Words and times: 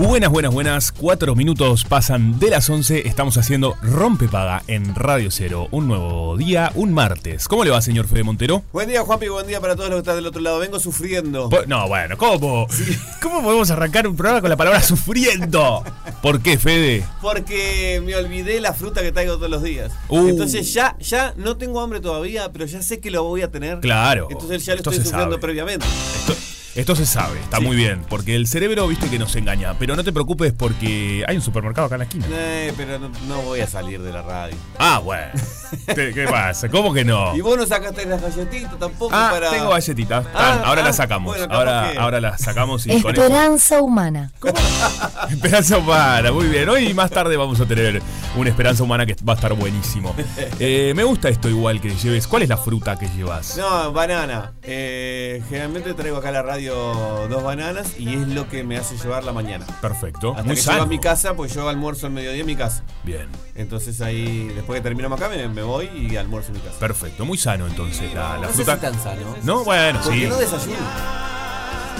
Buenas, 0.00 0.30
buenas, 0.30 0.50
buenas. 0.54 0.92
Cuatro 0.92 1.34
minutos 1.36 1.84
pasan 1.84 2.38
de 2.38 2.48
las 2.48 2.70
11. 2.70 3.06
Estamos 3.06 3.36
haciendo 3.36 3.76
Rompepaga 3.82 4.62
en 4.66 4.94
Radio 4.94 5.30
Cero. 5.30 5.68
Un 5.72 5.88
nuevo 5.88 6.38
día, 6.38 6.72
un 6.74 6.94
martes. 6.94 7.46
¿Cómo 7.46 7.64
le 7.64 7.70
va, 7.70 7.82
señor 7.82 8.08
Fede 8.08 8.22
Montero? 8.22 8.62
Buen 8.72 8.88
día, 8.88 9.02
Juanpi, 9.02 9.28
buen 9.28 9.46
día 9.46 9.60
para 9.60 9.76
todos 9.76 9.90
los 9.90 9.96
que 9.96 10.00
están 10.00 10.16
del 10.16 10.26
otro 10.26 10.40
lado. 10.40 10.58
Vengo 10.58 10.80
sufriendo. 10.80 11.50
Po- 11.50 11.66
No, 11.66 11.86
bueno, 11.86 12.16
¿cómo? 12.16 12.66
¿Cómo 13.20 13.42
podemos 13.42 13.70
arrancar 13.70 14.08
un 14.08 14.16
programa 14.16 14.40
con 14.40 14.48
la 14.48 14.56
palabra 14.56 14.82
sufriendo? 14.82 15.84
¿Por 16.22 16.40
qué, 16.40 16.56
Fede? 16.56 17.04
Porque 17.20 18.02
me 18.02 18.16
olvidé 18.16 18.58
la 18.62 18.72
fruta 18.72 19.02
que 19.02 19.12
traigo 19.12 19.34
todos 19.36 19.50
los 19.50 19.62
días. 19.62 19.92
Uh. 20.08 20.28
Entonces 20.28 20.72
ya, 20.72 20.96
ya 20.98 21.34
no 21.36 21.58
tengo 21.58 21.78
hambre 21.78 22.00
todavía, 22.00 22.50
pero 22.52 22.64
ya 22.64 22.80
sé 22.80 23.00
que 23.00 23.10
lo 23.10 23.24
voy 23.24 23.42
a 23.42 23.50
tener. 23.50 23.80
Claro. 23.80 24.28
Entonces 24.30 24.64
ya 24.64 24.72
lo 24.72 24.78
Esto 24.78 24.90
estoy 24.92 25.04
sufriendo 25.04 25.34
sabe. 25.36 25.42
previamente. 25.42 25.84
Esto, 25.86 26.32
esto 26.80 26.96
se 26.96 27.06
sabe, 27.06 27.38
está 27.40 27.58
Sí. 27.58 27.64
muy 27.64 27.76
bien. 27.76 28.02
Porque 28.08 28.34
el 28.34 28.46
cerebro, 28.46 28.86
viste 28.88 29.08
que 29.08 29.18
nos 29.18 29.34
engaña. 29.36 29.74
Pero 29.78 29.96
no 29.96 30.04
te 30.04 30.12
preocupes 30.12 30.52
porque 30.52 31.24
hay 31.26 31.36
un 31.36 31.42
supermercado 31.42 31.86
acá 31.86 31.94
en 31.96 31.98
la 32.00 32.04
esquina. 32.04 32.26
Eh, 32.30 32.72
pero 32.76 32.98
no, 32.98 33.10
no 33.28 33.42
voy 33.42 33.60
a 33.60 33.66
salir 33.66 34.00
de 34.02 34.12
la 34.12 34.22
radio. 34.22 34.56
Ah, 34.78 34.98
bueno. 35.02 35.30
¿Qué, 35.86 36.12
qué 36.12 36.26
pasa? 36.28 36.68
¿Cómo 36.68 36.92
que 36.92 37.04
no? 37.04 37.34
Y 37.36 37.40
vos 37.40 37.56
no 37.56 37.64
sacaste 37.66 38.04
las 38.06 38.20
galletitas 38.20 38.78
tampoco 38.78 39.14
Ah, 39.14 39.28
para. 39.32 39.50
tengo 39.50 39.70
galletitas. 39.70 40.26
Ah, 40.34 40.62
ahora 40.64 40.82
ah, 40.82 40.84
las 40.86 40.96
sacamos. 40.96 41.36
bueno, 41.36 41.54
ahora, 41.54 41.90
que- 41.92 41.98
ahora 41.98 42.20
las 42.20 42.40
sacamos 42.40 42.86
y 42.86 43.00
con. 43.00 43.14
Esperanza 43.14 43.80
humana. 43.80 44.32
Esperanza 45.30 45.78
humana, 45.78 46.32
muy 46.32 46.46
bien. 46.46 46.68
Hoy 46.68 46.92
más 46.94 47.10
tarde 47.10 47.36
vamos 47.36 47.60
a 47.60 47.66
tener 47.66 48.02
una 48.36 48.50
esperanza 48.50 48.82
humana 48.82 49.06
que 49.06 49.14
va 49.26 49.34
a 49.34 49.36
estar 49.36 49.52
buenísimo. 49.54 50.14
Eh, 50.62 50.92
me 50.94 51.04
gusta 51.04 51.28
esto 51.30 51.48
igual 51.48 51.80
que 51.80 51.90
lleves. 51.90 52.26
¿Cuál 52.26 52.42
es 52.42 52.48
la 52.48 52.56
fruta 52.58 52.98
que 52.98 53.08
llevas? 53.08 53.56
No, 53.56 53.92
banana. 53.92 54.52
Eh, 54.62 55.42
generalmente 55.48 55.94
traigo 55.94 56.18
acá 56.18 56.28
a 56.28 56.32
la 56.32 56.42
radio 56.42 56.69
dos 56.74 57.42
bananas 57.42 57.94
y 57.98 58.14
es 58.14 58.28
lo 58.28 58.48
que 58.48 58.64
me 58.64 58.76
hace 58.76 58.96
llevar 58.96 59.24
la 59.24 59.32
mañana. 59.32 59.66
Perfecto. 59.80 60.30
Hasta 60.30 60.42
muy 60.44 60.54
que 60.54 60.60
sano. 60.62 60.76
llego 60.78 60.84
a 60.86 60.88
mi 60.88 60.98
casa, 60.98 61.34
pues 61.34 61.54
yo 61.54 61.68
almuerzo 61.68 62.06
al 62.06 62.12
mediodía 62.12 62.40
en 62.40 62.46
mi 62.46 62.56
casa. 62.56 62.82
Bien. 63.04 63.28
Entonces 63.54 64.00
ahí, 64.00 64.48
después 64.54 64.78
que 64.78 64.82
terminamos 64.82 65.20
acá, 65.20 65.28
me, 65.28 65.48
me 65.48 65.62
voy 65.62 65.86
y 65.94 66.16
almuerzo 66.16 66.48
en 66.52 66.58
mi 66.58 66.60
casa. 66.60 66.78
Perfecto. 66.78 67.24
Muy 67.24 67.38
sano 67.38 67.66
entonces 67.66 68.12
la, 68.14 68.36
la 68.38 68.46
No 68.46 68.48
sé 68.48 68.64
fruta. 68.64 68.74
si 68.76 68.80
tan 68.80 68.94
sano. 69.02 69.36
No, 69.42 69.64
bueno, 69.64 70.00
¿Por 70.00 70.12
sí. 70.12 70.20
qué 70.20 70.28
no 70.28 70.36
desayuno? 70.36 70.76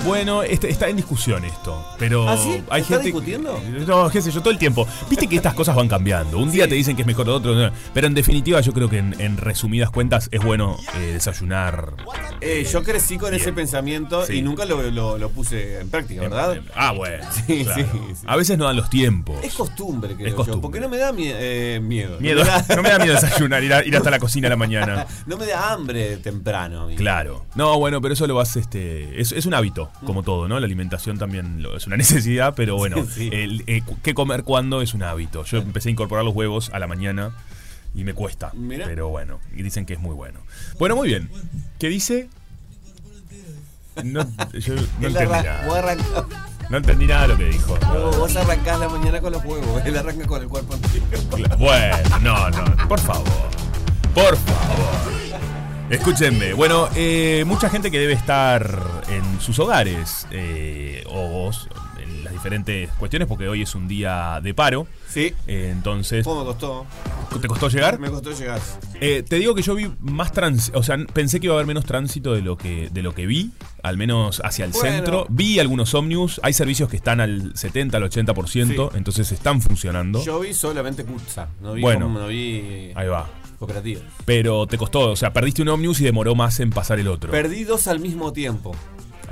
Bueno, 0.06 0.42
este- 0.42 0.70
está 0.70 0.88
en 0.88 0.96
discusión 0.96 1.44
esto, 1.44 1.84
pero 1.98 2.26
¿Ah, 2.28 2.36
sí? 2.36 2.62
hay 2.70 2.80
¿Está 2.80 2.94
gente 2.94 3.04
discutiendo? 3.04 3.62
No, 3.86 4.08
qué 4.08 4.22
sé 4.22 4.30
yo, 4.30 4.40
todo 4.40 4.50
el 4.50 4.58
tiempo. 4.58 4.86
Viste 5.10 5.26
que 5.28 5.36
estas 5.36 5.52
cosas 5.54 5.76
van 5.76 5.88
cambiando. 5.88 6.38
Un 6.38 6.50
día 6.50 6.64
Sí. 6.64 6.70
te 6.70 6.74
dicen 6.76 6.96
que 6.96 7.02
es 7.02 7.06
mejor 7.06 7.28
otro, 7.28 7.54
no. 7.54 7.70
pero 7.92 8.06
en 8.06 8.14
definitiva 8.14 8.60
yo 8.62 8.72
creo 8.72 8.88
que 8.88 8.96
en, 8.98 9.14
en 9.20 9.36
resumidas 9.36 9.90
cuentas 9.90 10.28
es 10.32 10.42
bueno 10.42 10.78
eh, 10.96 11.12
desayunar. 11.12 11.92
Eh, 12.40 12.66
yo 12.72 12.82
crecí 12.82 13.18
con 13.18 13.30
Bien. 13.30 13.42
ese 13.42 13.52
pensamiento 13.52 14.24
Sí. 14.24 14.36
y 14.38 14.42
nunca 14.42 14.64
lo, 14.64 14.80
lo- 14.90 15.18
lo 15.18 15.28
puse 15.28 15.80
en 15.80 15.90
práctica, 15.90 16.22
¿verdad? 16.22 16.58
Ah, 16.74 16.92
bueno. 16.92 17.24
Sí, 17.46 17.64
claro. 17.64 17.86
sí. 18.14 18.22
A 18.26 18.36
veces 18.36 18.56
no 18.58 18.64
dan 18.64 18.76
los 18.76 18.88
tiempos. 18.90 19.36
Es 19.44 19.54
costumbre, 19.54 20.14
creo 20.14 20.28
Es 20.28 20.34
costumbre. 20.34 20.56
yo. 20.58 20.62
Porque 20.62 20.80
no 20.80 20.88
me 20.88 20.96
da 20.96 21.12
mie- 21.12 21.34
eh, 21.36 21.80
miedo. 21.82 22.18
Miedo. 22.20 22.42
No 22.74 22.82
me 22.82 22.88
da 22.88 22.98
miedo 22.98 23.14
desayunar, 23.14 23.62
ir, 23.62 23.74
a- 23.74 23.84
ir 23.84 23.94
hasta 23.96 24.10
la 24.10 24.18
cocina 24.18 24.46
a 24.48 24.50
la 24.50 24.56
mañana. 24.56 25.06
No 25.26 25.36
me 25.36 25.46
da 25.46 25.72
hambre 25.72 26.16
temprano. 26.16 26.88
Claro. 26.96 27.44
No, 27.54 27.78
bueno, 27.78 28.00
pero 28.00 28.14
eso 28.14 28.26
lo 28.26 28.34
vas, 28.34 28.56
este. 28.56 29.20
Es, 29.20 29.32
es 29.32 29.44
un 29.46 29.54
hábito, 29.54 29.89
como 30.06 30.22
todo, 30.22 30.48
¿no? 30.48 30.58
La 30.60 30.66
alimentación 30.66 31.18
también 31.18 31.62
lo- 31.62 31.76
es 31.76 31.86
una 31.86 31.96
necesidad, 31.98 32.54
pero 32.56 32.76
bueno, 32.76 32.96
Sí, 33.04 33.28
sí. 33.28 33.30
el, 33.32 33.64
eh, 33.66 33.82
qué 34.02 34.14
comer 34.14 34.44
cuándo 34.44 34.82
es 34.82 34.94
un 34.94 35.02
hábito. 35.02 35.44
Yo 35.44 35.58
empecé 35.58 35.88
a 35.88 35.92
incorporar 35.92 36.24
los 36.24 36.34
huevos 36.34 36.70
a 36.72 36.78
la 36.78 36.86
mañana 36.86 37.32
y 37.94 38.04
me 38.04 38.14
cuesta. 38.14 38.52
Pero 38.68 39.08
bueno, 39.08 39.40
y 39.54 39.62
dicen 39.62 39.84
que 39.86 39.94
es 39.94 40.00
muy 40.00 40.14
bueno. 40.14 40.40
Bueno, 40.78 40.96
muy 40.96 41.08
bien. 41.08 41.28
¿Qué 41.78 41.88
dice? 41.88 42.28
No, 44.04 44.26
yo 44.52 44.74
no 44.74 44.80
entendí 45.08 45.26
nada. 45.32 45.96
No 46.70 46.76
entendí 46.76 47.06
nada 47.06 47.22
de 47.22 47.28
lo 47.28 47.36
que 47.36 47.44
dijo. 47.46 47.76
vos- 47.92 48.16
vos 48.16 48.36
arrancás 48.36 48.78
la 48.78 48.88
mañana 48.88 49.20
con 49.20 49.32
los 49.32 49.44
huevos, 49.44 49.82
él 49.84 49.96
arranca 49.96 50.26
con 50.26 50.40
el 50.42 50.48
cuerpo 50.48 50.74
entero. 50.74 51.56
Bueno, 51.58 51.96
no, 52.22 52.48
no, 52.50 52.88
por 52.88 53.00
favor. 53.00 53.26
Por 54.14 54.36
favor. 54.36 55.19
Escúchenme. 55.90 56.52
Bueno, 56.54 56.88
eh, 56.94 57.42
mucha 57.46 57.68
gente 57.68 57.90
que 57.90 57.98
debe 57.98 58.12
estar 58.12 58.80
en 59.08 59.40
sus 59.40 59.58
hogares 59.58 60.26
eh, 60.30 61.02
o 61.08 61.28
vos, 61.28 61.68
en 62.00 62.22
las 62.22 62.32
diferentes 62.32 62.88
cuestiones, 62.92 63.26
porque 63.26 63.48
hoy 63.48 63.62
es 63.62 63.74
un 63.74 63.88
día 63.88 64.40
de 64.40 64.54
paro. 64.54 64.86
Sí. 65.08 65.34
Eh, 65.48 65.70
entonces, 65.72 66.24
¿Cómo 66.24 66.40
me 66.40 66.46
costó? 66.46 66.86
¿te 67.40 67.48
costó 67.48 67.68
llegar? 67.68 67.98
Me 67.98 68.08
costó 68.08 68.30
llegar. 68.30 68.60
Eh, 69.00 69.24
te 69.28 69.36
digo 69.36 69.54
que 69.56 69.62
yo 69.62 69.74
vi 69.74 69.90
más 69.98 70.30
tránsito, 70.30 70.78
o 70.78 70.82
sea, 70.84 70.96
pensé 71.12 71.40
que 71.40 71.46
iba 71.46 71.54
a 71.54 71.58
haber 71.58 71.66
menos 71.66 71.84
tránsito 71.84 72.34
de 72.34 72.42
lo 72.42 72.56
que, 72.56 72.88
de 72.92 73.02
lo 73.02 73.12
que 73.12 73.26
vi, 73.26 73.50
al 73.82 73.96
menos 73.96 74.40
hacia 74.44 74.66
el 74.66 74.70
Bueno. 74.70 74.88
centro. 74.96 75.26
Vi 75.28 75.58
algunos 75.58 75.92
ómnibus, 75.94 76.40
hay 76.44 76.52
servicios 76.52 76.88
que 76.88 76.96
están 76.96 77.20
al 77.20 77.50
70, 77.56 77.96
al 77.96 78.04
80%, 78.04 78.90
Sí. 78.92 78.96
entonces 78.96 79.32
están 79.32 79.60
funcionando. 79.60 80.22
Yo 80.24 80.38
vi 80.38 80.54
solamente 80.54 81.04
Kutza. 81.04 81.48
No 81.60 81.72
vi, 81.72 81.82
Bueno. 81.82 82.06
como- 82.06 82.20
no 82.20 82.26
vi 82.28 82.92
Ahí 82.94 83.08
va. 83.08 83.28
Pero 84.24 84.66
te 84.66 84.78
costó, 84.78 85.10
o 85.12 85.16
sea, 85.16 85.32
perdiste 85.32 85.62
un 85.62 85.68
ómnibus 85.68 86.00
y 86.00 86.04
demoró 86.04 86.34
más 86.34 86.60
en 86.60 86.70
pasar 86.70 86.98
el 86.98 87.08
otro. 87.08 87.30
Perdí 87.30 87.64
dos 87.64 87.86
al 87.86 88.00
mismo 88.00 88.32
tiempo. 88.32 88.74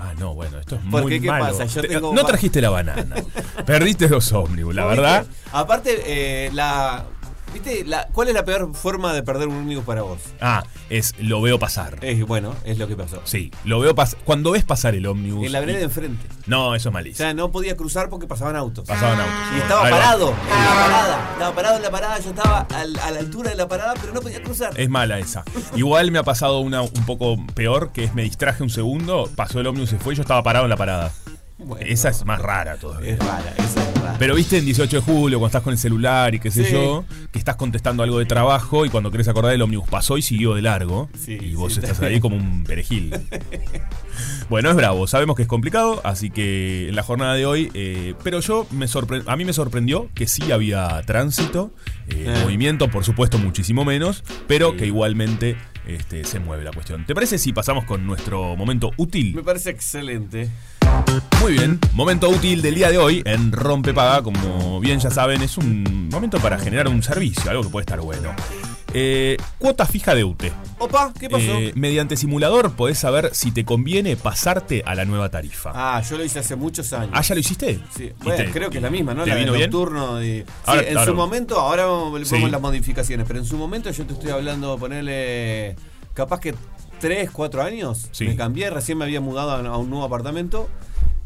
Ah, 0.01 0.13
no, 0.19 0.35
bueno, 0.35 0.59
esto 0.59 0.77
es 0.77 0.81
¿Por 0.91 1.03
muy 1.03 1.13
qué? 1.13 1.21
¿Qué 1.23 1.27
malo. 1.29 1.47
pasa? 1.47 1.65
Yo 1.65 1.81
Te- 1.83 1.89
tengo 1.89 2.15
no 2.15 2.23
ma- 2.23 2.29
trajiste 2.29 2.61
la 2.61 2.71
banana. 2.71 3.17
Perdiste 3.67 4.07
dos 4.07 4.33
ómnibus, 4.33 4.75
la 4.75 4.85
¿Vos 4.85 4.91
verdad. 4.97 5.27
Aparte, 5.53 6.03
eh, 6.07 6.51
la. 6.53 7.05
¿Viste? 7.53 7.85
La, 7.85 8.07
¿Cuál 8.13 8.29
es 8.29 8.35
la 8.35 8.45
peor 8.45 8.75
forma 8.75 9.13
de 9.13 9.23
perder 9.23 9.49
un 9.49 9.57
ómnibus 9.57 9.85
para 9.85 10.03
vos? 10.03 10.19
Ah, 10.41 10.65
es 10.91 11.15
lo 11.19 11.41
veo 11.41 11.59
pasar. 11.59 11.99
Es 12.03 12.25
bueno, 12.27 12.55
es 12.65 12.79
lo 12.79 12.87
que 12.89 12.97
pasó. 12.97 13.21
Sí, 13.25 13.51
lo 13.65 13.81
veo 13.81 13.95
pasar. 13.95 14.19
Cuando 14.25 14.51
ves 14.53 14.65
pasar 14.65 14.95
el 14.95 15.07
ómnibus. 15.07 15.47
En 15.47 15.53
la 15.53 15.61
vereda 15.61 15.77
y- 15.77 15.81
de 15.81 15.85
enfrente. 15.87 16.27
No, 16.47 16.75
eso 16.75 16.89
es 16.89 16.93
O 16.93 16.93
malísimo. 16.93 17.17
sea, 17.19 17.35
no 17.35 17.51
podía 17.51 17.77
cruzar 17.77 18.09
porque 18.11 18.27
pasaban 18.27 18.57
autos. 18.57 18.85
Pasaban 18.87 19.19
autos. 19.21 19.35
Y 19.57 19.61
estaba 19.61 19.85
Ahí 19.87 19.93
va. 19.93 19.99
parado 19.99 20.29
en 20.31 20.35
la 20.65 20.75
parada. 20.85 21.31
Estaba 21.33 21.55
parado 21.55 21.77
en 21.77 21.83
la 21.83 21.91
parada. 21.91 22.19
Yo 22.21 22.31
estaba 22.31 22.61
a 22.71 22.85
la 22.85 23.19
altura 23.19 23.51
de 23.51 23.57
la 23.57 23.69
parada, 23.69 23.95
pero 24.01 24.13
no 24.13 24.21
podía 24.21 24.43
cruzar. 24.43 24.79
Es 24.79 24.89
mala 24.89 25.19
esa. 25.19 25.45
Igual 25.75 26.11
me 26.11 26.19
ha 26.19 26.23
pasado 26.25 26.61
una 26.61 26.83
un 26.83 27.07
poco 27.07 27.37
peor, 27.55 27.93
que 27.93 28.05
es 28.05 28.15
me 28.15 28.23
distraje 28.23 28.63
un 28.63 28.71
segundo, 28.71 29.29
pasó 29.37 29.61
el 29.61 29.67
ómnibus, 29.67 29.91
se 29.91 29.99
fue 29.99 30.15
y 30.15 30.17
yo 30.17 30.23
estaba 30.23 30.43
parado 30.43 30.65
en 30.67 30.71
la 30.71 30.77
parada. 30.77 31.13
Bueno, 31.59 31.85
esa 31.87 32.09
es 32.11 32.25
más 32.25 32.41
rara 32.41 32.77
todavía. 32.77 33.13
Es 33.15 33.19
rara, 33.19 33.53
esa 33.59 33.83
es 33.89 33.95
rara. 34.01 34.17
Pero 34.19 34.35
viste 34.37 34.59
en 34.59 34.65
18 34.65 34.97
de 34.97 35.03
julio, 35.03 35.39
cuando 35.39 35.49
estás 35.49 35.63
con 35.63 35.73
el 35.73 35.79
celular 35.79 36.35
y 36.35 36.39
qué 36.41 36.51
sé 36.51 36.65
Sí. 36.65 36.73
yo, 36.73 37.05
que 37.33 37.39
estás 37.39 37.57
contestando 37.57 38.03
algo 38.03 38.19
de 38.21 38.27
trabajo 38.27 38.87
y 38.87 38.91
cuando 38.91 39.11
querés 39.11 39.29
acordar 39.29 39.53
el 39.55 39.63
ómnibus 39.63 39.89
pasó 39.89 40.17
y 40.19 40.23
siguió 40.23 40.55
de 40.55 40.63
largo. 40.63 41.09
Sí, 41.19 41.37
y 41.41 41.55
vos 41.55 41.75
sí. 41.75 41.81
estás 41.81 42.01
ahí 42.01 42.21
como 42.21 42.37
un 42.37 42.65
perejil. 42.65 43.11
Bueno, 44.49 44.71
es 44.71 44.77
bravo, 44.77 45.07
sabemos 45.07 45.37
que 45.37 45.43
es 45.43 45.49
complicado, 45.49 46.01
así 46.05 46.31
que 46.31 46.89
en 46.89 46.97
la 46.97 47.03
jornada 47.03 47.35
de 47.35 47.45
hoy, 47.47 47.71
eh, 47.75 48.15
pero 48.25 48.41
yo 48.41 48.67
me 48.71 48.87
a 49.27 49.37
mí 49.37 49.45
me 49.45 49.53
sorprendió 49.53 50.09
que 50.15 50.27
sí 50.27 50.51
había 50.51 51.03
tránsito, 51.07 51.71
eh, 52.09 52.25
Eh. 52.27 52.41
movimiento, 52.43 52.89
por 52.91 53.05
supuesto, 53.05 53.39
muchísimo 53.39 53.85
menos, 53.85 54.25
pero 54.49 54.77
que 54.77 54.87
igualmente 54.87 55.57
este, 55.89 56.25
se 56.25 56.39
mueve 56.39 56.65
la 56.65 56.71
cuestión. 56.71 57.05
¿Te 57.05 57.15
parece 57.15 57.39
si 57.39 57.53
pasamos 57.53 57.85
con 57.85 58.07
nuestro 58.07 58.55
momento 58.55 58.93
útil? 58.97 59.35
Me 59.35 59.43
parece 59.43 59.71
excelente. 59.71 60.49
Muy 61.41 61.53
bien, 61.53 61.79
momento 61.95 62.29
útil 62.29 62.63
del 62.63 62.75
día 62.75 62.91
de 62.91 62.99
hoy 62.99 63.23
en 63.25 63.53
Rompepaga, 63.53 64.23
como 64.23 64.81
bien 64.81 65.01
ya 65.01 65.11
saben, 65.11 65.43
es 65.43 65.59
un 65.59 66.09
momento 66.09 66.39
para 66.39 66.59
generar 66.59 66.89
un 66.89 67.03
servicio, 67.03 67.51
algo 67.51 67.63
que 67.63 67.69
puede 67.69 67.83
estar 67.83 68.01
bueno. 68.01 68.35
Eh, 68.95 69.37
cuota 69.59 69.85
fija 69.85 70.15
de 70.15 70.25
UTE. 70.25 70.51
Opa, 70.79 71.13
¿qué 71.19 71.29
pasó? 71.29 71.45
Eh, 71.59 71.73
mediante 71.75 72.17
simulador 72.17 72.73
podés 72.73 72.99
saber 72.99 73.31
si 73.35 73.51
te 73.53 73.65
conviene 73.65 74.17
pasarte 74.17 74.83
a 74.87 74.95
la 74.95 75.05
nueva 75.05 75.29
tarifa. 75.29 75.73
ah, 75.75 76.01
yo 76.09 76.17
lo 76.17 76.25
hice 76.25 76.39
hace 76.39 76.57
muchos 76.57 76.93
años. 76.95 77.11
Ah, 77.13 77.21
¿ya 77.21 77.35
lo 77.35 77.41
hiciste? 77.41 77.81
Sí, 77.95 78.05
¿Y 78.05 78.25
bueno, 78.25 78.45
te- 78.45 78.51
creo 78.51 78.71
que 78.71 78.79
es 78.79 78.83
la 78.83 78.89
misma, 78.91 79.13
¿no? 79.13 79.25
¿Te 79.25 79.31
La 79.31 79.37
del 79.37 79.45
vino 79.45 79.57
bien? 79.57 79.71
nocturno. 79.71 80.17
de- 80.17 80.45
Sí, 80.67 80.73
en 80.73 80.93
claro. 80.93 81.11
su 81.13 81.15
momento, 81.17 81.61
ahora 81.61 81.85
vamos 81.87 82.27
Sí. 82.29 82.39
las 82.51 82.61
modificaciones, 82.61 83.27
pero 83.27 83.41
en 83.41 83.45
su 83.45 83.57
momento 83.59 83.91
yo 83.91 84.07
te 84.07 84.15
estoy 84.15 84.31
hablando, 84.31 84.79
ponerle 84.79 85.77
capaz 86.15 86.41
que 86.41 86.55
3, 86.99 87.31
4 87.31 87.63
años. 87.63 88.09
Sí. 88.13 88.25
Me 88.25 88.37
cambié, 88.37 88.71
recién 88.71 88.97
me 88.99 89.05
había 89.05 89.21
mudado 89.21 89.51
a 89.53 89.77
un 89.77 89.91
nuevo 89.91 90.05
apartamento. 90.07 90.69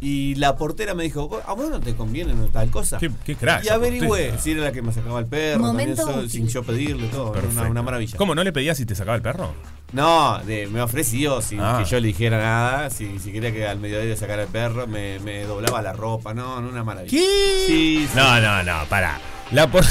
Y 0.04 0.34
la 0.34 0.56
portera 0.56 0.94
me 0.94 1.04
dijo, 1.04 1.40
a 1.46 1.52
vos 1.52 1.70
no 1.70 1.78
te 1.78 1.94
conviene 1.94 2.34
no 2.34 2.46
tal 2.46 2.68
cosa. 2.70 2.98
Qué- 2.98 3.12
qué 3.24 3.36
crack 3.36 3.64
Y 3.64 3.68
averigüé 3.68 4.08
portera. 4.08 4.38
si 4.38 4.50
era 4.50 4.62
la 4.62 4.72
que 4.72 4.82
me 4.82 4.92
sacaba 4.92 5.20
el 5.20 5.26
perro, 5.26 5.62
también 5.64 5.90
eso, 5.92 6.28
sin 6.28 6.48
yo 6.48 6.64
pedirle 6.64 7.06
todo. 7.06 7.32
Era. 7.36 7.46
Una, 7.48 7.62
una 7.70 7.82
maravilla. 7.82 8.18
¿Cómo 8.18 8.34
no 8.34 8.42
le 8.42 8.52
pedías 8.52 8.76
si 8.76 8.84
te 8.84 8.96
sacaba 8.96 9.14
el 9.16 9.22
perro? 9.22 9.54
No, 9.92 10.40
de- 10.44 10.66
me 10.66 10.82
ofreció 10.82 11.40
sin 11.40 11.60
Ah. 11.60 11.78
que 11.78 11.88
yo 11.88 12.00
le 12.00 12.08
dijera 12.08 12.38
nada, 12.38 12.90
si, 12.90 13.20
si 13.20 13.30
quería 13.30 13.52
que 13.52 13.64
al 13.64 13.78
mediodía 13.78 14.06
le 14.08 14.16
sacara 14.16 14.42
el 14.42 14.48
perro, 14.48 14.88
me, 14.88 15.20
me 15.20 15.44
doblaba 15.44 15.80
la 15.82 15.92
ropa, 15.92 16.34
no, 16.34 16.60
no 16.60 16.68
una 16.70 16.82
maravilla. 16.82 17.10
¿Qué? 17.16 17.64
Sí, 17.68 18.08
sí. 18.10 18.16
No, 18.16 18.40
no, 18.40 18.62
no, 18.64 18.84
pará. 18.88 19.20
La, 19.52 19.70
por- 19.70 19.84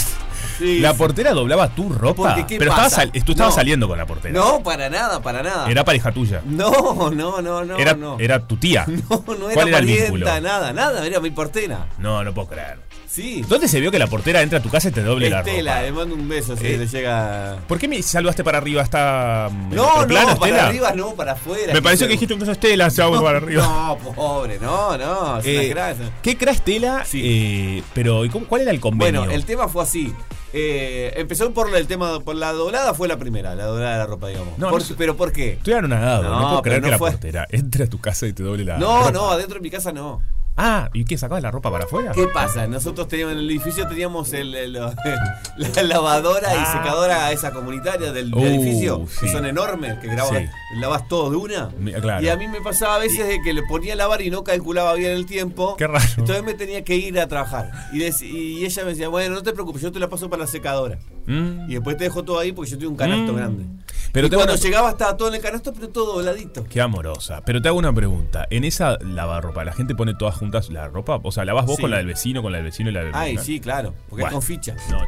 Sí, 0.62 0.80
la 0.80 0.94
portera 0.94 1.34
doblaba 1.34 1.70
tu 1.70 1.90
ropa. 1.90 2.36
Porque, 2.36 2.46
¿qué 2.46 2.60
pero 2.60 2.70
pasa? 2.70 3.02
estabas 3.04 3.26
tú 3.26 3.32
estabas 3.32 3.56
saliendo 3.56 3.88
con 3.88 3.98
la 3.98 4.06
portera. 4.06 4.32
No, 4.32 4.62
para 4.62 4.92
nada, 4.92 5.20
para 5.20 5.42
nada. 5.42 5.68
Era 5.68 5.84
pareja 5.84 6.12
tuya. 6.12 6.44
No, 6.46 7.10
no, 7.10 7.42
no, 7.42 7.66
no. 7.66 7.78
era, 7.78 7.96
no. 7.96 8.18
era 8.20 8.46
tu 8.46 8.58
tía. 8.58 8.86
No, 9.10 9.24
no 9.26 9.46
era 9.50 9.54
¿Cuál 9.56 9.68
era 9.70 9.80
el 9.80 9.86
parienta, 9.86 10.40
nada, 10.42 10.72
nada, 10.74 11.06
era 11.06 11.20
mi 11.20 11.32
portera. 11.32 11.88
No, 11.98 12.24
no 12.24 12.32
puedo 12.34 12.50
creer. 12.50 12.78
Sí. 13.12 13.44
¿Dónde 13.48 13.68
se 13.68 13.82
vio 13.82 13.92
que 13.92 14.00
la 14.00 14.08
portera 14.08 14.42
entra 14.42 14.60
a 14.60 14.62
tu 14.62 14.70
casa 14.70 14.88
y 14.88 14.92
te 14.94 15.04
doble 15.04 15.30
la 15.30 15.40
Estela, 15.40 15.74
ropa? 15.74 15.84
le 15.86 15.92
mando 15.92 16.16
un 16.16 16.30
beso 16.30 16.56
si 16.56 16.66
Eh, 16.66 16.78
le 16.78 16.88
llega. 16.88 17.58
¿Por 17.68 17.78
qué 17.78 17.90
me 17.90 18.02
saludaste 18.02 18.42
para 18.44 18.60
arriba 18.60 18.82
hasta 18.82 19.50
mm, 19.52 19.76
No, 19.76 20.02
no, 20.02 20.08
plano, 20.08 20.28
para 20.40 20.52
Estela? 20.52 20.68
arriba 20.68 20.92
no, 20.94 21.14
para 21.16 21.34
afuera. 21.34 21.74
Me 21.74 21.82
pareció 21.82 22.08
que 22.08 22.14
dijiste 22.14 22.34
un 22.34 22.40
beso 22.40 22.54
Estela, 22.54 22.90
chau, 22.90 23.22
para 23.22 23.40
arriba. 23.40 23.64
No, 23.64 23.98
pobre, 24.16 24.60
no, 24.60 24.98
no, 24.98 25.40
es 25.40 25.46
una 25.46 25.62
Eh, 25.62 25.68
grasa. 25.68 26.04
¿Qué 26.22 26.38
cra 26.38 26.52
Estela? 26.54 27.04
Sí. 27.04 27.22
Eh, 27.24 27.84
pero 27.94 28.24
¿y 28.24 28.30
cómo- 28.30 28.46
¿cuál 28.48 28.62
era 28.62 28.72
el 28.72 28.80
convenio? 28.80 29.22
Bueno, 29.22 29.34
el 29.36 29.44
tema 29.46 29.68
fue 29.68 29.84
así. 29.84 30.14
Eh, 30.54 31.14
empezó 31.18 31.52
por 31.54 31.74
el 31.76 31.88
tema, 31.88 32.20
por 32.22 32.36
la 32.36 32.54
doblada 32.54 32.94
fue 32.94 33.08
la 33.10 33.18
primera, 33.18 33.56
la 33.56 33.66
doblada 33.66 33.92
de 33.94 33.98
la 34.00 34.06
ropa, 34.06 34.28
digamos. 34.30 34.58
No, 34.58 34.70
Por- 34.70 34.90
no 34.90 34.96
pero 34.98 35.18
¿por 35.18 35.32
qué? 35.34 35.54
Estoy 35.54 35.74
anonadado, 35.74 36.24
no, 36.24 36.40
No, 36.42 36.48
puedo 36.50 36.62
creer 36.62 36.80
que 36.82 36.88
no 36.88 36.92
la 36.92 36.98
fue- 36.98 37.12
portera 37.12 37.46
entre 37.50 37.84
a 37.84 37.88
tu 37.88 38.00
casa 38.00 38.26
y 38.28 38.34
te 38.34 38.44
doble 38.44 38.64
la 38.66 38.78
No, 38.78 39.00
ropa. 39.00 39.12
no, 39.12 39.32
adentro 39.32 39.56
de 39.56 39.62
mi 39.62 39.70
casa 39.70 39.92
no. 39.92 40.22
Ah, 40.64 40.90
¿y 40.94 41.06
qué? 41.06 41.18
¿Sacabas 41.18 41.42
la 41.42 41.50
ropa 41.50 41.72
para 41.72 41.86
afuera? 41.86 42.12
¿Qué 42.12 42.28
pasa? 42.28 42.68
Nosotros 42.68 43.08
teníamos 43.08 43.34
en 43.34 43.40
el 43.40 43.50
edificio 43.50 43.88
teníamos 43.88 44.32
el, 44.34 44.54
el- 44.54 44.74
la 45.58 45.84
lavadora 45.84 46.50
Ah. 46.52 46.56
y 46.62 46.78
secadora 46.78 47.32
esa 47.32 47.52
comunitaria 47.52 48.12
del, 48.12 48.30
del 48.32 48.40
Uh, 48.40 48.46
edificio, 48.46 49.06
sí. 49.10 49.22
que 49.26 49.32
son 49.32 49.46
enormes, 49.46 49.98
que 50.00 50.08
grabas, 50.08 50.38
Sí. 50.38 50.46
lavas 50.80 51.08
todo 51.08 51.32
de 51.32 51.38
una. 51.38 51.70
Claro. 52.02 52.24
Y 52.24 52.30
a 52.30 52.36
mí 52.38 52.48
me 52.48 52.62
pasaba 52.62 52.96
a 52.96 53.00
veces 53.00 53.28
de 53.28 53.42
que 53.42 53.54
le 53.54 53.64
ponía 53.64 53.94
a 53.94 53.96
lavar 53.96 54.22
y 54.22 54.30
no 54.30 54.44
calculaba 54.44 54.94
bien 54.94 55.12
el 55.12 55.26
tiempo. 55.26 55.76
Qué 55.78 55.88
raro. 55.88 56.06
Entonces 56.18 56.44
me 56.44 56.54
tenía 56.54 56.84
que 56.84 56.96
ir 56.96 57.20
a 57.20 57.28
trabajar. 57.28 57.72
Y, 57.94 58.04
ella 58.04 58.84
me 58.84 58.90
decía, 58.92 59.08
bueno, 59.10 59.34
no 59.36 59.44
te 59.44 59.54
preocupes, 59.54 59.82
yo 59.82 59.92
te 59.92 60.00
la 60.00 60.10
paso 60.10 60.30
para 60.30 60.42
la 60.44 60.48
secadora. 60.48 61.00
Mm. 61.26 61.70
Y 61.70 61.74
después 61.76 61.98
te 61.98 62.04
dejo 62.04 62.24
todo 62.24 62.40
ahí 62.40 62.52
porque 62.52 62.70
yo 62.72 62.78
tengo 62.78 62.92
un 62.92 62.98
canasto 62.98 63.34
Mm. 63.34 63.36
grande. 63.36 63.66
Pero 64.12 64.28
y 64.28 64.30
cuando 64.30 64.54
una- 64.54 64.62
llegaba 64.62 64.90
estaba 64.90 65.16
todo 65.16 65.30
en 65.30 65.36
el 65.36 65.42
canasto, 65.42 65.74
pero 65.74 65.88
todo 65.90 66.16
dobladito. 66.18 66.66
Qué 66.66 66.82
amorosa. 66.82 67.42
Pero 67.46 67.62
te 67.62 67.70
hago 67.70 67.78
una 67.78 67.94
pregunta. 67.94 68.46
En 68.50 68.66
esa 68.66 68.98
lavarropa, 69.00 69.64
¿la 69.64 69.72
gente 69.72 69.96
pone 69.96 70.14
todas 70.14 70.36
juntas 70.36 70.51
la 70.70 70.88
ropa? 70.88 71.20
O 71.24 71.32
sea, 71.32 71.46
¿lavas 71.46 71.66
vos 71.66 71.76
Sí. 71.78 71.82
con 71.82 71.92
la 71.92 71.98
del 71.98 72.08
vecino, 72.08 72.42
con 72.42 72.52
la 72.52 72.58
del 72.60 72.66
vecino 72.66 72.90
y 72.90 72.94
la 72.94 73.04
del 73.04 73.12
Ay, 73.16 73.32
vecino? 73.36 73.44
sí, 73.44 73.60
claro, 73.60 73.94
porque 74.10 74.24
es 74.24 74.30
Bueno. 74.30 74.32
con 74.34 74.42
ficha. 74.42 74.76
No. 74.90 75.00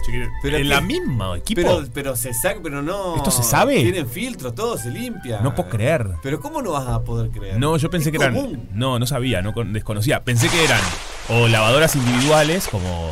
Pero 0.41 0.57
¿En 0.57 0.69
la 0.69 0.81
misma 0.81 1.37
equipo? 1.37 1.61
Pero, 1.61 1.83
pero 1.93 2.15
se 2.15 2.33
saca, 2.33 2.59
pero 2.63 2.81
no. 2.81 3.15
¿Esto 3.17 3.31
se 3.31 3.43
sabe? 3.43 3.81
Tienen 3.81 4.07
filtro, 4.07 4.53
todo 4.53 4.77
se 4.77 4.89
limpia. 4.89 5.41
No 5.41 5.53
puedo 5.55 5.69
creer. 5.69 6.07
Pero 6.23 6.39
¿cómo 6.39 6.61
no 6.61 6.71
vas 6.71 6.87
a 6.87 7.03
poder 7.03 7.29
creer? 7.31 7.57
No, 7.59 7.75
yo 7.77 7.89
pensé 7.89 8.09
Es 8.09 8.17
que 8.17 8.23
eran. 8.23 8.67
No, 8.73 8.99
no 8.99 9.05
sabía, 9.05 9.41
no 9.41 9.53
con- 9.53 9.73
desconocía. 9.73 10.23
Pensé 10.23 10.49
que 10.49 10.63
eran 10.63 10.81
o 11.29 11.47
lavadoras 11.47 11.95
individuales 11.95 12.67
como. 12.67 13.11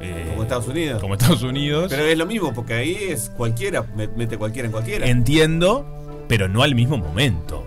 eh, 0.00 0.26
Como 0.30 0.42
Estados 0.42 0.68
Unidos. 0.68 1.00
Como 1.00 1.14
Estados 1.14 1.42
Unidos. 1.42 1.86
Pero 1.90 2.04
es 2.04 2.16
lo 2.16 2.24
mismo, 2.26 2.54
porque 2.54 2.74
ahí 2.74 2.96
es 3.08 3.30
cualquiera, 3.36 3.82
me- 3.96 4.06
mete 4.08 4.38
cualquiera 4.38 4.66
en 4.66 4.72
cualquiera. 4.72 5.06
Entiendo, 5.06 6.24
pero 6.28 6.48
no 6.48 6.62
al 6.62 6.74
mismo 6.74 6.96
momento. 6.98 7.66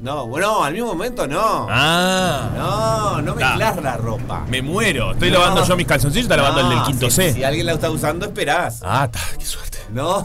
No, 0.00 0.26
bueno, 0.26 0.64
al 0.64 0.72
mismo 0.72 0.88
momento 0.88 1.26
no. 1.26 1.66
Ah. 1.68 2.48
No, 2.56 3.22
no 3.22 3.34
mezclas 3.34 3.82
la 3.82 3.96
ropa. 3.98 4.46
Me 4.48 4.62
muero. 4.62 5.12
Estoy 5.12 5.30
No. 5.30 5.40
lavando 5.40 5.64
yo 5.66 5.76
mis 5.76 5.86
calzoncillos 5.86 6.24
está 6.24 6.36
lavando 6.38 6.60
el 6.62 6.68
del 6.70 6.82
quinto 6.84 7.10
si, 7.10 7.16
C. 7.16 7.32
Si 7.34 7.44
alguien 7.44 7.66
la 7.66 7.72
está 7.72 7.90
usando, 7.90 8.24
esperás. 8.24 8.80
Ah, 8.82 9.08
ta, 9.10 9.20
qué 9.38 9.44
suerte. 9.44 9.78
No, 9.92 10.24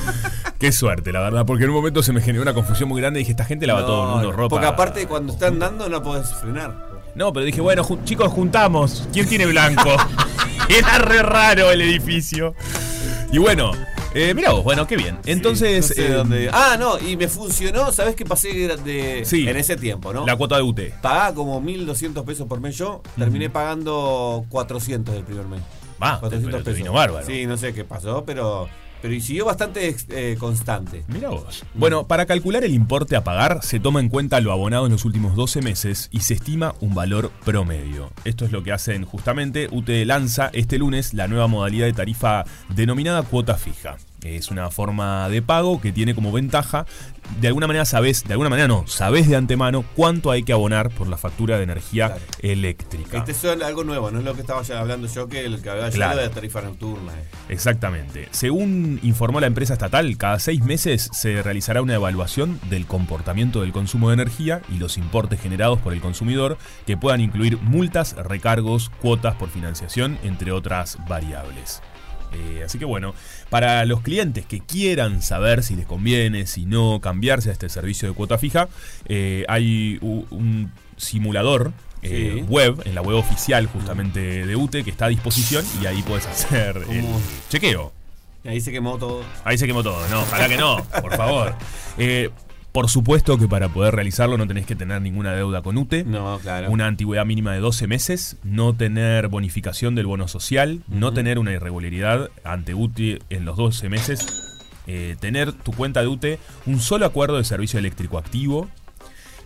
Qué 0.58 0.70
suerte, 0.70 1.12
la 1.12 1.20
verdad, 1.20 1.46
porque 1.46 1.64
en 1.64 1.70
un 1.70 1.76
momento 1.76 2.02
se 2.02 2.12
me 2.12 2.20
generó 2.20 2.42
una 2.42 2.52
confusión 2.52 2.88
muy 2.90 3.00
grande 3.00 3.20
y 3.20 3.22
dije, 3.22 3.30
esta 3.32 3.44
gente 3.44 3.66
lava 3.66 3.80
todo 3.86 4.04
el 4.04 4.10
mundo 4.10 4.32
ropa. 4.32 4.50
Porque 4.50 4.66
aparte, 4.66 5.06
cuando 5.06 5.32
están 5.32 5.58
dando, 5.58 5.88
no 5.88 6.02
podés 6.02 6.32
frenar. 6.34 6.74
No, 7.14 7.32
pero 7.32 7.46
dije, 7.46 7.60
bueno, 7.62 7.82
ju- 7.84 8.04
chicos, 8.04 8.30
juntamos. 8.30 9.08
¿Quién 9.12 9.26
tiene 9.28 9.46
blanco? 9.46 9.88
Era 10.68 10.98
re 10.98 11.22
raro 11.22 11.70
el 11.70 11.80
edificio. 11.80 12.54
Y 13.32 13.38
bueno, 13.38 13.72
eh, 14.14 14.32
mira 14.34 14.50
vos, 14.52 14.64
bueno, 14.64 14.86
qué 14.86 14.96
bien. 14.96 15.18
Entonces, 15.26 15.90
No 15.90 15.94
sé 15.94 16.06
eh, 16.06 16.12
dónde- 16.12 16.50
Ah, 16.52 16.76
no, 16.78 16.98
y 16.98 17.16
me 17.16 17.28
funcionó. 17.28 17.92
¿Sabés 17.92 18.14
qué 18.16 18.24
pasé 18.24 18.48
de, 18.52 19.24
Sí. 19.24 19.48
en 19.48 19.56
ese 19.56 19.76
tiempo, 19.76 20.12
no? 20.12 20.24
la 20.26 20.36
cuota 20.36 20.56
de 20.56 20.62
UT. 20.62 20.80
Pagaba 21.02 21.34
como 21.34 21.60
1.200 21.60 22.24
pesos 22.24 22.46
por 22.46 22.60
mes 22.60 22.76
yo, 22.76 23.02
terminé 23.16 23.50
pagando 23.50 24.44
400 24.48 25.14
del 25.14 25.24
primer 25.24 25.46
mes. 25.46 25.60
Va, 26.02 26.20
400 26.20 26.44
pero 26.52 26.58
te 26.58 26.64
pesos. 26.70 26.78
vino 26.78 26.92
bárbaro. 26.92 27.26
Sí, 27.26 27.46
no 27.46 27.56
sé 27.56 27.74
qué 27.74 27.84
pasó, 27.84 28.24
pero, 28.24 28.68
pero 29.00 29.14
y 29.14 29.20
siguió 29.20 29.44
bastante 29.44 29.94
eh, 30.10 30.36
constante. 30.38 31.04
Mira 31.08 31.30
vos. 31.30 31.64
Bueno, 31.74 32.06
para 32.06 32.26
calcular 32.26 32.64
el 32.64 32.74
importe 32.74 33.16
a 33.16 33.24
pagar 33.24 33.60
se 33.62 33.80
toma 33.80 34.00
en 34.00 34.08
cuenta 34.08 34.40
lo 34.40 34.52
abonado 34.52 34.86
en 34.86 34.92
los 34.92 35.04
últimos 35.04 35.36
12 35.36 35.62
meses 35.62 36.08
y 36.12 36.20
se 36.20 36.34
estima 36.34 36.74
un 36.80 36.94
valor 36.94 37.30
promedio. 37.44 38.10
Esto 38.24 38.44
es 38.44 38.52
lo 38.52 38.62
que 38.62 38.72
hacen 38.72 39.04
justamente. 39.04 39.68
UT 39.70 39.88
lanza 40.04 40.50
este 40.52 40.78
lunes 40.78 41.14
la 41.14 41.28
nueva 41.28 41.46
modalidad 41.46 41.86
de 41.86 41.92
tarifa 41.92 42.44
denominada 42.74 43.22
cuota 43.22 43.56
fija. 43.56 43.96
Es 44.22 44.50
una 44.50 44.70
forma 44.70 45.28
de 45.28 45.42
pago 45.42 45.80
que 45.80 45.92
tiene 45.92 46.12
como 46.14 46.32
ventaja, 46.32 46.86
de 47.40 47.46
alguna 47.48 47.68
manera 47.68 47.84
sabes, 47.84 48.24
de 48.24 48.32
alguna 48.32 48.50
manera 48.50 48.66
no, 48.66 48.84
sabes 48.88 49.28
de 49.28 49.36
antemano 49.36 49.84
cuánto 49.94 50.32
hay 50.32 50.42
que 50.42 50.52
abonar 50.52 50.90
por 50.90 51.06
la 51.06 51.16
factura 51.16 51.56
de 51.56 51.62
energía 51.62 52.08
Claro. 52.08 52.22
eléctrica. 52.40 53.18
Este 53.18 53.30
es 53.30 53.44
algo 53.44 53.84
nuevo, 53.84 54.10
no 54.10 54.18
es 54.18 54.24
lo 54.24 54.34
que 54.34 54.40
estaba 54.40 54.62
ya 54.62 54.80
hablando 54.80 55.06
yo, 55.06 55.28
que 55.28 55.44
el 55.44 55.62
que 55.62 55.70
hablaba 55.70 55.90
Claro. 55.90 56.14
yo 56.14 56.20
de 56.22 56.26
la 56.28 56.34
tarifa 56.34 56.60
nocturna. 56.62 57.12
eh. 57.12 57.24
Exactamente. 57.48 58.28
Según 58.32 58.98
informó 59.04 59.38
la 59.40 59.46
empresa 59.46 59.74
estatal, 59.74 60.16
cada 60.16 60.40
seis 60.40 60.62
meses 60.64 61.08
se 61.12 61.40
realizará 61.42 61.80
una 61.80 61.94
evaluación 61.94 62.58
del 62.68 62.86
comportamiento 62.86 63.60
del 63.60 63.72
consumo 63.72 64.08
de 64.08 64.14
energía 64.14 64.62
y 64.68 64.78
los 64.78 64.98
importes 64.98 65.40
generados 65.40 65.78
por 65.78 65.92
el 65.92 66.00
consumidor, 66.00 66.58
que 66.86 66.96
puedan 66.96 67.20
incluir 67.20 67.58
multas, 67.58 68.16
recargos, 68.16 68.90
cuotas 69.00 69.36
por 69.36 69.48
financiación, 69.48 70.18
entre 70.24 70.50
otras 70.50 70.98
variables. 71.08 71.82
Eh, 72.32 72.62
así 72.62 72.78
que 72.78 72.84
bueno, 72.84 73.14
para 73.50 73.84
los 73.84 74.00
clientes 74.02 74.44
que 74.46 74.60
quieran 74.60 75.22
saber 75.22 75.62
si 75.62 75.74
les 75.76 75.86
conviene, 75.86 76.46
si 76.46 76.66
no, 76.66 77.00
cambiarse 77.00 77.50
a 77.50 77.52
este 77.52 77.68
servicio 77.68 78.08
de 78.08 78.14
cuota 78.14 78.38
fija, 78.38 78.68
eh, 79.06 79.44
hay 79.48 79.98
un 80.02 80.70
simulador 80.96 81.72
eh, 82.02 82.34
Sí. 82.36 82.42
web, 82.48 82.80
en 82.84 82.94
la 82.94 83.02
web 83.02 83.16
oficial 83.16 83.66
justamente 83.66 84.46
de 84.46 84.56
UTE, 84.56 84.84
que 84.84 84.90
está 84.90 85.06
a 85.06 85.08
disposición 85.08 85.64
y 85.82 85.86
ahí 85.86 86.02
puedes 86.02 86.26
hacer 86.26 86.76
el 86.90 87.04
chequeo. 87.48 87.92
Ahí 88.44 88.60
se 88.60 88.70
quemó 88.70 88.98
todo. 88.98 89.22
Ahí 89.44 89.58
se 89.58 89.66
quemó 89.66 89.82
todo, 89.82 90.06
no, 90.08 90.20
ojalá 90.22 90.48
que 90.48 90.56
no, 90.56 90.84
por 91.02 91.16
favor. 91.16 91.54
Eh, 92.00 92.30
por 92.72 92.88
supuesto 92.88 93.38
que 93.38 93.48
para 93.48 93.68
poder 93.68 93.94
realizarlo 93.94 94.36
no 94.36 94.46
tenés 94.46 94.66
que 94.66 94.76
tener 94.76 95.00
ninguna 95.00 95.32
deuda 95.32 95.62
con 95.62 95.76
UTE. 95.78 96.04
No, 96.04 96.38
claro. 96.38 96.70
Una 96.70 96.86
antigüedad 96.86 97.24
mínima 97.24 97.52
de 97.52 97.60
12 97.60 97.86
meses, 97.86 98.36
no 98.44 98.74
tener 98.74 99.28
bonificación 99.28 99.94
del 99.94 100.06
bono 100.06 100.28
social, 100.28 100.82
no 100.88 101.12
tener 101.12 101.38
una 101.38 101.52
irregularidad 101.52 102.30
ante 102.44 102.74
UTE 102.74 103.20
en 103.30 103.44
los 103.44 103.56
12 103.56 103.88
meses, 103.88 104.58
eh, 104.86 105.16
tener 105.18 105.52
tu 105.52 105.72
cuenta 105.72 106.00
de 106.00 106.08
UTE 106.08 106.38
un 106.66 106.80
solo 106.80 107.06
acuerdo 107.06 107.38
de 107.38 107.44
servicio 107.44 107.78
eléctrico 107.78 108.18
activo 108.18 108.68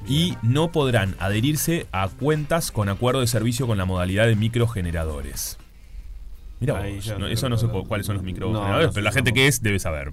y 0.08 0.36
no 0.42 0.72
podrán 0.72 1.14
adherirse 1.18 1.86
a 1.92 2.08
cuentas 2.08 2.72
con 2.72 2.88
acuerdo 2.88 3.20
de 3.20 3.26
servicio 3.26 3.66
con 3.66 3.78
la 3.78 3.84
modalidad 3.84 4.26
de 4.26 4.36
microgeneradores. 4.36 5.58
Mira, 6.60 6.84
no, 7.18 7.26
eso 7.26 7.48
no 7.48 7.58
sé 7.58 7.66
cuáles 7.88 8.06
son 8.06 8.16
los 8.16 8.24
microgeneradores, 8.24 8.88
no 8.88 8.92
pero 8.92 9.04
la 9.04 9.12
gente 9.12 9.32
que 9.32 9.48
es 9.48 9.62
debe 9.62 9.78
saber. 9.78 10.12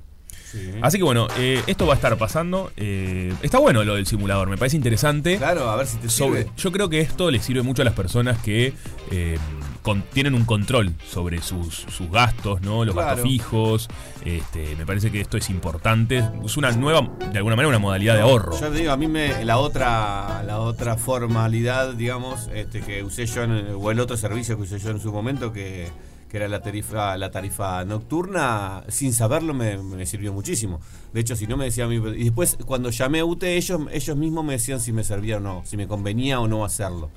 Sí. 0.51 0.71
Así 0.81 0.97
que 0.97 1.03
bueno, 1.03 1.27
eh, 1.37 1.61
esto 1.67 1.85
va 1.85 1.93
a 1.93 1.95
estar 1.95 2.17
pasando. 2.17 2.71
eh, 2.77 3.33
está 3.43 3.59
bueno 3.59 3.83
lo 3.83 3.95
del 3.95 4.05
simulador, 4.07 4.49
me 4.49 4.57
parece 4.57 4.77
interesante. 4.77 5.37
Claro, 5.37 5.69
a 5.69 5.75
ver 5.75 5.85
si 5.87 5.97
te 5.97 6.09
Sobre, 6.09 6.43
sirve. 6.43 6.53
yo 6.57 6.71
creo 6.71 6.89
que 6.89 7.01
esto 7.01 7.29
le 7.29 7.39
sirve 7.39 7.61
mucho 7.61 7.81
a 7.81 7.85
las 7.85 7.93
personas 7.93 8.39
que 8.39 8.73
eh, 9.11 9.37
con- 9.81 10.01
tienen 10.13 10.33
un 10.33 10.45
control 10.45 10.93
sobre 11.09 11.41
sus, 11.41 11.75
sus 11.89 12.09
gastos, 12.11 12.61
¿no? 12.61 12.83
Los 12.85 12.93
Claro. 12.95 13.09
gastos 13.09 13.23
fijos. 13.29 13.87
Este, 14.25 14.75
me 14.75 14.85
parece 14.85 15.11
que 15.11 15.21
esto 15.21 15.37
es 15.37 15.49
importante. 15.49 16.23
Es 16.45 16.57
una 16.57 16.71
nueva, 16.71 17.07
de 17.31 17.37
alguna 17.37 17.55
manera, 17.55 17.69
una 17.69 17.79
modalidad 17.79 18.15
de 18.15 18.21
ahorro. 18.21 18.59
Yo 18.59 18.69
te 18.69 18.77
digo, 18.79 18.91
a 18.91 18.97
mí 18.97 19.07
me, 19.07 19.43
la 19.45 19.57
otra 19.57 20.43
la 20.45 20.59
otra 20.59 20.97
formalidad, 20.97 21.93
digamos, 21.93 22.49
este, 22.53 22.81
que 22.81 23.03
usé 23.03 23.25
yo, 23.27 23.43
en- 23.43 23.67
o 23.75 23.91
el 23.91 23.99
otro 23.99 24.17
servicio 24.17 24.55
que 24.57 24.63
usé 24.63 24.79
yo 24.79 24.89
en 24.89 24.99
su 24.99 25.11
momento, 25.11 25.53
que, 25.53 25.89
que 26.29 26.37
era 26.37 26.47
la 26.47 26.61
tarifa 26.61 27.17
la 27.17 27.31
tarifa 27.31 27.83
nocturna, 27.83 28.83
sin 28.87 29.13
saberlo 29.13 29.53
me, 29.53 29.77
me 29.77 30.05
sirvió 30.05 30.31
muchísimo. 30.31 30.79
De 31.13 31.21
hecho, 31.21 31.35
si 31.35 31.47
no 31.47 31.57
me 31.57 31.65
decía 31.65 31.85
a 31.85 31.87
mí... 31.87 31.95
Y 31.95 32.25
después, 32.25 32.57
cuando 32.65 32.91
llamé 32.91 33.19
a 33.19 33.25
UT, 33.25 33.43
ellos, 33.43 33.81
ellos 33.91 34.15
mismos 34.15 34.45
me 34.45 34.53
decían 34.53 34.79
si 34.79 34.93
me 34.93 35.03
servía 35.03 35.37
o 35.37 35.39
no, 35.39 35.63
si 35.65 35.75
me 35.75 35.87
convenía 35.87 36.39
o 36.39 36.47
no 36.47 36.63
hacerlo. 36.63 37.09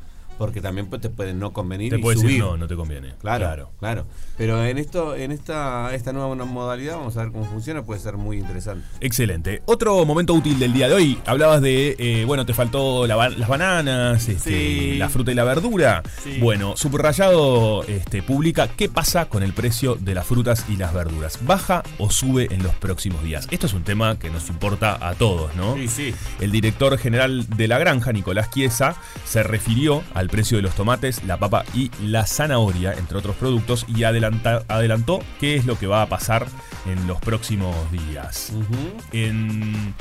Porque 0.43 0.61
también 0.61 0.91
te 0.91 1.09
pueden 1.09 1.39
no 1.39 1.53
convenir 1.53 1.93
Te 1.93 2.01
y 2.01 2.03
puede 2.03 2.17
subir. 2.17 2.31
decir, 2.31 2.43
no, 2.43 2.57
no 2.57 2.67
te 2.67 2.75
conviene. 2.75 3.15
Claro, 3.21 3.71
claro, 3.79 4.07
Pero 4.37 4.65
en 4.65 4.77
esto, 4.77 5.15
en 5.15 5.31
esta, 5.31 5.95
esta 5.95 6.13
nueva 6.13 6.35
modalidad, 6.45 6.97
vamos 6.97 7.17
a 7.17 7.23
ver 7.23 7.31
cómo 7.31 7.45
funciona, 7.45 7.85
puede 7.85 8.01
ser 8.01 8.17
muy 8.17 8.39
interesante. 8.39 8.85
Excelente. 9.01 9.63
Otro 9.67 10.05
momento 10.05 10.35
útil 10.35 10.59
del 10.59 10.73
día 10.73 10.89
de 10.89 10.95
hoy. 10.95 11.19
Hablabas 11.27 11.61
de, 11.63 11.95
eh, 11.97 12.25
bueno, 12.27 12.45
te 12.45 12.55
faltó 12.55 13.07
la 13.07 13.29
las 13.29 13.49
bananas, 13.49 14.29
este, 14.29 14.51
Sí. 14.51 14.95
la 14.99 15.09
fruta 15.09 15.31
y 15.31 15.35
la 15.37 15.45
verdura. 15.45 16.03
Sí. 16.25 16.39
Bueno, 16.41 16.75
Subrayado 16.77 17.85
este, 17.85 18.21
publica 18.21 18.67
qué 18.67 18.89
pasa 18.89 19.27
con 19.27 19.45
el 19.45 19.53
precio 19.53 19.95
de 19.95 20.15
las 20.17 20.27
frutas 20.27 20.65
y 20.69 20.77
las 20.77 20.93
verduras. 20.93 21.39
¿Baja 21.47 21.85
o 21.99 22.11
sube 22.11 22.49
en 22.51 22.65
los 22.65 22.75
próximos 22.75 23.23
días? 23.23 23.47
Esto 23.53 23.67
es 23.67 23.75
un 23.75 23.85
tema 23.85 24.19
que 24.19 24.29
nos 24.29 24.49
importa 24.49 24.99
a 25.09 25.15
todos, 25.15 25.55
¿no? 25.55 25.77
Sí, 25.77 25.87
sí. 25.87 26.15
El 26.41 26.51
director 26.51 26.99
general 26.99 27.47
de 27.49 27.69
la 27.69 27.79
granja, 27.79 28.13
Nicolás 28.13 28.51
Chiesa, 28.51 28.97
se 29.25 29.45
refirió 29.45 30.03
al 30.15 30.29
precio 30.33 30.57
de 30.57 30.63
los 30.63 30.75
tomates, 30.75 31.23
la 31.25 31.37
papa 31.37 31.65
y 31.75 31.93
la 32.03 32.27
zanahoria, 32.27 32.93
entre 32.95 33.19
otros 33.19 33.37
productos, 33.37 33.87
y 33.87 34.03
adelanta- 34.03 34.65
adelantó 34.67 35.21
qué 35.39 35.55
es 35.55 35.65
lo 35.67 35.79
que 35.79 35.87
va 35.87 36.03
a 36.03 36.07
pasar 36.09 36.49
en 36.87 37.07
los 37.07 37.21
próximos 37.21 37.77
días. 37.93 38.51
En- 39.13 39.95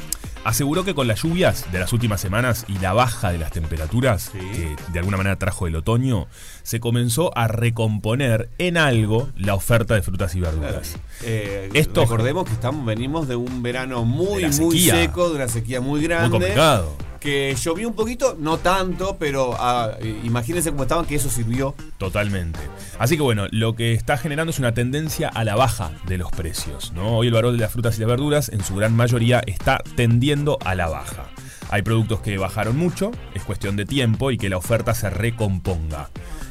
aseguró 0.43 0.83
que 0.83 0.95
con 0.95 1.07
las 1.07 1.21
lluvias 1.21 1.71
de 1.71 1.77
las 1.79 1.93
últimas 1.93 2.19
semanas 2.19 2.65
y 2.67 2.79
la 2.79 2.93
baja 2.93 3.31
de 3.31 3.37
las 3.37 3.51
temperaturas, 3.51 4.31
Sí. 4.33 4.39
que 4.39 4.75
de 4.91 4.97
alguna 4.99 5.17
manera 5.17 5.35
trajo 5.37 5.67
el 5.67 5.75
otoño, 5.75 6.27
se 6.63 6.79
comenzó 6.79 7.37
a 7.37 7.47
recomponer 7.47 8.49
en 8.57 8.77
algo 8.77 9.29
la 9.37 9.53
oferta 9.53 9.93
de 9.93 10.01
frutas 10.01 10.33
y 10.35 10.39
verduras. 10.39 10.95
Eh, 11.23 11.69
Esto- 11.73 12.01
recordemos 12.01 12.45
que 12.45 12.53
estamos, 12.53 12.85
venimos 12.85 13.27
de 13.27 13.35
un 13.35 13.61
verano 13.61 14.03
muy, 14.05 14.45
muy 14.59 14.79
seco, 14.79 15.29
de 15.29 15.35
una 15.35 15.47
sequía 15.47 15.79
muy 15.81 16.01
grande. 16.01 16.29
Muy 16.29 16.39
complicado. 16.39 16.95
Que 17.21 17.55
llovió 17.55 17.87
un 17.87 17.93
poquito, 17.93 18.35
no 18.39 18.57
tanto, 18.57 19.17
pero 19.17 19.55
ah, 19.57 19.91
eh, 20.01 20.19
imagínense 20.23 20.71
cómo 20.71 20.83
estaban, 20.83 21.05
que 21.05 21.15
eso 21.15 21.29
sirvió. 21.29 21.75
Totalmente. 21.99 22.59
Así 22.97 23.15
que 23.15 23.21
bueno, 23.21 23.45
lo 23.51 23.75
que 23.75 23.93
está 23.93 24.17
generando 24.17 24.49
es 24.49 24.57
una 24.57 24.73
tendencia 24.73 25.29
a 25.29 25.43
la 25.43 25.55
baja 25.55 25.91
de 26.07 26.17
los 26.17 26.31
precios. 26.31 26.91
¿no? 26.93 27.17
Hoy 27.17 27.27
el 27.27 27.33
valor 27.33 27.51
de 27.51 27.59
las 27.59 27.71
frutas 27.71 27.95
y 27.97 28.01
las 28.01 28.09
verduras, 28.09 28.49
en 28.49 28.63
su 28.63 28.75
gran 28.75 28.95
mayoría, 28.95 29.41
está 29.45 29.83
tendiendo 29.95 30.57
a 30.65 30.73
la 30.73 30.89
baja. 30.89 31.27
Hay 31.69 31.83
productos 31.83 32.21
que 32.21 32.37
bajaron 32.37 32.75
mucho, 32.75 33.11
es 33.33 33.43
cuestión 33.43 33.77
de 33.77 33.85
tiempo 33.85 34.31
y 34.31 34.37
que 34.37 34.49
la 34.49 34.57
oferta 34.57 34.93
se 34.93 35.09
recomponga. 35.09 36.09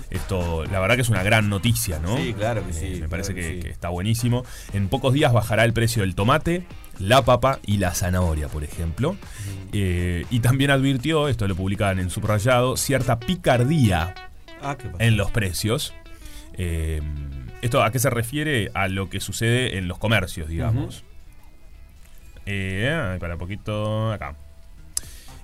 Esto, 0.08 0.64
la 0.64 0.80
verdad 0.80 0.96
que 0.96 1.02
es 1.02 1.08
una 1.08 1.22
gran 1.22 1.48
noticia, 1.48 2.00
¿no? 2.00 2.16
Sí, 2.16 2.32
claro 2.32 2.66
que 2.66 2.72
sí, 2.72 2.98
me 3.00 3.08
parece 3.08 3.32
claro 3.32 3.48
que 3.48 3.54
que, 3.54 3.60
sí. 3.60 3.66
que 3.66 3.70
está 3.70 3.90
buenísimo. 3.90 4.44
En 4.72 4.88
pocos 4.88 5.12
días 5.12 5.32
bajará 5.32 5.64
el 5.64 5.72
precio 5.72 6.02
del 6.02 6.14
tomate, 6.14 6.64
la 7.00 7.24
papa 7.24 7.58
y 7.66 7.78
la 7.78 7.94
zanahoria, 7.94 8.48
por 8.48 8.62
ejemplo. 8.62 9.16
Eh, 9.72 10.24
y 10.30 10.40
también 10.40 10.70
advirtió, 10.70 11.28
esto 11.28 11.48
lo 11.48 11.56
publican 11.56 11.98
en 11.98 12.10
subrayado, 12.10 12.76
cierta 12.76 13.18
picardía 13.18 14.14
Ah, 14.62 14.76
en 14.98 15.16
los 15.16 15.30
precios. 15.30 15.94
Eh, 16.54 17.00
¿Esto 17.62 17.82
a 17.82 17.90
qué 17.90 17.98
se 17.98 18.10
refiere? 18.10 18.70
A 18.74 18.88
lo 18.88 19.08
que 19.08 19.20
sucede 19.20 19.78
en 19.78 19.88
los 19.88 19.98
comercios, 19.98 20.48
digamos. 20.48 21.04
Eh, 22.46 23.16
para 23.20 23.34
un 23.34 23.40
poquito 23.40 24.12
acá. 24.12 24.34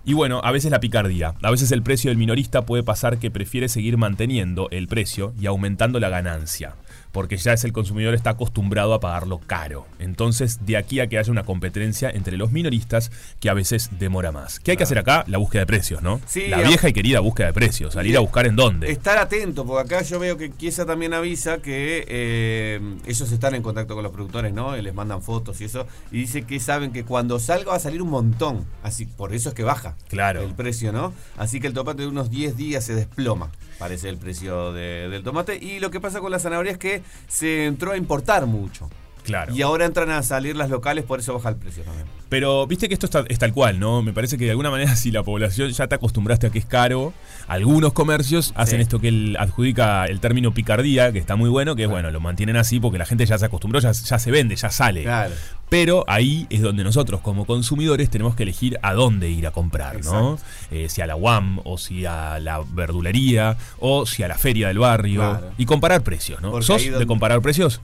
Y 0.05 0.13
bueno, 0.13 0.41
a 0.45 0.53
veces 0.53 0.71
la 0.71 0.81
picardía. 0.81 1.35
A 1.43 1.51
veces 1.51 1.73
el 1.73 1.83
precio 1.83 2.11
del 2.11 2.19
minorista 2.19 2.65
puede 2.65 2.83
pasar 2.83 3.19
que 3.19 3.31
prefiere 3.31 3.69
seguir 3.69 3.97
manteniendo 3.97 4.69
el 4.71 4.87
precio 4.87 5.35
y 5.39 5.47
aumentando 5.47 5.99
la 5.99 6.09
ganancia. 6.09 6.75
Porque 7.16 7.38
ya 7.38 7.54
es 7.54 7.64
el 7.64 7.73
consumidor 7.73 8.12
está 8.12 8.28
acostumbrado 8.28 8.92
a 8.92 9.00
pagarlo 9.00 9.38
caro. 9.38 9.87
Entonces, 9.99 10.66
de 10.66 10.76
aquí 10.76 11.00
a 11.00 11.06
que 11.06 11.16
haya 11.18 11.32
una 11.32 11.44
competencia 11.44 12.11
entre 12.11 12.37
los 12.37 12.52
minoristas 12.52 13.11
que 13.40 13.49
a 13.49 13.54
veces 13.54 13.88
demora 13.99 14.32
más. 14.32 14.61
¿Qué 14.61 14.73
hay 14.73 14.76
que 14.76 14.82
hacer 14.82 14.99
acá? 14.99 15.25
La 15.26 15.38
búsqueda 15.38 15.62
de 15.62 15.66
precios, 15.66 16.02
¿no? 16.02 16.20
Sí, 16.26 16.46
la 16.49 16.61
vieja 16.61 16.90
y 16.90 16.92
querida 16.92 17.20
búsqueda 17.20 17.46
de 17.46 17.52
precios. 17.54 17.94
Salir 17.94 18.18
a 18.18 18.20
buscar 18.20 18.44
en 18.46 18.54
dónde. 18.54 18.92
Estar 18.92 19.16
atento, 19.16 19.64
porque 19.64 19.94
acá 19.94 20.04
yo 20.04 20.18
veo 20.18 20.37
que 20.37 20.50
Kiesa 20.50 20.85
también 20.85 21.14
avisa 21.14 21.56
que 21.62 22.04
eh, 22.06 22.80
ellos 23.06 23.32
están 23.32 23.54
en 23.54 23.62
contacto 23.62 23.94
con 23.94 24.02
los 24.02 24.12
productores, 24.12 24.52
¿no? 24.52 24.76
Y 24.76 24.82
les 24.82 24.92
mandan 24.92 25.23
fotos 25.23 25.58
y 25.62 25.64
eso. 25.64 25.87
Y 26.12 26.18
dice 26.18 26.42
que 26.42 26.61
saben 26.61 26.92
que 26.92 27.06
cuando 27.06 27.38
salga 27.38 27.70
va 27.70 27.76
a 27.76 27.80
salir 27.80 28.02
un 28.02 28.11
montón. 28.11 28.66
Así, 28.82 29.06
por 29.06 29.32
eso 29.32 29.49
es 29.49 29.54
que 29.54 29.62
baja 29.62 29.96
Claro. 30.11 30.42
el 30.42 30.52
precio, 30.52 30.92
¿no? 30.92 31.14
Así 31.38 31.61
que 31.61 31.66
el 31.66 31.73
tomate 31.73 32.02
de 32.02 32.08
unos 32.08 32.28
10 32.28 32.58
días 32.58 32.85
se 32.85 32.94
desploma, 32.94 33.50
parece 33.78 34.09
el 34.09 34.16
precio 34.18 34.73
de- 34.73 35.09
del 35.09 35.23
tomate. 35.23 35.56
Y 35.56 35.78
lo 35.80 35.90
que 35.90 36.00
pasa 36.00 36.21
con 36.21 36.30
la 36.30 36.38
zanahoria 36.38 36.73
es 36.73 36.78
que 36.78 37.02
se 37.28 37.66
entró 37.66 37.92
a 37.92 37.97
importar 37.97 38.47
mucho. 38.47 38.88
Claro. 39.26 39.54
Y 39.54 39.61
ahora 39.62 39.85
entran 39.85 40.11
a 40.11 40.23
salir 40.23 40.56
las 40.56 40.71
locales, 40.71 41.04
por 41.04 41.21
eso 41.21 41.35
baja 41.35 41.50
el 41.50 41.56
precio 41.56 41.83
también. 41.83 42.06
Pero 42.28 42.66
viste 42.66 42.88
que 42.88 42.95
esto 42.95 43.06
está- 43.06 43.25
es 43.28 43.38
tal 43.38 43.52
cual, 43.52 43.78
¿no? 43.78 44.02
Me 44.02 44.12
parece 44.12 44.37
que 44.38 44.45
de 44.47 44.50
alguna 44.50 44.71
manera 44.71 44.97
si 44.97 45.11
la 45.11 45.23
población 45.23 45.71
ya 45.71 45.87
te 45.87 45.95
acostumbraste 45.95 46.47
a 46.47 46.50
que 46.50 46.59
es 46.59 46.66
caro, 46.66 47.12
algunos 47.47 47.92
comercios 47.92 48.52
hacen 48.56 48.78
Sí. 48.78 48.83
esto 48.83 48.99
que 49.00 49.09
él 49.09 49.37
adjudica 49.38 50.06
el 50.06 50.21
término 50.21 50.52
picardía, 50.54 51.12
que 51.12 51.18
está 51.18 51.37
muy 51.37 51.49
bueno, 51.50 51.76
que 51.76 51.85
es 51.85 51.88
bueno, 51.88 52.11
lo 52.11 52.21
mantienen 52.21 52.56
así 52.56 52.80
porque 52.80 52.99
la 52.99 53.06
gente 53.06 53.26
ya 53.26 53.38
se 53.38 53.45
acostumbró, 53.47 53.78
ya, 53.80 53.92
ya 53.92 54.18
se 54.18 54.30
vende, 54.30 54.56
ya 54.56 54.71
sale. 54.71 55.02
Claro. 55.04 55.35
Pero 55.68 56.04
ahí 56.06 56.47
es 56.49 56.62
donde 56.62 56.85
nosotros 56.85 57.21
como 57.21 57.45
consumidores 57.45 58.09
tenemos 58.09 58.37
que 58.37 58.45
elegir 58.45 58.78
a 58.83 58.95
dónde 58.95 59.28
ir 59.30 59.47
a 59.49 59.50
comprar, 59.50 60.04
¿no? 60.04 60.38
Eh, 60.71 60.88
si 60.88 61.00
a 61.02 61.06
la 61.06 61.16
UAM 61.16 61.61
o 61.64 61.76
si 61.76 62.06
a 62.06 62.38
la 62.38 62.62
verdulería 62.73 63.56
o 63.80 64.06
si 64.06 64.23
a 64.23 64.28
la 64.28 64.38
feria 64.38 64.68
del 64.68 64.78
barrio 64.78 65.21
Claro. 65.21 65.52
y 65.59 65.66
comparar 65.66 66.02
precios, 66.02 66.40
¿no? 66.40 66.50
Porque 66.52 66.66
¿Sos 66.66 66.85
de 66.99 67.06
comparar 67.06 67.40
precios? 67.42 67.80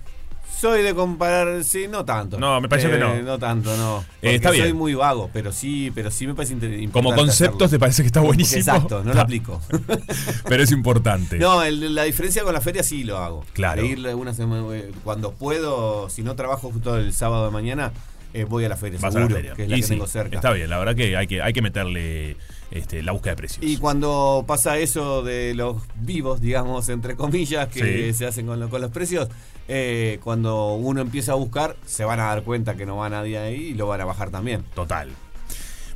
Soy 0.62 0.82
de 0.82 0.94
comparar, 0.94 1.64
sí, 1.64 1.86
no 1.90 2.04
tanto. 2.04 2.38
No, 2.38 2.60
me 2.60 2.68
parece 2.68 2.88
que 2.88 2.96
no. 2.96 3.20
No 3.20 3.36
tanto, 3.36 3.76
no. 3.76 4.04
Eh, 4.22 4.36
está 4.36 4.52
bien. 4.52 4.62
Soy 4.66 4.72
muy 4.72 4.94
vago, 4.94 5.28
pero 5.32 5.50
sí, 5.50 5.90
pero 5.92 6.08
sí 6.08 6.24
me 6.24 6.34
parece 6.36 6.52
inter- 6.52 6.72
importante. 6.74 6.92
Como 6.92 7.16
concepto 7.16 7.68
te 7.68 7.80
parece 7.80 8.04
que 8.04 8.06
está 8.06 8.20
buenísimo. 8.20 8.60
Exacto, 8.60 9.02
no 9.02 9.12
lo 9.12 9.20
aplico. 9.20 9.60
Pero 10.48 10.62
es 10.62 10.70
importante. 10.70 11.36
no, 11.40 11.64
el- 11.64 11.96
la 11.96 12.04
diferencia 12.04 12.44
con 12.44 12.54
la 12.54 12.60
feria 12.60 12.84
sí 12.84 13.02
lo 13.02 13.18
hago. 13.18 13.44
Claro. 13.54 13.84
Ir 13.84 13.98
una 14.14 14.34
semana, 14.34 14.64
eh, 14.72 14.92
cuando 15.02 15.32
puedo, 15.32 16.08
si 16.08 16.22
no 16.22 16.36
trabajo 16.36 16.70
justo 16.70 16.96
el 16.96 17.12
sábado 17.12 17.46
de 17.46 17.50
mañana, 17.50 17.90
eh, 18.32 18.44
voy 18.44 18.64
a 18.64 18.68
la 18.68 18.76
feria, 18.76 19.00
Vas 19.02 19.16
a 19.16 19.18
la 19.18 19.26
seguro, 19.26 19.34
feria. 19.34 19.54
que 19.54 19.64
es 19.64 19.68
la 19.68 19.76
Y 19.76 19.80
que 19.80 19.86
sí, 19.86 19.92
tengo 19.94 20.06
cerca. 20.06 20.36
Está 20.36 20.52
bien, 20.52 20.70
la 20.70 20.78
verdad 20.78 20.94
que 20.94 21.16
hay 21.16 21.26
que, 21.26 21.42
hay 21.42 21.52
que 21.52 21.60
meterle 21.62 22.36
este, 22.72 23.02
la 23.02 23.12
búsqueda 23.12 23.32
de 23.32 23.36
precios. 23.36 23.64
Y 23.64 23.76
cuando 23.76 24.44
pasa 24.46 24.78
eso 24.78 25.22
de 25.22 25.54
los 25.54 25.76
vivos, 26.00 26.40
digamos, 26.40 26.88
entre 26.88 27.14
comillas, 27.16 27.68
que 27.68 28.12
Sí. 28.12 28.18
se 28.18 28.26
hacen 28.26 28.46
con, 28.46 28.58
lo- 28.58 28.68
con 28.70 28.80
los 28.80 28.90
precios, 28.90 29.28
eh, 29.68 30.18
cuando 30.24 30.74
uno 30.74 31.00
empieza 31.00 31.32
a 31.32 31.34
buscar, 31.36 31.76
se 31.86 32.04
van 32.04 32.18
a 32.20 32.24
dar 32.24 32.42
cuenta 32.42 32.74
que 32.74 32.84
no 32.86 32.96
va 32.96 33.08
nadie 33.08 33.38
ahí 33.38 33.56
y 33.68 33.74
lo 33.74 33.86
van 33.86 34.00
a 34.00 34.04
bajar 34.04 34.30
también. 34.30 34.64
Total. 34.74 35.08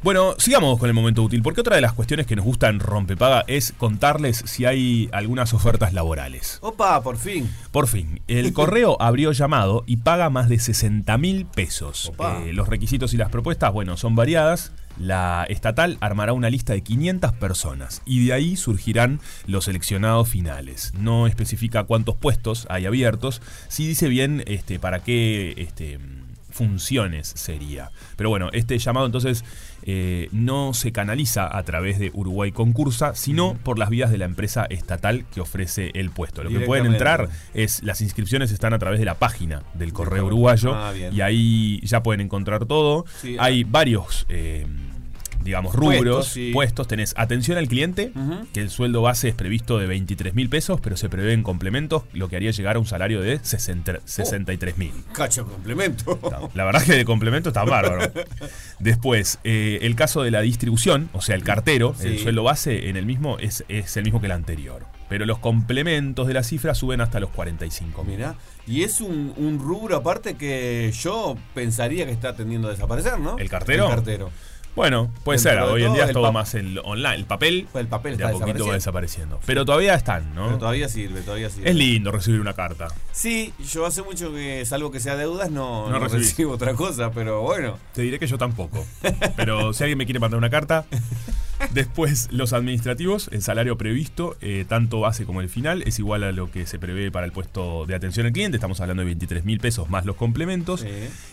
Bueno, 0.07 0.37
sigamos 0.39 0.79
con 0.79 0.89
el 0.89 0.95
momento 0.95 1.25
útil, 1.25 1.43
porque 1.43 1.63
otra 1.63 1.75
de 1.75 1.83
las 1.83 1.93
cuestiones 1.93 2.29
que 2.29 2.37
nos 2.37 2.45
gusta 2.45 2.69
en 2.69 2.79
Rompepaga 2.79 3.43
es 3.49 3.73
contarles 3.77 4.41
si 4.47 4.65
hay 4.65 5.09
algunas 5.11 5.53
ofertas 5.53 5.95
laborales. 5.95 6.61
Opa, 6.63 7.03
por 7.03 7.17
fin. 7.17 7.51
Por 7.73 7.89
fin, 7.89 8.21
el 8.29 8.53
correo 8.53 8.97
abrió 9.03 9.33
llamado 9.33 9.83
y 9.85 9.97
paga 9.97 10.31
más 10.31 10.49
de 10.49 10.61
60 10.61 11.19
mil 11.19 11.45
pesos. 11.45 12.11
Opa. 12.11 12.41
Eh, 12.45 12.53
los 12.53 12.69
requisitos 12.69 13.15
y 13.15 13.17
las 13.17 13.31
propuestas, 13.31 13.73
bueno, 13.73 13.97
son 13.97 14.15
variadas. 14.15 14.71
La 14.97 15.45
estatal 15.49 15.99
armará 16.01 16.35
una 16.35 16.51
lista 16.51 16.73
de 16.73 16.83
500 16.83 17.33
personas 17.33 18.01
y 18.07 18.27
de 18.27 18.33
ahí 18.33 18.55
surgirán 18.55 19.19
los 19.49 19.65
seleccionados 19.65 20.29
finales. 20.29 20.93
No 20.97 21.27
especifica 21.27 21.83
cuántos 21.83 22.15
puestos 22.15 22.69
hay 22.71 22.87
abiertos, 22.87 23.43
sí 23.67 23.89
dice 23.89 24.09
bien 24.09 24.45
este, 24.47 24.79
para 24.79 25.01
qué 25.01 25.55
este, 25.57 25.99
funciones 26.57 27.33
sería. 27.37 27.91
Pero 28.17 28.31
bueno, 28.31 28.49
este 28.53 28.79
llamado 28.79 29.05
entonces 29.07 29.45
eh, 29.83 30.29
no 30.33 30.73
se 30.73 30.91
canaliza 30.91 31.57
a 31.57 31.63
través 31.65 31.99
de 31.99 32.11
Uruguay 32.15 32.51
Concursa, 32.51 33.15
sino 33.15 33.55
por 33.63 33.79
las 33.79 33.91
vías 33.91 34.11
de 34.11 34.19
la 34.19 34.25
empresa 34.25 34.67
estatal 34.71 35.27
que 35.33 35.41
ofrece 35.41 35.91
el 35.95 36.11
puesto. 36.11 36.43
Lo 36.43 36.51
que 36.51 36.61
pueden 36.61 36.87
entrar 36.87 37.29
es 37.55 37.83
las 37.83 38.01
inscripciones 38.01 38.51
están 38.53 38.73
a 38.73 38.79
través 38.79 38.99
de 38.99 39.05
la 39.05 39.15
página 39.15 39.63
del 39.75 39.93
correo 39.93 40.27
uruguayo 40.27 40.75
Ah, 40.75 40.93
y 40.97 41.21
ahí 41.21 41.81
ya 41.83 42.03
pueden 42.03 42.23
encontrar 42.23 42.65
todo. 42.65 43.05
Sí, 43.21 43.37
Hay 43.39 43.65
varios 43.65 44.27
eh, 44.29 44.67
digamos 45.47 45.75
rubros, 45.75 45.97
Puestos, 45.97 46.29
sí. 46.29 46.51
puestos, 46.53 46.89
tenés 46.89 47.15
atención 47.17 47.57
al 47.57 47.69
cliente, 47.69 48.13
que 48.53 48.61
el 48.61 48.69
sueldo 48.69 49.01
base 49.01 49.29
es 49.29 49.35
previsto 49.35 49.79
de 49.79 49.87
23 49.87 50.35
mil 50.35 50.51
pesos, 50.51 50.81
pero 50.83 50.97
se 50.97 51.09
prevé 51.09 51.33
en 51.33 51.43
complementos, 51.43 52.03
lo 52.13 52.29
que 52.29 52.37
haría 52.37 52.51
llegar 52.51 52.77
a 52.77 52.79
un 52.79 52.87
salario 52.87 53.23
de 53.23 53.39
60 53.43 54.01
63 54.05 54.77
mil. 54.77 54.93
Cacho 55.13 55.47
complemento. 55.47 56.19
La 56.55 56.65
verdad 56.65 56.83
es 56.83 56.89
que 56.89 56.97
de 56.97 57.05
complemento 57.05 57.51
está 57.51 57.65
bárbaro. 57.65 58.11
Después, 58.79 59.39
eh, 59.45 59.79
el 59.83 59.95
caso 59.97 60.23
de 60.23 60.31
la 60.31 60.41
distribución, 60.41 61.09
o 61.13 61.23
sea, 61.23 61.35
el 61.35 61.45
cartero, 61.45 61.95
el 62.03 62.19
sueldo 62.19 62.43
base 62.43 62.89
en 62.89 62.97
el 62.97 63.07
mismo 63.07 63.39
es, 63.39 63.65
es 63.69 63.97
el 63.97 64.05
mismo 64.05 64.21
que 64.21 64.27
el 64.27 64.33
anterior. 64.33 64.85
Pero 65.09 65.25
los 65.25 65.39
complementos 65.39 66.27
de 66.27 66.35
la 66.35 66.43
cifra 66.43 66.75
suben 66.75 67.01
hasta 67.01 67.21
los 67.21 67.31
45 67.31 68.03
mil. 68.03 68.17
Mirá. 68.17 68.35
Y 68.67 68.83
es 68.83 69.01
un, 69.01 69.33
un 69.37 69.61
rubro 69.61 69.95
aparte 69.97 70.35
que 70.35 70.93
yo 71.01 71.37
pensaría 71.55 72.07
que 72.07 72.11
está 72.11 72.35
tendiendo 72.35 72.67
a 72.67 72.73
desaparecer, 72.73 73.21
¿no? 73.21 73.39
¿El 73.39 73.49
cartero? 73.49 73.85
El 73.85 73.95
cartero. 73.95 74.31
Bueno, 74.77 75.11
puede 75.25 75.39
Dentro 75.39 75.53
ser, 75.65 75.73
hoy 75.73 75.81
en 75.83 75.87
todo, 75.89 75.95
día 75.95 76.03
es 76.05 76.09
el 76.11 76.15
todo 76.15 76.23
pa- 76.25 76.33
más 76.33 76.55
el 76.55 76.79
online. 76.85 77.15
El 77.17 77.25
papel, 77.25 77.67
El 77.75 77.87
papel 77.87 78.17
de 78.19 78.25
está 78.25 78.29
a 78.37 78.39
poquito 78.39 78.67
va 78.69 78.75
desapareciendo. 78.75 78.75
desapareciendo. 78.75 79.41
Pero 79.47 79.65
todavía 79.65 79.95
están, 79.95 80.35
¿no? 80.35 80.47
Pero 80.47 80.59
todavía 80.59 80.89
sirve, 80.91 81.23
todavía 81.23 81.49
sirve. 81.49 81.71
Es 81.71 81.75
lindo 81.75 82.13
recibir 82.13 82.41
una 82.41 82.53
carta. 82.53 82.89
Sí, 83.11 83.55
yo 83.73 83.87
hace 83.87 84.03
mucho 84.03 84.33
que, 84.33 84.65
salvo 84.67 84.91
que 84.91 85.01
sea 85.01 85.17
deudas, 85.17 85.51
no, 85.51 85.87
No 85.89 85.93
no 85.99 86.05
recibís. 86.05 86.29
recibo 86.29 86.53
otra 86.53 86.75
cosa, 86.75 87.11
pero 87.11 87.41
bueno. 87.41 87.79
Te 87.95 88.03
diré 88.03 88.19
que 88.19 88.27
yo 88.27 88.37
tampoco. 88.37 88.85
Pero 89.35 89.73
si 89.73 89.83
alguien 89.83 89.97
me 89.97 90.05
quiere 90.05 90.21
mandar 90.21 90.37
una 90.39 90.51
carta. 90.51 90.85
Después, 91.73 92.29
los 92.31 92.53
administrativos, 92.53 93.29
el 93.33 93.41
salario 93.41 93.79
previsto, 93.79 94.37
eh, 94.43 94.67
tanto 94.69 95.01
base 95.01 95.25
como 95.25 95.41
el 95.41 95.49
final, 95.49 95.83
es 95.87 95.99
igual 95.99 96.23
a 96.23 96.31
lo 96.33 96.51
que 96.51 96.67
se 96.67 96.79
prevé 96.79 97.11
para 97.11 97.25
el 97.25 97.33
puesto 97.33 97.87
de 97.87 97.95
atención 97.95 98.27
al 98.27 98.33
cliente. 98.33 98.59
Estamos 98.59 98.79
hablando 98.83 99.01
de 99.01 99.07
23 99.07 99.43
mil 99.47 99.59
pesos 99.59 99.89
más 99.89 100.05
los 100.05 100.17
complementos. 100.17 100.81
Sí. 100.81 100.89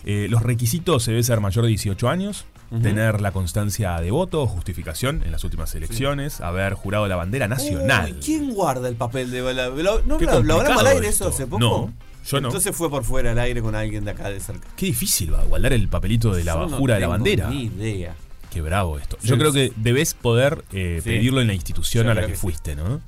Eh, 0.05 0.27
los 0.29 0.41
requisitos 0.41 1.03
se 1.03 1.11
debe 1.11 1.23
ser 1.23 1.41
mayor 1.41 1.65
de 1.65 1.69
18 1.69 2.07
años, 2.07 2.45
Tener 2.81 3.21
la 3.21 3.31
constancia 3.31 3.99
de 4.01 4.09
voto 4.11 4.47
justificación 4.47 5.21
en 5.25 5.31
las 5.31 5.43
últimas 5.43 5.73
elecciones, 5.75 6.41
haber 6.41 6.73
jurado 6.73 7.07
la 7.07 7.15
bandera 7.15 7.47
nacional. 7.47 8.13
Uy, 8.13 8.19
¿Quién 8.23 8.53
guarda 8.53 8.87
el 8.89 8.95
papel 8.95 9.29
de 9.31 9.41
la, 9.53 9.67
lo- 9.69 10.01
¿No 10.03 10.17
lo, 10.19 10.29
hablamos 10.31 10.77
al 10.79 10.87
aire 10.87 11.07
esto. 11.07 11.27
eso 11.27 11.33
hace 11.35 11.45
poco? 11.45 11.59
No, 11.59 11.93
yo 12.25 12.41
no. 12.41 12.47
Entonces 12.47 12.75
fue 12.75 12.89
por 12.89 13.03
fuera 13.03 13.31
al 13.31 13.39
aire 13.39 13.61
con 13.61 13.75
alguien 13.75 14.05
de 14.05 14.11
acá 14.11 14.29
de 14.29 14.39
cerca. 14.39 14.67
Qué 14.75 14.87
difícil 14.87 15.33
va 15.33 15.43
guardar 15.43 15.73
el 15.73 15.87
papelito 15.87 16.33
de 16.33 16.43
la 16.43 16.55
no 16.55 16.69
jura 16.69 16.95
de 16.95 17.01
la 17.01 17.07
bandera. 17.09 17.49
Ni 17.49 17.63
idea. 17.65 18.15
Qué 18.51 18.61
bravo 18.61 18.97
esto. 18.99 19.17
Sí, 19.21 19.27
Yo 19.27 19.37
creo 19.37 19.51
que 19.51 19.71
debes 19.75 20.13
poder 20.13 20.63
eh, 20.71 20.99
Sí. 21.03 21.09
pedirlo 21.09 21.41
en 21.41 21.47
la 21.47 21.53
institución 21.53 22.05
Yo 22.05 22.11
a 22.11 22.13
la 22.15 22.25
que, 22.27 22.35
fuiste, 22.35 22.75
¿no? 22.75 23.01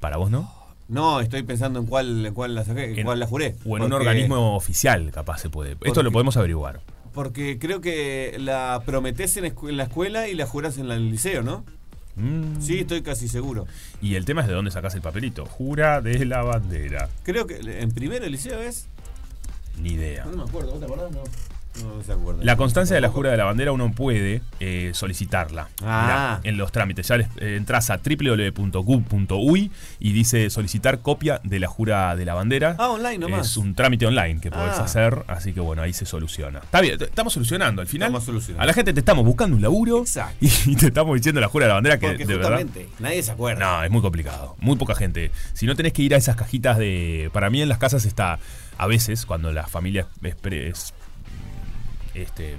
Para 0.00 0.16
vos, 0.16 0.30
¿no? 0.30 0.52
No, 0.88 1.20
estoy 1.20 1.42
pensando 1.42 1.78
en 1.78 1.86
cuál, 1.86 2.26
en 2.26 2.34
cuál 2.34 2.54
la 2.54 2.64
saqué, 2.64 2.92
en, 2.98 3.04
cuál 3.04 3.20
la 3.20 3.26
juré. 3.26 3.54
O 3.64 3.76
en 3.76 3.82
un 3.84 3.92
organismo 3.92 4.56
oficial, 4.56 5.10
capaz 5.12 5.38
se 5.38 5.48
puede. 5.48 5.72
Esto 5.72 5.84
Porque- 5.84 6.02
lo 6.02 6.12
podemos 6.12 6.36
averiguar. 6.36 6.80
Porque 7.12 7.58
creo 7.58 7.80
que 7.80 8.36
la 8.38 8.82
prometés 8.86 9.36
en, 9.36 9.54
la 9.76 9.84
escuela 9.84 10.28
y 10.28 10.34
la 10.34 10.46
jurás 10.46 10.78
en 10.78 10.90
el 10.90 11.10
liceo, 11.10 11.42
¿no? 11.42 11.64
Mm. 12.16 12.60
Sí, 12.60 12.80
estoy 12.80 13.02
casi 13.02 13.28
seguro. 13.28 13.66
Y 14.00 14.14
el 14.14 14.24
tema 14.24 14.42
es 14.42 14.48
de 14.48 14.54
dónde 14.54 14.70
sacás 14.70 14.94
el 14.94 15.02
papelito. 15.02 15.46
Jura 15.46 16.00
de 16.00 16.24
la 16.24 16.42
bandera. 16.42 17.08
Creo 17.22 17.46
que 17.46 17.56
en 17.56 17.90
primero 17.90 18.24
el 18.24 18.32
liceo 18.32 18.60
es. 18.60 18.86
Ni 19.80 19.92
idea. 19.92 20.24
No 20.26 20.36
me 20.36 20.42
acuerdo, 20.42 20.72
¿vos 20.72 20.80
te 20.80 20.86
acordás? 20.86 21.10
No. 21.12 21.22
No 21.82 22.02
se 22.02 22.12
acuerda. 22.12 22.44
La 22.44 22.56
constancia 22.56 22.94
de 22.94 23.00
la 23.00 23.08
jura 23.08 23.30
de 23.30 23.36
la 23.38 23.44
bandera 23.44 23.72
uno 23.72 23.90
puede 23.92 24.42
eh, 24.60 24.90
solicitarla 24.94 25.68
Ah. 25.82 26.38
Mirá, 26.40 26.40
en 26.50 26.58
los 26.58 26.70
trámites. 26.72 27.08
Ya 27.08 27.16
les, 27.16 27.28
eh, 27.38 27.56
entras 27.56 27.88
a 27.90 27.98
www.gov.uy 27.98 29.70
y 29.98 30.12
dice 30.12 30.50
solicitar 30.50 31.00
copia 31.00 31.40
de 31.44 31.60
la 31.60 31.68
jura 31.68 32.14
de 32.16 32.24
la 32.24 32.34
bandera. 32.34 32.76
Ah, 32.78 32.90
online 32.90 33.18
nomás. 33.18 33.46
Es 33.50 33.56
un 33.56 33.74
trámite 33.74 34.06
online 34.06 34.40
que 34.40 34.50
podés 34.50 34.78
Ah. 34.78 34.84
hacer, 34.84 35.24
así 35.28 35.52
que 35.52 35.60
bueno, 35.60 35.82
ahí 35.82 35.92
se 35.92 36.04
soluciona. 36.06 36.58
Está 36.60 36.80
bien, 36.80 36.98
estamos 37.00 37.32
solucionando. 37.32 37.80
Al 37.82 37.88
final, 37.88 38.08
Estamos 38.08 38.24
solucionando. 38.24 38.62
a 38.62 38.66
la 38.66 38.72
gente 38.72 38.92
te 38.92 39.00
estamos 39.00 39.24
buscando 39.24 39.56
un 39.56 39.62
laburo 39.62 40.00
Exacto. 40.00 40.36
y 40.66 40.76
te 40.76 40.86
estamos 40.86 41.14
diciendo 41.16 41.40
la 41.40 41.48
jura 41.48 41.64
de 41.66 41.68
la 41.68 41.74
bandera 41.74 41.98
que 41.98 42.06
Porque 42.08 42.26
de 42.26 42.36
verdad. 42.36 42.64
nadie 42.98 43.22
se 43.22 43.30
acuerda. 43.30 43.78
No, 43.78 43.82
es 43.84 43.90
muy 43.90 44.02
complicado. 44.02 44.56
Muy 44.60 44.76
poca 44.76 44.94
gente. 44.94 45.30
Si 45.54 45.66
no 45.66 45.74
tenés 45.76 45.92
que 45.92 46.02
ir 46.02 46.14
a 46.14 46.18
esas 46.18 46.36
cajitas 46.36 46.78
de. 46.78 47.30
Para 47.32 47.50
mí 47.50 47.62
en 47.62 47.68
las 47.68 47.78
casas 47.78 48.04
está. 48.04 48.38
A 48.78 48.86
veces, 48.86 49.26
cuando 49.26 49.52
las 49.52 49.70
familias 49.70 50.06
es, 50.22 50.34
pre- 50.34 50.68
es- 50.68 50.92
este. 52.14 52.56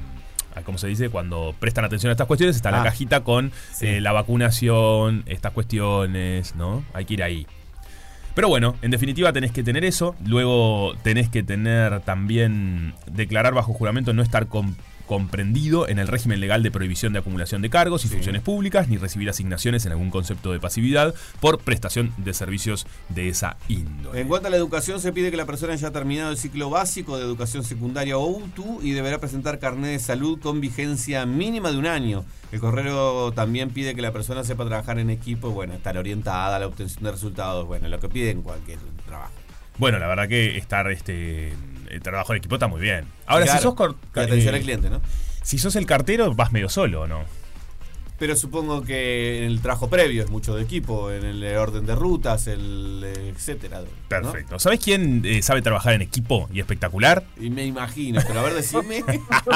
¿Cómo 0.66 0.78
se 0.78 0.86
dice? 0.88 1.10
Cuando 1.10 1.56
prestan 1.60 1.84
atención 1.84 2.10
a 2.10 2.14
estas 2.14 2.28
cuestiones, 2.28 2.56
está 2.56 2.70
la 2.70 2.82
Ah, 2.82 2.84
cajita 2.84 3.24
con 3.24 3.52
sí. 3.74 3.88
eh, 3.88 4.02
la 4.02 4.12
vacunación, 4.12 5.24
estas 5.26 5.52
cuestiones, 5.52 6.56
¿no? 6.56 6.84
Hay 6.94 7.06
que 7.06 7.16
ir 7.16 7.24
ahí. 7.24 7.48
Pero 8.36 8.50
bueno, 8.50 8.76
en 8.84 8.92
definitiva 8.92 9.34
tenés 9.34 9.52
que 9.52 9.64
tener 9.64 9.84
eso. 9.84 10.16
Luego 10.26 10.94
tenés 11.04 11.30
que 11.30 11.42
tener 11.42 12.02
también 12.02 12.94
declarar 13.08 13.54
bajo 13.56 13.74
juramento 13.74 14.14
no 14.14 14.22
estar 14.22 14.46
com- 14.48 14.76
comprendido 15.08 15.88
en 15.88 16.00
el 16.00 16.08
régimen 16.08 16.40
legal 16.40 16.64
de 16.64 16.72
prohibición 16.72 17.14
de 17.14 17.20
acumulación 17.20 17.62
de 17.62 17.70
cargos 17.70 18.06
y 18.06 18.08
funciones 18.08 18.42
públicas, 18.42 18.88
ni 18.88 18.98
recibir 18.98 19.30
asignaciones 19.30 19.86
en 19.86 19.92
algún 19.92 20.10
concepto 20.10 20.52
de 20.52 20.60
pasividad 20.60 21.14
por 21.40 21.60
prestación 21.60 22.14
de 22.18 22.34
servicios 22.34 22.88
de 23.10 23.30
esa 23.30 23.58
índole. 23.68 24.22
En 24.22 24.28
cuanto 24.28 24.48
a 24.48 24.52
la 24.52 24.58
educación, 24.58 25.00
se 25.00 25.12
pide 25.12 25.32
que 25.32 25.38
la 25.38 25.46
persona 25.46 25.74
haya 25.74 25.92
terminado 25.92 26.32
el 26.32 26.38
ciclo 26.38 26.70
básico 26.70 27.18
de 27.18 27.24
educación 27.24 27.64
secundaria 27.64 28.18
o 28.18 28.28
UTU 28.28 28.80
y 28.82 28.92
deberá 28.92 29.20
presentar 29.20 29.60
carnet 29.60 29.92
de 29.92 30.00
salud 30.00 30.40
con 30.40 30.62
vigencia 30.62 31.26
mínima 31.26 31.72
de 31.72 31.78
un 31.78 31.88
año. 31.88 32.26
El 32.52 32.60
correo 32.60 33.32
también 33.34 33.72
pide 33.72 33.96
que 33.96 34.02
la 34.02 34.12
persona 34.12 34.44
sepa 34.44 34.66
trabajar 34.66 35.00
en 35.00 35.10
equipo, 35.10 35.52
bueno, 35.52 35.74
estar 35.74 35.98
orientada 35.98 36.56
a 36.56 36.60
la 36.60 36.68
obtención 36.68 37.04
de 37.04 37.12
resultados, 37.12 37.66
bueno, 37.66 37.88
lo 37.88 38.00
que 38.00 38.10
pide 38.10 38.32
en 38.32 38.42
cualquier 38.42 38.80
trabajo. 39.06 39.34
Bueno, 39.78 39.98
la 39.98 40.08
verdad 40.08 40.28
que 40.28 40.58
estar 40.58 40.90
este 40.92 41.54
el 41.90 42.02
trabajo 42.02 42.34
en 42.34 42.38
equipo 42.38 42.56
está 42.56 42.68
muy 42.68 42.82
bien. 42.82 43.06
Ahora, 43.26 43.46
Claro, 43.46 43.60
si 43.60 43.64
sos 43.64 43.74
cor- 43.76 43.96
atención 44.14 44.54
eh, 44.54 44.58
al 44.58 44.64
cliente, 44.64 44.90
¿no? 44.90 45.02
Si 45.42 45.58
sos 45.58 45.76
el 45.76 45.86
cartero, 45.86 46.34
vas 46.34 46.52
medio 46.52 46.70
solo, 46.70 47.08
¿no? 47.08 47.22
Pero 48.20 48.36
supongo 48.38 48.84
que 48.84 49.40
en 49.40 49.44
el 49.46 49.60
trabajo 49.60 49.90
previo 49.90 50.24
es 50.24 50.30
mucho 50.30 50.56
de 50.56 50.64
equipo, 50.64 51.12
en 51.12 51.26
el 51.26 51.44
orden 51.58 51.86
de 51.86 51.96
rutas, 51.96 52.48
el 52.48 53.04
etcétera. 53.04 53.82
¿no? 53.82 53.88
Perfecto. 54.08 54.60
¿Sabes 54.60 54.80
quién 54.80 55.24
eh, 55.26 55.42
sabe 55.42 55.62
trabajar 55.62 55.94
en 55.96 56.04
equipo 56.04 56.48
y 56.54 56.60
espectacular? 56.62 57.24
Y 57.38 57.50
me 57.50 57.66
imagino, 57.66 58.22
pero 58.26 58.40
a 58.40 58.44
ver, 58.44 58.54
decime. 58.54 59.04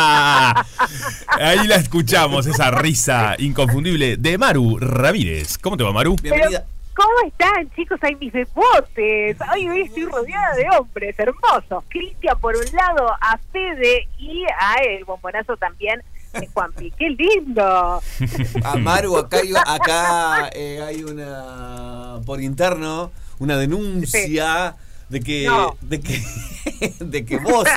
Ahí 1.39 1.67
la 1.67 1.75
escuchamos, 1.75 2.45
esa 2.47 2.71
risa 2.71 3.35
inconfundible 3.37 4.17
de 4.17 4.37
Maru 4.37 4.79
Ramírez. 4.79 5.57
¿Cómo 5.59 5.77
te 5.77 5.83
va, 5.83 5.93
Maru? 5.93 6.15
Bienvenida. 6.21 6.65
¿Cómo 6.97 7.27
están, 7.27 7.69
chicos? 7.75 7.99
Hay 8.01 8.15
mis 8.15 8.33
deportes. 8.33 9.37
Ay, 9.47 9.69
hoy 9.69 9.81
estoy 9.81 10.05
rodeada 10.05 10.55
de 10.55 10.65
hombres 10.77 11.15
hermosos. 11.19 11.83
Cristian 11.89 12.39
por 12.39 12.55
un 12.55 12.65
lado, 12.75 13.07
a 13.21 13.37
Fede 13.51 14.07
y 14.17 14.43
a 14.59 14.73
el 14.81 15.05
bombonazo 15.05 15.55
también 15.57 16.01
de 16.33 16.47
Juanpi. 16.47 16.89
¡Qué 16.97 17.09
lindo! 17.11 18.01
Amaru, 18.63 19.15
acá, 19.17 19.37
hay, 19.37 19.53
acá 19.55 20.49
eh, 20.53 20.81
hay 20.81 21.03
una 21.03 22.19
por 22.25 22.41
interno 22.41 23.11
una 23.39 23.57
denuncia 23.57 24.75
de 25.09 25.19
que 25.21 25.45
No. 25.45 25.77
de 25.81 25.99
que 26.01 26.19
de 26.99 27.25
que 27.25 27.37
vos 27.37 27.67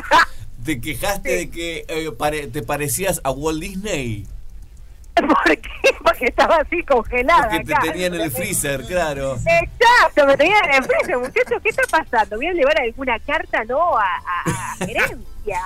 te 0.65 0.81
quejaste 0.81 1.31
de 1.37 1.51
que 1.51 1.85
eh, 1.89 2.11
pare- 2.17 2.47
te 2.47 2.63
parecías 2.63 3.21
a 3.25 3.31
Walt 3.31 3.61
Disney 3.61 4.27
¿Por 5.45 5.57
qué? 5.59 5.71
Porque 6.03 6.25
estaba 6.27 6.57
así 6.57 6.83
congelada. 6.85 7.49
porque 7.51 7.65
te 7.65 7.75
acá. 7.75 7.83
tenían 7.93 8.15
en 8.15 8.21
el 8.23 8.31
freezer, 8.31 8.85
claro. 8.85 9.35
Exacto, 9.35 10.27
me 10.27 10.37
tenían 10.37 10.65
en 10.67 10.75
el 10.75 10.85
freezer, 10.85 11.19
muchachos. 11.19 11.63
¿Qué 11.63 11.69
está 11.71 11.83
pasando? 11.91 12.37
¿Voy 12.37 12.47
a 12.47 12.53
llevar 12.53 12.81
alguna 12.81 13.19
carta, 13.21 13.65
no? 13.65 13.97
A, 13.97 14.03
a, 14.05 14.51
a 14.51 14.77
gerencia. 14.87 15.61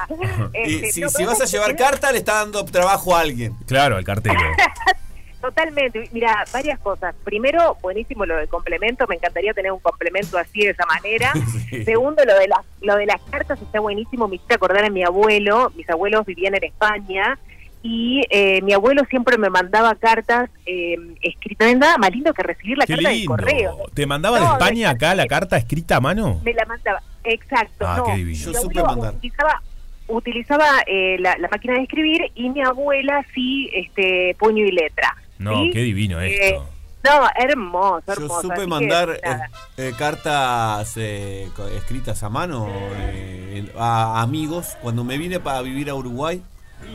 Y 0.55 0.75
Este, 0.77 0.93
si, 0.93 1.01
no, 1.03 1.09
si 1.09 1.25
vas 1.25 1.41
a 1.41 1.45
llevar 1.45 1.77
carta 1.77 2.11
le 2.13 2.19
está 2.19 2.35
dando 2.35 2.65
trabajo 2.65 3.15
a 3.15 3.21
alguien. 3.21 3.55
Claro, 3.67 3.99
el 3.99 4.05
cartero. 4.05 4.39
Totalmente. 5.41 6.09
Mira, 6.13 6.43
varias 6.55 6.79
cosas. 6.79 7.15
Primero, 7.23 7.77
buenísimo 7.83 8.25
lo 8.25 8.37
del 8.37 8.49
complemento. 8.49 9.07
Me 9.07 9.17
encantaría 9.17 9.53
tener 9.53 9.73
un 9.73 9.81
complemento 9.81 10.39
así 10.39 10.63
de 10.63 10.71
esa 10.71 10.87
manera. 10.87 11.33
Sí. 11.69 11.85
Segundo, 11.85 12.25
lo 12.25 12.35
de 12.39 12.49
las 12.49 12.61
lo 12.81 12.97
de 12.97 13.05
las 13.05 13.21
cartas 13.31 13.61
está 13.61 13.79
buenísimo. 13.81 14.27
Me 14.27 14.37
hiciste 14.37 14.55
acordar 14.55 14.85
a 14.87 14.91
mi 14.91 15.05
abuelo. 15.05 15.71
Mis 15.77 15.89
abuelos 15.91 16.25
vivían 16.25 16.55
en 16.55 16.65
España 16.65 17.39
y 17.87 18.23
eh, 18.31 18.63
mi 18.63 18.73
abuelo 18.73 19.03
siempre 19.11 19.37
me 19.37 19.51
mandaba 19.51 19.95
cartas 19.97 20.49
eh, 20.65 20.97
escritas. 21.21 21.67
No 21.67 21.71
hay 21.71 21.79
nada 21.79 21.99
más 21.99 22.11
lindo 22.13 22.33
que 22.33 22.43
recibir 22.43 22.79
la 22.79 22.87
Qué 22.87 22.95
carta 22.95 23.09
de 23.11 23.15
lindo. 23.15 23.29
correo. 23.31 23.79
¿Te 23.93 24.07
mandaba 24.07 24.41
de 24.41 24.47
España 24.47 24.89
acá 24.89 25.15
la 25.15 25.27
carta 25.27 25.59
escrita 25.59 25.97
a 25.97 26.01
mano? 26.01 26.41
Me 26.43 26.55
la 26.55 26.65
mandaba. 26.65 27.03
Exacto. 27.25 27.85
Ah, 27.87 27.99
no. 27.99 28.05
qué 28.07 28.15
divino. 28.17 28.39
Yo 28.39 28.51
Mi 28.53 28.57
supe 28.57 28.83
mandar. 28.83 29.15
Utilizaba, 29.15 29.63
utilizaba 30.09 30.67
eh, 30.87 31.17
la, 31.21 31.37
la 31.37 31.49
máquina 31.49 31.75
de 31.75 31.83
escribir 31.83 32.23
y 32.35 32.49
mi 32.49 32.63
abuela 32.63 33.23
sí, 33.35 33.69
este 33.75 34.35
puño 34.39 34.65
y 34.65 34.73
letra. 34.73 35.15
No, 35.39 35.65
¿sí? 35.65 35.71
qué 35.75 35.81
divino 35.81 36.23
Eh, 36.23 36.35
esto. 36.49 36.67
No, 37.05 37.29
hermoso, 37.37 38.03
Yo 38.07 38.13
hermoso. 38.15 38.41
supe 38.41 38.55
así 38.55 38.63
que, 38.63 38.67
mandar 38.67 39.11
eh, 39.11 39.37
eh, 39.77 39.93
cartas 39.99 40.97
eh, 40.97 41.49
escritas 41.77 42.23
a 42.23 42.31
mano 42.31 42.67
eh, 42.97 43.71
a 43.79 44.23
amigos 44.23 44.79
cuando 44.81 45.05
me 45.05 45.19
vine 45.19 45.39
para 45.39 45.61
vivir 45.61 45.91
a 45.91 45.95
Uruguay 45.95 46.41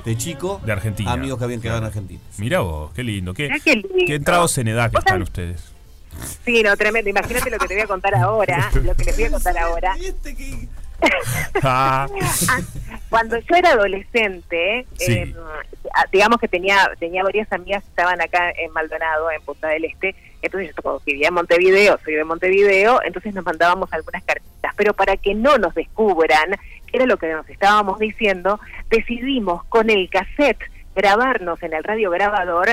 de 0.05 0.17
chico. 0.17 0.61
De 0.65 0.71
Argentina. 0.71 1.11
Amigos 1.13 1.37
que 1.39 1.45
habían 1.45 1.61
quedado 1.61 1.79
en 1.79 1.85
Argentina. 1.85 2.19
Mirá 2.37 2.59
vos, 2.61 2.91
qué 2.93 3.03
lindo. 3.03 3.33
Qué, 3.33 3.49
qué 3.63 3.75
lindo. 3.75 3.89
qué 4.05 4.15
entrados 4.15 4.57
en 4.57 4.67
edad 4.69 4.91
que 4.91 4.97
están 4.97 5.21
ustedes. 5.21 5.71
Sí, 6.45 6.63
no, 6.63 6.75
tremendo. 6.75 7.09
Imagínate 7.09 7.49
lo 7.49 7.57
que 7.57 7.67
te 7.67 7.73
voy 7.75 7.83
a 7.83 7.87
contar 7.87 8.15
ahora. 8.15 8.69
lo 8.83 8.93
que 8.95 9.03
les 9.05 9.15
voy 9.15 9.25
a 9.25 9.31
contar 9.31 9.57
ahora. 9.57 9.95
Este 10.01 10.35
que- 10.35 10.67
Ah, 11.63 12.07
Ah, 12.49 12.59
Cuando 13.09 13.37
yo 13.39 13.55
era 13.55 13.69
adolescente, 13.71 14.85
Sí. 14.97 15.13
eh, 15.13 15.35
digamos 16.11 16.39
que 16.39 16.47
tenía 16.49 16.89
tenía 16.99 17.23
varias 17.23 17.51
amigas 17.53 17.83
que 17.83 17.89
estaban 17.89 18.19
acá 18.21 18.51
en 18.51 18.71
Maldonado, 18.73 19.31
en 19.31 19.41
Punta 19.43 19.67
del 19.69 19.85
Este. 19.85 20.13
Entonces 20.41 20.73
yo 20.75 20.81
como 20.83 20.99
vivía 21.05 21.29
en 21.29 21.33
Montevideo, 21.33 21.97
soy 22.03 22.15
de 22.15 22.23
Montevideo, 22.23 23.01
entonces 23.03 23.33
nos 23.33 23.45
mandábamos 23.45 23.91
algunas 23.93 24.23
cartitas. 24.23 24.73
Pero 24.75 24.93
para 24.93 25.15
que 25.17 25.33
no 25.35 25.57
nos 25.57 25.73
descubran, 25.73 26.55
era 26.93 27.05
lo 27.05 27.17
que 27.17 27.31
nos 27.31 27.47
estábamos 27.49 27.99
diciendo, 27.99 28.59
decidimos 28.89 29.63
con 29.65 29.89
el 29.89 30.09
cassette 30.09 30.59
grabarnos 30.95 31.61
en 31.63 31.73
el 31.73 31.83
radio 31.83 32.09
grabador 32.11 32.69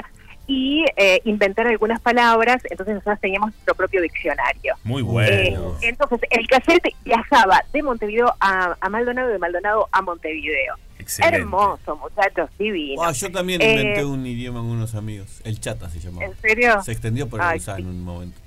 y 0.48 0.85
eh, 0.96 1.20
inventar 1.24 1.66
algunas 1.66 2.00
palabras, 2.00 2.62
entonces 2.70 2.94
nosotros 2.94 3.18
teníamos 3.20 3.50
nuestro 3.52 3.74
propio 3.74 4.00
diccionario. 4.00 4.74
Muy 4.85 5.02
Eh, 5.02 5.05
bueno. 5.05 5.74
entonces 5.83 6.20
el 6.31 6.46
cassette 6.46 6.94
viajaba 7.05 7.62
de 7.72 7.83
Montevideo 7.83 8.33
a, 8.40 8.76
a 8.81 8.88
Maldonado 8.88 9.31
y 9.31 9.33
de 9.33 9.38
Maldonado 9.38 9.88
a 9.90 10.02
Montevideo. 10.02 10.74
Excelente. 10.98 11.38
Hermoso, 11.38 11.96
muchachos, 11.96 12.48
divino. 12.59 13.12
Yo 13.12 13.31
también 13.31 13.61
Eh, 13.61 13.70
inventé 13.74 14.05
un 14.05 14.26
idioma 14.26 14.61
con 14.61 14.70
unos 14.70 14.94
amigos. 14.96 15.40
El 15.44 15.61
chata 15.61 15.88
se 15.90 16.00
llamaba. 16.00 16.24
¿En 16.26 16.37
serio? 16.38 16.83
Se 16.83 16.92
extendió 16.92 17.29
por 17.29 17.40
Ay, 17.42 17.57
el 17.59 17.62
sí. 17.62 17.70
en 17.79 17.87
un 17.87 18.02
momento. 18.05 18.40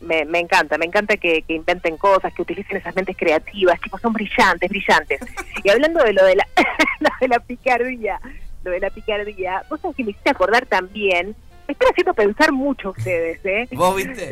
Me, 0.00 0.24
me 0.24 0.38
encanta, 0.40 0.78
me 0.78 0.86
encanta 0.86 1.16
que, 1.16 1.42
que 1.42 1.54
inventen 1.54 1.96
cosas, 1.96 2.32
que 2.34 2.42
utilicen 2.42 2.76
esas 2.76 2.94
mentes 2.94 3.16
creativas, 3.16 3.80
tipo 3.80 3.98
son 3.98 4.12
brillantes, 4.12 4.68
brillantes. 4.68 5.20
Y 5.62 5.70
hablando 5.70 6.02
de 6.02 6.12
lo 6.12 6.24
de 6.24 6.36
la, 6.36 6.46
lo 7.00 7.08
de 7.20 7.28
la 7.28 7.38
picardía, 7.40 8.20
lo 8.64 8.70
de 8.70 8.80
la 8.80 8.90
picardía, 8.90 9.62
vos 9.70 9.80
sabés 9.80 9.96
que 9.96 10.04
me 10.04 10.10
hiciste 10.10 10.30
acordar 10.30 10.66
también, 10.66 11.34
me 11.66 11.72
están 11.72 11.88
haciendo 11.90 12.14
pensar 12.14 12.52
mucho 12.52 12.90
ustedes, 12.90 13.44
¿eh? 13.44 13.68
¿Vos 13.72 13.96
viste? 13.96 14.30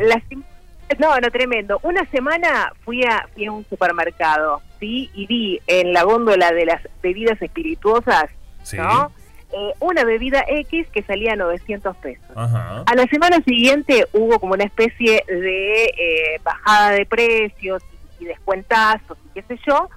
No, 0.99 1.19
no, 1.19 1.31
tremendo. 1.31 1.81
Una 1.83 2.09
semana 2.11 2.73
fui 2.85 3.05
a, 3.05 3.27
fui 3.35 3.47
a 3.47 3.53
un 3.53 3.65
supermercado, 3.69 4.61
¿sí? 4.79 5.11
Y 5.15 5.27
vi 5.27 5.61
en 5.67 5.93
la 5.93 6.03
góndola 6.03 6.53
de 6.53 6.67
las 6.67 6.83
bebidas 7.03 7.41
espirituosas, 7.41 8.27
Sí. 8.63 8.77
¿no? 8.77 9.11
Eh, 9.57 9.73
una 9.79 10.03
bebida 10.05 10.45
X 10.49 10.89
que 10.93 11.03
salía 11.05 11.35
a 11.35 11.37
900 11.37 11.97
pesos. 11.99 12.25
Ajá. 12.35 12.83
A 12.87 12.95
la 12.97 13.07
semana 13.07 13.37
siguiente 13.47 14.05
hubo 14.13 14.41
como 14.41 14.55
una 14.55 14.65
especie 14.65 15.23
de 15.29 15.85
eh, 15.85 16.41
bajada 16.43 16.91
de 16.91 17.07
precios 17.07 17.81
y, 18.19 18.25
y 18.25 18.27
descuentazos 18.27 19.17
y 19.25 19.29
qué 19.35 19.43
sé 19.43 19.61
yo, 19.65 19.89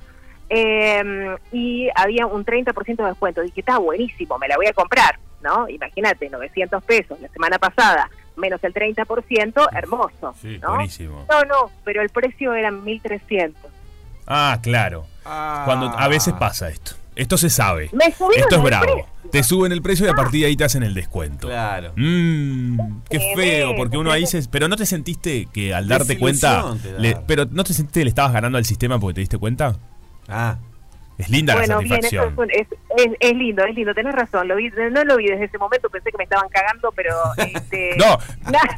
eh, 0.49 1.35
y 1.51 1.89
había 1.95 2.27
un 2.27 2.45
30% 2.45 2.97
de 2.97 3.05
descuento. 3.05 3.41
Dije, 3.41 3.61
está 3.61 3.79
buenísimo, 3.79 4.37
me 4.37 4.47
la 4.47 4.57
voy 4.57 4.67
a 4.67 4.73
comprar, 4.73 5.17
¿no? 5.41 5.67
Imagínate, 5.67 6.29
900 6.29 6.83
pesos 6.83 7.19
la 7.19 7.27
semana 7.29 7.57
pasada, 7.57 8.09
menos 8.35 8.63
el 8.63 8.73
30%, 8.73 9.69
hermoso, 9.75 10.35
Sí, 10.39 10.59
¿no? 10.59 10.75
Buenísimo. 10.75 11.25
No, 11.29 11.41
no, 11.45 11.71
pero 11.83 12.01
el 12.03 12.09
precio 12.09 12.53
eran 12.53 12.83
1.300. 12.85 13.53
Ah, 14.27 14.59
claro. 14.61 15.05
Cuando 15.23 15.87
a 15.97 16.07
veces 16.07 16.33
pasa 16.33 16.69
esto. 16.69 16.95
Esto 17.17 17.37
se 17.37 17.49
sabe. 17.49 17.89
Me 17.93 18.05
Esto 18.05 18.29
es 18.55 18.61
bravo. 18.63 18.85
precio. 18.85 19.05
Te 19.31 19.43
suben 19.43 19.71
el 19.73 19.81
precio 19.81 20.05
y 20.05 20.09
a 20.09 20.13
partir 20.13 20.41
de 20.41 20.47
ahí 20.47 20.55
te 20.55 20.63
hacen 20.63 20.83
el 20.83 20.93
descuento. 20.93 21.47
Claro. 21.47 21.91
Mmm, 21.97 22.77
qué 23.09 23.19
feo, 23.35 23.75
porque 23.75 23.97
uno 23.97 24.11
ahí 24.11 24.25
se... 24.25 24.41
Pero 24.49 24.67
no 24.69 24.77
te 24.77 24.85
sentiste 24.85 25.47
que 25.51 25.73
al 25.73 25.87
darte 25.87 26.17
cuenta... 26.17 26.63
Te 26.81 26.93
da. 26.93 26.99
le- 26.99 27.17
pero 27.27 27.45
no 27.51 27.63
te 27.65 27.73
sentiste 27.73 27.99
que 27.99 28.03
le 28.05 28.09
estabas 28.09 28.31
ganando 28.31 28.57
al 28.57 28.63
sistema 28.65 28.99
porque 28.99 29.15
te 29.15 29.19
diste 29.21 29.37
cuenta. 29.37 29.75
Ah, 30.29 30.59
Es 31.17 31.29
linda 31.29 31.55
Bueno, 31.55 31.75
la 31.75 31.79
bien, 31.81 31.93
eso 32.05 32.17
satisfacción. 32.17 32.49
es, 32.51 32.67
es, 32.97 33.11
es 33.19 33.33
lindo, 33.35 33.65
es 33.65 33.75
lindo, 33.75 33.93
tenés 33.95 34.13
razón, 34.13 34.47
lo 34.47 34.55
vi, 34.55 34.69
no 34.69 35.03
lo 35.03 35.17
vi 35.17 35.25
desde 35.27 35.45
ese 35.45 35.57
momento, 35.57 35.89
pensé 35.89 36.11
que 36.11 36.17
me 36.17 36.23
estaban 36.25 36.47
cagando, 36.49 36.93
pero... 36.95 37.13
Este, 37.37 37.95
No, 37.97 38.17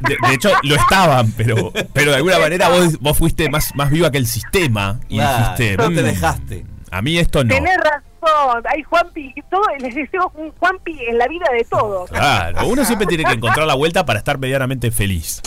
de, 0.08 0.16
de 0.28 0.34
hecho 0.34 0.50
lo 0.62 0.74
estaban, 0.74 1.30
pero, 1.32 1.70
pero 1.92 2.10
de 2.10 2.16
alguna 2.16 2.38
manera 2.38 2.70
vos, 2.70 2.98
vos 2.98 3.16
fuiste 3.18 3.48
más, 3.50 3.72
más 3.76 3.90
viva 3.90 4.10
que 4.10 4.18
el 4.18 4.26
sistema 4.26 4.98
y 5.08 5.16
Claro, 5.16 5.54
dijiste, 5.56 5.76
no 5.76 5.88
te 5.90 6.02
"Mm, 6.02 6.06
dejaste". 6.06 6.66
A 6.90 7.02
mí 7.02 7.18
esto 7.18 7.44
no. 7.44 7.54
Tenés 7.54 7.76
razón, 8.20 8.62
ay 8.68 8.82
Juanpi, 8.82 9.34
todo, 9.50 9.62
les 9.78 9.94
deseo 9.94 10.30
un 10.34 10.50
Juanpi 10.52 10.98
en 11.08 11.18
la 11.18 11.26
vida 11.28 11.46
de 11.52 11.64
todos. 11.64 12.10
Claro, 12.10 12.66
uno 12.66 12.84
siempre 12.84 13.06
tiene 13.06 13.24
que 13.24 13.32
encontrar 13.32 13.66
la 13.66 13.74
vuelta 13.74 14.04
para 14.04 14.18
estar 14.18 14.38
medianamente 14.38 14.90
feliz. 14.90 15.40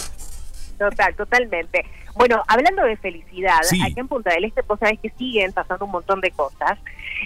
Total, 0.77 1.15
totalmente. 1.15 1.85
Bueno, 2.15 2.43
hablando 2.47 2.83
de 2.83 2.97
felicidad, 2.97 3.59
Sí. 3.63 3.81
aquí 3.81 3.99
en 3.99 4.07
Punta 4.07 4.31
del 4.33 4.45
Este, 4.45 4.61
vos 4.63 4.79
sabés 4.79 4.99
que 4.99 5.09
siguen 5.17 5.51
pasando 5.53 5.85
un 5.85 5.91
montón 5.91 6.19
de 6.21 6.31
cosas. 6.31 6.77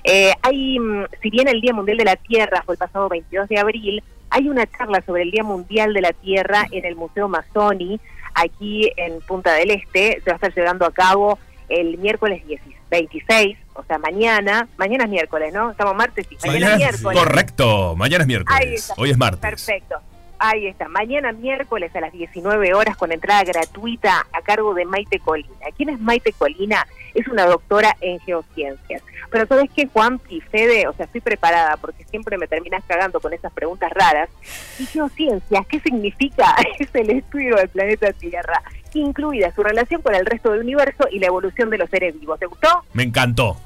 Eh, 0.03 0.33
hay, 0.41 0.79
mm, 0.79 1.05
si 1.21 1.29
bien 1.29 1.47
el 1.47 1.59
Día 1.61 1.73
Mundial 1.73 1.97
de 1.97 2.05
la 2.05 2.15
Tierra 2.15 2.61
fue 2.65 2.75
el 2.75 2.79
pasado 2.79 3.09
22 3.09 3.49
de 3.49 3.59
abril, 3.59 4.03
hay 4.29 4.47
una 4.47 4.65
charla 4.67 5.01
sobre 5.05 5.23
el 5.23 5.31
Día 5.31 5.43
Mundial 5.43 5.93
de 5.93 6.01
la 6.01 6.13
Tierra 6.13 6.65
en 6.71 6.85
el 6.85 6.95
Museo 6.95 7.27
Mazzoni, 7.27 7.99
aquí 8.35 8.91
en 8.97 9.19
Punta 9.21 9.53
del 9.53 9.71
Este. 9.71 10.21
Se 10.23 10.29
va 10.29 10.33
a 10.33 10.35
estar 10.35 10.53
llevando 10.53 10.85
a 10.85 10.91
cabo 10.91 11.39
el 11.69 11.97
miércoles 11.97 12.45
16 12.45 12.75
26, 12.89 13.57
o 13.77 13.83
sea, 13.85 13.97
mañana. 13.97 14.67
Mañana 14.77 15.05
es 15.05 15.09
miércoles, 15.09 15.53
¿no? 15.53 15.71
Estamos 15.71 15.95
martes 15.95 16.27
y 16.29 16.35
mañana, 16.47 16.53
Mañana- 16.71 16.73
es 16.73 16.77
miércoles. 17.01 17.19
Correcto, 17.23 17.95
mañana 17.95 18.15
es 18.23 18.25
Ahí 18.25 18.27
miércoles, 18.27 18.73
está. 18.89 18.93
hoy 19.01 19.09
es 19.11 19.17
martes. 19.17 19.39
Perfecto. 19.41 19.95
Ahí 20.39 20.67
está. 20.67 20.87
Mañana 20.87 21.31
miércoles 21.31 21.95
a 21.95 21.99
las 22.01 22.11
19 22.13 22.73
horas 22.75 22.95
con 22.95 23.11
entrada 23.11 23.43
gratuita 23.43 24.27
a 24.31 24.41
cargo 24.43 24.75
de 24.75 24.85
Maite 24.85 25.17
Colina. 25.19 25.49
¿Quién 25.75 25.89
es 25.89 25.99
Maite 25.99 26.31
Colina? 26.33 26.85
Es 27.15 27.27
una 27.27 27.47
doctora 27.47 27.95
en 28.01 28.19
geociencias. 28.19 29.01
Pero 29.31 29.47
¿sabes 29.47 29.67
qué, 29.75 29.87
Juan 29.87 30.21
y 30.29 30.39
Fede? 30.41 30.87
O 30.87 30.93
sea, 30.93 31.05
estoy 31.07 31.21
preparada 31.21 31.75
porque 31.77 32.03
siempre 32.05 32.37
me 32.37 32.47
terminas 32.47 32.83
cagando 32.87 33.19
con 33.19 33.33
esas 33.33 33.51
preguntas 33.51 33.89
raras. 33.91 34.29
¿Y 34.77 34.85
geociencias? 34.85 35.65
¿Qué 35.65 35.79
significa? 35.79 36.55
Es 36.79 36.89
el 36.93 37.09
estudio 37.09 37.55
del 37.55 37.69
planeta 37.69 38.13
Tierra, 38.13 38.61
incluida 38.93 39.51
su 39.55 39.63
relación 39.63 40.03
con 40.03 40.13
el 40.13 40.25
resto 40.27 40.51
del 40.51 40.61
universo 40.61 41.07
y 41.11 41.17
la 41.17 41.27
evolución 41.27 41.71
de 41.71 41.79
los 41.79 41.89
seres 41.89 42.13
vivos. 42.19 42.39
¿Te 42.39 42.45
gustó? 42.45 42.83
Me 42.93 43.01
encantó. 43.01 43.57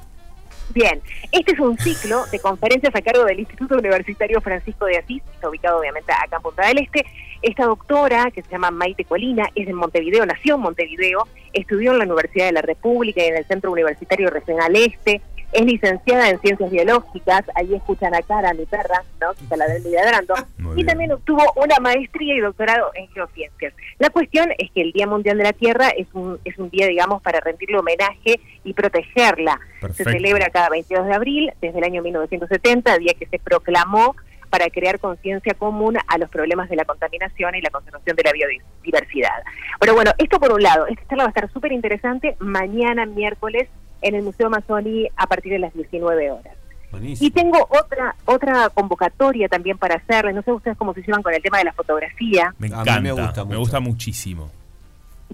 Bien, 0.70 1.02
este 1.32 1.52
es 1.52 1.60
un 1.60 1.78
ciclo 1.78 2.24
de 2.30 2.38
conferencias 2.38 2.94
a 2.94 3.02
cargo 3.02 3.24
del 3.24 3.40
Instituto 3.40 3.76
Universitario 3.76 4.40
Francisco 4.40 4.86
de 4.86 4.96
Asís, 4.96 5.22
está 5.34 5.50
ubicado 5.50 5.78
obviamente 5.78 6.12
acá 6.12 6.36
en 6.36 6.42
Punta 6.42 6.66
del 6.66 6.78
Este. 6.78 7.04
Esta 7.42 7.64
doctora, 7.64 8.30
que 8.30 8.42
se 8.42 8.50
llama 8.50 8.70
Maite 8.70 9.04
Colina, 9.04 9.50
es 9.54 9.66
de 9.66 9.74
Montevideo, 9.74 10.24
nació 10.24 10.54
en 10.54 10.60
Montevideo, 10.60 11.26
estudió 11.52 11.92
en 11.92 11.98
la 11.98 12.04
Universidad 12.04 12.46
de 12.46 12.52
la 12.52 12.62
República 12.62 13.22
y 13.22 13.26
en 13.26 13.36
el 13.36 13.44
Centro 13.46 13.72
Universitario 13.72 14.30
Regional 14.30 14.74
Este, 14.76 15.20
es 15.52 15.64
licenciada 15.64 16.30
en 16.30 16.40
Ciencias 16.40 16.70
Biológicas, 16.70 17.42
ahí 17.54 17.74
escuchan 17.74 18.14
a 18.14 18.22
Cara, 18.22 18.54
mi 18.54 18.64
perra, 18.66 19.04
¿no? 19.20 19.34
que 19.34 19.44
está 19.44 19.56
la 19.56 19.66
del 19.66 19.90
ladrando, 19.90 20.34
Muy 20.58 20.80
y 20.80 20.84
también 20.84 21.12
obtuvo 21.12 21.42
una 21.56 21.78
maestría 21.80 22.34
y 22.34 22.40
doctorado 22.40 22.90
en 22.94 23.08
geociencias. 23.08 23.74
La 23.98 24.10
cuestión 24.10 24.50
es 24.58 24.70
que 24.70 24.82
el 24.82 24.92
Día 24.92 25.06
Mundial 25.06 25.36
de 25.38 25.44
la 25.44 25.52
Tierra 25.52 25.90
es 25.90 26.08
un, 26.14 26.38
es 26.44 26.58
un 26.58 26.70
día, 26.70 26.86
digamos, 26.86 27.22
para 27.22 27.40
rendirle 27.40 27.78
homenaje 27.78 28.40
y 28.64 28.72
protegerla. 28.72 29.60
Perfecto. 29.80 30.10
Se 30.10 30.16
celebra 30.16 30.48
cada 30.50 30.70
22 30.70 31.06
de 31.06 31.14
abril, 31.14 31.52
desde 31.60 31.78
el 31.78 31.84
año 31.84 32.02
1970, 32.02 32.98
día 32.98 33.14
que 33.18 33.26
se 33.26 33.38
proclamó 33.38 34.16
para 34.48 34.68
crear 34.68 34.98
conciencia 34.98 35.54
común 35.54 35.96
a 36.06 36.18
los 36.18 36.28
problemas 36.28 36.68
de 36.68 36.76
la 36.76 36.84
contaminación 36.84 37.54
y 37.54 37.62
la 37.62 37.70
conservación 37.70 38.14
de 38.16 38.22
la 38.22 38.32
biodiversidad. 38.32 39.42
Pero 39.80 39.94
bueno, 39.94 40.12
esto 40.18 40.38
por 40.38 40.52
un 40.52 40.62
lado, 40.62 40.86
esta 40.88 41.02
charla 41.08 41.24
va 41.24 41.28
a 41.28 41.30
estar 41.30 41.50
súper 41.52 41.72
interesante 41.72 42.36
mañana 42.38 43.06
miércoles 43.06 43.68
en 44.02 44.14
el 44.14 44.22
Museo 44.22 44.50
Mazzoni 44.50 45.08
a 45.16 45.26
partir 45.26 45.52
de 45.52 45.58
las 45.58 45.72
19 45.74 46.30
horas. 46.30 46.54
buenísimo. 46.90 47.26
Y 47.26 47.30
tengo 47.30 47.66
otra 47.70 48.14
otra 48.24 48.68
convocatoria 48.70 49.48
también 49.48 49.78
para 49.78 49.96
hacerles, 49.96 50.34
no 50.34 50.42
sé 50.42 50.52
ustedes 50.52 50.76
cómo 50.76 50.92
se 50.94 51.02
llevan 51.02 51.22
con 51.22 51.32
el 51.32 51.42
tema 51.42 51.58
de 51.58 51.64
la 51.64 51.72
fotografía. 51.72 52.54
Me 52.58 52.66
A 52.68 52.70
mí 52.84 53.08
encanta. 53.10 53.44
me 53.44 53.50
Me 53.50 53.56
gusta 53.56 53.80
muchísimo. 53.80 54.50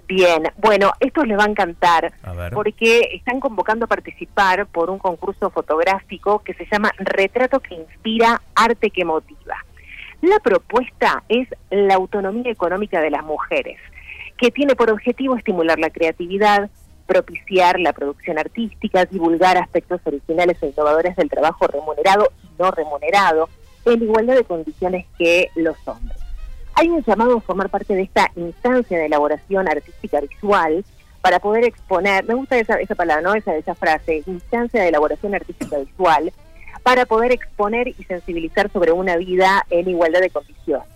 Bien, 0.07 0.44
bueno, 0.57 0.92
esto 1.00 1.24
les 1.24 1.37
va 1.38 1.44
a 1.44 1.48
encantar. 1.48 2.12
A 2.22 2.50
porque 2.52 3.00
están 3.12 3.40
convocando 3.40 3.85
a 3.85 3.88
participar 3.88 4.66
por 4.66 4.90
un 4.90 4.98
concurso 4.98 5.50
fotográfico 5.50 6.38
que 6.40 6.54
se 6.54 6.66
llama 6.70 6.92
Retrato 6.98 7.61
que 7.61 7.74
inspira, 7.74 8.40
arte 8.54 8.90
que 8.90 9.04
motiva. 9.04 9.57
La 10.22 10.38
propuesta 10.40 11.22
es 11.28 11.48
la 11.70 11.94
autonomía 11.94 12.50
económica 12.50 13.00
de 13.00 13.11
las 13.11 13.24
mujeres, 13.24 13.78
que 14.37 14.50
tiene 14.50 14.74
por 14.74 14.90
objetivo 14.90 15.37
estimular 15.37 15.78
la 15.78 15.90
creatividad, 15.90 16.70
propiciar 17.09 17.81
la 17.81 17.94
producción 17.94 18.38
artística, 18.38 19.07
divulgar 19.07 19.57
aspectos 19.57 20.01
originales 20.05 20.59
e 20.62 20.66
innovadores 20.66 21.16
del 21.16 21.31
trabajo 21.31 21.66
remunerado 21.66 22.31
y 22.44 22.62
no 22.62 22.71
remunerado, 22.71 23.49
en 23.87 24.03
igualdad 24.03 24.37
de 24.37 24.44
condiciones 24.44 25.07
que 25.18 25.51
los 25.57 25.77
hombres. 25.87 26.18
Hay 26.75 26.90
un 26.90 27.03
llamado 27.03 27.38
a 27.38 27.40
formar 27.40 27.71
parte 27.71 27.94
de 27.94 28.03
esta 28.03 28.31
instancia 28.37 28.99
de 28.99 29.07
elaboración 29.07 29.66
artística 29.66 30.21
visual 30.21 30.85
para 31.23 31.40
poder 31.40 31.64
exponer, 31.64 32.25
me 32.27 32.35
gusta 32.35 32.59
esa, 32.59 32.75
esa 32.75 32.94
palabra, 32.94 33.23
¿no? 33.23 33.35
Esa, 33.35 33.57
esa 33.57 33.75
frase, 33.75 34.23
instancia 34.27 34.83
de 34.83 34.88
elaboración 34.88 35.35
artística 35.35 35.79
visual, 35.79 36.31
para 36.83 37.07
poder 37.07 37.33
exponer 37.33 37.88
y 37.88 38.05
sensibilizar 38.05 38.71
sobre 38.71 38.92
una 38.92 39.16
vida 39.16 39.66
en 39.71 39.88
igualdad 39.88 40.21
de 40.21 40.31
condiciones. 40.31 40.87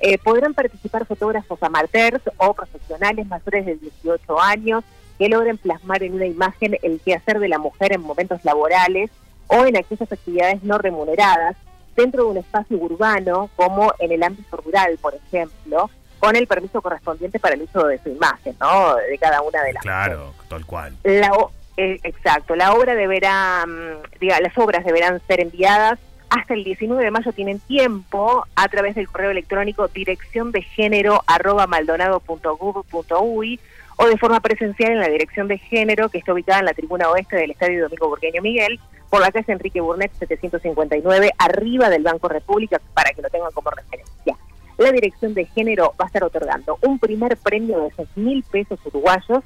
Eh, 0.00 0.16
podrán 0.16 0.54
participar 0.54 1.06
fotógrafos 1.06 1.62
amateurs 1.62 2.22
o 2.38 2.54
profesionales 2.54 3.26
mayores 3.26 3.66
de 3.66 3.76
18 3.76 4.40
años 4.40 4.82
que 5.22 5.28
logren 5.28 5.56
plasmar 5.56 6.02
en 6.02 6.14
una 6.14 6.26
imagen 6.26 6.76
el 6.82 7.00
quehacer 7.00 7.38
de 7.38 7.46
la 7.46 7.58
mujer 7.58 7.92
en 7.92 8.00
momentos 8.00 8.44
laborales 8.44 9.08
o 9.46 9.64
en 9.66 9.76
aquellas 9.76 10.10
actividades 10.10 10.64
no 10.64 10.78
remuneradas 10.78 11.54
dentro 11.94 12.24
de 12.24 12.30
un 12.30 12.36
espacio 12.38 12.76
urbano 12.76 13.48
como 13.54 13.94
en 14.00 14.10
el 14.10 14.20
ámbito 14.24 14.56
rural, 14.56 14.98
por 15.00 15.14
ejemplo, 15.14 15.88
con 16.18 16.34
el 16.34 16.48
permiso 16.48 16.82
correspondiente 16.82 17.38
para 17.38 17.54
el 17.54 17.62
uso 17.62 17.86
de 17.86 18.02
su 18.02 18.08
imagen, 18.08 18.56
¿no? 18.58 18.96
De 18.96 19.16
cada 19.16 19.42
una 19.42 19.62
de 19.62 19.74
las 19.74 19.82
Claro, 19.84 20.34
tal 20.48 20.66
cual. 20.66 20.96
la 21.04 21.30
eh, 21.76 22.00
exacto, 22.02 22.56
la 22.56 22.72
obra 22.74 22.96
deberá, 22.96 23.64
mm, 23.64 24.18
diga, 24.18 24.40
las 24.40 24.58
obras 24.58 24.84
deberán 24.84 25.20
ser 25.28 25.38
enviadas 25.38 26.00
hasta 26.30 26.54
el 26.54 26.64
19 26.64 27.04
de 27.04 27.10
mayo 27.12 27.30
tienen 27.32 27.60
tiempo 27.60 28.44
a 28.56 28.68
través 28.68 28.96
del 28.96 29.06
correo 29.06 29.30
electrónico 29.30 29.86
dirección 29.86 30.50
de 30.50 30.62
género 30.62 31.22
arroba 31.28 31.68
maldonado.gov.uy 31.68 33.60
o 34.02 34.06
de 34.06 34.18
forma 34.18 34.40
presencial 34.40 34.92
en 34.92 34.98
la 34.98 35.08
dirección 35.08 35.46
de 35.46 35.58
género 35.58 36.08
que 36.08 36.18
está 36.18 36.32
ubicada 36.32 36.58
en 36.58 36.64
la 36.64 36.74
tribuna 36.74 37.08
oeste 37.10 37.36
del 37.36 37.52
Estadio 37.52 37.82
Domingo 37.82 38.08
Burgueño 38.08 38.42
Miguel 38.42 38.80
por 39.08 39.20
la 39.20 39.30
calle 39.30 39.52
Enrique 39.52 39.80
Burnett 39.80 40.12
759 40.18 41.30
arriba 41.38 41.88
del 41.88 42.02
Banco 42.02 42.28
República 42.28 42.80
para 42.94 43.10
que 43.12 43.22
lo 43.22 43.28
tengan 43.28 43.52
como 43.52 43.70
referencia. 43.70 44.36
la 44.78 44.90
Dirección 44.90 45.34
de 45.34 45.44
Género 45.44 45.94
va 46.00 46.06
a 46.06 46.08
estar 46.08 46.24
otorgando 46.24 46.78
un 46.82 46.98
primer 46.98 47.36
premio 47.36 47.78
de 47.78 47.92
6 47.94 48.08
mil 48.16 48.42
pesos 48.50 48.80
uruguayos, 48.86 49.44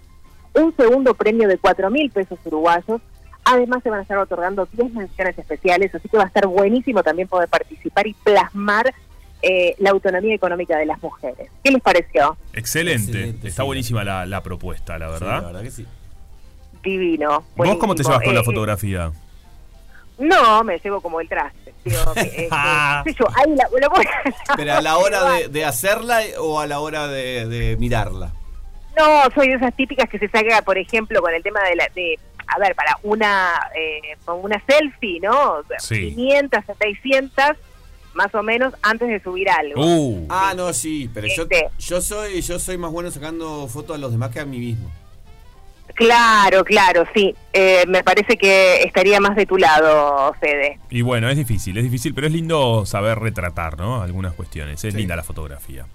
un 0.55 0.75
segundo 0.75 1.12
premio 1.12 1.49
de 1.49 1.59
4 1.59 1.90
mil 1.90 2.11
pesos 2.11 2.38
uruguayos, 2.47 3.03
además 3.45 3.83
se 3.83 3.90
van 3.90 3.99
a 3.99 4.03
estar 4.03 4.16
otorgando 4.16 4.66
10 4.73 4.95
menciones 4.95 5.38
especiales, 5.38 5.95
así 5.95 6.09
que 6.09 6.16
va 6.16 6.25
a 6.25 6.29
estar 6.29 6.47
buenísimo 6.47 7.03
también 7.03 7.29
poder 7.29 7.51
participar 7.51 8.07
y 8.07 8.14
plasmar 8.14 8.95
eh, 9.49 9.75
la 9.79 9.91
autonomía 9.91 10.35
económica 10.35 10.77
de 10.77 10.87
las 10.87 11.01
mujeres. 11.03 11.49
¿Qué 11.63 11.71
les 11.71 11.81
pareció? 11.83 12.37
Excelente. 12.53 13.03
Excelente, 13.13 13.49
Está 13.49 13.63
sí. 13.63 13.67
buenísima 13.67 14.03
la, 14.05 14.27
la 14.27 14.43
propuesta, 14.43 14.99
la 14.99 15.07
Sí, 15.07 15.13
verdad. 15.13 15.41
la 15.43 15.47
verdad 15.47 15.63
que 15.63 15.71
sí. 15.71 15.87
Divino. 16.83 17.45
¿Vos 17.57 17.77
cómo 17.79 17.95
te 17.95 18.03
llevas 18.03 18.23
con 18.23 18.35
la 18.35 18.41
Eh, 18.41 18.45
fotografía? 18.45 19.13
No, 20.19 20.65
me 20.65 20.79
llevo 20.79 21.01
como 21.01 21.21
el 21.21 21.29
traste. 21.29 21.75
Digo, 21.85 22.15
que, 22.15 22.21
eh, 22.23 22.27
que- 22.27 22.49
qué 23.05 23.11
sé 23.13 23.17
yo, 23.19 23.27
ahí 23.35 23.55
la, 23.55 23.69
lo 23.81 23.91
voy 23.91 24.05
a- 24.05 24.55
Pero 24.57 24.73
a 24.75 24.81
la 24.81 24.97
hora 24.97 25.31
de, 25.31 25.49
de 25.49 25.65
hacerla 25.65 26.21
o 26.41 26.59
a 26.61 26.67
la 26.67 26.81
hora 26.81 27.07
de, 27.09 27.47
de 27.47 27.77
mirarla. 27.77 28.33
No, 28.97 29.23
soy 29.35 29.49
de 29.49 29.55
esas 29.57 29.75
típicas 29.77 30.09
que 30.09 30.19
se 30.19 30.29
saca, 30.29 30.63
por 30.63 30.79
ejemplo, 30.79 31.21
con 31.21 31.35
el 31.35 31.43
tema 31.43 31.61
de 31.69 31.77
la... 31.77 31.89
De, 31.95 32.19
a 32.49 32.59
ver, 32.61 32.75
para 32.77 32.97
una 33.03 33.51
eh, 33.77 34.17
con 34.25 34.43
una 34.43 34.63
selfie, 34.67 35.19
¿no? 35.21 35.57
Sí. 35.79 36.15
500, 36.15 36.65
600, 36.79 37.45
más 38.16 38.35
o 38.35 38.42
menos, 38.42 38.74
antes 38.83 39.09
de 39.09 39.22
subir 39.22 39.48
algo. 39.50 39.81
Uh, 39.85 40.26
Ah, 40.29 40.55
no, 40.57 40.72
sí, 40.72 41.09
pero 41.14 41.29
yo, 41.35 41.42
Este. 41.44 41.68
yo 41.79 42.00
soy 42.00 42.40
yo 42.42 42.59
soy 42.59 42.79
más 42.79 42.90
bueno 42.90 43.11
sacando 43.11 43.68
fotos 43.68 43.96
a 43.96 43.98
los 43.98 44.11
demás 44.12 44.31
que 44.31 44.40
a 44.40 44.44
mí 44.44 44.59
mismo. 44.59 44.90
Claro, 45.94 46.62
claro, 46.64 47.05
sí. 47.14 47.35
Eh, 47.52 47.85
me 47.88 48.02
parece 48.05 48.37
que 48.37 48.83
estaría 48.83 49.18
más 49.20 49.35
de 49.37 49.46
tu 49.46 49.57
lado, 49.57 50.35
Fede. 50.40 50.79
y 50.90 51.00
bueno, 51.00 51.29
es 51.31 51.37
difícil, 51.38 51.76
es 51.79 51.85
difícil, 51.85 52.12
pero 52.12 52.26
es 52.26 52.33
lindo 52.33 52.85
saber 52.85 53.18
retratar, 53.18 53.79
¿no? 53.79 54.02
Algunas 54.02 54.35
cuestiones. 54.35 54.85
Es 54.85 54.92
Sí. 54.92 54.98
linda 54.98 55.16
la 55.16 55.22
fotografía. 55.22 55.87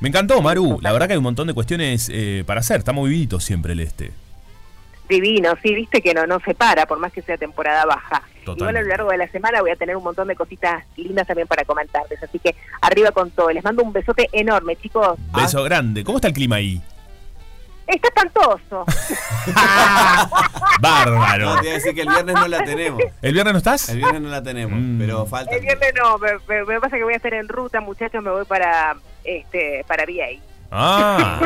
Me 0.00 0.10
encantó, 0.10 0.40
Maru. 0.42 0.78
La 0.80 0.92
verdad 0.92 1.06
que 1.06 1.14
hay 1.14 1.18
un 1.18 1.24
montón 1.24 1.46
de 1.48 1.54
cuestiones 1.54 2.08
eh, 2.12 2.44
para 2.46 2.60
hacer. 2.60 2.78
Está 2.78 2.92
movidito 2.92 3.40
siempre 3.40 3.72
el 3.72 3.80
este. 3.80 4.12
Divino, 5.08 5.54
sí, 5.62 5.74
viste 5.74 6.02
que 6.02 6.12
no, 6.14 6.26
no 6.26 6.38
se 6.40 6.54
para, 6.54 6.86
por 6.86 6.98
más 6.98 7.12
que 7.12 7.22
sea 7.22 7.36
temporada 7.38 7.84
baja. 7.86 8.22
Totalmente. 8.44 8.60
Igual 8.62 8.76
a 8.76 8.80
lo 8.82 8.88
largo 8.88 9.10
de 9.10 9.16
la 9.18 9.28
semana 9.28 9.60
voy 9.60 9.70
a 9.70 9.76
tener 9.76 9.96
un 9.96 10.04
montón 10.04 10.28
de 10.28 10.36
cositas 10.36 10.84
lindas 10.96 11.26
también 11.26 11.48
para 11.48 11.64
comentarles, 11.64 12.22
así 12.22 12.38
que 12.38 12.54
arriba 12.82 13.10
con 13.12 13.30
todo. 13.30 13.50
Les 13.50 13.64
mando 13.64 13.82
un 13.82 13.92
besote 13.92 14.28
enorme, 14.32 14.76
chicos. 14.76 15.18
Beso 15.34 15.62
grande. 15.64 16.04
¿Cómo 16.04 16.18
está 16.18 16.28
el 16.28 16.34
clima 16.34 16.56
ahí? 16.56 16.80
Está 17.86 18.08
espantoso. 18.08 18.84
Bárbaro. 20.80 21.44
No, 21.54 21.60
te 21.60 21.66
iba 21.66 21.72
a 21.72 21.78
decir 21.78 21.94
que 21.94 22.02
el 22.02 22.08
viernes 22.08 22.34
no 22.34 22.48
la 22.48 22.58
tenemos. 22.64 23.02
¿El 23.22 23.32
viernes 23.32 23.52
no 23.54 23.58
estás? 23.58 23.88
El 23.88 23.98
viernes 23.98 24.20
no 24.22 24.28
la 24.28 24.42
tenemos, 24.42 24.78
Mm. 24.78 24.98
pero 24.98 25.26
falta. 25.26 25.54
El 25.54 25.62
viernes 25.62 25.92
no, 25.96 26.18
me, 26.18 26.32
me- 26.48 26.64
me 26.64 26.80
pasa 26.80 26.96
que 26.96 27.04
voy 27.04 27.14
a 27.14 27.16
estar 27.16 27.32
en 27.34 27.48
ruta, 27.48 27.80
muchachos, 27.80 28.22
me 28.22 28.30
voy 28.30 28.44
para 28.44 28.96
este 29.24 29.84
para 29.86 30.04
VA. 30.04 30.38
Ah, 30.70 31.40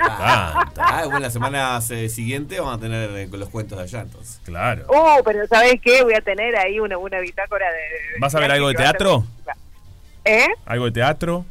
Ah, 0.00 0.70
ah, 0.78 1.02
bueno, 1.04 1.18
la 1.20 1.30
semana 1.30 1.78
eh, 1.90 2.08
siguiente 2.08 2.60
vamos 2.60 2.76
a 2.76 2.80
tener 2.80 3.10
eh, 3.18 3.28
con 3.28 3.40
los 3.40 3.48
cuentos 3.48 3.76
de 3.78 3.84
allá 3.84 4.02
entonces. 4.02 4.40
Claro. 4.44 4.84
Oh, 4.88 5.20
pero 5.24 5.46
¿sabés 5.48 5.80
qué? 5.82 6.02
Voy 6.04 6.14
a 6.14 6.20
tener 6.20 6.56
ahí 6.56 6.78
una, 6.78 6.96
una 6.98 7.18
bitácora 7.20 7.66
de, 7.66 7.78
de- 7.78 8.20
¿Vas 8.20 8.34
a 8.34 8.40
ver 8.40 8.50
algo 8.52 8.68
de 8.68 8.74
teatro? 8.74 9.24
¿Eh? 10.24 10.46
¿Algo 10.66 10.84
de 10.86 10.92
teatro? 10.92 11.44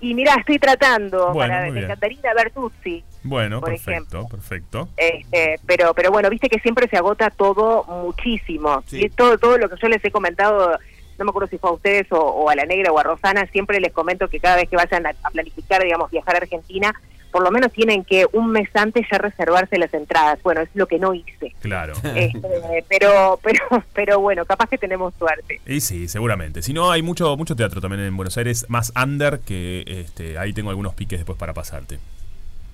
Y 0.00 0.14
mira, 0.14 0.34
estoy 0.34 0.58
tratando 0.58 1.32
Bueno, 1.32 1.54
para 1.54 1.70
de. 1.72 1.86
Catarina 1.86 2.34
Bertuzzi. 2.34 3.02
Bueno, 3.22 3.60
Por 3.60 3.70
perfecto, 3.70 3.90
ejemplo. 3.90 4.28
perfecto. 4.28 4.88
Este, 4.96 5.58
pero 5.66 5.94
pero 5.94 6.10
bueno, 6.12 6.28
viste 6.30 6.48
que 6.48 6.60
siempre 6.60 6.86
se 6.88 6.96
agota 6.96 7.30
todo 7.30 7.82
muchísimo. 7.84 8.84
Sí. 8.86 9.06
Y 9.06 9.08
todo 9.10 9.36
todo 9.38 9.58
lo 9.58 9.68
que 9.68 9.76
yo 9.80 9.88
les 9.88 10.04
he 10.04 10.10
comentado, 10.12 10.78
no 11.18 11.24
me 11.24 11.30
acuerdo 11.30 11.48
si 11.48 11.58
fue 11.58 11.70
a 11.70 11.74
ustedes 11.74 12.10
o, 12.12 12.18
o 12.18 12.50
a 12.50 12.54
la 12.54 12.64
Negra 12.64 12.92
o 12.92 12.98
a 12.98 13.02
Rosana, 13.02 13.46
siempre 13.52 13.80
les 13.80 13.92
comento 13.92 14.28
que 14.28 14.40
cada 14.40 14.56
vez 14.56 14.68
que 14.68 14.76
vayan 14.76 15.06
a, 15.06 15.14
a 15.22 15.30
planificar, 15.30 15.82
digamos, 15.82 16.10
viajar 16.10 16.34
a 16.34 16.38
Argentina, 16.38 16.94
por 17.36 17.42
lo 17.42 17.50
menos 17.50 17.70
tienen 17.70 18.02
que 18.02 18.26
un 18.32 18.50
mes 18.50 18.68
antes 18.74 19.06
ya 19.12 19.18
reservarse 19.18 19.76
las 19.78 19.92
entradas. 19.92 20.38
Bueno, 20.42 20.62
es 20.62 20.70
lo 20.72 20.86
que 20.86 20.98
no 20.98 21.12
hice. 21.12 21.54
Claro. 21.60 21.92
Este, 22.16 22.84
pero 22.88 23.38
pero 23.42 23.60
pero 23.92 24.20
bueno, 24.20 24.46
capaz 24.46 24.70
que 24.70 24.78
tenemos 24.78 25.12
suerte. 25.18 25.60
Y 25.66 25.80
sí, 25.82 26.08
seguramente. 26.08 26.62
Si 26.62 26.72
no, 26.72 26.90
hay 26.90 27.02
mucho 27.02 27.36
mucho 27.36 27.54
teatro 27.54 27.82
también 27.82 28.02
en 28.04 28.16
Buenos 28.16 28.38
Aires, 28.38 28.64
más 28.68 28.90
under, 28.96 29.40
que 29.40 29.84
este, 29.86 30.38
ahí 30.38 30.54
tengo 30.54 30.70
algunos 30.70 30.94
piques 30.94 31.18
después 31.18 31.36
para 31.38 31.52
pasarte. 31.52 31.98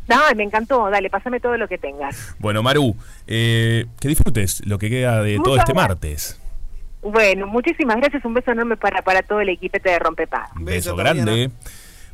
Ay, 0.08 0.34
me 0.36 0.44
encantó. 0.44 0.90
Dale, 0.90 1.10
pásame 1.10 1.40
todo 1.40 1.56
lo 1.56 1.66
que 1.66 1.78
tengas. 1.78 2.36
Bueno, 2.38 2.62
Maru, 2.62 2.94
eh, 3.26 3.86
que 4.00 4.08
disfrutes 4.08 4.64
lo 4.64 4.78
que 4.78 4.90
queda 4.90 5.22
de 5.22 5.38
todo 5.38 5.56
este 5.56 5.72
gracias. 5.72 5.88
martes. 5.88 6.41
Bueno, 7.02 7.46
muchísimas 7.48 7.96
gracias. 7.96 8.24
Un 8.24 8.34
beso 8.34 8.52
enorme 8.52 8.76
para, 8.76 9.02
para 9.02 9.22
todo 9.22 9.40
el 9.40 9.48
equipete 9.48 9.90
de 9.90 9.98
Rompepaga. 9.98 10.50
Un 10.56 10.64
Beso, 10.64 10.94
beso 10.94 10.96
grande. 10.96 11.50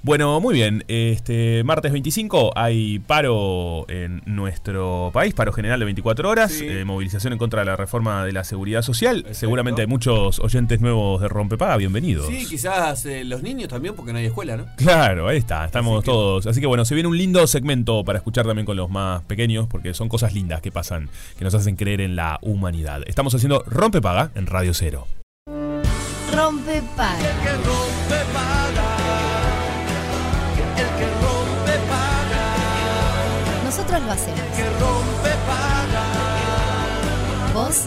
Bueno, 0.08 0.40
muy 0.40 0.54
bien. 0.54 0.84
Este 0.88 1.62
martes 1.64 1.92
25 1.92 2.52
hay 2.56 2.98
paro 2.98 3.84
en 3.90 4.22
nuestro 4.24 5.10
país, 5.12 5.34
paro 5.34 5.52
general 5.52 5.78
de 5.80 5.84
24 5.84 6.30
horas, 6.30 6.50
Sí. 6.50 6.66
eh, 6.66 6.86
movilización 6.86 7.34
en 7.34 7.38
contra 7.38 7.60
de 7.60 7.66
la 7.66 7.76
reforma 7.76 8.24
de 8.24 8.32
la 8.32 8.42
seguridad 8.42 8.80
social. 8.80 9.16
Perfecto. 9.16 9.38
Seguramente 9.38 9.82
hay 9.82 9.86
muchos 9.86 10.38
oyentes 10.38 10.80
nuevos 10.80 11.20
de 11.20 11.28
Rompepaga, 11.28 11.76
bienvenidos. 11.76 12.26
Sí, 12.26 12.46
quizás 12.48 13.04
eh, 13.04 13.22
los 13.22 13.42
niños 13.42 13.68
también, 13.68 13.94
porque 13.94 14.12
no 14.14 14.18
hay 14.18 14.24
escuela, 14.24 14.56
¿no? 14.56 14.64
Claro, 14.76 15.28
ahí 15.28 15.36
está, 15.36 15.66
estamos 15.66 15.98
Así 15.98 16.04
que- 16.06 16.10
todos. 16.10 16.46
Así 16.46 16.60
que 16.62 16.66
bueno, 16.66 16.86
se 16.86 16.94
viene 16.94 17.10
un 17.10 17.18
lindo 17.18 17.46
segmento 17.46 18.02
para 18.02 18.16
escuchar 18.16 18.46
también 18.46 18.64
con 18.64 18.78
los 18.78 18.88
más 18.88 19.20
pequeños, 19.24 19.66
porque 19.68 19.92
son 19.92 20.08
cosas 20.08 20.32
lindas 20.32 20.62
que 20.62 20.72
pasan, 20.72 21.10
que 21.36 21.44
nos 21.44 21.54
hacen 21.54 21.76
creer 21.76 22.00
en 22.00 22.16
la 22.16 22.38
humanidad. 22.40 23.02
Estamos 23.06 23.34
haciendo 23.34 23.62
Rompepaga 23.66 24.30
en 24.34 24.46
Radio 24.46 24.72
Cero. 24.72 25.06
Rompe 26.34 26.82
para. 26.96 27.18
Nosotros 33.88 34.06
lo 34.06 34.12
hacemos. 34.12 34.40
¿Vos? 37.54 37.86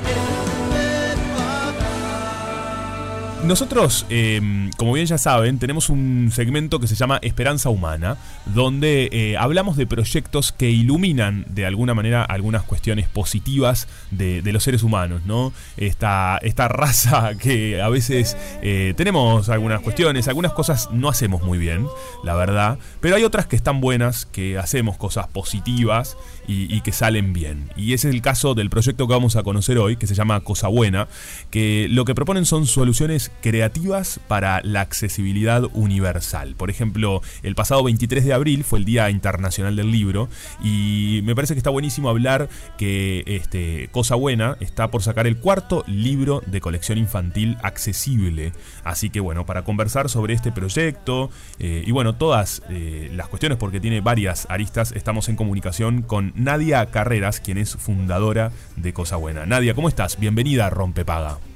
Nosotros, 3.43 4.05
eh, 4.11 4.69
como 4.77 4.93
bien 4.93 5.07
ya 5.07 5.17
saben, 5.17 5.57
tenemos 5.57 5.89
un 5.89 6.29
segmento 6.31 6.79
que 6.79 6.85
se 6.85 6.93
llama 6.93 7.17
Esperanza 7.23 7.69
Humana, 7.69 8.17
donde 8.45 9.09
eh, 9.11 9.35
hablamos 9.35 9.77
de 9.77 9.87
proyectos 9.87 10.51
que 10.51 10.69
iluminan 10.69 11.45
de 11.49 11.65
alguna 11.65 11.95
manera 11.95 12.23
algunas 12.23 12.61
cuestiones 12.61 13.09
positivas 13.09 13.87
de, 14.11 14.43
los 14.51 14.63
seres 14.63 14.83
humanos, 14.83 15.23
¿no? 15.25 15.53
Esta, 15.75 16.37
esta 16.43 16.67
raza 16.67 17.33
que 17.35 17.81
a 17.81 17.89
veces 17.89 18.37
eh, 18.61 18.93
tenemos 18.95 19.49
algunas 19.49 19.81
cuestiones, 19.81 20.27
algunas 20.27 20.53
cosas 20.53 20.89
no 20.91 21.09
hacemos 21.09 21.41
muy 21.41 21.57
bien, 21.57 21.87
la 22.23 22.35
verdad, 22.35 22.77
pero 22.99 23.15
hay 23.15 23.23
otras 23.23 23.47
que 23.47 23.55
están 23.55 23.81
buenas, 23.81 24.27
que 24.27 24.59
hacemos 24.59 24.97
cosas 24.97 25.27
positivas 25.27 26.15
y 26.53 26.81
que 26.81 26.91
salen 26.91 27.31
bien. 27.31 27.69
Y 27.77 27.93
ese 27.93 28.09
es 28.09 28.13
el 28.13 28.21
caso 28.21 28.55
del 28.55 28.69
proyecto 28.69 29.07
que 29.07 29.13
vamos 29.13 29.37
a 29.37 29.43
conocer 29.43 29.77
hoy, 29.77 29.95
que 29.95 30.05
se 30.05 30.15
llama 30.15 30.41
Cosa 30.41 30.67
Buena, 30.67 31.07
que 31.49 31.87
lo 31.89 32.03
que 32.03 32.13
proponen 32.13 32.45
son 32.45 32.67
soluciones 32.67 33.30
creativas 33.41 34.19
para 34.27 34.61
la 34.63 34.81
accesibilidad 34.81 35.63
universal. 35.73 36.55
Por 36.55 36.69
ejemplo, 36.69 37.21
el 37.43 37.55
pasado 37.55 37.83
23 37.83 38.25
de 38.25 38.33
abril 38.33 38.63
fue 38.63 38.79
el 38.79 38.85
Día 38.85 39.09
Internacional 39.09 39.75
del 39.75 39.91
Libro 39.91 40.29
y 40.63 41.21
me 41.23 41.35
parece 41.35 41.53
que 41.53 41.59
está 41.59 41.69
buenísimo 41.69 42.09
hablar 42.09 42.49
que 42.77 43.23
este, 43.25 43.89
Cosa 43.91 44.15
Buena 44.15 44.57
está 44.59 44.91
por 44.91 45.03
sacar 45.03 45.27
el 45.27 45.37
cuarto 45.37 45.83
libro 45.87 46.41
de 46.45 46.61
colección 46.61 46.97
infantil 46.97 47.57
accesible. 47.63 48.53
Así 48.83 49.09
que 49.09 49.19
bueno, 49.19 49.45
para 49.45 49.63
conversar 49.63 50.09
sobre 50.09 50.33
este 50.33 50.51
proyecto 50.51 51.29
eh, 51.59 51.83
y 51.85 51.91
bueno, 51.91 52.15
todas 52.15 52.61
eh, 52.69 53.09
las 53.13 53.27
cuestiones 53.27 53.57
porque 53.57 53.79
tiene 53.79 54.01
varias 54.01 54.47
aristas, 54.49 54.91
estamos 54.91 55.29
en 55.29 55.35
comunicación 55.35 56.01
con 56.01 56.33
Nadia 56.35 56.85
Carreras, 56.87 57.39
quien 57.39 57.57
es 57.57 57.75
fundadora 57.75 58.51
de 58.75 58.93
Cosa 58.93 59.15
Buena. 59.15 59.45
Nadia, 59.45 59.73
¿cómo 59.73 59.89
estás? 59.89 60.19
Bienvenida 60.19 60.67
a 60.67 60.69
Rompepaga. 60.69 61.50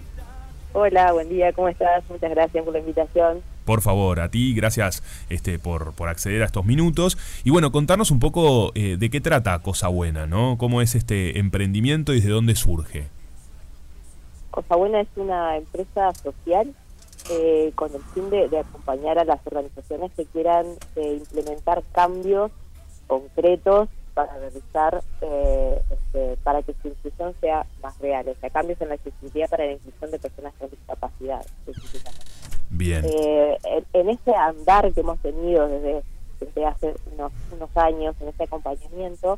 Hola, 0.77 1.13
buen 1.13 1.29
día, 1.29 1.53
¿cómo 1.53 1.69
estás? 1.69 2.03
Muchas 2.09 2.31
gracias 2.31 2.61
por 2.65 2.73
la 2.73 2.79
invitación. 2.79 3.41
Por 3.63 3.79
favor, 3.79 4.19
a 4.19 4.29
ti, 4.29 4.53
gracias 4.53 5.03
este, 5.29 5.57
por, 5.57 5.93
por 5.93 6.09
acceder 6.09 6.41
a 6.41 6.47
estos 6.47 6.65
minutos. 6.65 7.17
Y 7.45 7.49
bueno, 7.49 7.71
contarnos 7.71 8.11
un 8.11 8.19
poco 8.19 8.73
eh, 8.75 8.97
de 8.99 9.09
qué 9.09 9.21
trata 9.21 9.57
Cosa 9.59 9.87
Buena, 9.87 10.27
¿no? 10.27 10.57
¿Cómo 10.57 10.81
es 10.81 10.93
este 10.93 11.39
emprendimiento 11.39 12.11
y 12.11 12.17
desde 12.17 12.31
dónde 12.31 12.55
surge? 12.55 13.07
Cosa 14.51 14.75
Buena 14.75 14.99
es 14.99 15.07
una 15.15 15.55
empresa 15.55 16.13
social 16.13 16.75
eh, 17.31 17.71
con 17.75 17.95
el 17.95 18.01
fin 18.13 18.29
de, 18.29 18.49
de 18.49 18.59
acompañar 18.59 19.17
a 19.17 19.23
las 19.23 19.39
organizaciones 19.47 20.11
que 20.11 20.25
quieran 20.25 20.65
eh, 20.97 21.21
implementar 21.21 21.83
cambios 21.93 22.51
concretos 23.07 23.87
para 24.15 24.33
realizar, 24.37 25.03
eh, 25.21 25.81
este, 25.91 26.37
para 26.43 26.63
que 26.63 26.73
su 26.81 26.87
inclusión 26.87 27.35
sea 27.41 27.67
más 27.83 27.99
real, 27.99 28.27
o 28.27 28.35
sea, 28.39 28.49
cambios 28.49 28.81
en 28.81 28.89
la 28.89 28.95
accesibilidad 28.95 29.49
para 29.49 29.65
la 29.65 29.73
inclusión 29.73 30.09
de 30.09 30.19
personas 30.19 30.53
con 30.57 30.69
discapacidad, 30.69 31.45
específicamente. 31.67 32.25
Bien. 32.69 33.05
Eh, 33.05 33.57
en, 33.65 33.85
en 33.93 34.09
este 34.09 34.33
andar 34.33 34.91
que 34.93 35.01
hemos 35.01 35.19
tenido 35.19 35.67
desde, 35.67 36.01
desde 36.39 36.65
hace 36.65 36.95
unos, 37.13 37.33
unos 37.51 37.77
años, 37.77 38.15
en 38.21 38.29
este 38.29 38.45
acompañamiento, 38.45 39.37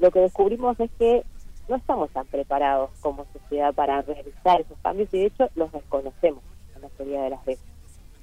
lo 0.00 0.10
que 0.10 0.20
descubrimos 0.20 0.78
es 0.80 0.90
que 0.98 1.24
no 1.68 1.76
estamos 1.76 2.10
tan 2.10 2.26
preparados 2.26 2.90
como 3.00 3.24
sociedad 3.32 3.72
para 3.72 4.02
realizar 4.02 4.60
esos 4.60 4.76
cambios 4.82 5.08
y 5.14 5.20
de 5.20 5.26
hecho 5.26 5.48
los 5.54 5.70
desconocemos 5.70 6.42
la 6.74 6.88
mayoría 6.88 7.22
de 7.22 7.30
las 7.30 7.44
veces. 7.44 7.64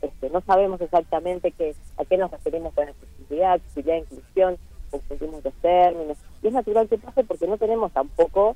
Este, 0.02 0.30
no 0.30 0.42
sabemos 0.42 0.80
exactamente 0.82 1.52
qué, 1.52 1.74
a 1.98 2.06
qué 2.06 2.18
nos 2.18 2.32
referimos 2.32 2.74
con 2.74 2.88
accesibilidad, 2.88 3.54
accesibilidad 3.54 3.96
e 3.96 4.00
inclusión, 4.00 4.58
confundimos 4.89 5.43
los 5.43 5.54
términos. 5.56 6.17
Y 6.41 6.47
es 6.47 6.54
natural 6.54 6.88
que 6.88 6.97
pase 6.97 7.23
porque 7.23 7.47
no 7.47 7.58
tenemos 7.58 7.91
tampoco 7.91 8.56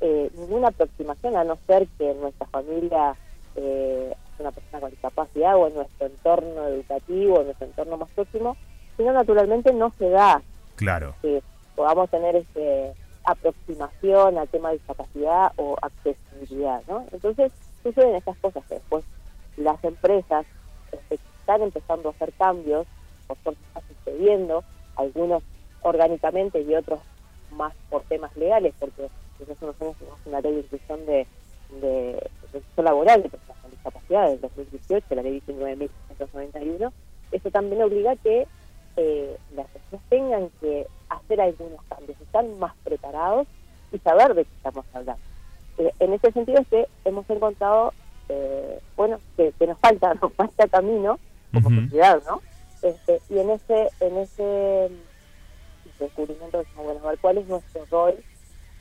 eh, 0.00 0.30
ninguna 0.36 0.68
aproximación, 0.68 1.36
a 1.36 1.44
no 1.44 1.58
ser 1.66 1.86
que 1.98 2.10
en 2.10 2.20
nuestra 2.20 2.46
familia 2.48 3.14
eh, 3.56 4.14
una 4.38 4.50
persona 4.50 4.80
con 4.80 4.90
discapacidad 4.90 5.56
o 5.56 5.68
en 5.68 5.74
nuestro 5.74 6.06
entorno 6.06 6.66
educativo, 6.68 7.40
en 7.40 7.46
nuestro 7.46 7.66
entorno 7.66 7.96
más 7.96 8.08
próximo, 8.10 8.56
sino 8.96 9.12
naturalmente 9.12 9.72
no 9.72 9.92
se 9.98 10.10
da 10.10 10.42
Claro. 10.76 11.14
que 11.22 11.42
podamos 11.76 12.10
tener 12.10 12.36
este, 12.36 12.92
aproximación 13.24 14.38
al 14.38 14.48
tema 14.48 14.70
de 14.70 14.78
discapacidad 14.78 15.52
o 15.56 15.76
accesibilidad, 15.80 16.82
¿no? 16.88 17.06
Entonces 17.12 17.52
suceden 17.82 18.16
estas 18.16 18.36
cosas 18.38 18.64
que 18.68 18.74
después 18.74 19.04
las 19.56 19.82
empresas 19.84 20.46
este, 20.90 21.18
están 21.40 21.62
empezando 21.62 22.08
a 22.08 22.12
hacer 22.12 22.32
cambios, 22.32 22.86
por 23.26 23.36
suerte 23.38 23.60
está 23.68 23.80
sucediendo, 23.94 24.64
algunos 24.96 25.42
orgánicamente 25.82 26.60
y 26.60 26.74
otros 26.74 27.00
más 27.52 27.74
por 27.90 28.02
temas 28.02 28.34
legales, 28.36 28.74
porque 28.78 29.08
desde 29.38 29.52
hace 29.52 29.64
unos 29.64 29.80
años 29.80 29.96
tenemos 29.98 30.20
una 30.26 30.40
ley 30.40 30.52
de 30.52 30.60
inclusión 30.60 31.06
de, 31.06 31.26
de, 31.80 32.30
laboral 32.82 33.22
de 33.22 33.28
personas 33.28 33.62
con 33.62 33.70
discapacidad 33.70 34.28
del 34.28 34.40
2018, 34.40 35.14
la 35.14 35.22
ley 35.22 35.42
19.691, 35.46 36.92
eso 37.32 37.50
también 37.50 37.82
obliga 37.82 38.12
a 38.12 38.16
que 38.16 38.46
eh, 38.96 39.36
las 39.56 39.66
personas 39.68 40.04
tengan 40.08 40.50
que 40.60 40.86
hacer 41.08 41.40
algunos 41.40 41.82
cambios, 41.88 42.20
estar 42.20 42.44
más 42.44 42.74
preparados 42.84 43.46
y 43.90 43.98
saber 43.98 44.34
de 44.34 44.44
qué 44.44 44.50
estamos 44.56 44.84
hablando. 44.92 45.22
Eh, 45.78 45.92
en 45.98 46.12
ese 46.12 46.32
sentido 46.32 46.60
es 46.60 46.68
que 46.68 46.86
hemos 47.04 47.28
encontrado, 47.30 47.92
eh, 48.28 48.80
bueno, 48.96 49.18
que, 49.36 49.52
que 49.58 49.66
nos 49.66 49.78
falta, 49.78 50.14
nos 50.22 50.32
falta 50.34 50.68
camino 50.68 51.18
como 51.52 51.70
sociedad, 51.70 52.22
¿no? 52.26 52.40
Este, 52.82 53.20
y 53.30 53.38
en 53.38 53.50
ese, 53.50 53.90
en 54.00 54.16
ese 54.18 54.90
descubrimiento 55.98 56.58
decimos, 56.58 56.84
bueno, 57.00 57.18
¿cuál 57.20 57.38
es 57.38 57.46
nuestro 57.46 57.86
rol 57.90 58.24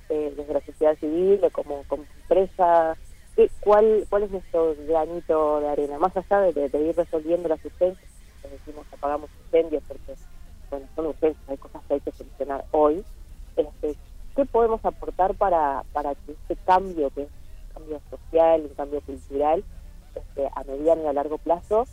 eh, 0.10 0.34
desde 0.36 0.54
la 0.54 0.62
sociedad 0.62 0.98
civil, 1.00 1.42
o 1.44 1.52
como, 1.52 1.84
como 1.86 2.08
empresa? 2.18 2.98
¿Qué, 3.36 3.52
cuál, 3.60 4.06
¿Cuál 4.10 4.24
es 4.24 4.32
nuestro 4.32 4.76
granito 4.88 5.62
de 5.62 5.70
arena? 5.70 6.00
Más 6.00 6.16
allá 6.18 6.42
de, 6.42 6.54
de- 6.54 6.70
de 6.70 6.82
ir 6.82 6.96
resolviendo 6.96 7.50
las 7.50 7.64
urgencias, 7.66 8.10
que 8.42 8.50
decimos 8.50 8.88
apagamos 8.92 9.30
incendios 9.46 9.84
porque 9.88 10.16
bueno, 10.70 10.88
son 10.96 11.08
urgencias, 11.08 11.48
hay 11.50 11.58
cosas 11.58 11.84
que 11.88 11.94
hay 11.96 12.02
que 12.02 12.12
solucionar 12.14 12.66
hoy. 12.72 13.06
Este, 13.56 13.98
¿Qué 14.36 14.46
podemos 14.46 14.84
aportar 14.86 15.36
para, 15.36 15.84
para 15.92 16.16
que 16.16 16.34
este 16.34 16.58
cambio, 16.66 17.12
que 17.12 17.24
es 17.24 17.30
un 17.30 17.74
cambio 17.74 18.02
social, 18.10 18.62
un 18.64 18.76
cambio 18.76 19.02
cultural, 19.02 19.66
este, 20.16 20.50
a 20.56 20.64
mediano 20.64 21.04
y 21.04 21.08
a 21.08 21.14
largo 21.14 21.38
plazo, 21.38 21.88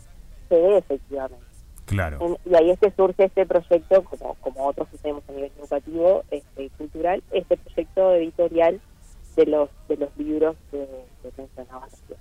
se 0.49 0.55
dé 0.55 0.77
efectivamente? 0.77 1.48
Claro. 1.89 2.17
En- 2.45 2.51
y 2.51 2.55
ahí 2.55 2.69
es 2.69 2.79
que 2.79 2.91
surge 2.91 3.25
este 3.25 3.45
proyecto, 3.45 4.03
como, 4.03 4.35
como 4.35 4.67
otros 4.67 4.87
que 4.89 4.97
tenemos 4.99 5.23
a 5.27 5.31
nivel 5.31 5.51
educativo 5.59 6.23
este, 6.29 6.63
y 6.65 6.69
cultural, 6.69 7.23
este 7.31 7.57
proyecto 7.57 8.13
editorial 8.13 8.79
de 9.35 9.45
los 9.45 9.69
de 9.87 9.97
los 9.97 10.09
libros 10.17 10.55
que, 10.69 10.87
que 11.23 11.31
mencionaba 11.37 11.85
recién. 11.85 12.19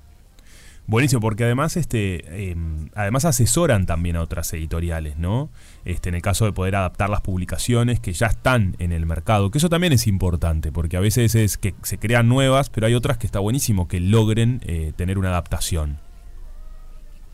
Buenísimo, 0.86 1.20
porque 1.20 1.44
además 1.44 1.76
este 1.76 2.50
eh, 2.50 2.56
además 2.94 3.26
asesoran 3.26 3.84
también 3.84 4.16
a 4.16 4.22
otras 4.22 4.50
editoriales, 4.54 5.18
¿no? 5.18 5.50
Este, 5.84 6.08
en 6.08 6.14
el 6.14 6.22
caso 6.22 6.46
de 6.46 6.52
poder 6.52 6.76
adaptar 6.76 7.10
las 7.10 7.20
publicaciones 7.20 8.00
que 8.00 8.14
ya 8.14 8.28
están 8.28 8.74
en 8.78 8.92
el 8.92 9.04
mercado, 9.04 9.50
que 9.50 9.58
eso 9.58 9.68
también 9.68 9.92
es 9.92 10.06
importante, 10.06 10.72
porque 10.72 10.96
a 10.96 11.00
veces 11.00 11.34
es 11.34 11.58
que 11.58 11.74
se 11.82 11.98
crean 11.98 12.26
nuevas, 12.26 12.70
pero 12.70 12.86
hay 12.86 12.94
otras 12.94 13.18
que 13.18 13.26
está 13.26 13.38
buenísimo 13.38 13.86
que 13.86 14.00
logren 14.00 14.62
eh, 14.64 14.94
tener 14.96 15.18
una 15.18 15.28
adaptación. 15.28 15.98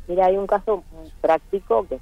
Mira, 0.08 0.26
hay 0.26 0.36
un 0.36 0.48
caso 0.48 0.82
muy 0.92 1.10
práctico 1.20 1.86
que 1.88 1.98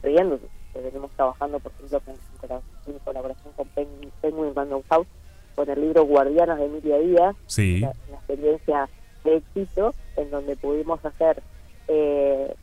sucediendo, 0.00 0.38
que 0.72 0.80
venimos 0.80 1.10
trabajando, 1.12 1.58
por 1.60 1.72
ejemplo, 1.72 2.00
con- 2.00 2.14
en 2.14 2.38
colab- 2.48 2.62
en 2.86 2.98
colaboración 3.00 3.52
con 3.54 3.68
Pen- 3.68 4.12
Penguin 4.20 4.54
Random 4.54 4.82
House, 4.90 5.06
con 5.54 5.68
el 5.68 5.80
libro 5.80 6.04
Guardianas 6.04 6.58
de 6.58 6.64
Emilia 6.66 6.98
Díaz, 6.98 7.36
Sí. 7.46 7.78
una, 7.82 7.92
una 8.08 8.16
experiencia 8.18 8.88
de 9.24 9.36
éxito 9.36 9.94
en 10.16 10.30
donde 10.30 10.56
pudimos 10.56 11.04
hacer, 11.04 11.42
eh, 11.88 12.54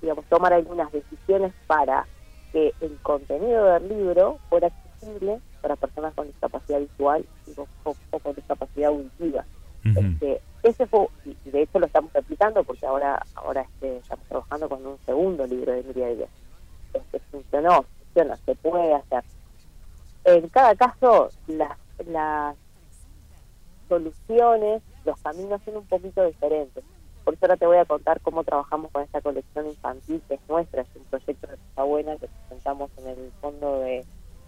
digamos, 0.00 0.24
tomar 0.26 0.52
algunas 0.52 0.90
decisiones 0.92 1.52
para 1.66 2.06
que 2.52 2.74
el 2.80 2.98
contenido 3.02 3.64
del 3.64 3.88
libro 3.88 4.38
fuera 4.50 4.66
accesible 4.68 5.40
para 5.62 5.76
personas 5.76 6.12
con 6.14 6.26
discapacidad 6.26 6.80
visual 6.80 7.24
y 7.46 7.54
con- 7.54 7.66
o, 7.84 7.94
o 8.10 8.18
con 8.18 8.34
discapacidad 8.34 8.88
auditiva. 8.90 9.44
Este, 9.84 10.40
ese 10.62 10.86
fue, 10.86 11.08
y 11.24 11.50
de 11.50 11.62
hecho 11.62 11.80
lo 11.80 11.86
estamos 11.86 12.14
aplicando 12.14 12.62
porque 12.62 12.86
ahora 12.86 13.20
ahora 13.34 13.62
este, 13.62 13.96
estamos 13.96 14.24
trabajando 14.28 14.68
con 14.68 14.86
un 14.86 14.96
segundo 15.04 15.44
libro 15.44 15.72
de 15.72 15.80
Emilia 15.80 16.08
Díaz. 16.08 16.28
Este, 17.12 17.20
funcionó, 17.30 17.84
funciona, 17.98 18.36
se 18.44 18.54
puede 18.54 18.94
hacer. 18.94 19.24
En 20.24 20.48
cada 20.48 20.74
caso, 20.74 21.28
las, 21.46 21.76
las 22.06 22.56
soluciones, 23.88 24.82
los 25.04 25.20
caminos 25.20 25.60
son 25.64 25.76
un 25.76 25.86
poquito 25.86 26.24
diferentes. 26.24 26.82
Por 27.24 27.34
eso 27.34 27.44
ahora 27.44 27.56
te 27.56 27.66
voy 27.66 27.76
a 27.76 27.84
contar 27.84 28.20
cómo 28.20 28.42
trabajamos 28.42 28.90
con 28.90 29.02
esta 29.02 29.20
colección 29.20 29.66
infantil, 29.66 30.22
que 30.26 30.34
es 30.34 30.40
nuestra, 30.48 30.82
es 30.82 30.88
un 30.96 31.04
proyecto 31.04 31.46
de 31.46 31.56
Cosa 31.56 31.84
Buena 31.84 32.16
que 32.16 32.28
presentamos 32.28 32.90
en 32.98 33.08
el 33.08 33.32
Fondo 33.40 33.80
de, 33.80 34.04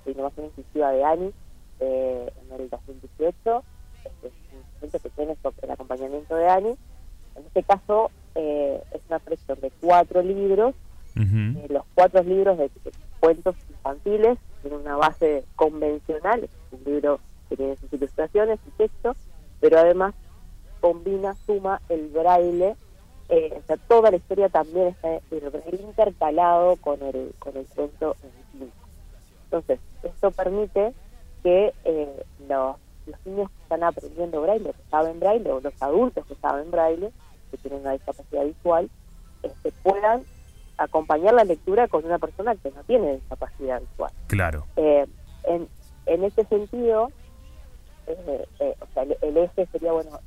Innovación 0.07 0.47
Inclusiva 0.47 0.91
de 0.91 1.05
ANI 1.05 1.33
eh, 1.81 2.33
en 2.43 2.61
el 2.61 2.69
2018. 2.69 3.63
Este, 4.05 4.27
es 4.27 4.33
un 4.53 4.79
proyecto 4.79 4.99
que 4.99 5.11
tiene 5.11 5.37
el 5.63 5.71
acompañamiento 5.71 6.35
de 6.35 6.49
ANI. 6.49 6.77
En 7.37 7.47
este 7.47 7.63
caso, 7.63 8.11
eh, 8.35 8.83
es 8.93 9.01
una 9.09 9.19
colección 9.21 9.61
de 9.61 9.71
cuatro 9.81 10.23
libros 10.23 10.75
Eh, 11.17 11.67
los 11.71 11.85
cuatro 11.95 12.23
libros 12.25 12.59
de, 12.59 12.71
cuentos 13.21 13.55
infantiles 13.71 14.39
tienen 14.63 14.81
una 14.81 14.97
base 14.97 15.45
convencional, 15.55 16.49
un 16.73 16.85
libro 16.85 17.21
que 17.49 17.57
tiene 17.57 17.77
sus 17.77 17.93
ilustraciones 17.93 18.59
y 18.67 18.71
texto, 18.73 19.15
pero 19.61 19.79
además 19.79 20.15
combina, 20.81 21.35
suma 21.47 21.81
el 21.89 22.09
braille, 22.09 22.75
eh, 23.29 23.55
o 23.57 23.67
sea, 23.67 23.77
toda 23.77 24.11
la 24.11 24.17
historia 24.17 24.49
también 24.49 24.89
está 24.89 25.17
el 25.31 25.81
intercalado 25.81 26.77
con 26.77 27.01
el, 27.03 27.33
con 27.39 27.57
el 27.57 27.65
cuento 27.67 28.17
en 28.23 28.31
sí. 28.59 28.71
Entonces, 29.45 29.81
esto 30.03 30.31
permite 30.33 30.93
que 31.43 31.73
eh, 31.85 32.25
los, 32.49 32.77
los 33.07 33.27
niños 33.27 33.51
que 33.51 33.63
están 33.63 33.85
aprendiendo 33.85 34.43
braille, 34.43 34.73
que 34.73 34.91
saben 34.91 35.21
braille, 35.21 35.51
o 35.51 35.61
los 35.61 35.81
adultos 35.81 36.27
que 36.27 36.35
saben 36.35 36.71
braille, 36.71 37.11
que 37.51 37.57
tienen 37.59 37.81
una 37.81 37.93
discapacidad 37.93 38.45
visual, 38.45 38.91
este, 39.43 39.73
puedan 39.83 40.23
acompañar 40.77 41.35
la 41.35 41.45
lectura 41.45 41.89
con 41.89 42.05
una 42.05 42.19
persona 42.19 42.55
que 42.57 42.71
no 42.71 42.83
tiene 42.85 43.15
discapacidad 43.15 43.81
visual. 43.81 44.13
Claro. 44.27 44.67
Eh, 44.77 45.07
en, 45.45 45.69
en 46.07 46.25
ese 46.25 46.45
sentido, 46.45 47.11
eh, 48.07 48.47
eh, 48.61 48.75
o 48.81 48.87
sea, 48.93 49.05
el, 49.05 49.17
el 49.23 49.37
eje 49.37 49.67
sería, 49.67 49.93
bueno, 49.93 50.19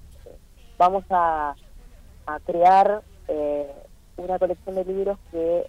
vamos 0.77 1.03
a, 1.09 1.55
a 2.25 2.39
crear 2.41 3.01
eh, 3.27 3.71
una 4.17 4.39
colección 4.39 4.75
de 4.75 4.85
libros 4.85 5.17
que 5.31 5.67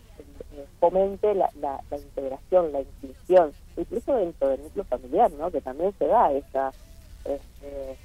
fomente 0.80 1.34
la, 1.34 1.50
la, 1.60 1.80
la 1.90 1.96
integración, 1.96 2.72
la 2.72 2.80
inclusión, 2.80 3.52
incluso 3.76 4.14
dentro 4.16 4.48
del 4.48 4.62
núcleo 4.62 4.84
familiar, 4.84 5.30
¿no? 5.32 5.50
Que 5.50 5.60
también 5.60 5.92
se 5.98 6.06
da 6.06 6.32
esa, 6.32 6.72
este, 7.24 7.96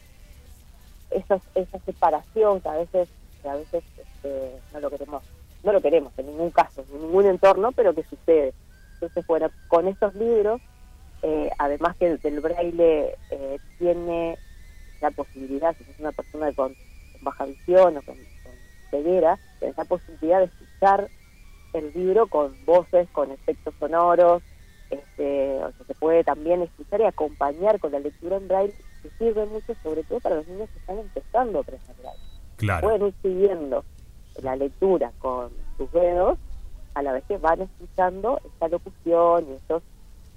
esa, 1.11 1.39
esa 1.55 1.79
separación 1.79 2.61
que 2.61 2.69
a 2.69 2.77
veces, 2.77 3.09
que 3.41 3.49
a 3.49 3.55
veces 3.55 3.83
este, 3.97 4.59
no 4.73 4.79
lo 4.81 4.89
queremos, 4.89 5.23
no 5.63 5.71
lo 5.71 5.81
queremos 5.81 6.13
en 6.17 6.27
ningún 6.27 6.51
caso, 6.51 6.83
en 6.93 7.01
ningún 7.01 7.25
entorno, 7.25 7.71
pero 7.71 7.93
que 7.93 8.03
sucede. 8.03 8.53
Entonces, 8.95 9.25
bueno, 9.27 9.49
con 9.67 9.87
estos 9.87 10.13
libros, 10.15 10.61
eh, 11.21 11.49
además 11.57 11.95
que 11.97 12.17
del 12.17 12.39
braille 12.41 13.15
eh, 13.31 13.57
tiene 13.79 14.37
la 15.01 15.11
posibilidad, 15.11 15.75
si 15.77 15.83
es 15.89 15.99
una 15.99 16.11
persona 16.11 16.51
con, 16.53 16.73
con 16.73 17.23
baja 17.23 17.45
visión 17.45 17.97
o 17.97 18.01
con, 18.01 18.15
con 18.15 18.53
ceguera, 18.91 19.39
tiene 19.59 19.73
la 19.77 19.85
posibilidad 19.85 20.39
de 20.39 20.45
escuchar 20.45 21.09
el 21.73 21.91
libro 21.93 22.27
con 22.27 22.53
voces, 22.65 23.07
con 23.11 23.31
efectos 23.31 23.73
sonoros, 23.79 24.43
este, 24.89 25.55
o 25.63 25.71
sea, 25.71 25.85
se 25.87 25.95
puede 25.95 26.23
también 26.23 26.61
escuchar 26.61 27.01
y 27.01 27.05
acompañar 27.05 27.79
con 27.79 27.91
la 27.91 27.99
lectura 27.99 28.37
en 28.37 28.47
braille, 28.47 28.75
que 29.01 29.09
sirve 29.17 29.45
mucho 29.45 29.73
sobre 29.81 30.03
todo 30.03 30.19
para 30.19 30.35
los 30.35 30.47
niños 30.47 30.69
que 30.69 30.79
están 30.79 30.99
empezando 30.99 31.59
a 31.59 31.61
aprender 31.61 31.95
braille. 31.99 32.19
Claro. 32.57 32.87
Pueden 32.87 33.07
ir 33.07 33.13
siguiendo 33.21 33.83
la 34.41 34.55
lectura 34.55 35.11
con 35.19 35.49
sus 35.77 35.91
dedos 35.91 36.37
a 36.93 37.01
la 37.01 37.13
vez 37.13 37.23
que 37.27 37.37
van 37.37 37.61
escuchando 37.61 38.39
esta 38.45 38.67
locución 38.67 39.45
y 39.49 39.53
estos 39.53 39.83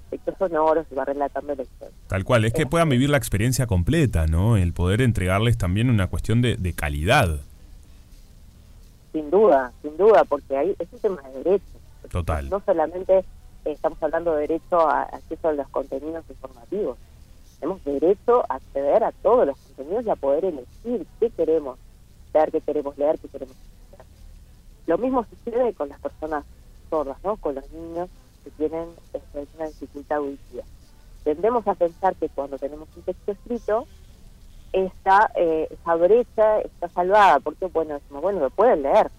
efectos 0.07 0.35
sonoros 0.39 0.85
y 0.91 0.95
va 0.95 1.05
relatando 1.05 1.53
la 1.55 1.63
historia. 1.63 1.95
Tal 2.07 2.23
cual, 2.23 2.45
es 2.45 2.53
que 2.53 2.65
puedan 2.65 2.89
vivir 2.89 3.09
la 3.09 3.17
experiencia 3.17 3.67
completa, 3.67 4.25
¿no? 4.27 4.57
El 4.57 4.73
poder 4.73 5.01
entregarles 5.01 5.57
también 5.57 5.89
una 5.89 6.07
cuestión 6.07 6.41
de, 6.41 6.55
de 6.55 6.73
calidad. 6.73 7.39
Sin 9.11 9.29
duda, 9.29 9.73
sin 9.81 9.97
duda, 9.97 10.23
porque 10.23 10.55
ahí 10.57 10.75
es 10.79 10.87
un 10.91 10.99
tema 10.99 11.21
de 11.21 11.43
derechos. 11.43 11.81
Total. 12.09 12.49
No 12.49 12.61
solamente 12.65 13.19
eh, 13.19 13.23
estamos 13.65 14.01
hablando 14.01 14.33
de 14.33 14.41
derecho 14.41 14.79
a 14.87 15.03
acceso 15.03 15.49
a 15.49 15.53
los 15.53 15.67
contenidos 15.69 16.23
informativos, 16.29 16.97
tenemos 17.59 17.83
derecho 17.83 18.43
a 18.49 18.55
acceder 18.55 19.03
a 19.03 19.11
todos 19.11 19.47
los 19.47 19.57
contenidos 19.57 20.05
y 20.05 20.09
a 20.09 20.15
poder 20.15 20.45
elegir 20.45 21.05
qué 21.19 21.29
queremos 21.31 21.77
ver, 22.33 22.51
qué 22.51 22.61
queremos 22.61 22.97
leer, 22.97 23.19
qué 23.19 23.27
queremos. 23.27 23.55
Lo 24.87 24.97
mismo 24.97 25.25
sucede 25.25 25.73
con 25.73 25.89
las 25.89 25.99
personas 25.99 26.45
sordas, 26.89 27.17
¿no? 27.23 27.35
Con 27.37 27.55
los 27.55 27.71
niños 27.71 28.09
que 28.43 28.51
tienen 28.51 28.87
este, 29.13 29.45
una 29.55 29.67
dificultad 29.67 30.17
auditiva. 30.17 30.63
Tendemos 31.23 31.67
a 31.67 31.75
pensar 31.75 32.15
que 32.15 32.29
cuando 32.29 32.57
tenemos 32.57 32.87
un 32.95 33.03
texto 33.03 33.33
escrito, 33.33 33.85
esta, 34.71 35.29
eh, 35.35 35.67
esa 35.69 35.95
brecha 35.95 36.61
está 36.61 36.87
salvada, 36.89 37.39
porque 37.41 37.65
bueno, 37.65 37.95
decimos, 37.95 38.21
bueno, 38.21 38.39
lo 38.39 38.49
pueden 38.49 38.83
leer, 38.83 39.11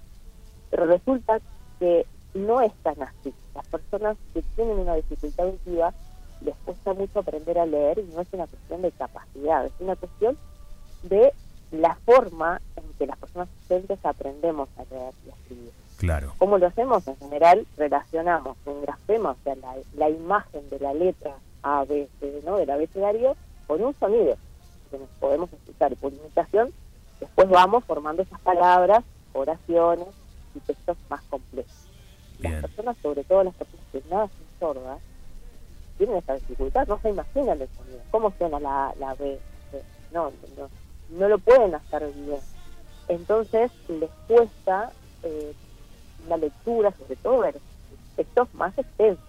pero 0.70 0.86
resulta 0.86 1.38
que 1.78 2.06
no 2.32 2.62
es 2.62 2.72
tan 2.82 3.02
así. 3.02 3.34
Las 3.54 3.66
personas 3.68 4.16
que 4.32 4.42
tienen 4.56 4.78
una 4.78 4.94
dificultad 4.94 5.46
auditiva 5.46 5.92
les 6.40 6.54
cuesta 6.64 6.94
mucho 6.94 7.18
aprender 7.18 7.58
a 7.58 7.66
leer 7.66 7.98
y 7.98 8.14
no 8.14 8.20
es 8.20 8.28
una 8.32 8.46
cuestión 8.46 8.82
de 8.82 8.92
capacidad, 8.92 9.66
es 9.66 9.72
una 9.80 9.96
cuestión 9.96 10.38
de 11.02 11.32
la 11.70 11.94
forma 12.06 12.60
en 12.76 12.84
que 12.98 13.06
las 13.06 13.18
personas 13.18 13.48
docentes 13.60 13.98
aprendemos 14.04 14.68
a 14.76 14.84
leer 14.94 15.12
y 15.26 15.30
a 15.30 15.34
escribir. 15.34 15.72
Claro. 15.98 16.32
¿Cómo 16.38 16.58
lo 16.58 16.66
hacemos? 16.66 17.06
En 17.08 17.16
general 17.16 17.66
relacionamos 17.76 18.56
un 18.64 18.82
grafema, 18.82 19.30
o 19.32 19.36
sea, 19.42 19.56
la, 19.56 19.74
la 19.96 20.08
imagen 20.08 20.68
de 20.70 20.78
la 20.78 20.94
letra 20.94 21.34
A, 21.62 21.84
B, 21.84 22.08
C, 22.20 22.40
¿no? 22.44 22.56
del 22.56 22.70
abecedario, 22.70 23.36
con 23.66 23.82
un 23.82 23.94
sonido 23.98 24.36
que 24.90 24.98
nos 24.98 25.08
podemos 25.20 25.52
escuchar. 25.52 25.94
Por 25.96 26.12
imitación, 26.12 26.72
después 27.20 27.48
vamos 27.48 27.84
formando 27.84 28.22
esas 28.22 28.40
palabras, 28.40 29.04
oraciones 29.32 30.08
y 30.54 30.60
textos 30.60 30.96
más 31.10 31.20
complejos. 31.22 31.88
Bien. 32.38 32.54
Las 32.54 32.62
personas, 32.62 32.96
sobre 33.02 33.24
todo 33.24 33.44
las 33.44 33.54
personas 33.54 33.86
que 33.92 34.02
nacen 34.08 34.46
sordas, 34.60 35.00
tienen 35.98 36.16
esa 36.16 36.34
dificultad, 36.34 36.86
no 36.86 36.98
se 37.00 37.10
imaginan 37.10 37.60
el 37.60 37.68
sonido. 37.76 38.00
¿Cómo 38.12 38.32
suena 38.38 38.60
la, 38.60 38.94
la 38.98 39.14
B? 39.14 39.38
C? 39.72 39.82
No, 40.12 40.30
no, 40.56 40.68
no 41.10 41.28
lo 41.28 41.38
pueden 41.38 41.74
hacer 41.74 42.10
bien. 42.14 42.40
Entonces 43.08 43.70
les 43.88 44.10
cuesta 44.26 44.92
eh, 45.22 45.52
la 46.28 46.36
lectura, 46.36 46.92
sobre 46.98 47.16
todo 47.16 47.38
ver 47.38 47.58
textos 48.16 48.48
más 48.54 48.76
extensos. 48.76 49.24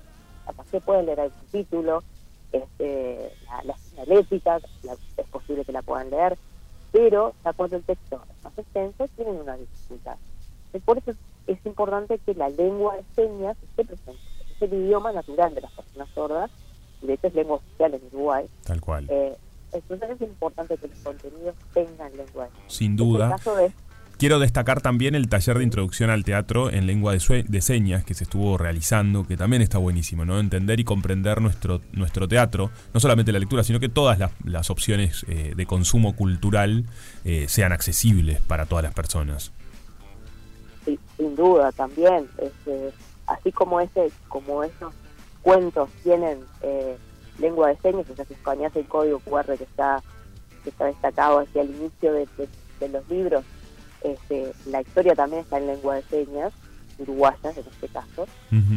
Capaz 0.45 0.65
que 0.71 0.81
pueden 0.81 1.05
leer 1.05 1.19
algún 1.21 1.45
título, 1.51 2.03
este, 2.51 3.31
la, 3.45 3.63
la 3.63 3.77
señalética, 3.77 4.59
la- 4.83 4.97
es 5.17 5.27
posible 5.27 5.63
que 5.63 5.71
la 5.71 5.81
puedan 5.81 6.09
leer, 6.09 6.37
pero 6.91 7.33
ya 7.45 7.53
cuando 7.53 7.75
el 7.77 7.83
texto 7.83 8.21
es 8.37 8.43
más 8.43 8.57
extenso 8.57 9.07
tienen 9.15 9.35
una 9.35 9.55
dificultad. 9.55 10.17
Y 10.73 10.79
por 10.79 10.97
eso 10.97 11.11
es, 11.11 11.17
es 11.47 11.65
importante 11.65 12.17
que 12.19 12.33
la 12.33 12.49
lengua 12.49 12.95
de 12.97 13.03
señas 13.15 13.55
esté 13.61 13.85
presente. 13.85 14.21
Es 14.55 14.61
el 14.61 14.73
idioma 14.73 15.11
natural 15.11 15.53
de 15.55 15.61
las 15.61 15.71
personas 15.71 16.09
sordas, 16.15 16.51
y 17.01 17.07
de 17.07 17.13
hecho 17.13 17.27
es 17.27 17.35
lengua 17.35 17.57
oficial 17.57 17.93
en 17.93 18.01
Uruguay. 18.11 18.45
Tal 18.65 18.81
cual. 18.81 19.05
Eh, 19.09 19.37
entonces 19.71 20.09
es 20.09 20.21
importante 20.21 20.77
que 20.77 20.87
los 20.87 20.99
contenidos 20.99 21.55
tengan 21.73 22.15
lengua 22.15 22.45
de 22.45 22.51
señas. 22.51 22.73
Sin 22.73 22.95
duda. 22.95 23.35
de 23.57 23.71
Quiero 24.19 24.39
destacar 24.39 24.81
también 24.81 25.15
el 25.15 25.29
taller 25.29 25.59
de 25.59 25.63
introducción 25.63 26.09
al 26.09 26.25
teatro 26.25 26.69
en 26.69 26.87
lengua 26.87 27.13
de, 27.13 27.45
de 27.47 27.61
señas 27.61 28.03
que 28.03 28.13
se 28.13 28.25
estuvo 28.25 28.57
realizando, 28.57 29.25
que 29.25 29.37
también 29.37 29.61
está 29.61 29.77
buenísimo, 29.77 30.25
¿no? 30.25 30.41
Entender 30.41 30.77
y 30.81 30.83
comprender 30.83 31.39
nuestro, 31.39 31.79
nuestro 31.93 32.27
teatro, 32.27 32.69
no 32.93 32.99
solamente 32.99 33.31
la 33.31 33.39
lectura, 33.39 33.63
sino 33.63 33.79
que 33.79 33.87
todas 33.87 34.19
las, 34.19 34.31
las 34.43 34.69
opciones 34.71 35.25
eh, 35.29 35.53
de 35.55 35.65
consumo 35.65 36.17
cultural 36.17 36.83
eh, 37.23 37.45
sean 37.47 37.71
accesibles 37.71 38.41
para 38.41 38.65
todas 38.65 38.83
las 38.83 38.93
personas. 38.93 39.53
Sí, 40.83 40.99
sin 41.15 41.37
duda 41.37 41.71
también 41.71 42.27
este, 42.39 42.91
así 43.25 43.53
como 43.53 43.79
ese 43.79 44.11
como 44.27 44.65
esos 44.65 44.93
cuentos 45.41 45.89
tienen 46.03 46.39
eh, 46.61 46.97
lengua 47.39 47.69
de 47.69 47.77
señas 47.77 48.09
o 48.09 48.15
sea 48.15 48.25
si 48.25 48.33
escaneas 48.33 48.75
el 48.75 48.85
código 48.87 49.19
QR 49.19 49.57
que 49.57 49.63
está 49.63 50.01
que 50.63 50.69
está 50.69 50.85
destacado 50.85 51.39
hacia 51.39 51.61
el 51.61 51.69
inicio 51.69 52.13
de, 52.13 52.27
de- 52.37 52.49
de 52.79 52.89
los 52.89 53.07
libros. 53.09 53.43
Este, 54.01 54.53
la 54.67 54.81
historia 54.81 55.13
también 55.15 55.41
está 55.41 55.57
en 55.57 55.67
lengua 55.67 55.95
de 55.95 56.03
señas 56.03 56.53
uruguayas 56.97 57.57
en 57.57 57.65
este 57.73 57.87
caso. 57.89 58.25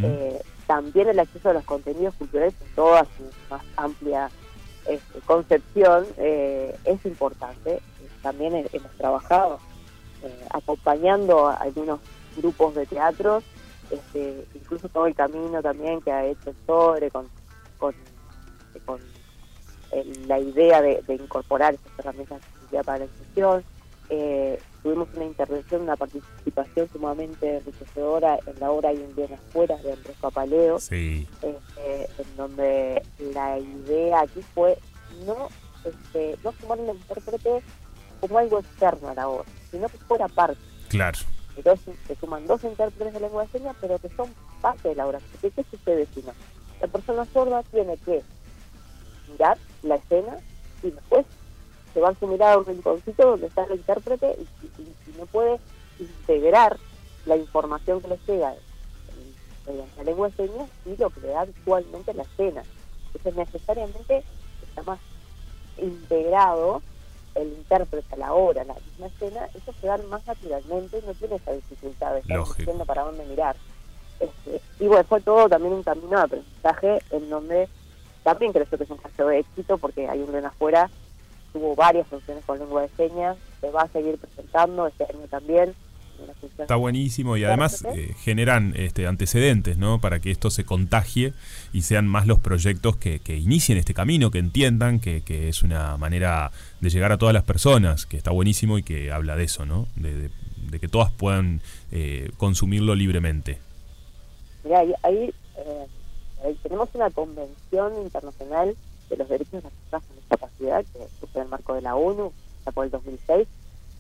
Eh, 0.05 0.41
también 0.67 1.09
el 1.09 1.19
acceso 1.19 1.51
a 1.51 1.53
los 1.55 1.65
contenidos 1.65 2.15
culturales 2.15 2.55
en 2.61 2.75
toda 2.75 3.05
su 3.17 3.25
más 3.51 3.63
amplia 3.77 4.31
este, 4.87 5.21
concepción 5.27 6.07
eh, 6.19 6.77
es 6.85 7.05
importante. 7.05 7.81
También 8.23 8.55
he- 8.55 8.67
hemos 8.73 8.91
trabajado 8.93 9.59
eh, 10.23 10.45
acompañando 10.51 11.49
a 11.49 11.55
algunos 11.55 12.01
grupos 12.37 12.75
de 12.77 12.87
teatros, 12.87 13.43
este, 13.91 14.45
incluso 14.55 14.89
todo 14.89 15.07
el 15.07 15.15
camino 15.15 15.61
también 15.63 16.01
que 16.01 16.11
ha 16.13 16.25
hecho 16.27 16.51
el 16.51 16.57
sobre 16.67 17.11
con, 17.11 17.29
con, 17.79 17.95
con 18.81 19.01
el- 19.93 20.29
la 20.29 20.39
idea 20.39 20.81
de, 20.83 21.03
de 21.07 21.15
incorporar 21.15 21.75
estas 21.75 21.99
herramientas 21.99 22.41
de 22.71 22.83
para 22.85 22.99
la 23.01 23.05
inclusión. 23.05 23.65
Eh, 24.09 24.61
tuvimos 24.83 25.09
una 25.15 25.25
intervención, 25.25 25.83
una 25.83 25.97
participación 25.97 26.89
sumamente 26.93 27.59
enriquecedora 27.59 28.39
en 28.47 28.59
la 28.61 28.71
obra 28.71 28.91
Hay 28.91 28.99
un 28.99 29.15
bien 29.15 29.33
afuera 29.33 29.77
de 29.79 29.93
Andrés 29.93 30.17
Papaleo, 30.21 30.79
Sí, 30.81 31.27
este, 31.41 32.05
en 32.21 32.37
donde 32.37 33.03
la 33.33 33.59
idea 33.59 34.21
aquí 34.23 34.43
fue 34.55 34.77
no 35.27 35.49
este, 35.85 36.37
no 36.45 36.53
sumar 36.61 36.79
el 36.81 36.91
intérprete 36.97 37.63
como 38.21 38.39
algo 38.39 38.59
externo 38.61 39.09
a 39.09 39.15
la 39.15 39.29
obra, 39.29 39.45
sino 39.71 39.89
que 39.89 39.99
fuera 39.99 40.29
parte. 40.29 40.59
claro. 40.89 41.19
Entonces 41.57 41.95
se 42.07 42.17
suman 42.17 42.47
dos 42.47 42.65
intérpretes 42.65 43.13
de 43.13 43.21
lengua 43.21 43.45
de 43.45 43.51
señas, 43.51 43.77
pero 43.81 43.99
que 43.99 44.09
son 44.11 44.31
parte 44.63 44.89
de 44.89 44.95
la 44.95 45.07
obra. 45.07 45.19
Porque, 45.33 45.51
¿Qué 45.51 45.65
sucede 45.71 46.07
si 46.15 46.23
no? 46.23 46.33
La 46.81 46.87
persona 46.87 47.27
sorda 47.27 47.63
tiene 47.65 47.97
que 47.99 48.23
mirar 49.29 49.59
la 49.83 49.97
escena 49.97 50.39
y 50.83 50.91
después 50.91 51.27
se 51.95 52.01
va 52.01 52.09
a 52.11 52.15
su 52.15 52.27
mirada 52.27 52.55
a 52.55 52.59
un 52.59 52.67
rinconcito 52.67 53.27
donde 53.31 53.47
está 53.49 53.65
el 53.65 53.77
intérprete 53.77 54.37
y, 54.39 54.67
y- 54.83 54.95
y 55.11 55.19
no 55.19 55.27
puede 55.27 55.59
integrar 55.99 56.79
la 57.27 57.37
información 57.37 58.01
que 58.01 58.09
le 58.09 58.19
llega 58.27 58.55
en, 59.67 59.75
en 59.75 59.83
la 59.97 60.05
lengua 60.05 60.29
de 60.29 60.35
señas 60.47 60.71
y 60.87 60.97
lo 60.97 61.11
que 61.11 61.21
le 61.21 61.29
da 61.29 61.43
actualmente 61.43 62.15
la 62.15 62.23
escena. 62.25 62.63
Entonces 63.15 63.35
necesariamente 63.37 64.25
está 64.69 64.83
más 64.85 65.01
integrado 65.79 66.83
el 67.35 67.49
intérprete 67.49 68.15
a 68.15 68.19
la 68.19 68.33
obra, 68.35 68.63
a 68.63 68.65
la 68.67 68.75
misma 68.75 69.07
escena, 69.07 69.49
eso 69.55 69.73
se 69.81 69.87
da 69.87 69.97
más 69.99 70.27
naturalmente 70.27 70.99
y 70.99 71.07
no 71.07 71.15
tiene 71.15 71.37
esa 71.37 71.53
dificultad 71.53 72.13
de 72.13 72.21
estar 72.21 72.37
Lógico. 72.37 72.59
diciendo 72.59 72.85
para 72.85 73.03
dónde 73.05 73.25
mirar. 73.25 73.57
Este, 74.21 74.61
y 74.79 74.87
bueno, 74.87 75.05
fue 75.05 75.21
todo 75.23 75.49
también 75.49 75.73
un 75.75 75.83
camino 75.83 76.11
de 76.19 76.23
aprendizaje 76.25 76.99
en 77.11 77.31
donde 77.31 77.69
también 78.23 78.53
creo 78.53 78.67
que 78.67 78.83
es 78.83 78.91
un 78.91 78.99
caso 78.99 79.27
de 79.29 79.41
éxito 79.41 79.79
porque 79.79 80.09
hay 80.09 80.21
un 80.21 80.31
gran 80.33 80.47
afuera, 80.47 80.91
tuvo 81.53 81.75
varias 81.75 82.07
funciones 82.07 82.45
con 82.45 82.59
lengua 82.59 82.83
de 82.83 82.89
señas, 82.97 83.37
se 83.61 83.71
va 83.71 83.83
a 83.83 83.89
seguir 83.89 84.17
presentando 84.19 84.87
este 84.87 85.05
año 85.05 85.27
también. 85.31 85.75
Está 86.57 86.77
buenísimo 86.77 87.37
y 87.37 87.43
además 87.43 87.85
eh, 87.97 88.15
generan 88.21 88.75
este, 88.77 89.09
antecedentes, 89.09 89.77
¿no? 89.77 90.01
Para 90.01 90.21
que 90.21 90.31
esto 90.31 90.51
se 90.51 90.65
contagie 90.65 91.33
y 91.73 91.83
sean 91.83 92.07
más 92.07 92.29
los 92.29 92.39
proyectos 92.39 92.97
que, 92.97 93.19
que 93.19 93.37
inicien 93.37 93.77
este 93.77 93.93
camino, 93.93 94.31
que 94.31 94.39
entiendan 94.39 95.01
que, 95.01 95.23
que 95.23 95.49
es 95.49 95.65
una 95.65 95.97
manera 95.97 96.53
de 96.81 96.91
llegar 96.91 97.11
a 97.11 97.19
todas 97.19 97.35
las 97.35 97.43
personas, 97.43 98.07
que 98.07 98.17
está 98.17 98.31
buenísimo 98.31 98.79
y 98.79 98.85
que 98.85 99.11
habla 99.11 99.35
de 99.35 99.45
eso, 99.45 99.67
¿no? 99.67 99.89
De, 99.97 100.15
de- 100.15 100.31
de 100.71 100.79
que 100.81 100.89
todas 100.89 101.11
puedan 101.11 101.61
eh, 101.91 102.31
consumirlo 102.39 102.95
libremente. 102.95 103.59
Mirá, 104.65 104.79
ahí, 104.79 104.93
ahí, 105.03 105.35
eh, 105.59 105.87
ahí 106.45 106.55
tenemos 106.63 106.89
una 106.95 107.11
convención 107.11 107.97
internacional 108.03 108.77
de 109.09 109.17
los 109.17 109.29
derechos 109.29 109.53
de 109.53 109.63
las 109.63 109.73
personas 109.73 110.07
con 110.07 110.17
discapacidad 110.17 110.85
que 110.93 111.09
en 111.35 111.43
el 111.43 111.49
marco 111.49 111.75
de 111.75 111.83
la 111.83 111.97
ONU, 111.97 112.33
está 112.59 112.73
por 112.73 112.85
el 112.85 112.91
2006, 112.91 113.49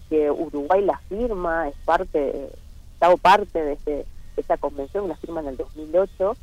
que 0.08 0.30
Uruguay 0.30 0.84
la 0.84 0.98
firma, 1.08 1.68
es 1.68 1.74
parte, 1.84 2.28
eh, 2.28 2.52
Estado 2.94 3.16
parte 3.16 3.64
de, 3.64 3.72
este, 3.72 3.90
de 3.90 4.06
esta 4.36 4.56
convención, 4.56 5.08
la 5.08 5.16
firma 5.16 5.40
en 5.40 5.48
el 5.48 5.56
2008, 5.56 6.36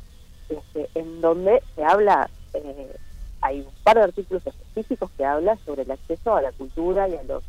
este, 0.50 0.90
en 0.94 1.20
donde 1.20 1.62
se 1.74 1.84
habla, 1.84 2.28
eh, 2.52 2.96
hay 3.40 3.60
un 3.60 3.72
par 3.82 3.96
de 3.96 4.02
artículos 4.02 4.46
específicos 4.46 5.10
que 5.16 5.24
habla 5.24 5.56
sobre 5.64 5.82
el 5.82 5.90
acceso 5.90 6.34
a 6.34 6.42
la 6.42 6.52
cultura 6.52 7.08
y 7.08 7.16
a 7.16 7.22
los 7.22 7.42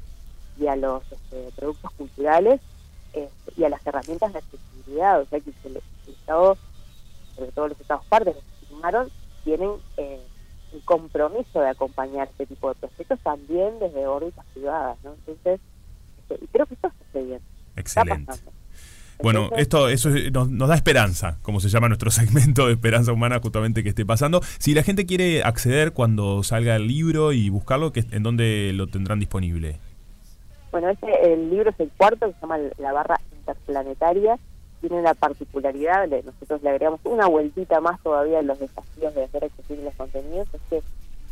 y 0.58 0.68
a 0.68 0.76
los 0.76 1.04
este, 1.12 1.50
productos 1.56 1.92
culturales 1.94 2.62
este, 3.14 3.54
y 3.58 3.64
a 3.64 3.70
las 3.70 3.86
herramientas 3.86 4.32
de 4.34 4.40
accesibilidad, 4.40 5.22
o 5.22 5.26
sea 5.26 5.40
que 5.40 5.52
el, 5.66 5.76
el 5.78 6.14
Estado, 6.14 6.58
sobre 7.42 7.52
todo 7.54 7.68
los 7.70 7.80
Estados 7.82 8.06
partes 8.06 8.36
que 8.36 8.66
firmaron, 8.68 9.10
tienen 9.44 9.72
eh, 9.98 10.20
un 10.74 10.80
compromiso 10.82 11.60
de 11.60 11.70
acompañar 11.70 12.28
este 12.30 12.46
tipo 12.46 12.70
de 12.70 12.76
proyectos 12.76 13.20
también 13.22 13.80
desde 13.80 14.08
órbitas 14.08 14.46
privadas, 14.54 14.98
¿no? 15.04 15.14
Entonces, 15.14 15.60
este, 16.30 16.44
y 16.46 16.48
creo 16.48 16.66
que 16.66 16.76
esto 16.76 16.88
está 16.88 17.06
sucediendo. 17.06 17.46
Excelente. 17.76 18.34
Bueno, 19.24 19.50
esto 19.56 19.88
eso 19.90 20.10
es- 20.10 20.32
nos, 20.32 20.50
nos 20.50 20.68
da 20.68 20.76
esperanza, 20.76 21.38
como 21.44 21.60
se 21.60 21.70
llama 21.70 21.88
nuestro 21.88 22.10
segmento 22.12 22.68
de 22.68 22.74
esperanza 22.74 23.12
humana, 23.12 23.40
justamente 23.42 23.84
que 23.84 23.90
esté 23.90 24.06
pasando. 24.06 24.42
Si 24.60 24.74
la 24.74 24.82
gente 24.84 25.06
quiere 25.06 25.44
acceder 25.44 25.92
cuando 25.94 26.42
salga 26.44 26.76
el 26.76 26.88
libro 26.88 27.32
y 27.34 27.50
buscarlo, 27.50 27.92
¿qué- 27.92 28.06
¿en 28.12 28.24
dónde 28.24 28.72
lo 28.74 28.88
tendrán 28.88 29.20
disponible? 29.20 29.78
Bueno, 30.72 30.90
este, 30.90 31.34
el 31.34 31.50
libro 31.50 31.70
es 31.70 31.80
el 31.80 31.92
cuarto, 31.98 32.28
que 32.28 32.34
se 32.34 32.42
llama 32.42 32.58
La 32.78 32.94
Barra 32.94 33.20
Interplanetaria. 33.38 34.40
Tiene 34.82 34.98
una 35.00 35.14
particularidad, 35.14 36.08
le- 36.10 36.24
nosotros 36.24 36.62
le 36.64 36.70
agregamos 36.72 37.02
una 37.06 37.28
vueltita 37.28 37.80
más 37.82 38.02
todavía 38.02 38.40
en 38.40 38.48
los 38.48 38.60
desafíos 38.60 39.14
de 39.16 39.26
hacer 39.26 39.46
accesibles 39.46 39.86
los 39.86 39.96
contenidos, 39.96 40.48
es 40.54 40.62
que 40.70 40.84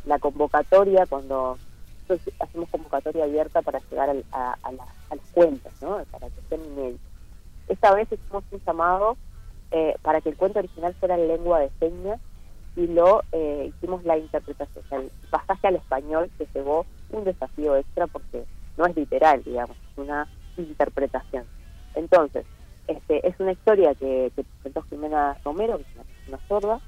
la 0.06 0.20
convocatoria, 0.20 1.08
cuando 1.08 1.60
nosotros 2.08 2.36
hacemos 2.39 2.70
convocatoria 2.70 3.26
abierta 3.26 3.62
para 3.64 3.82
llegar 3.89 4.10
al- 4.12 4.26
a, 4.32 4.56
la- 4.72 4.88
las 5.16 5.26
cuentas, 5.34 5.74
¿no? 5.82 6.04
para 6.12 6.30
que 6.30 6.39
estén 6.41 6.62
inéditos. 6.66 7.12
esta 7.68 7.93
vez 7.93 8.08
hicimos 8.12 8.43
un 8.52 8.62
llamado 8.66 9.18
eh, 9.72 9.95
para 10.02 10.22
que 10.22 10.30
el 10.30 10.38
cuento 10.38 10.60
original 10.60 10.95
fuera 11.00 11.16
en 11.16 11.28
lengua 11.28 11.60
de 11.60 11.72
señas 11.80 12.20
y 12.76 12.88
lo 12.88 13.24
eh, 13.32 13.66
hicimos 13.76 14.04
la 14.06 14.18
interpretación, 14.18 14.84
el 14.91 15.12
pasaje 15.30 15.68
al 15.68 15.76
español 15.78 16.32
que 16.38 16.47
llevó 16.54 16.86
un 17.10 17.24
desafío 17.26 17.76
extra 17.78 18.08
porque 18.08 18.45
no 18.78 18.86
es 18.88 18.95
literal, 18.95 19.43
digamos, 19.43 19.78
es 19.78 19.97
una 19.97 20.28
interpretación. 20.58 21.45
Entonces, 21.95 22.45
este, 22.90 23.28
es 23.28 23.40
una 23.40 23.52
historia 23.52 23.94
que, 23.96 24.32
que 24.36 24.44
presentó 24.44 24.82
Jimena 24.84 25.38
Romero, 25.44 25.78
que 25.78 25.84
es 25.84 25.96
una 25.96 26.04
persona 26.04 26.40
sorda. 26.48 26.80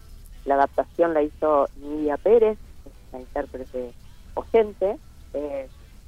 La 0.45 0.55
adaptación 0.55 1.13
la 1.13 1.21
hizo 1.21 1.67
Nidia 1.77 2.17
Pérez, 2.17 2.57
que 2.83 2.89
es 2.89 2.95
una 3.11 3.21
intérprete 3.21 3.93
oyente. 4.33 4.97
eh, 5.33 5.67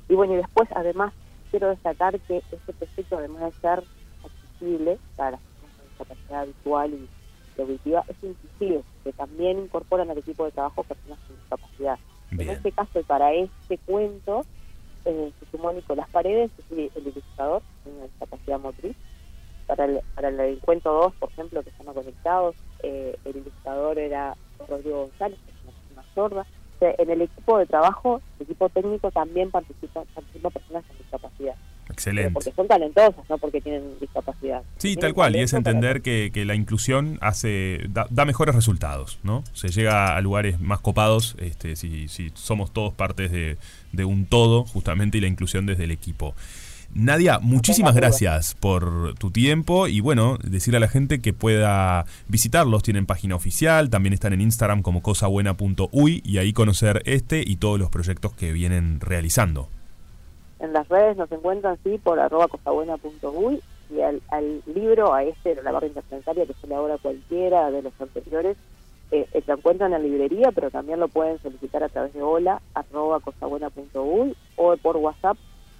y 0.09 0.15
bueno, 0.15 0.33
y 0.33 0.37
después, 0.37 0.67
además, 0.75 1.13
quiero 1.51 1.69
destacar 1.69 2.19
que 2.21 2.37
este 2.51 2.73
proyecto, 2.73 3.17
además 3.17 3.41
de 3.43 3.51
ser 3.61 3.83
accesible 4.23 4.97
para 5.15 5.31
las 5.31 5.39
personas 5.39 5.77
con 5.77 5.87
discapacidad 5.87 6.47
visual 6.47 6.93
y, 6.93 7.09
y 7.57 7.61
auditiva, 7.61 8.03
es 8.07 8.15
inclusivo, 8.23 8.83
que 9.03 9.13
también 9.13 9.59
incorporan 9.59 10.09
al 10.09 10.17
equipo 10.17 10.45
de 10.45 10.51
trabajo 10.51 10.83
personas 10.83 11.19
con 11.27 11.37
discapacidad. 11.37 11.99
En 12.31 12.49
este 12.49 12.71
caso, 12.71 12.99
y 12.99 13.03
para 13.03 13.33
este 13.33 13.77
cuento, 13.77 14.45
eh, 15.05 15.31
se 15.39 15.45
sumó 15.51 15.71
Nicolás 15.71 16.09
Paredes, 16.09 16.51
que 16.51 16.85
es 16.85 16.95
el, 16.95 17.07
ilustrador, 17.07 17.61
tiene 17.83 17.99
una 17.99 18.07
discapacidad 18.07 18.59
motriz. 18.59 18.95
Para 19.67 19.85
el, 19.85 20.01
para 20.15 20.29
el 20.29 20.59
cuento 20.59 20.91
2, 20.91 21.13
por 21.15 21.29
ejemplo, 21.31 21.63
que 21.63 21.71
llama 21.79 21.93
Conectados, 21.93 22.55
eh, 22.83 23.17
el 23.25 23.37
ilustrador 23.37 23.97
era 23.97 24.35
Rodrigo 24.67 25.07
González, 25.07 25.39
que 25.45 25.51
es 25.51 25.57
una 25.63 25.71
persona 25.73 26.13
sorda. 26.13 26.41
O 26.75 26.79
sea, 26.79 26.95
en 26.97 27.09
el 27.09 27.21
equipo 27.21 27.57
de 27.57 27.65
trabajo, 27.65 28.21
el 28.39 28.43
equipo 28.43 28.69
técnico 28.69 29.11
también 29.11 29.51
participa, 29.51 30.03
participan 30.13 30.51
personas 30.51 30.83
con 30.85 30.97
discapacidad. 30.97 31.55
Pero 31.83 31.93
Excelente. 31.93 32.31
porque 32.31 32.51
son 32.53 32.67
talentosas, 32.67 33.29
no 33.29 33.37
porque 33.37 33.59
tienen 33.59 33.99
discapacidad. 33.99 34.63
Sí, 34.77 34.95
tal 34.95 35.13
cual, 35.13 35.35
y 35.35 35.39
es 35.39 35.53
entender 35.53 36.01
que, 36.01 36.31
que 36.33 36.45
la 36.45 36.55
inclusión 36.55 37.17
hace 37.21 37.81
da, 37.89 38.07
da 38.09 38.23
mejores 38.25 38.55
resultados, 38.55 39.19
¿no? 39.23 39.43
Se 39.53 39.67
llega 39.67 40.15
a 40.15 40.21
lugares 40.21 40.59
más 40.61 40.79
copados 40.79 41.35
este, 41.39 41.75
si, 41.75 42.07
si 42.07 42.31
somos 42.35 42.71
todos 42.71 42.93
partes 42.93 43.31
de, 43.31 43.57
de 43.91 44.05
un 44.05 44.25
todo, 44.25 44.63
justamente, 44.63 45.17
y 45.17 45.21
la 45.21 45.27
inclusión 45.27 45.65
desde 45.65 45.83
el 45.83 45.91
equipo. 45.91 46.35
Nadia, 46.95 47.39
muchísimas 47.39 47.95
gracias 47.95 48.53
por 48.53 49.15
tu 49.15 49.31
tiempo 49.31 49.87
y 49.87 49.99
bueno, 49.99 50.37
decirle 50.43 50.77
a 50.77 50.79
la 50.79 50.87
gente 50.87 51.21
que 51.21 51.33
pueda 51.33 52.05
visitarlos, 52.27 52.83
tienen 52.83 53.07
página 53.07 53.35
oficial, 53.35 53.89
también 53.89 54.13
están 54.13 54.31
en 54.33 54.41
Instagram 54.41 54.83
como 54.83 55.01
cosabuena.uy 55.01 56.21
y 56.23 56.37
ahí 56.37 56.53
conocer 56.53 57.01
este 57.05 57.43
y 57.43 57.55
todos 57.55 57.79
los 57.79 57.89
proyectos 57.89 58.33
que 58.33 58.51
vienen 58.51 58.99
realizando. 58.99 59.69
En 60.59 60.71
las 60.71 60.87
redes 60.87 61.17
nos 61.17 61.31
encuentran, 61.31 61.79
sí, 61.83 61.99
por 62.01 62.19
arroba 62.19 62.47
cosabuena.uy 62.47 63.59
y 63.89 64.01
al, 64.01 64.21
al 64.29 64.61
libro, 64.75 65.15
a 65.15 65.23
este, 65.23 65.55
la 65.63 65.71
barra 65.71 65.87
interplanetaria, 65.87 66.45
que 66.45 66.53
se 66.53 66.67
le 66.67 66.75
ahora 66.75 66.97
cualquiera 66.99 67.71
de 67.71 67.81
los 67.81 67.93
anteriores, 67.99 68.55
eh, 69.11 69.27
eh, 69.33 69.43
lo 69.47 69.55
encuentran 69.55 69.93
en 69.93 70.01
la 70.01 70.07
librería, 70.07 70.51
pero 70.53 70.69
también 70.69 70.99
lo 70.99 71.07
pueden 71.07 71.41
solicitar 71.41 71.83
a 71.83 71.89
través 71.89 72.13
de 72.13 72.21
hola, 72.21 72.61
arroba 72.75 73.19
cosabuena.uy 73.19 74.35
o 74.57 74.77
por 74.77 74.97
WhatsApp 74.97 75.37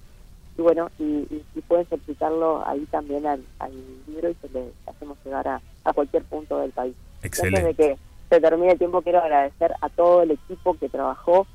Y 0.57 0.61
bueno, 0.61 0.89
y, 0.99 1.03
y, 1.03 1.43
y 1.53 1.61
pueden 1.61 1.88
solicitarlo 1.89 2.65
ahí 2.65 2.86
también 2.89 3.26
al, 3.28 3.43
al 3.59 3.73
libro 4.07 4.30
y 4.30 4.36
se 4.36 4.47
le 4.49 4.71
hacemos 4.88 5.17
llegar 5.26 5.45
a, 5.49 5.61
a 5.84 5.93
cualquier 5.93 6.23
punto 6.23 6.57
del 6.59 6.71
país. 6.71 6.95
Excelente. 7.23 7.59
Antes 7.59 7.78
de 7.78 7.84
que 7.84 7.97
se 8.30 8.39
termine 8.39 8.71
el 8.71 8.78
tiempo, 8.78 9.01
quiero 9.01 9.19
agradecer 9.19 9.73
a 9.82 9.89
todo 9.89 10.21
el 10.21 10.32
equipo 10.32 10.78
que 10.78 10.88
trabajó, 10.88 11.45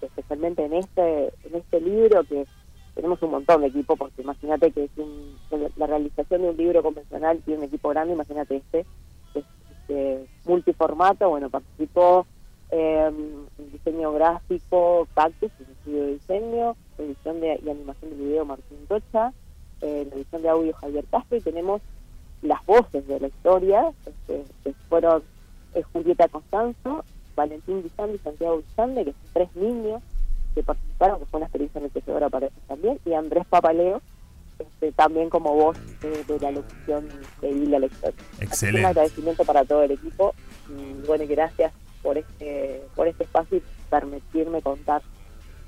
especialmente 0.00 0.64
en 0.64 0.72
este 0.74 1.26
en 1.44 1.54
este 1.54 1.80
libro, 1.80 2.24
que 2.24 2.46
tenemos 2.96 3.22
un 3.22 3.30
montón 3.30 3.60
de 3.60 3.68
equipo, 3.68 3.94
porque 3.96 4.22
imagínate 4.22 4.72
que 4.72 4.84
es 4.84 4.90
un- 4.96 5.38
la 5.76 5.86
realización 5.86 6.42
de 6.42 6.50
un 6.50 6.56
libro 6.56 6.82
convencional 6.82 7.40
tiene 7.44 7.60
un 7.60 7.66
equipo 7.66 7.90
grande, 7.90 8.14
imagínate 8.14 8.56
este, 8.56 8.84
este, 9.88 10.26
multiformato, 10.44 11.30
bueno, 11.30 11.48
participó 11.48 12.26
eh, 12.70 13.10
en 13.58 13.72
diseño 13.72 14.12
gráfico, 14.12 15.08
Cactus, 15.14 15.50
un 15.60 15.66
estudio 15.72 16.02
de 16.02 16.12
diseño, 16.12 16.76
edición 16.98 17.40
de, 17.40 17.60
y 17.64 17.70
animación 17.70 18.10
de 18.10 18.16
video 18.16 18.44
Martín 18.44 18.86
Tocha, 18.86 19.32
eh, 19.80 20.08
edición 20.12 20.42
de 20.42 20.48
audio 20.50 20.74
Javier 20.74 21.04
Castro, 21.10 21.38
y 21.38 21.40
tenemos 21.40 21.80
las 22.42 22.64
voces 22.66 23.06
de 23.06 23.18
la 23.18 23.28
historia, 23.28 23.92
este, 24.04 24.44
que 24.62 24.74
fueron 24.88 25.22
eh, 25.74 25.82
Julieta 25.92 26.28
Constanzo, 26.28 27.04
Valentín 27.34 27.82
Guisande 27.82 28.16
y 28.16 28.18
Santiago 28.18 28.58
Guisande, 28.58 29.04
que 29.06 29.12
son 29.12 29.30
tres 29.32 29.56
niños 29.56 30.02
que 30.54 30.62
participaron, 30.62 31.20
que 31.20 31.26
fue 31.26 31.38
una 31.38 31.46
experiencia 31.46 31.78
enriquecedora 31.78 32.28
para 32.28 32.46
ellos 32.46 32.62
también, 32.66 32.98
y 33.06 33.14
Andrés 33.14 33.46
Papaleo, 33.48 34.02
este, 34.58 34.92
también 34.92 35.30
como 35.30 35.54
voz 35.54 35.76
de, 36.00 36.24
de 36.24 36.40
la 36.40 36.50
locución 36.50 37.08
de 37.40 37.52
Villa 37.52 37.78
la 37.78 37.86
historia. 37.86 38.20
Así 38.32 38.38
que 38.38 38.44
Excelente. 38.44 38.80
Un 38.80 38.86
agradecimiento 38.86 39.44
para 39.44 39.64
todo 39.64 39.82
el 39.82 39.92
equipo 39.92 40.34
y 40.68 41.06
bueno, 41.06 41.24
gracias 41.28 41.72
por 42.02 42.18
este, 42.18 42.82
por 42.94 43.08
este 43.08 43.24
espacio 43.24 43.58
y 43.58 43.62
permitirme 43.90 44.62
contar 44.62 45.02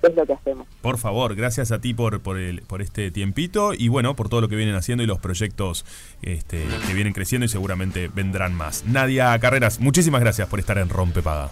qué 0.00 0.08
es 0.08 0.16
lo 0.16 0.26
que 0.26 0.32
hacemos. 0.32 0.66
Por 0.80 0.98
favor, 0.98 1.34
gracias 1.34 1.72
a 1.72 1.80
ti 1.80 1.94
por, 1.94 2.20
por, 2.20 2.38
el, 2.38 2.62
por 2.62 2.82
este 2.82 3.10
tiempito 3.10 3.72
y 3.74 3.88
bueno, 3.88 4.16
por 4.16 4.28
todo 4.28 4.40
lo 4.40 4.48
que 4.48 4.56
vienen 4.56 4.74
haciendo 4.74 5.04
y 5.04 5.06
los 5.06 5.18
proyectos 5.18 5.84
este, 6.22 6.64
que 6.86 6.94
vienen 6.94 7.12
creciendo 7.12 7.44
y 7.44 7.48
seguramente 7.48 8.08
vendrán 8.08 8.54
más. 8.54 8.84
Nadia 8.86 9.38
Carreras, 9.38 9.80
muchísimas 9.80 10.20
gracias 10.20 10.48
por 10.48 10.58
estar 10.58 10.78
en 10.78 10.88
Rompepaga. 10.88 11.50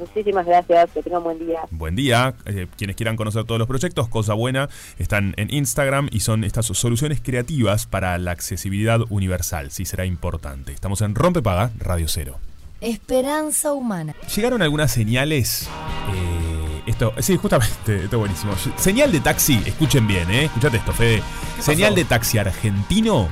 Muchísimas 0.00 0.46
gracias, 0.46 0.90
que 0.92 1.02
tengan 1.02 1.22
buen 1.22 1.38
día. 1.38 1.60
Buen 1.70 1.94
día. 1.94 2.34
Eh, 2.46 2.66
quienes 2.76 2.96
quieran 2.96 3.16
conocer 3.16 3.44
todos 3.44 3.58
los 3.58 3.68
proyectos, 3.68 4.08
Cosa 4.08 4.32
Buena, 4.34 4.68
están 4.98 5.34
en 5.36 5.52
Instagram 5.52 6.08
y 6.10 6.20
son 6.20 6.42
estas 6.42 6.66
soluciones 6.66 7.20
creativas 7.22 7.86
para 7.86 8.16
la 8.18 8.30
accesibilidad 8.30 9.00
universal. 9.10 9.70
Sí, 9.70 9.84
será 9.84 10.06
importante. 10.06 10.72
Estamos 10.72 11.02
en 11.02 11.14
Rompepaga, 11.14 11.70
Radio 11.78 12.08
Cero. 12.08 12.38
Esperanza 12.80 13.74
humana. 13.74 14.14
Llegaron 14.34 14.62
algunas 14.62 14.90
señales. 14.90 15.68
eh, 16.14 16.82
esto, 16.86 17.12
sí, 17.18 17.36
justamente, 17.36 18.04
esto 18.04 18.16
es 18.16 18.20
buenísimo. 18.20 18.54
Señal 18.76 19.12
de 19.12 19.20
taxi, 19.20 19.60
escuchen 19.66 20.06
bien, 20.06 20.30
¿eh? 20.30 20.44
Escuchate 20.44 20.78
esto, 20.78 20.92
Fede. 20.92 21.22
Señal 21.60 21.94
de 21.94 22.04
taxi 22.06 22.38
argentino 22.38 23.28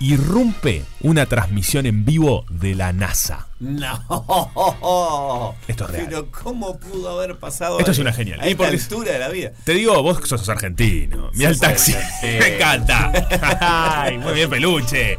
irrumpe 0.00 0.82
una 1.00 1.26
transmisión 1.26 1.86
en 1.86 2.04
vivo 2.04 2.44
de 2.48 2.74
la 2.74 2.92
NASA. 2.92 3.48
No. 3.60 5.54
Esto 5.68 5.84
es 5.84 5.90
real. 5.90 6.06
Pero 6.08 6.30
¿cómo 6.30 6.80
pudo 6.80 7.10
haber 7.10 7.38
pasado? 7.38 7.78
Esto 7.78 7.90
es 7.90 7.98
una 7.98 8.12
genial. 8.12 8.40
A 8.40 8.46
esta 8.46 8.68
altura 8.68 9.12
de 9.12 9.18
la 9.18 9.28
vida. 9.28 9.52
Te 9.64 9.74
digo, 9.74 10.02
vos 10.02 10.20
sos 10.26 10.48
argentino. 10.48 11.30
Mira 11.34 11.50
el 11.50 11.60
taxi. 11.60 11.94
Me 12.22 12.56
encanta. 12.56 13.12
Ay, 13.60 14.18
muy 14.18 14.32
bien, 14.32 14.48
peluche. 14.48 15.18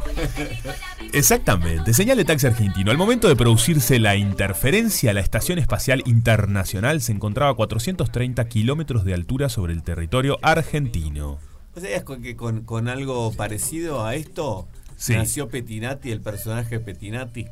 Exactamente, 1.12 1.92
señal 1.92 2.16
de 2.16 2.24
taxi 2.24 2.46
argentino. 2.46 2.90
Al 2.90 2.96
momento 2.96 3.28
de 3.28 3.36
producirse 3.36 3.98
la 3.98 4.16
interferencia, 4.16 5.12
la 5.12 5.20
Estación 5.20 5.58
Espacial 5.58 6.02
Internacional 6.06 7.00
se 7.02 7.12
encontraba 7.12 7.52
a 7.52 7.54
430 7.54 8.48
kilómetros 8.48 9.04
de 9.04 9.14
altura 9.14 9.48
sobre 9.48 9.74
el 9.74 9.82
territorio 9.82 10.38
argentino. 10.42 11.38
¿Vos 11.74 11.82
sabías 11.82 12.02
con- 12.04 12.22
que 12.22 12.36
con, 12.36 12.62
con 12.62 12.88
algo 12.88 13.32
parecido 13.32 14.04
a 14.04 14.14
esto 14.14 14.68
Sí. 14.96 15.14
nació 15.14 15.48
Petinati, 15.48 16.10
el 16.10 16.20
personaje 16.20 16.78
Petinati? 16.80 17.46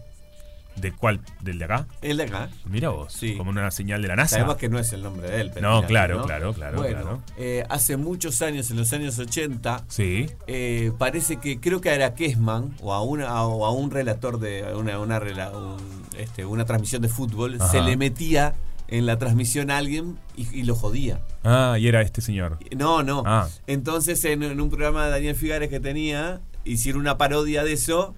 ¿De 0.76 0.92
cuál? 0.92 1.20
¿Del 1.40 1.58
de 1.58 1.64
acá? 1.64 1.86
El 2.00 2.16
de 2.18 2.22
acá. 2.24 2.48
Mira 2.64 2.90
vos, 2.90 3.12
Sí. 3.12 3.36
como 3.36 3.50
una 3.50 3.70
señal 3.70 4.00
de 4.02 4.08
la 4.08 4.16
NASA. 4.16 4.36
Sabemos 4.36 4.56
que 4.56 4.68
no 4.68 4.78
es 4.78 4.92
el 4.92 5.02
nombre 5.02 5.28
de 5.28 5.40
él. 5.40 5.46
No, 5.48 5.52
Petinati, 5.54 5.86
claro, 5.88 6.22
claro, 6.22 6.54
claro, 6.54 6.78
Bueno, 6.78 7.00
claro. 7.02 7.22
eh, 7.38 7.64
hace 7.68 7.96
muchos 7.96 8.40
años, 8.40 8.70
en 8.70 8.76
los 8.76 8.92
años 8.92 9.18
80, 9.18 9.84
Sí. 9.88 10.26
eh, 10.46 10.92
parece 10.96 11.38
que 11.38 11.58
creo 11.60 11.80
que 11.80 11.90
a 11.90 11.94
Araquesman 11.94 12.76
o 12.80 12.94
a 12.94 13.02
una 13.02 13.42
o 13.44 13.66
a 13.66 13.72
un 13.72 13.90
relator 13.90 14.38
de 14.38 14.72
una 14.74 14.98
una, 15.00 15.18
un- 15.18 15.76
este, 16.18 16.44
una 16.44 16.64
transmisión 16.64 17.02
de 17.02 17.08
fútbol 17.08 17.56
Ajá. 17.60 17.68
se 17.70 17.80
le 17.82 17.96
metía 17.96 18.54
en 18.90 19.06
la 19.06 19.18
transmisión 19.18 19.70
a 19.70 19.78
alguien 19.78 20.18
y, 20.36 20.46
y 20.56 20.64
lo 20.64 20.74
jodía. 20.74 21.20
Ah, 21.44 21.76
y 21.78 21.86
era 21.88 22.02
este 22.02 22.20
señor. 22.20 22.58
No, 22.76 23.02
no. 23.02 23.22
Ah. 23.26 23.48
Entonces 23.66 24.24
en, 24.24 24.42
en 24.42 24.60
un 24.60 24.68
programa 24.70 25.04
de 25.06 25.10
Daniel 25.12 25.34
Figares 25.36 25.68
que 25.70 25.80
tenía 25.80 26.40
hicieron 26.64 27.00
una 27.00 27.16
parodia 27.16 27.64
de 27.64 27.72
eso 27.72 28.14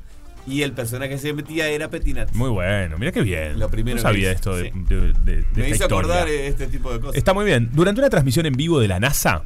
y 0.46 0.62
el 0.62 0.72
personaje 0.72 1.10
que 1.12 1.18
se 1.18 1.32
metía 1.32 1.68
era 1.68 1.88
Petinati. 1.88 2.34
Muy 2.36 2.50
bueno, 2.50 2.98
mira 2.98 3.12
qué 3.12 3.20
bien. 3.22 3.60
Lo 3.60 3.68
primero 3.68 3.96
no 3.98 4.02
sabía 4.02 4.32
esto 4.32 4.56
de, 4.56 4.64
sí. 4.64 4.78
de- 4.88 5.12
de- 5.12 5.36
de 5.42 5.44
Me 5.54 5.62
esta 5.70 5.76
hizo 5.76 5.84
acordar 5.84 6.26
historia. 6.26 6.46
este 6.48 6.66
tipo 6.66 6.92
de 6.92 6.98
cosas. 7.00 7.14
Está 7.16 7.32
muy 7.32 7.44
bien. 7.44 7.70
Durante 7.72 8.00
una 8.00 8.10
transmisión 8.10 8.46
en 8.46 8.54
vivo 8.54 8.80
de 8.80 8.88
la 8.88 8.98
NASA, 8.98 9.44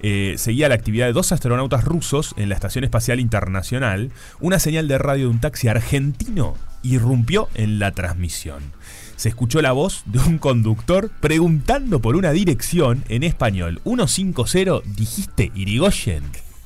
eh, 0.00 0.34
seguía 0.38 0.68
la 0.68 0.76
actividad 0.76 1.06
de 1.06 1.12
dos 1.12 1.32
astronautas 1.32 1.82
rusos 1.82 2.34
en 2.36 2.48
la 2.50 2.54
Estación 2.54 2.84
Espacial 2.84 3.18
Internacional. 3.18 4.12
Una 4.38 4.60
señal 4.60 4.86
de 4.86 4.96
radio 4.98 5.24
de 5.24 5.30
un 5.30 5.40
taxi 5.40 5.66
argentino 5.66 6.54
irrumpió 6.84 7.48
en 7.54 7.80
la 7.80 7.90
transmisión. 7.90 8.62
Se 9.18 9.28
escuchó 9.28 9.60
la 9.60 9.72
voz 9.72 10.02
de 10.06 10.20
un 10.20 10.38
conductor 10.38 11.10
preguntando 11.20 11.98
por 12.00 12.14
una 12.14 12.30
dirección 12.30 13.02
en 13.08 13.24
español. 13.24 13.80
150, 13.84 14.80
dijiste 14.96 15.50
Irigoyen. 15.56 16.22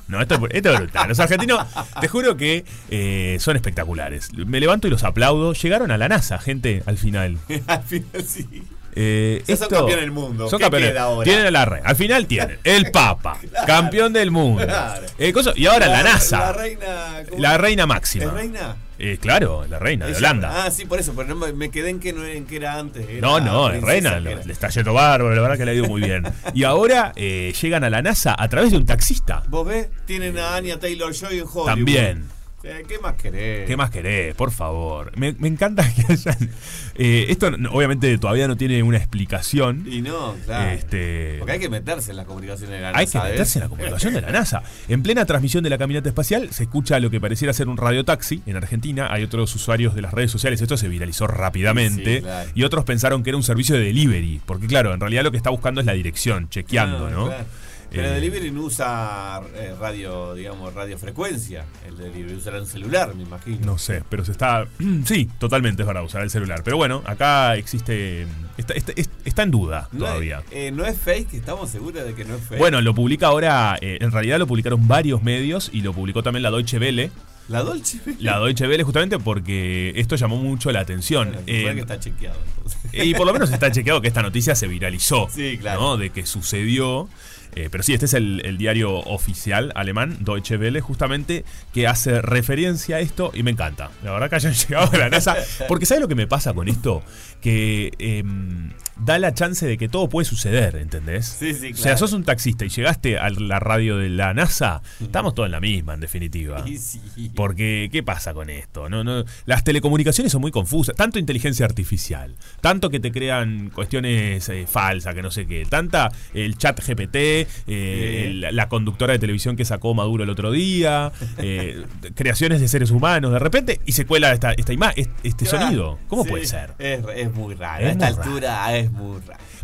No, 0.08 0.20
esto, 0.20 0.34
es- 0.34 0.40
esto 0.56 0.70
es 0.74 0.78
brutal. 0.80 1.08
Los 1.08 1.18
argentinos, 1.18 1.66
te 2.00 2.08
juro 2.08 2.36
que 2.36 2.66
eh, 2.90 3.38
son 3.40 3.56
espectaculares. 3.56 4.28
Me 4.34 4.60
levanto 4.60 4.86
y 4.86 4.90
los 4.90 5.02
aplaudo. 5.02 5.54
Llegaron 5.54 5.90
a 5.90 5.96
la 5.96 6.08
NASA, 6.10 6.38
gente, 6.38 6.82
al 6.84 6.98
final. 6.98 7.38
Al 7.66 7.82
final 7.84 8.22
sí. 8.26 8.46
Eh, 8.94 9.42
Ya 9.46 9.56
son 9.56 9.62
esto- 9.64 9.76
campeones 9.76 10.04
del 10.04 10.10
mundo. 10.12 10.50
Son 10.50 10.58
¿Qué 10.58 10.64
campeones. 10.64 10.96
ahora? 10.98 11.24
Tienen 11.24 11.46
a 11.46 11.50
la 11.50 11.64
reina. 11.64 11.88
Al 11.88 11.96
final 11.96 12.26
tienen 12.26 12.58
el 12.64 12.90
Papa, 12.92 13.38
campeón 13.66 14.12
del 14.12 14.30
mundo. 14.30 14.62
Claro. 14.66 15.06
Eh, 15.16 15.32
cosa- 15.32 15.54
y 15.56 15.64
ahora 15.64 15.86
la, 15.88 16.02
NASA. 16.02 16.38
La 16.38 16.52
reina. 16.52 17.22
¿cómo? 17.30 17.40
La 17.40 17.56
reina 17.56 17.86
máxima. 17.86 18.24
¿Es 18.26 18.32
reina? 18.34 18.76
Eh, 19.04 19.18
claro, 19.20 19.66
la 19.68 19.78
reina 19.80 20.04
de 20.06 20.12
Ella- 20.12 20.18
Holanda. 20.18 20.64
Ah, 20.64 20.70
sí, 20.70 20.84
por 20.84 21.00
eso, 21.00 21.12
pero 21.16 21.28
no 21.28 21.34
me, 21.34 21.52
me 21.52 21.70
quedé 21.70 21.90
en 21.90 21.98
que, 21.98 22.12
no, 22.12 22.24
en 22.24 22.46
que 22.46 22.54
era 22.56 22.78
antes. 22.78 23.04
era 23.08 23.20
No, 23.20 23.40
no, 23.40 23.66
es 23.68 23.82
princesa 23.82 23.92
reina, 23.92 24.14
que 24.14 24.20
lo- 24.20 24.30
era. 24.30 24.44
le 24.46 24.52
está 24.52 24.68
yendo 24.68 24.92
bárbaro, 24.94 25.34
la 25.34 25.42
verdad 25.42 25.58
que 25.58 25.64
le 25.64 25.70
ha 25.72 25.74
ido 25.74 25.86
muy 25.86 26.02
bien. 26.02 26.22
Y 26.54 26.62
ahora 26.64 27.12
eh, 27.16 27.52
llegan 27.60 27.82
a 27.82 27.90
la 27.90 28.00
NASA 28.00 28.36
a 28.38 28.48
través 28.48 28.70
de 28.70 28.76
un 28.76 28.86
taxista. 28.86 29.42
¿Vos 29.48 29.66
ves? 29.66 29.88
Tienen 30.06 30.38
a 30.38 30.54
Anya 30.54 30.78
Taylor 30.78 31.12
Joy 31.12 31.40
en 31.40 31.46
Hollywood. 31.46 31.66
También. 31.66 32.28
Eh, 32.64 32.84
¿Qué 32.86 32.98
más 33.00 33.14
querés? 33.14 33.66
¿Qué 33.66 33.76
más 33.76 33.90
querés? 33.90 34.34
Por 34.36 34.52
favor. 34.52 35.10
Me, 35.18 35.32
me 35.38 35.48
encanta 35.48 35.84
que 35.94 36.12
hayan. 36.12 36.50
eh, 36.94 37.26
esto 37.28 37.50
no- 37.50 37.70
obviamente 37.72 38.16
todavía 38.18 38.46
no 38.46 38.56
tiene 38.56 38.82
una 38.84 38.98
explicación. 38.98 39.84
Y 39.90 40.00
no, 40.02 40.34
claro. 40.44 40.70
Este, 40.70 41.36
Porque 41.38 41.52
hay 41.52 41.58
que 41.58 41.68
meterse 41.68 42.12
en 42.12 42.18
la 42.18 42.24
comunicación 42.24 42.70
de 42.70 42.80
la 42.80 42.88
hay 42.90 43.06
que 43.06 43.14
NASA, 43.18 43.22
¿ves? 43.24 43.30
meterse 43.32 43.58
en 43.58 43.62
la 43.64 43.68
comunicación 43.68 44.14
de 44.14 44.20
la 44.20 44.30
NASA. 44.30 44.62
En 44.88 45.02
plena 45.02 45.24
transmisión 45.26 45.64
de 45.64 45.70
la 45.70 45.78
caminata 45.78 46.08
espacial 46.08 46.52
se 46.52 46.62
escucha 46.64 47.00
lo 47.00 47.10
que 47.10 47.20
pareciera 47.20 47.52
ser 47.52 47.68
un 47.68 47.76
radiotaxi 47.76 48.42
en 48.46 48.56
Argentina. 48.56 49.08
Hay 49.10 49.24
otros 49.24 49.52
usuarios 49.54 49.94
de 49.94 50.02
las 50.02 50.12
redes 50.14 50.30
sociales, 50.30 50.60
esto 50.60 50.76
se 50.76 50.88
viralizó 50.88 51.26
rápidamente. 51.26 52.16
Sí, 52.18 52.22
claro. 52.22 52.50
Y 52.54 52.62
otros 52.64 52.84
pensaron 52.84 53.22
que 53.22 53.30
era 53.30 53.36
un 53.36 53.42
servicio 53.42 53.74
de 53.74 53.82
delivery. 53.82 54.40
Porque 54.46 54.66
claro, 54.66 54.94
en 54.94 55.00
realidad 55.00 55.24
lo 55.24 55.30
que 55.30 55.36
está 55.36 55.50
buscando 55.50 55.80
es 55.80 55.86
la 55.86 55.94
dirección, 55.94 56.48
chequeando, 56.48 57.10
¿no? 57.10 57.26
claro. 57.26 57.44
Pero 57.92 58.04
Eh, 58.04 58.08
el 58.08 58.14
delivery 58.14 58.50
no 58.50 58.62
usa 58.62 59.40
eh, 59.54 59.74
radio, 59.78 60.34
digamos, 60.34 60.72
radiofrecuencia. 60.74 61.64
El 61.86 61.96
delivery 61.96 62.34
usa 62.34 62.58
un 62.58 62.66
celular, 62.66 63.14
me 63.14 63.22
imagino. 63.22 63.58
No 63.66 63.78
sé, 63.78 64.02
pero 64.08 64.24
se 64.24 64.32
está. 64.32 64.66
Sí, 65.04 65.28
totalmente 65.38 65.82
es 65.82 65.86
para 65.86 66.02
usar 66.02 66.22
el 66.22 66.30
celular. 66.30 66.62
Pero 66.64 66.76
bueno, 66.76 67.02
acá 67.06 67.56
existe. 67.56 68.26
Está, 68.56 68.74
está- 68.74 68.92
está 69.24 69.42
en 69.42 69.50
duda 69.50 69.88
No 69.92 70.00
todavía. 70.00 70.40
Es, 70.50 70.52
eh, 70.52 70.70
no 70.72 70.84
es 70.84 70.98
fake, 70.98 71.34
estamos 71.34 71.70
seguros 71.70 72.04
de 72.04 72.14
que 72.14 72.24
no 72.24 72.34
es 72.36 72.42
fake. 72.42 72.58
Bueno, 72.58 72.80
lo 72.80 72.94
publica 72.94 73.26
ahora. 73.28 73.76
eh, 73.80 73.98
en 74.00 74.10
realidad 74.12 74.38
lo 74.38 74.46
publicaron 74.46 74.86
varios 74.88 75.22
medios 75.22 75.70
y 75.72 75.80
lo 75.82 75.92
publicó 75.92 76.22
también 76.22 76.42
la 76.42 76.50
Deutsche 76.50 76.78
Welle. 76.78 77.10
la 77.48 77.62
Dolce 77.62 77.98
Vele. 78.04 78.18
La 78.20 78.38
Deutsche 78.38 78.66
Welle, 78.68 78.84
justamente 78.84 79.18
porque 79.18 79.92
esto 79.96 80.16
llamó 80.16 80.36
mucho 80.36 80.70
la 80.70 80.80
atención. 80.80 81.34
Eh, 81.46 81.70
que 81.74 81.80
está 81.80 81.98
chequeado. 81.98 82.38
entonces. 82.56 82.78
y 82.92 83.14
por 83.14 83.26
lo 83.26 83.32
menos 83.32 83.50
está 83.50 83.70
chequeado 83.72 84.00
que 84.00 84.08
esta 84.08 84.22
noticia 84.22 84.54
se 84.54 84.66
viralizó. 84.68 85.28
Sí, 85.30 85.58
claro. 85.58 85.80
¿no? 85.80 85.96
De 85.96 86.10
que 86.10 86.24
sucedió. 86.26 87.08
Eh, 87.54 87.68
pero 87.70 87.82
sí, 87.82 87.92
este 87.92 88.06
es 88.06 88.14
el, 88.14 88.56
diario 88.56 88.94
oficial 89.00 89.72
alemán, 89.74 90.18
Deutsche 90.20 90.56
Welle, 90.56 90.80
justamente, 90.80 91.44
que 91.72 91.86
hace 91.86 92.22
referencia 92.22 92.96
a 92.96 93.00
esto 93.00 93.30
y 93.34 93.42
me 93.42 93.50
encanta. 93.50 93.90
La 94.02 94.12
verdad 94.12 94.30
que 94.30 94.36
hayan 94.36 94.54
llegado 94.68 94.90
a 94.92 94.96
la 94.96 95.10
NASA. 95.10 95.36
Porque 95.68 95.86
¿sabes 95.86 96.00
lo 96.00 96.08
que 96.08 96.14
me 96.14 96.26
pasa 96.26 96.54
con 96.54 96.68
esto? 96.68 97.02
Que 97.40 97.92
em, 97.98 98.70
da 98.96 99.18
la 99.18 99.32
chance 99.34 99.66
de 99.66 99.78
que 99.78 99.88
todo 99.88 100.08
puede 100.08 100.24
suceder, 100.26 100.76
¿entendés? 100.76 101.26
Sí, 101.38 101.54
sí, 101.54 101.72
O 101.72 101.76
sea, 101.76 101.82
claro. 101.92 101.98
sos 101.98 102.12
un 102.12 102.24
taxista 102.24 102.64
y 102.64 102.68
llegaste 102.68 103.18
a 103.18 103.30
la 103.30 103.58
radio 103.58 103.96
de 103.96 104.08
la 104.08 104.34
NASA, 104.34 104.82
estamos 105.00 105.34
todos 105.34 105.46
en 105.46 105.52
la 105.52 105.60
misma, 105.60 105.94
en 105.94 106.00
definitiva. 106.00 106.62
Y 106.66 106.76
sí. 106.78 107.00
Porque, 107.34 107.88
¿qué 107.92 108.02
pasa 108.02 108.34
con 108.34 108.50
esto? 108.50 108.88
No, 108.88 109.02
no, 109.04 109.24
las 109.46 109.64
telecomunicaciones 109.64 110.32
son 110.32 110.40
muy 110.40 110.50
confusas. 110.50 110.94
Tanto 110.96 111.18
inteligencia 111.18 111.64
artificial, 111.66 112.34
tanto 112.60 112.90
que 112.90 113.00
te 113.00 113.10
crean 113.12 113.70
cuestiones 113.70 114.48
eh, 114.48 114.66
falsas, 114.68 115.14
que 115.14 115.22
no 115.22 115.30
sé 115.30 115.46
qué. 115.46 115.64
Tanta 115.68 116.10
el 116.34 116.56
chat 116.58 116.80
GPT, 116.86 117.46
eh, 117.66 118.48
la 118.52 118.68
conductora 118.68 119.12
de 119.12 119.18
televisión 119.18 119.56
que 119.56 119.64
sacó 119.64 119.94
Maduro 119.94 120.24
el 120.24 120.30
otro 120.30 120.50
día, 120.52 121.12
eh, 121.38 121.84
creaciones 122.14 122.60
de 122.60 122.68
seres 122.68 122.90
humanos 122.90 123.32
de 123.32 123.38
repente 123.38 123.80
y 123.86 123.92
se 123.92 124.06
cuela 124.06 124.32
esta, 124.32 124.52
esta 124.52 124.72
imagen, 124.72 125.08
este 125.22 125.46
Claro. 125.46 125.64
sonido. 125.66 125.98
¿Cómo 126.08 126.24
Sí, 126.24 126.30
puede 126.30 126.46
ser? 126.46 126.74
Es, 126.78 127.00
es 127.16 127.32
muy 127.32 127.54
raro. 127.54 127.84
Es 127.84 127.88
a 127.88 127.92
esta 127.92 128.10
muy 128.10 128.18
altura 128.18 128.78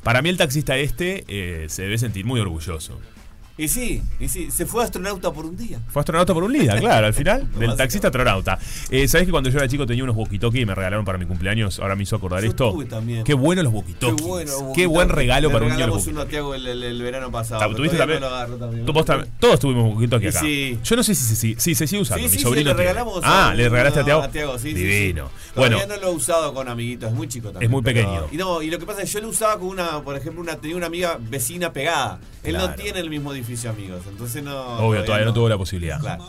Para 0.03 0.23
mí 0.23 0.29
el 0.29 0.37
taxista 0.37 0.77
este 0.77 1.25
eh, 1.29 1.69
se 1.69 1.83
debe 1.83 1.99
sentir 1.99 2.25
muy 2.25 2.41
orgulloso. 2.41 2.99
Y 3.59 3.67
sí, 3.67 4.01
y 4.21 4.29
sí, 4.29 4.53
se 4.53 4.67
fue 4.67 4.85
astronauta 4.85 5.33
por 5.33 5.45
un 5.45 5.57
día. 5.57 5.81
Fue 5.89 5.99
astronauta 6.01 6.33
por 6.33 6.45
un 6.45 6.53
día, 6.53 6.77
claro, 6.81 7.09
al 7.09 7.13
final. 7.15 7.47
del 7.59 7.75
taxista 7.77 8.07
astronauta. 8.07 8.57
Eh, 8.89 9.09
¿Sabés 9.09 9.27
que 9.27 9.33
cuando 9.33 9.51
yo 9.51 9.59
era 9.59 9.67
chico 9.67 9.85
tenía 9.85 10.05
unos 10.05 10.15
walkie-talkie 10.15 10.61
y 10.61 10.65
me 10.65 10.77
regalaron 10.77 11.05
para 11.05 11.19
mi 11.19 11.27
cumpleaños? 11.27 11.81
Ahora 11.81 11.97
me 11.97 12.05
hizo 12.05 12.15
acordar 12.15 12.41
Yo 12.45 12.51
esto. 12.51 12.71
tuve 12.71 12.85
también. 12.85 13.25
Qué 13.25 13.35
bueno 13.35 13.63
los 13.65 13.73
Qué 13.99 14.13
bueno. 14.13 14.73
Qué 14.77 14.87
buen 14.87 15.09
regalo 15.09 15.49
Le 15.49 15.53
para 15.53 15.67
un 15.67 15.73
niño. 15.73 15.87
los 15.89 16.07
uno 16.07 16.21
a 16.21 16.27
Tiago 16.27 16.55
el, 16.55 16.67
el- 16.69 16.83
el 16.85 17.03
verano 17.03 17.33
pasado. 17.33 17.75
¿Tuviste 17.75 17.97
también? 17.97 18.21
no 18.21 18.29
lo 18.29 18.35
agarro 18.37 18.57
también. 18.59 18.87
Tú- 18.87 18.93
vos 18.93 19.05
también- 19.05 19.33
Todos 19.41 19.59
tuvimos 19.59 19.93
walkie-talkie 19.93 20.25
Y 20.25 20.29
acá. 20.29 20.41
sí. 20.41 20.79
Yo 20.85 20.95
no 20.97 21.03
sé 21.03 21.15
si 21.17 21.25
se 21.25 21.35
si, 21.35 21.55
si 21.59 21.75
se 21.75 21.87
sigue 21.89 22.03
usando. 22.03 22.23
Sí, 22.25 22.31
mi 22.31 22.37
sí, 22.39 22.43
sobrino 22.45 22.71
le 22.71 22.75
regalamos 22.77 23.21
Ah, 23.25 23.53
le 23.57 23.69
regalaste 23.69 24.01
a 24.01 24.05
Tiago. 24.05 24.23
a 24.23 24.29
Tiago, 24.29 24.57
sí, 24.59 24.73
Divino. 24.73 25.31
Bueno, 25.57 25.79
no 25.89 25.97
lo 25.97 26.09
he 26.09 26.15
usado 26.15 26.55
con 26.55 26.69
amiguitos, 26.69 27.11
es 27.11 27.15
muy 27.17 27.27
chico 27.27 27.49
también. 27.51 27.65
Es 27.65 27.71
muy 27.73 27.83
pequeño. 27.83 28.27
Y 28.31 28.37
no, 28.37 28.63
y 28.63 28.71
lo 28.71 28.79
que 28.79 28.87
pasa 28.87 29.03
es 29.03 29.09
que 29.11 29.15
yo 29.15 29.21
lo 29.25 29.31
usaba 29.31 29.59
con 29.59 29.67
una, 29.69 30.01
por 30.03 30.17
ejemplo, 30.17 30.41
una 30.41 30.55
tenía 30.57 30.77
una 30.77 30.87
amiga 30.87 31.19
vecina 31.21 31.73
pegada. 31.73 32.21
Él 32.45 32.57
no 32.57 32.73
tiene 32.75 33.01
el 33.01 33.11
mismo 33.11 33.33
edificio 33.49 33.71
amigos, 33.71 34.03
entonces 34.09 34.43
no. 34.43 34.79
obvio, 34.79 35.05
todavía 35.05 35.25
no 35.27 35.33
tuvo 35.33 35.49
la 35.49 35.57
posibilidad. 35.57 35.99
Claro. 36.01 36.25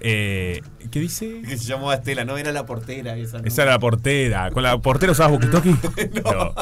Eh, 0.00 0.62
¿Qué 0.90 1.00
dice? 1.00 1.42
Que 1.48 1.56
se 1.56 1.64
llamaba 1.64 1.94
Estela, 1.94 2.24
no 2.24 2.36
era 2.38 2.52
la 2.52 2.66
portera 2.66 3.16
esa. 3.16 3.38
¿no? 3.38 3.44
Esa 3.46 3.62
era 3.62 3.72
la 3.72 3.78
portera. 3.78 4.50
¿Con 4.50 4.62
la 4.62 4.78
portera 4.78 5.12
usabas 5.12 5.38
walkie-talkie? 5.38 6.22
no. 6.24 6.54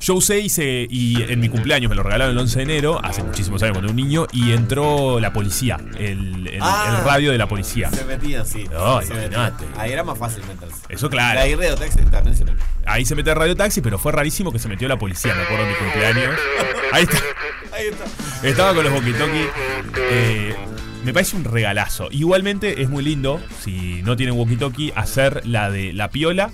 Yo 0.00 0.14
usé 0.14 0.40
y, 0.40 0.48
se- 0.48 0.86
y 0.90 1.22
en 1.22 1.40
mi 1.40 1.48
cumpleaños 1.48 1.88
me 1.90 1.96
lo 1.96 2.02
regalaron 2.02 2.32
el 2.32 2.38
11 2.38 2.56
de 2.58 2.62
enero, 2.62 3.00
hace 3.04 3.22
muchísimos 3.22 3.62
años 3.62 3.72
cuando 3.74 3.90
era 3.92 3.98
un 3.98 4.08
niño, 4.08 4.26
y 4.32 4.52
entró 4.52 5.20
la 5.20 5.32
policía, 5.32 5.78
el, 5.98 6.46
el- 6.48 6.58
Ah. 6.62 6.96
el 6.98 7.04
radio 7.04 7.32
de 7.32 7.38
la 7.38 7.48
policía. 7.48 7.90
Se 7.90 8.04
metían, 8.04 8.46
sí. 8.46 8.64
No, 8.70 9.00
se. 9.02 9.12
Ahí 9.78 9.92
era 9.92 10.04
más 10.04 10.18
fácil 10.18 10.42
meterse. 10.46 10.76
Eso 10.88 11.08
claro. 11.08 11.38
La 11.40 11.46
irreo 11.48 11.74
taxi 11.76 11.98
también 12.10 12.36
se 12.36 12.44
metió. 12.44 12.64
Ahí 12.86 13.04
se 13.04 13.14
mete 13.14 13.32
Radio 13.34 13.54
Taxi, 13.54 13.82
pero 13.82 13.98
fue 13.98 14.10
rarísimo 14.10 14.50
que 14.50 14.58
se 14.58 14.66
metió 14.66 14.88
la 14.88 14.98
policía, 14.98 15.34
me 15.34 15.42
acuerdo 15.42 15.64
de 15.64 15.70
mi 15.70 15.76
cumpleaños. 15.76 16.34
Ahí 16.92 17.02
está. 17.04 17.18
Ahí 17.80 17.86
está. 17.88 18.46
Estaba 18.46 18.74
con 18.74 18.84
los 18.84 18.92
walkie-talkie. 18.92 19.48
Eh, 20.12 20.54
me 21.04 21.12
parece 21.14 21.36
un 21.36 21.44
regalazo. 21.44 22.08
Igualmente 22.10 22.82
es 22.82 22.88
muy 22.90 23.02
lindo, 23.02 23.40
si 23.60 24.02
no 24.02 24.16
tienen 24.16 24.34
walkie-talkie, 24.36 24.92
hacer 24.94 25.46
la 25.46 25.70
de 25.70 25.92
la 25.92 26.10
piola 26.10 26.50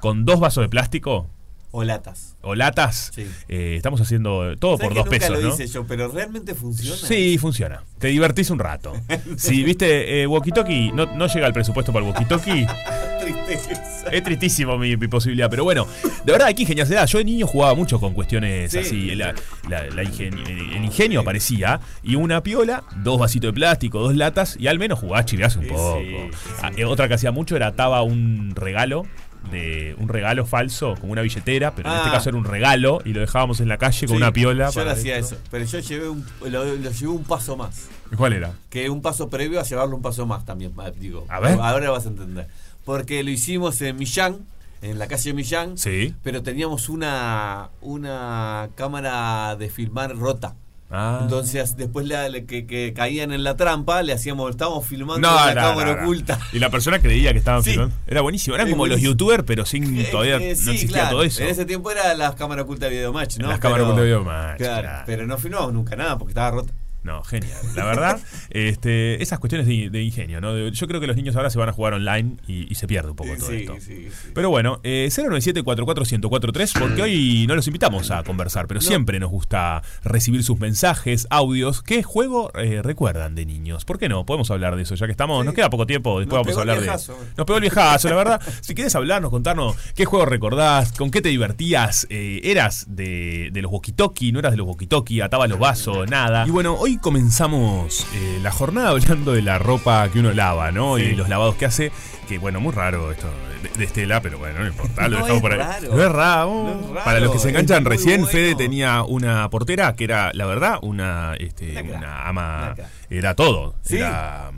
con 0.00 0.24
dos 0.24 0.38
vasos 0.38 0.62
de 0.62 0.68
plástico 0.68 1.28
O 1.72 1.82
latas. 1.82 2.36
o 2.42 2.54
latas. 2.54 3.10
Sí. 3.14 3.26
Eh, 3.48 3.74
estamos 3.76 4.00
haciendo 4.00 4.56
todo 4.58 4.76
¿Sabes 4.76 4.86
por 4.88 4.94
dos 4.96 5.04
nunca 5.06 5.18
pesos, 5.18 5.42
lo 5.42 5.48
¿no? 5.48 5.54
hice 5.54 5.66
yo, 5.66 5.84
pero 5.86 6.08
realmente 6.08 6.54
funciona. 6.54 6.96
Sí, 6.96 7.36
funciona. 7.38 7.82
Te 7.98 8.08
divertís 8.08 8.50
un 8.50 8.60
rato. 8.60 8.92
Si 9.36 9.64
viste 9.64 10.22
eh, 10.22 10.28
walkie-talkie, 10.28 10.92
no, 10.94 11.06
no 11.16 11.26
llega 11.26 11.46
el 11.48 11.52
presupuesto 11.52 11.92
para 11.92 12.06
el 12.06 12.12
walkie-talkie. 12.14 12.66
Tristeza. 13.32 14.08
Es 14.10 14.22
tristísimo 14.22 14.78
mi, 14.78 14.96
mi 14.96 15.08
posibilidad, 15.08 15.48
pero 15.50 15.64
bueno, 15.64 15.86
de 16.24 16.32
verdad 16.32 16.48
que 16.54 16.62
ingeniarse. 16.62 16.96
Yo 17.06 17.18
de 17.18 17.24
niño 17.24 17.46
jugaba 17.46 17.74
mucho 17.74 18.00
con 18.00 18.14
cuestiones 18.14 18.70
Sí. 18.72 18.78
así. 18.78 19.14
La- 19.14 19.34
la- 19.68 19.84
la 19.90 20.02
ingen- 20.02 20.46
el 20.48 20.84
ingenio 20.84 21.20
aparecía 21.20 21.80
y 22.02 22.14
una 22.14 22.42
piola, 22.42 22.84
dos 22.96 23.18
vasitos 23.18 23.48
de 23.48 23.52
plástico, 23.52 24.00
dos 24.00 24.14
latas 24.16 24.56
y 24.58 24.66
al 24.68 24.78
menos 24.78 24.98
jugabas 24.98 25.26
chirás 25.26 25.56
un 25.56 25.64
Sí, 25.64 25.68
poco. 25.70 25.98
sí, 26.00 26.16
Ah, 26.62 26.70
eh, 26.76 26.84
Otra 26.84 27.06
que 27.08 27.14
hacía 27.14 27.32
mucho 27.32 27.54
era 27.56 27.68
ataba 27.68 28.02
un 28.02 28.52
regalo. 28.54 29.04
De 29.52 29.94
un 30.00 30.08
regalo 30.08 30.44
falso, 30.46 30.94
como 31.00 31.12
una 31.12 31.22
billetera, 31.22 31.72
pero 31.74 31.88
en 31.88 31.96
este 31.96 32.08
Ah. 32.08 32.12
caso 32.12 32.28
era 32.28 32.36
un 32.36 32.44
regalo 32.44 33.00
y 33.04 33.12
lo 33.12 33.20
dejábamos 33.20 33.60
en 33.60 33.68
la 33.68 33.78
calle 33.78 34.06
con 34.08 34.16
Sí, 34.16 34.22
una 34.22 34.32
piola. 34.32 34.68
Yo 34.70 34.84
lo 34.84 34.90
hacía 34.90 35.16
eso, 35.16 35.36
pero 35.52 35.64
yo 35.64 35.78
llevé 35.78 36.08
un, 36.08 36.26
lo, 36.50 36.64
lo 36.64 36.90
llevé 36.90 37.06
un 37.06 37.22
paso 37.22 37.56
más. 37.56 37.86
¿Cuál 38.16 38.32
era? 38.32 38.52
Que 38.68 38.90
un 38.90 39.00
paso 39.00 39.30
previo 39.30 39.60
a 39.60 39.62
llevarlo 39.62 39.94
un 39.94 40.02
paso 40.02 40.26
más 40.26 40.44
también, 40.44 40.72
digo. 40.98 41.24
A 41.28 41.38
ver. 41.38 41.56
Ahora 41.60 41.88
vas 41.90 42.04
a 42.06 42.08
entender. 42.08 42.48
Porque 42.88 43.22
lo 43.22 43.28
hicimos 43.30 43.82
en 43.82 43.96
Millán, 43.98 44.38
en 44.80 44.98
la 44.98 45.08
calle 45.08 45.34
Millán, 45.34 45.76
Sí. 45.76 46.14
pero 46.22 46.42
teníamos 46.42 46.88
una, 46.88 47.68
una 47.82 48.70
cámara 48.76 49.56
de 49.56 49.68
filmar 49.68 50.16
rota. 50.16 50.54
Ah. 50.90 51.18
Entonces, 51.20 51.76
después 51.76 52.06
la- 52.06 52.30
que, 52.46 52.66
que 52.66 52.94
caían 52.96 53.30
en 53.32 53.44
la 53.44 53.58
trampa, 53.58 54.02
le 54.02 54.14
hacíamos, 54.14 54.48
estábamos 54.52 54.86
filmando 54.86 55.28
No, 55.28 55.34
la 55.36 55.54
no, 55.54 55.60
cámara 55.60 55.96
no, 55.96 56.02
oculta. 56.04 56.38
Y 56.54 56.60
la 56.60 56.70
persona 56.70 56.98
creía 56.98 57.32
que 57.34 57.38
estaban 57.40 57.62
Sí. 57.62 57.72
filmando. 57.72 57.94
Era 58.06 58.22
buenísimo. 58.22 58.54
Eran 58.56 58.68
Es 58.68 58.72
como 58.72 58.86
los 58.86 59.02
youtubers, 59.02 59.44
pero 59.46 59.66
sin 59.66 59.82
todavía 60.10 60.36
Eh, 60.36 60.52
eh, 60.52 60.56
no 60.64 60.72
existía 60.72 60.88
claro. 60.88 61.10
todo 61.10 61.22
eso. 61.24 61.42
En 61.42 61.48
ese 61.50 61.66
tiempo 61.66 61.90
era 61.90 62.14
las 62.14 62.36
cámaras 62.36 62.64
ocultas 62.64 62.88
de 62.88 62.96
Videomatch, 62.96 63.36
¿no? 63.36 63.48
Las 63.48 63.58
cámaras 63.58 63.82
ocultas 63.84 64.00
de 64.00 64.06
Videomatch, 64.06 64.56
Claro, 64.56 64.80
claro. 64.88 65.02
pero 65.04 65.26
no 65.26 65.36
filmamos 65.36 65.74
nunca 65.74 65.94
nada 65.94 66.16
porque 66.16 66.30
estaba 66.30 66.52
rota. 66.52 66.72
No, 67.04 67.22
genial. 67.24 67.56
La 67.74 67.84
verdad, 67.84 68.20
este, 68.50 69.22
esas 69.22 69.38
cuestiones 69.38 69.66
de, 69.66 69.88
de 69.88 70.02
ingenio, 70.02 70.40
¿no? 70.40 70.52
De- 70.52 70.70
yo 70.72 70.86
creo 70.88 71.00
que 71.00 71.06
los 71.06 71.16
niños 71.16 71.36
ahora 71.36 71.48
se 71.48 71.58
van 71.58 71.68
a 71.68 71.72
jugar 71.72 71.94
online 71.94 72.36
y, 72.46 72.70
y 72.70 72.74
se 72.74 72.86
pierde 72.86 73.10
un 73.10 73.16
poco 73.16 73.30
todo 73.38 73.48
Sí, 73.48 73.56
esto. 73.56 73.74
sí, 73.80 74.08
sí. 74.10 74.30
Pero 74.34 74.50
bueno, 74.50 74.80
eh, 74.82 75.08
097-44103, 75.10 76.78
porque 76.78 77.02
hoy 77.02 77.46
no 77.48 77.54
los 77.54 77.66
invitamos 77.66 78.10
a 78.10 78.22
conversar, 78.24 78.66
pero 78.66 78.80
siempre 78.80 79.18
nos 79.20 79.30
gusta 79.30 79.82
recibir 80.04 80.42
sus 80.42 80.58
mensajes, 80.58 81.26
audios. 81.30 81.82
¿Qué 81.82 82.02
juego 82.02 82.50
eh, 82.54 82.82
recuerdan 82.82 83.34
de 83.34 83.46
niños? 83.46 83.84
¿Por 83.84 83.98
qué 83.98 84.08
no? 84.08 84.26
Podemos 84.26 84.50
hablar 84.50 84.76
de 84.76 84.82
eso, 84.82 84.94
ya 84.94 85.06
que 85.06 85.12
estamos. 85.12 85.44
Nos 85.44 85.54
queda 85.54 85.70
poco 85.70 85.86
tiempo, 85.86 86.18
después 86.18 86.38
Nos 86.38 86.46
vamos 86.46 86.58
a 86.58 86.60
hablar 86.60 86.76
de. 86.76 86.82
viejazo. 86.82 87.18
Nos 87.36 87.46
pegó 87.46 87.56
el 87.58 87.62
viejazo, 87.62 88.08
la 88.10 88.16
verdad. 88.16 88.40
Si 88.60 88.74
quieres 88.74 88.94
hablarnos, 88.94 89.30
contarnos 89.30 89.76
qué 89.94 90.04
juego 90.04 90.26
recordás, 90.26 90.92
con 90.92 91.10
qué 91.10 91.20
te 91.22 91.28
divertías, 91.30 92.06
eh, 92.10 92.40
eras 92.44 92.86
de, 92.88 93.50
de 93.52 93.62
los 93.62 93.70
walkie-talkie, 93.72 94.32
no 94.32 94.38
eras 94.40 94.52
de 94.52 94.58
los 94.58 94.66
walkie-talkie, 94.66 95.22
atabas 95.22 95.48
los 95.48 95.58
vasos, 95.58 96.08
nada. 96.10 96.46
Y 96.46 96.50
bueno, 96.50 96.74
hoy 96.74 96.87
comenzamos 96.96 98.06
eh, 98.14 98.38
la 98.42 98.50
jornada 98.50 98.88
hablando 98.90 99.32
de 99.32 99.42
la 99.42 99.58
ropa 99.58 100.08
que 100.08 100.20
uno 100.20 100.32
lava, 100.32 100.72
¿no? 100.72 100.98
Y 100.98 101.14
los 101.14 101.28
lavados 101.28 101.54
que 101.56 101.66
hace. 101.66 101.92
que 102.26 102.38
bueno, 102.38 102.60
muy 102.60 102.72
raro 102.72 103.12
esto 103.12 103.26
de, 103.62 103.68
de 103.78 103.84
Estela, 103.84 104.20
pero 104.22 104.38
bueno, 104.38 104.60
no 104.60 104.66
importa, 104.66 105.06
lo 105.08 105.18
No 105.18 105.24
dejamos 105.24 105.42
por 105.42 105.52
ahí. 105.52 105.58
raro. 105.58 105.94
No 105.94 106.02
es 106.02 106.12
raro. 106.12 106.50
No 106.64 106.70
es 106.70 106.88
raro, 106.94 107.04
Para 107.04 107.20
los 107.20 107.32
que 107.32 107.38
se 107.38 107.50
enganchan 107.50 107.84
recién, 107.84 108.22
bueno. 108.22 108.26
Fede 108.32 108.54
tenía 108.54 109.02
una 109.02 109.48
portera 109.50 109.94
que 109.94 110.04
era, 110.04 110.30
la 110.32 110.46
verdad, 110.46 110.78
una, 110.82 111.34
este, 111.38 111.80
Una 111.82 112.26
ama. 112.28 112.74
Era 113.10 113.34
todo. 113.34 113.74
Sí. 113.82 113.96
Era 113.98 114.50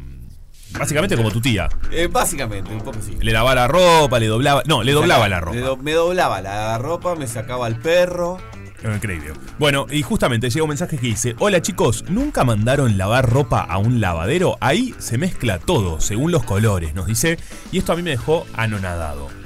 básicamente 0.79 1.17
como 1.17 1.31
tu 1.33 1.41
tía. 1.41 1.69
Eh, 1.91 2.07
básicamente, 2.07 2.71
un 2.73 2.81
poco 2.83 2.99
sí. 3.03 3.17
Le 3.21 3.33
lavaba 3.33 3.55
la 3.57 3.69
ropa, 3.69 4.19
le 4.21 4.27
doblaba. 4.29 4.63
No, 4.67 4.83
le 4.85 4.93
doblaba 4.93 5.29
la 5.29 5.41
ropa. 5.41 5.59
Do- 5.59 5.77
me 5.79 5.93
doblaba 5.93 6.41
la 6.43 6.79
ropa, 6.79 7.15
me 7.17 7.27
sacaba 7.27 7.67
el 7.67 7.77
perro. 7.77 8.39
Increíble. 8.85 9.33
Bueno, 9.59 9.87
y 9.91 10.03
justamente 10.03 10.49
llega 10.49 10.65
un 10.65 10.71
mensaje 10.71 10.99
que 10.99 11.07
dice: 11.07 11.35
Hola 11.39 11.61
chicos, 11.61 12.05
¿nunca 12.09 12.45
mandaron 12.45 12.97
lavar 12.97 13.29
ropa 13.29 13.61
a 13.61 13.79
un 13.79 14.01
lavadero? 14.01 14.57
Ahí 14.61 14.95
se 14.99 15.19
mezcla 15.19 15.59
todo, 15.59 16.01
según 16.01 16.33
los 16.33 16.45
colores, 16.45 16.95
nos 16.95 17.07
dice. 17.07 17.39
Y 17.73 17.79
esto 17.79 17.93
a 17.93 17.97
mí 17.97 18.03
me 18.03 18.11
dejó 18.11 18.47
anonadado. 18.55 19.40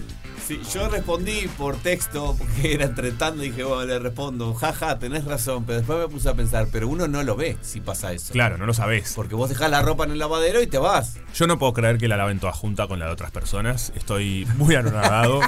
Sí, 0.47 0.61
yo 0.75 0.91
respondí 0.91 1.49
por 1.57 1.77
texto 1.77 2.37
porque 2.37 2.75
era 2.75 2.85
entretando 2.85 3.43
y 3.43 3.49
dije, 3.49 3.65
bueno, 3.65 3.87
le 3.87 3.99
respondo, 3.99 4.53
jaja, 4.53 4.99
tenés 4.99 5.25
razón, 5.25 5.65
pero 5.65 5.79
después 5.79 5.99
me 5.99 6.09
puse 6.09 6.29
a 6.29 6.35
pensar, 6.35 6.67
pero 6.71 6.87
uno 6.87 7.09
no 7.09 7.23
lo 7.23 7.35
ve 7.35 7.57
si 7.63 7.81
pasa 7.81 8.13
eso. 8.13 8.33
Claro, 8.35 8.59
no 8.59 8.67
lo 8.67 8.75
sabés. 8.75 9.15
Porque 9.17 9.35
vos 9.35 9.49
dejás 9.49 9.71
la 9.71 9.81
ropa 9.81 10.05
en 10.05 10.11
el 10.11 10.19
lavadero 10.19 10.61
y 10.61 10.67
te 10.67 10.77
vas. 10.77 11.17
Yo 11.35 11.47
no 11.47 11.59
puedo 11.59 11.73
creer 11.73 11.97
que 11.97 12.09
la 12.09 12.19
laven 12.19 12.41
toda 12.41 12.53
junta 12.53 12.87
con 12.87 12.99
la 12.99 13.07
de 13.07 13.13
otras 13.13 13.31
personas. 13.31 13.91
Estoy 13.97 14.47
muy 14.59 14.75
anonadado. 14.75 15.41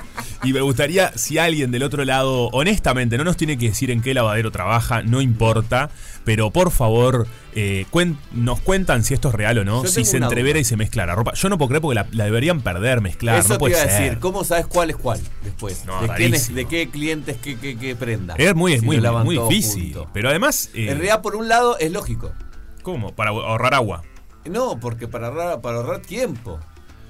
y 0.42 0.55
me 0.55 0.62
gustaría, 0.62 1.12
si 1.16 1.36
alguien 1.36 1.70
del 1.70 1.82
otro 1.82 2.05
lado, 2.07 2.49
honestamente, 2.53 3.18
no 3.18 3.24
nos 3.24 3.36
tiene 3.36 3.59
que 3.59 3.68
decir 3.68 3.90
en 3.90 4.01
qué 4.01 4.14
lavadero 4.14 4.51
trabaja, 4.51 5.03
no 5.03 5.20
importa. 5.20 5.90
Pero 6.26 6.50
por 6.50 6.70
favor, 6.72 7.26
eh, 7.54 7.86
cuen- 7.92 8.18
nos 8.32 8.60
cuentan 8.60 9.02
si 9.04 9.14
esto 9.14 9.28
es 9.28 9.34
real 9.36 9.56
o 9.58 9.64
no. 9.64 9.82
Yo 9.84 9.88
Si 9.88 10.04
se 10.04 10.16
entrevera 10.18 10.54
duda. 10.56 10.60
y 10.60 10.64
se 10.64 10.76
mezcla 10.76 11.06
la 11.06 11.14
ropa. 11.14 11.32
Yo 11.34 11.48
no 11.48 11.56
puedo 11.56 11.68
creer 11.68 11.80
porque 11.80 11.94
la, 11.94 12.06
la 12.10 12.24
deberían 12.24 12.60
perder, 12.62 13.00
mezclar. 13.00 13.38
eso 13.38 13.48
no 13.50 13.54
te 13.54 13.58
puede 13.60 13.74
iba 13.74 13.82
a 13.82 13.86
decir, 13.86 14.18
¿cómo 14.18 14.42
sabes 14.44 14.66
cuál 14.66 14.90
es 14.90 14.96
cuál 14.96 15.20
después? 15.44 15.84
No, 15.86 16.02
¿De, 16.02 16.08
quién 16.08 16.34
es- 16.34 16.48
rarísimo. 16.48 16.56
de 16.56 16.64
qué 16.66 16.90
clientes, 16.90 17.36
qué, 17.40 17.56
qué, 17.56 17.78
qué 17.78 17.94
prenda? 17.96 18.34
Es 18.36 18.54
muy, 18.56 18.78
Si 18.78 18.84
muy, 18.84 19.00
muy 19.00 19.38
difícil. 19.38 19.94
junto. 19.94 20.10
Pero 20.12 20.28
además. 20.28 20.68
eh, 20.74 20.88
En 20.90 20.96
realidad, 20.98 21.22
por 21.22 21.36
un 21.36 21.48
lado, 21.48 21.78
es 21.78 21.90
lógico. 21.92 22.32
¿Cómo? 22.82 23.14
Para 23.14 23.30
ahorrar 23.30 23.72
agua. 23.74 24.02
No, 24.44 24.78
porque 24.80 25.06
para 25.08 25.28
ahorrar, 25.28 25.60
para 25.60 25.76
ahorrar 25.78 26.00
tiempo. 26.00 26.58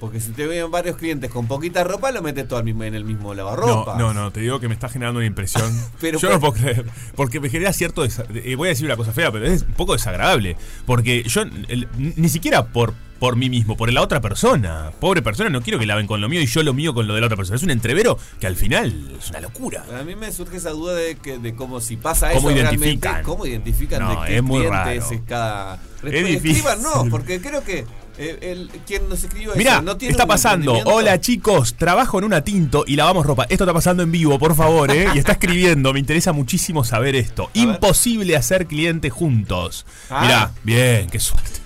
Porque 0.00 0.20
si 0.20 0.32
te 0.32 0.46
ven 0.46 0.70
varios 0.70 0.96
clientes 0.96 1.30
con 1.30 1.46
poquita 1.46 1.82
ropa, 1.82 2.12
lo 2.12 2.20
metes 2.20 2.46
todo 2.46 2.60
en 2.60 2.94
el 2.94 3.04
mismo 3.04 3.32
lavarropa. 3.32 3.96
No, 3.96 4.12
no, 4.12 4.22
no, 4.24 4.30
te 4.30 4.40
digo 4.40 4.60
que 4.60 4.68
me 4.68 4.74
está 4.74 4.88
generando 4.90 5.18
una 5.18 5.26
impresión. 5.26 5.72
Pero 6.00 6.18
yo 6.18 6.28
pues- 6.28 6.32
no 6.34 6.40
puedo 6.40 6.52
creer. 6.52 6.84
Porque 7.14 7.40
me 7.40 7.48
genera 7.48 7.72
cierto. 7.72 8.04
eh, 8.04 8.54
voy 8.56 8.68
a 8.68 8.70
decir 8.70 8.84
una 8.84 8.96
cosa 8.96 9.12
fea, 9.12 9.32
pero 9.32 9.46
es 9.46 9.62
un 9.62 9.72
poco 9.72 9.94
desagradable. 9.94 10.56
Porque 10.84 11.22
yo, 11.24 11.42
el- 11.68 11.88
ni 11.96 12.28
siquiera 12.28 12.66
por, 12.66 12.92
por 13.18 13.36
mí 13.36 13.48
mismo, 13.48 13.74
por 13.78 13.90
la 13.90 14.02
otra 14.02 14.20
persona. 14.20 14.90
Pobre 15.00 15.22
persona, 15.22 15.48
no 15.48 15.62
quiero 15.62 15.78
que 15.78 15.86
laven 15.86 16.06
con 16.06 16.20
lo 16.20 16.28
mío 16.28 16.42
y 16.42 16.46
yo 16.46 16.62
lo 16.62 16.74
mío 16.74 16.92
con 16.92 17.06
lo 17.06 17.14
de 17.14 17.20
la 17.22 17.26
otra 17.28 17.36
persona. 17.38 17.56
Es 17.56 17.62
un 17.62 17.70
entrevero 17.70 18.18
que 18.38 18.46
al 18.46 18.56
final 18.56 19.16
es 19.18 19.30
una 19.30 19.40
locura. 19.40 19.84
A 19.98 20.02
mí 20.02 20.14
me 20.14 20.30
surge 20.30 20.58
esa 20.58 20.70
duda 20.70 20.94
de 20.94 21.16
que 21.16 21.38
de 21.38 21.54
cómo 21.54 21.80
si 21.80 21.96
pasa 21.96 22.32
¿Cómo 22.32 22.50
eso 22.50 22.58
identifican? 22.60 23.00
realmente, 23.00 23.22
cómo 23.24 23.46
identifican 23.46 24.02
No, 24.02 24.20
de 24.20 24.26
qué 24.28 24.36
es 24.36 24.42
muy 24.42 24.58
cliente 24.58 24.76
raro. 24.76 25.10
es 25.10 25.20
cada 25.26 25.80
Es 26.04 26.26
difícil. 26.26 26.64
No, 26.82 27.06
porque 27.10 27.40
creo 27.40 27.64
que 27.64 27.86
eh, 28.18 28.38
el, 28.40 28.68
quien 28.86 29.08
nos 29.08 29.22
escribió 29.22 29.54
eso 29.54 29.82
no 29.82 29.96
tiene 29.96 30.12
está 30.12 30.26
pasando. 30.26 30.72
Hola 30.84 31.20
chicos, 31.20 31.74
trabajo 31.74 32.18
en 32.18 32.24
una 32.24 32.42
tinto 32.42 32.84
y 32.86 32.96
lavamos 32.96 33.26
ropa. 33.26 33.44
Esto 33.48 33.64
está 33.64 33.74
pasando 33.74 34.02
en 34.02 34.12
vivo, 34.12 34.38
por 34.38 34.54
favor, 34.54 34.90
¿eh? 34.90 35.08
Y 35.14 35.18
está 35.18 35.32
escribiendo. 35.32 35.92
Me 35.92 36.00
interesa 36.00 36.32
muchísimo 36.32 36.84
saber 36.84 37.14
esto. 37.16 37.50
Imposible 37.54 38.36
hacer 38.36 38.66
clientes 38.66 39.12
juntos. 39.12 39.86
Ah. 40.10 40.20
Mirá, 40.22 40.50
bien, 40.64 41.08
qué 41.10 41.20
suerte. 41.20 41.60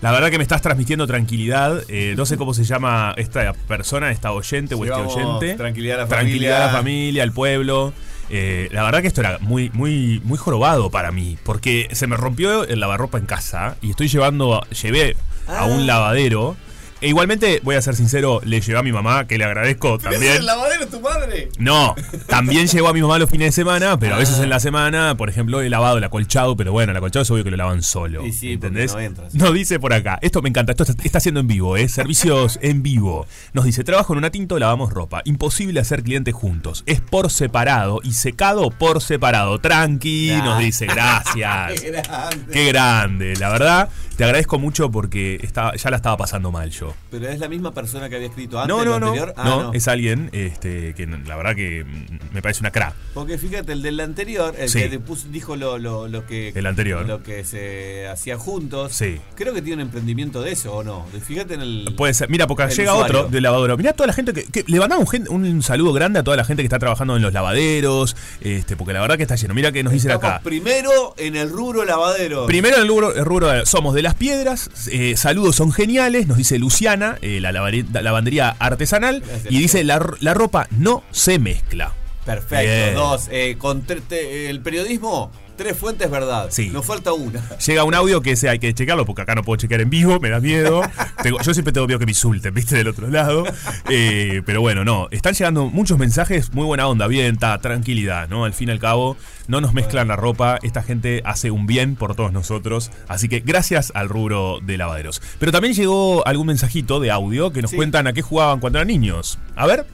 La 0.00 0.12
verdad 0.12 0.30
que 0.30 0.38
me 0.38 0.44
estás 0.44 0.62
transmitiendo 0.62 1.06
tranquilidad. 1.06 1.82
Eh, 1.88 2.14
no 2.16 2.24
sé 2.24 2.36
cómo 2.36 2.54
se 2.54 2.64
llama 2.64 3.14
esta 3.16 3.52
persona, 3.52 4.12
esta 4.12 4.30
oyente 4.32 4.74
o 4.74 4.84
este 4.84 4.96
oyente. 4.96 5.54
tranquilidad 5.54 5.98
a 5.98 6.02
la 6.02 6.08
Tranquilidad 6.08 6.56
a 6.56 6.66
la 6.66 6.72
familia. 6.72 6.78
familia, 6.78 7.22
al 7.24 7.32
pueblo. 7.32 7.92
Eh, 8.30 8.68
la 8.72 8.82
verdad 8.82 9.00
que 9.02 9.08
esto 9.08 9.20
era 9.20 9.38
muy, 9.40 9.70
muy, 9.72 10.20
muy 10.24 10.38
jorobado 10.38 10.90
para 10.90 11.10
mí. 11.12 11.36
Porque 11.44 11.88
se 11.92 12.06
me 12.06 12.16
rompió 12.16 12.64
el 12.64 12.80
lavarropa 12.80 13.18
en 13.18 13.26
casa 13.26 13.76
y 13.80 13.90
estoy 13.90 14.08
llevando, 14.08 14.60
llevé 14.82 15.16
a 15.46 15.60
Ah. 15.60 15.64
un 15.66 15.86
lavadero. 15.86 16.56
E 17.00 17.08
igualmente, 17.08 17.60
voy 17.62 17.76
a 17.76 17.82
ser 17.82 17.94
sincero, 17.94 18.40
le 18.44 18.60
llevé 18.60 18.78
a 18.78 18.82
mi 18.82 18.90
mamá, 18.90 19.26
que 19.28 19.38
le 19.38 19.44
agradezco 19.44 19.98
¿Pero 19.98 20.10
ese 20.10 20.14
también. 20.14 20.32
es 20.32 20.38
el 20.40 20.46
lavadero 20.46 20.80
de 20.84 20.90
tu 20.90 21.00
madre? 21.00 21.48
No, 21.58 21.94
también 22.26 22.66
llegó 22.66 22.88
a 22.88 22.92
mi 22.92 23.00
mamá 23.02 23.18
los 23.20 23.30
fines 23.30 23.48
de 23.48 23.52
semana, 23.52 23.98
pero 23.98 24.16
a 24.16 24.18
veces 24.18 24.38
en 24.40 24.50
la 24.50 24.58
semana, 24.58 25.16
por 25.16 25.28
ejemplo, 25.28 25.60
he 25.60 25.70
lavado 25.70 25.98
el 25.98 26.04
acolchado, 26.04 26.56
pero 26.56 26.72
bueno, 26.72 26.90
el 26.90 26.96
acolchado 26.98 27.22
es 27.22 27.30
obvio 27.30 27.44
que 27.44 27.50
lo 27.52 27.56
lavan 27.56 27.82
solo. 27.82 28.22
Sí, 28.24 28.30
porque 28.30 28.52
¿Entendés? 28.54 28.94
no 28.94 29.00
entras. 29.00 29.34
Nos 29.34 29.54
dice 29.54 29.78
por 29.78 29.92
acá, 29.92 30.18
esto 30.22 30.42
me 30.42 30.48
encanta, 30.48 30.72
esto 30.72 30.82
está, 30.82 31.00
está 31.04 31.18
haciendo 31.18 31.38
en 31.40 31.46
vivo, 31.46 31.76
¿eh? 31.76 31.88
Servicios 31.88 32.58
en 32.62 32.82
vivo. 32.82 33.26
Nos 33.52 33.64
dice, 33.64 33.84
trabajo 33.84 34.12
en 34.14 34.18
una 34.18 34.30
tinto, 34.30 34.58
lavamos 34.58 34.92
ropa. 34.92 35.22
Imposible 35.24 35.78
hacer 35.78 36.02
clientes 36.02 36.34
juntos. 36.34 36.82
Es 36.86 37.00
por 37.00 37.30
separado 37.30 38.00
y 38.02 38.14
secado 38.14 38.70
por 38.70 39.00
separado. 39.02 39.60
Tranqui, 39.60 40.32
nos 40.42 40.58
dice, 40.58 40.86
gracias. 40.86 41.80
Qué 41.80 41.90
grande. 41.90 42.52
Qué 42.52 42.66
grande, 42.66 43.36
la 43.36 43.50
verdad, 43.50 43.88
te 44.18 44.24
agradezco 44.24 44.58
mucho 44.58 44.90
porque 44.90 45.38
estaba, 45.42 45.76
ya 45.76 45.90
la 45.90 45.96
estaba 45.96 46.16
pasando 46.16 46.50
mal 46.50 46.70
yo. 46.70 46.92
Pero 47.08 47.28
es 47.28 47.38
la 47.38 47.46
misma 47.48 47.72
persona 47.72 48.08
que 48.08 48.16
había 48.16 48.26
escrito 48.26 48.58
antes 48.58 48.76
No, 48.76 48.84
no, 48.84 48.98
no, 48.98 49.06
anterior. 49.06 49.32
Ah, 49.36 49.44
no, 49.48 49.72
es 49.72 49.86
alguien 49.86 50.28
este, 50.32 50.92
que 50.94 51.06
la 51.06 51.36
verdad 51.36 51.54
que 51.54 51.86
me 52.32 52.42
parece 52.42 52.58
una 52.60 52.72
cra. 52.72 52.94
Porque 53.14 53.38
fíjate, 53.38 53.70
el 53.72 53.80
del 53.82 54.00
anterior, 54.00 54.56
el 54.58 54.68
Sí. 54.68 54.80
que 54.80 54.88
te 54.88 54.98
puso- 54.98 55.28
dijo 55.30 55.54
lo, 55.54 55.78
lo, 55.78 56.08
lo 56.08 56.26
que 56.26 56.48
El 56.54 56.66
anterior. 56.66 57.06
lo 57.06 57.22
que 57.22 57.44
se 57.44 58.08
hacía 58.08 58.36
juntos. 58.36 58.92
Sí. 58.92 59.20
Creo 59.36 59.54
que 59.54 59.62
tiene 59.62 59.76
un 59.82 59.88
emprendimiento 59.88 60.42
de 60.42 60.50
eso, 60.50 60.74
¿o 60.74 60.82
no? 60.82 61.06
Fíjate 61.24 61.54
en 61.54 61.60
el. 61.60 61.94
Puede 61.96 62.12
ser. 62.12 62.28
Mira, 62.28 62.48
porque 62.48 62.66
llega 62.74 62.94
usuario. 62.94 63.18
otro 63.20 63.30
del 63.30 63.44
lavadero. 63.44 63.76
Mira 63.76 63.92
toda 63.92 64.08
la 64.08 64.12
gente 64.14 64.32
que. 64.32 64.42
que- 64.44 64.64
le 64.66 64.80
mandamos 64.80 65.08
un, 65.14 65.44
un 65.44 65.62
saludo 65.62 65.92
grande 65.92 66.18
a 66.18 66.24
toda 66.24 66.36
la 66.36 66.44
gente 66.44 66.62
que 66.62 66.66
está 66.66 66.80
trabajando 66.80 67.14
en 67.14 67.22
los 67.22 67.32
lavaderos. 67.32 68.16
Este, 68.40 68.76
porque 68.76 68.92
la 68.94 69.00
verdad 69.00 69.16
que 69.16 69.22
está 69.22 69.36
lleno. 69.36 69.54
Mira 69.54 69.70
que 69.70 69.84
nos 69.84 69.92
dicen 69.92 70.10
acá. 70.10 70.40
primero 70.42 71.14
en 71.18 71.36
el 71.36 71.48
rubro 71.50 71.84
lavadero. 71.84 72.46
Primero 72.46 72.76
en 72.78 72.82
el 72.82 72.88
rubro, 72.88 73.14
el 73.14 73.24
rubro 73.24 73.64
somos 73.64 73.94
de 73.94 74.07
las 74.08 74.14
piedras, 74.14 74.70
eh, 74.90 75.16
saludos 75.18 75.56
son 75.56 75.70
geniales, 75.70 76.26
nos 76.26 76.38
dice 76.38 76.58
Luciana, 76.58 77.18
eh, 77.20 77.40
la 77.40 77.52
lavandería 77.52 78.56
artesanal, 78.58 79.20
Gracias, 79.20 79.52
y 79.52 79.58
dice 79.58 79.84
la, 79.84 80.00
la 80.20 80.32
ropa 80.32 80.66
no 80.70 81.04
se 81.10 81.38
mezcla. 81.38 81.92
Perfecto. 82.24 82.56
Bien. 82.64 82.94
Dos. 82.94 83.28
eh, 83.30 83.56
con 83.58 83.86
tre- 83.86 84.00
te- 84.06 84.48
el 84.48 84.60
periodismo, 84.62 85.30
tres 85.58 85.76
fuentes 85.76 86.10
verdad. 86.10 86.46
Sí. 86.50 86.70
Nos 86.70 86.86
falta 86.86 87.12
una. 87.12 87.42
Llega 87.58 87.84
un 87.84 87.92
audio 87.94 88.22
que 88.22 88.30
ese 88.32 88.48
hay 88.48 88.58
que 88.58 88.72
checarlo 88.72 89.04
porque 89.04 89.20
acá 89.22 89.34
no 89.34 89.42
puedo 89.42 89.58
chequear 89.58 89.82
en 89.82 89.90
vivo, 89.90 90.18
me 90.20 90.30
da 90.30 90.40
miedo. 90.40 90.80
Tengo- 91.22 91.38
yo 91.42 91.52
siempre 91.52 91.72
tengo 91.74 91.86
miedo 91.86 91.98
que 91.98 92.06
me 92.06 92.12
insulten, 92.12 92.54
viste, 92.54 92.76
del 92.76 92.88
otro 92.88 93.08
lado. 93.08 93.44
Eh, 93.90 94.40
pero 94.46 94.60
bueno, 94.62 94.84
no, 94.84 95.08
están 95.10 95.34
llegando 95.34 95.66
muchos 95.66 95.98
mensajes, 95.98 96.52
muy 96.54 96.64
buena 96.64 96.86
onda, 96.86 97.06
bien, 97.08 97.36
ta, 97.36 97.58
tranquilidad, 97.58 98.28
¿no? 98.28 98.44
Al 98.46 98.54
fin 98.54 98.68
y 98.68 98.72
al 98.72 98.78
cabo, 98.78 99.16
no 99.48 99.60
nos 99.60 99.74
mezclan 99.74 100.08
la 100.08 100.16
ropa, 100.16 100.58
esta 100.62 100.82
gente 100.82 101.20
hace 101.24 101.50
un 101.50 101.66
bien 101.66 101.96
por 101.96 102.14
todos 102.14 102.32
nosotros. 102.32 102.90
Así 103.08 103.28
que 103.28 103.40
gracias 103.40 103.90
al 103.94 104.08
rubro 104.08 104.60
de 104.62 104.78
lavaderos. 104.78 105.20
Pero 105.40 105.52
también 105.52 105.74
llegó 105.74 106.26
algún 106.26 106.46
mensajito 106.46 107.00
de 107.00 107.10
audio 107.10 107.52
que 107.52 107.62
nos 107.62 107.70
Sí. 107.72 107.76
cuentan 107.76 108.06
a 108.06 108.12
qué 108.12 108.22
jugaban 108.22 108.60
cuando 108.60 108.78
eran 108.78 108.88
niños. 108.88 109.38
A 109.56 109.66
ver. 109.66 109.84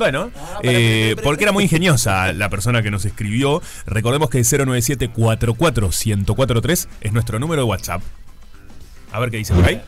Bueno, 0.00 0.30
Ah, 0.34 0.60
eh, 0.62 1.14
porque 1.22 1.44
era 1.44 1.52
muy 1.52 1.64
ingeniosa 1.64 2.32
la 2.32 2.48
persona 2.48 2.82
que 2.82 2.90
nos 2.90 3.04
escribió. 3.04 3.60
Recordemos 3.84 4.30
que 4.30 4.40
097-44-1043 4.40 6.88
es 7.02 7.12
nuestro 7.12 7.38
número 7.38 7.60
de 7.60 7.68
WhatsApp. 7.68 8.00
A 9.12 9.20
ver 9.20 9.30
qué 9.30 9.36
dice 9.36 9.52
por 9.52 9.62
ahí. 9.66 9.82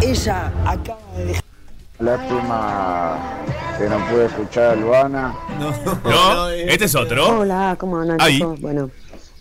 Ella 0.00 0.52
acaba 0.64 1.00
de 1.16 1.24
dejar. 1.24 1.42
Lástima 1.98 3.18
que 3.78 3.88
no 3.88 3.98
pude 4.08 4.26
escuchar 4.26 4.64
a 4.70 4.76
Luana. 4.76 5.34
No, 5.58 5.72
No, 6.04 6.48
este 6.50 6.84
es 6.84 6.94
otro. 6.94 7.40
Hola, 7.40 7.74
¿cómo 7.80 7.98
andan 7.98 8.20
Ahí. 8.20 8.34
chicos? 8.38 8.60
Bueno, 8.60 8.90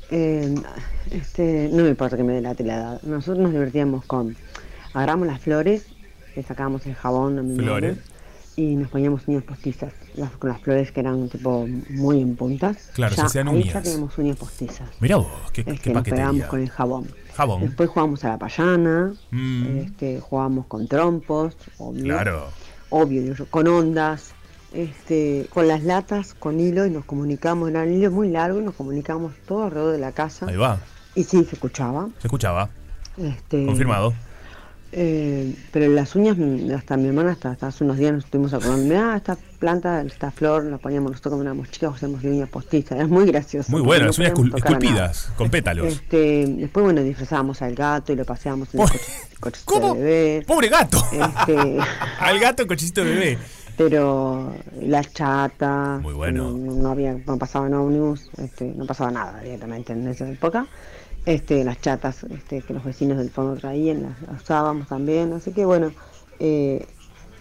eh, 0.09 0.55
este, 1.11 1.69
no 1.71 1.83
me 1.83 1.89
importa 1.89 2.17
que 2.17 2.23
me 2.23 2.33
dé 2.33 2.41
la 2.41 2.53
edad. 2.53 2.99
Nosotros 3.03 3.37
nos 3.37 3.51
divertíamos 3.51 4.03
con, 4.05 4.35
agarramos 4.95 5.27
las 5.27 5.39
flores, 5.41 5.85
le 6.35 6.41
sacábamos 6.41 6.87
el 6.87 6.95
jabón 6.95 7.37
a 7.37 7.43
mi 7.43 7.49
madre, 7.51 7.63
Flores. 7.65 7.97
Y 8.55 8.75
nos 8.75 8.89
poníamos 8.89 9.27
uñas 9.27 9.43
postizas, 9.43 9.93
las, 10.15 10.31
con 10.31 10.49
las 10.49 10.59
flores 10.61 10.91
que 10.91 10.99
eran 10.99 11.29
tipo 11.29 11.67
muy 11.89 12.19
en 12.21 12.35
puntas. 12.35 12.89
Claro, 12.93 13.11
se 13.15 13.21
ya, 13.21 13.25
hacían 13.27 13.47
ahí 13.47 13.55
uñas. 13.61 13.73
ya 13.73 13.81
teníamos 13.81 14.17
uñas 14.17 14.37
postizas. 14.37 14.89
Mirá 14.99 15.17
vos, 15.17 15.27
qué, 15.53 15.63
Es 15.65 15.79
qué 15.79 15.93
nos 15.93 16.03
pegábamos 16.03 16.45
con 16.45 16.59
el 16.61 16.69
jabón. 16.69 17.07
Jabón. 17.35 17.61
Después 17.61 17.89
jugábamos 17.89 18.23
a 18.25 18.29
la 18.29 18.37
payana, 18.37 19.13
Mm. 19.31 19.77
este, 19.77 20.19
jugábamos 20.19 20.65
con 20.67 20.87
trompos, 20.87 21.55
obvio. 21.77 22.03
Claro. 22.03 22.45
obvio, 22.89 23.33
con 23.49 23.67
ondas, 23.67 24.33
este, 24.73 25.47
con 25.53 25.67
las 25.67 25.83
latas, 25.83 26.33
con 26.33 26.59
hilo, 26.59 26.85
y 26.85 26.89
nos 26.89 27.05
comunicamos, 27.05 27.69
era 27.69 27.83
un 27.83 27.93
hilo 27.93 28.11
muy 28.11 28.29
largo 28.29 28.59
y 28.59 28.63
nos 28.63 28.75
comunicamos 28.75 29.33
todo 29.47 29.63
alrededor 29.63 29.93
de 29.93 29.99
la 29.99 30.11
casa. 30.11 30.45
Ahí 30.47 30.57
va. 30.57 30.77
Y 31.15 31.23
sí, 31.23 31.43
se 31.45 31.55
escuchaba. 31.55 32.09
Se 32.19 32.27
escuchaba. 32.27 32.69
Este, 33.17 33.65
Confirmado. 33.65 34.13
Eh, 34.93 35.55
pero 35.71 35.87
las 35.91 36.15
uñas, 36.15 36.37
mm, 36.37 36.71
hasta 36.75 36.97
mi 36.97 37.07
hermana, 37.07 37.31
hasta, 37.31 37.51
hasta 37.51 37.67
hace 37.67 37.83
unos 37.83 37.97
días 37.97 38.11
nos 38.13 38.25
estuvimos 38.25 38.53
acordando, 38.53 38.83
mira, 38.83 39.15
esta 39.15 39.37
planta, 39.57 40.01
esta 40.01 40.31
flor, 40.31 40.65
la 40.65 40.77
poníamos 40.79 41.11
nosotros 41.11 41.31
cuando 41.35 41.45
éramos 41.51 41.71
chicos, 41.71 41.95
hacíamos 41.95 42.21
de 42.21 42.29
uña 42.31 42.45
postiza, 42.45 42.95
era 42.95 43.07
muy 43.07 43.25
gracioso. 43.25 43.71
Muy 43.71 43.81
bueno, 43.81 44.01
no 44.01 44.07
las 44.07 44.19
uñas 44.19 44.33
esculpidas, 44.55 45.31
con 45.37 45.49
pétalos. 45.49 45.87
Este, 45.87 46.45
después, 46.45 46.83
bueno, 46.83 47.01
disfrazábamos 47.03 47.61
al 47.61 47.73
gato 47.75 48.11
y 48.11 48.15
lo 48.17 48.25
paseábamos 48.25 48.73
en 48.73 48.81
el 48.81 48.87
coche- 48.87 48.99
cochecito 49.39 49.93
de 49.93 50.01
bebé. 50.01 50.45
¡Pobre 50.45 50.67
gato! 50.67 50.97
Este, 51.11 51.77
Al 52.19 52.39
gato 52.39 52.63
en 52.63 52.67
cochecito 52.67 53.03
de 53.05 53.09
bebé. 53.11 53.37
pero 53.77 54.53
la 54.81 55.03
chata, 55.05 55.99
Muy 56.01 56.13
bueno. 56.13 56.51
no, 56.51 56.73
no 56.73 56.89
había, 56.89 57.13
no 57.25 57.37
pasaba 57.37 57.67
en 57.67 57.73
ómnibus, 57.75 58.29
este, 58.37 58.65
no 58.75 58.85
pasaba 58.85 59.09
nada 59.11 59.39
directamente 59.41 59.93
en 59.93 60.07
esa 60.09 60.29
época. 60.29 60.67
Este, 61.25 61.63
las 61.63 61.79
chatas 61.79 62.23
este, 62.23 62.61
que 62.61 62.73
los 62.73 62.83
vecinos 62.83 63.17
del 63.17 63.29
fondo 63.29 63.55
traían, 63.55 64.03
las, 64.03 64.41
usábamos 64.41 64.87
también, 64.87 65.33
así 65.33 65.51
que 65.51 65.65
bueno, 65.65 65.91
eh, 66.39 66.87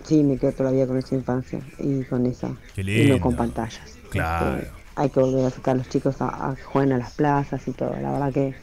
sí, 0.04 0.22
me 0.22 0.36
quedo 0.36 0.52
todavía 0.52 0.86
con 0.86 0.98
esa 0.98 1.14
infancia 1.14 1.60
y 1.78 2.04
con 2.04 2.26
esa, 2.26 2.50
Qué 2.74 2.82
y 2.82 3.08
no 3.08 3.20
con 3.20 3.36
pantallas. 3.36 3.98
Claro. 4.10 4.58
Este, 4.58 4.70
hay 4.96 5.08
que 5.08 5.20
volver 5.20 5.46
a 5.46 5.50
sacar 5.50 5.74
a 5.74 5.78
los 5.78 5.88
chicos 5.88 6.20
a, 6.20 6.50
a 6.50 6.56
que 6.56 6.62
jueguen 6.62 6.92
a 6.92 6.98
las 6.98 7.14
plazas 7.14 7.66
y 7.66 7.72
todo, 7.72 7.96
la 8.00 8.12
verdad 8.12 8.32
que 8.32 8.54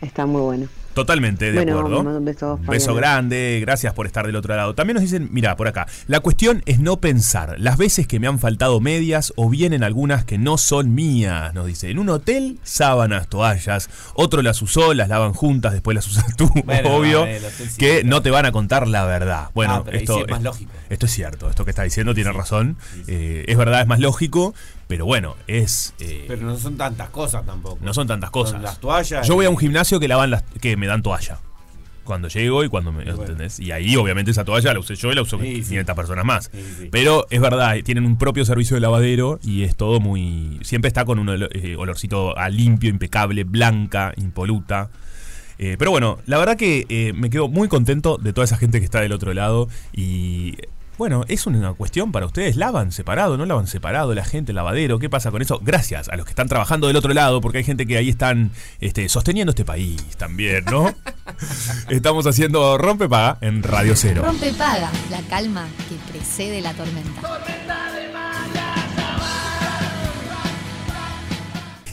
está 0.00 0.24
muy 0.24 0.40
bueno. 0.40 0.68
Totalmente 0.94 1.46
de 1.50 1.56
Bueno, 1.58 1.78
acuerdo. 1.80 2.00
un 2.54 2.66
beso, 2.66 2.94
grande, 2.94 3.58
gracias 3.60 3.92
por 3.94 4.06
estar 4.06 4.26
del 4.26 4.36
otro 4.36 4.54
lado. 4.56 4.74
También 4.74 4.94
nos 4.94 5.02
dicen, 5.02 5.28
mira, 5.32 5.56
por 5.56 5.66
acá, 5.68 5.86
la 6.06 6.20
cuestión 6.20 6.62
es 6.66 6.78
no 6.78 6.98
pensar 6.98 7.56
las 7.58 7.76
veces 7.76 8.06
que 8.06 8.20
me 8.20 8.26
han 8.28 8.38
faltado 8.38 8.80
medias 8.80 9.32
o 9.36 9.50
vienen 9.50 9.82
algunas 9.82 10.24
que 10.24 10.38
no 10.38 10.56
son 10.56 10.94
mías, 10.94 11.52
nos 11.54 11.66
dice. 11.66 11.90
En 11.90 11.98
un 11.98 12.08
hotel, 12.10 12.58
sábanas, 12.62 13.28
toallas, 13.28 13.90
otro 14.14 14.40
las 14.42 14.62
usó, 14.62 14.94
las 14.94 15.08
lavan 15.08 15.32
juntas, 15.32 15.72
después 15.72 15.94
las 15.96 16.06
usas 16.08 16.36
tú, 16.36 16.48
Bueno, 16.64 16.94
obvio, 16.94 17.24
sí, 17.26 17.76
que 17.76 18.00
claro. 18.00 18.08
no 18.08 18.22
te 18.22 18.30
van 18.30 18.46
a 18.46 18.52
contar 18.52 18.86
la 18.88 19.04
verdad. 19.04 19.48
Bueno, 19.54 19.84
Ah, 19.86 19.90
esto, 19.92 20.14
sí 20.14 20.20
es 20.24 20.30
más 20.30 20.42
lógico. 20.42 20.70
esto 20.90 21.06
es 21.06 21.12
cierto, 21.12 21.50
esto 21.50 21.64
que 21.64 21.70
está 21.70 21.82
diciendo 21.82 22.14
tiene 22.14 22.30
razón, 22.32 22.76
Eh, 23.08 23.44
es 23.48 23.56
verdad, 23.56 23.80
es 23.80 23.86
más 23.88 23.98
lógico, 24.00 24.54
pero 24.88 25.06
bueno, 25.06 25.36
es... 25.46 25.94
eh, 25.98 26.24
Pero 26.28 26.42
no 26.46 26.56
son 26.56 26.76
tantas 26.76 27.08
cosas 27.10 27.44
tampoco. 27.46 27.78
no 27.80 27.94
son 27.94 28.06
tantas 28.06 28.30
cosas. 28.30 28.52
Son 28.54 28.62
las 28.62 28.78
toallas. 28.80 29.26
Yo 29.26 29.34
voy 29.34 29.46
a 29.46 29.48
y- 29.48 29.52
un 29.52 29.58
gimnasio 29.58 29.98
que 30.00 30.08
lavan 30.08 30.30
las, 30.30 30.42
que 30.60 30.76
me 30.76 30.86
dan 30.86 31.02
toalla. 31.02 31.38
Cuando 32.04 32.28
llego 32.28 32.62
y 32.62 32.68
cuando 32.68 32.92
me. 32.92 33.04
¿entendés? 33.08 33.58
Y 33.58 33.72
ahí, 33.72 33.96
obviamente, 33.96 34.30
esa 34.30 34.44
toalla 34.44 34.74
la 34.74 34.78
usé 34.78 34.94
yo 34.94 35.10
y 35.10 35.14
la 35.14 35.22
usó 35.22 35.38
500 35.38 35.96
personas 35.96 36.26
más. 36.26 36.50
Pero 36.90 37.26
es 37.30 37.40
verdad, 37.40 37.76
tienen 37.82 38.04
un 38.04 38.18
propio 38.18 38.44
servicio 38.44 38.74
de 38.76 38.80
lavadero 38.82 39.40
y 39.42 39.62
es 39.62 39.74
todo 39.74 40.00
muy. 40.00 40.58
Siempre 40.62 40.88
está 40.88 41.06
con 41.06 41.18
un 41.18 41.30
eh, 41.50 41.76
olorcito 41.78 42.36
a 42.36 42.50
limpio, 42.50 42.90
impecable, 42.90 43.44
blanca, 43.44 44.12
impoluta. 44.18 44.90
Eh, 45.56 45.76
pero 45.78 45.92
bueno, 45.92 46.18
la 46.26 46.36
verdad 46.36 46.58
que 46.58 46.84
eh, 46.90 47.14
me 47.14 47.30
quedo 47.30 47.48
muy 47.48 47.68
contento 47.68 48.18
de 48.18 48.34
toda 48.34 48.44
esa 48.44 48.58
gente 48.58 48.80
que 48.80 48.84
está 48.84 49.00
del 49.00 49.12
otro 49.12 49.32
lado. 49.32 49.70
Y 49.94 50.56
bueno, 50.96 51.24
es 51.28 51.46
una 51.46 51.72
cuestión 51.74 52.12
para 52.12 52.26
ustedes. 52.26 52.56
¿Lavan 52.56 52.92
separado? 52.92 53.36
¿No 53.36 53.46
lavan 53.46 53.66
separado 53.66 54.14
la 54.14 54.24
gente, 54.24 54.52
el 54.52 54.56
lavadero? 54.56 54.98
¿Qué 54.98 55.10
pasa 55.10 55.30
con 55.30 55.42
eso? 55.42 55.60
Gracias 55.62 56.08
a 56.08 56.16
los 56.16 56.24
que 56.24 56.30
están 56.30 56.48
trabajando 56.48 56.86
del 56.86 56.96
otro 56.96 57.12
lado, 57.14 57.40
porque 57.40 57.58
hay 57.58 57.64
gente 57.64 57.86
que 57.86 57.96
ahí 57.96 58.08
están 58.08 58.50
este, 58.80 59.08
sosteniendo 59.08 59.50
este 59.50 59.64
país 59.64 60.02
también, 60.16 60.64
¿no? 60.66 60.94
Estamos 61.88 62.26
haciendo 62.26 62.78
Rompe 62.78 63.08
Paga 63.08 63.38
en 63.40 63.62
Radio 63.62 63.94
Cero. 63.96 64.22
Rompe 64.24 64.52
paga, 64.52 64.90
la 65.10 65.20
calma 65.22 65.66
que 65.88 66.12
precede 66.12 66.60
la 66.60 66.72
tormenta. 66.74 67.20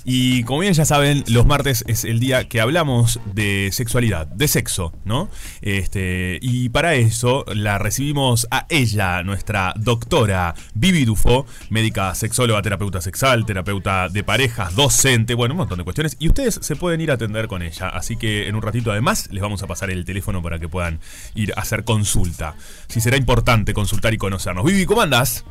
Y 0.04 0.44
como 0.44 0.60
bien 0.60 0.74
ya 0.74 0.86
saben, 0.86 1.24
los 1.28 1.46
martes 1.46 1.84
es 1.88 2.06
el 2.06 2.20
día 2.20 2.48
que 2.48 2.62
hablamos 2.62 3.20
de 3.34 3.70
sexualidad, 3.72 4.28
de 4.28 4.48
sexo, 4.48 4.94
¿no? 5.06 5.30
Este, 5.62 6.40
y 6.42 6.70
para 6.70 6.96
eso 6.96 7.46
la 7.54 7.78
recibimos 7.78 8.48
a 8.52 8.66
ella, 8.70 9.24
nuestra 9.24 9.74
doctora 9.78 10.56
Vivi 10.74 11.06
Dufo, 11.06 11.46
médica 11.70 12.16
sexóloga, 12.16 12.62
terapeuta 12.62 13.02
sexual, 13.02 13.46
terapeuta 13.46 14.10
de 14.10 14.24
parejas, 14.24 14.76
docente, 14.76 15.36
bueno, 15.36 15.54
un 15.54 15.60
montón 15.60 15.78
de 15.78 15.84
cuestiones. 15.84 16.18
Y 16.20 16.28
ustedes 16.30 16.60
se 16.62 16.76
pueden 16.76 17.02
ir 17.02 17.12
a 17.12 17.16
atender 17.16 17.48
con 17.48 17.62
ella. 17.62 17.90
Así 17.90 18.18
que 18.18 18.48
en 18.48 18.56
un 18.56 18.62
ratito 18.62 18.92
además 18.92 19.30
les 19.32 19.42
vamos 19.42 19.62
a 19.64 19.68
pasar 19.68 19.92
el 19.92 20.06
teléfono 20.06 20.42
para 20.42 20.60
que 20.60 20.68
puedan 20.68 21.00
ir 21.36 21.54
a 21.56 21.62
hacer 21.62 21.84
consulta. 21.84 22.56
Si 22.88 23.02
será 23.02 23.18
importante 23.18 23.74
consultar 23.74 24.14
y 24.14 24.18
conocernos. 24.18 24.66
Vivi, 24.66 24.86
¿cómo 24.86 25.02
andás? 25.02 25.46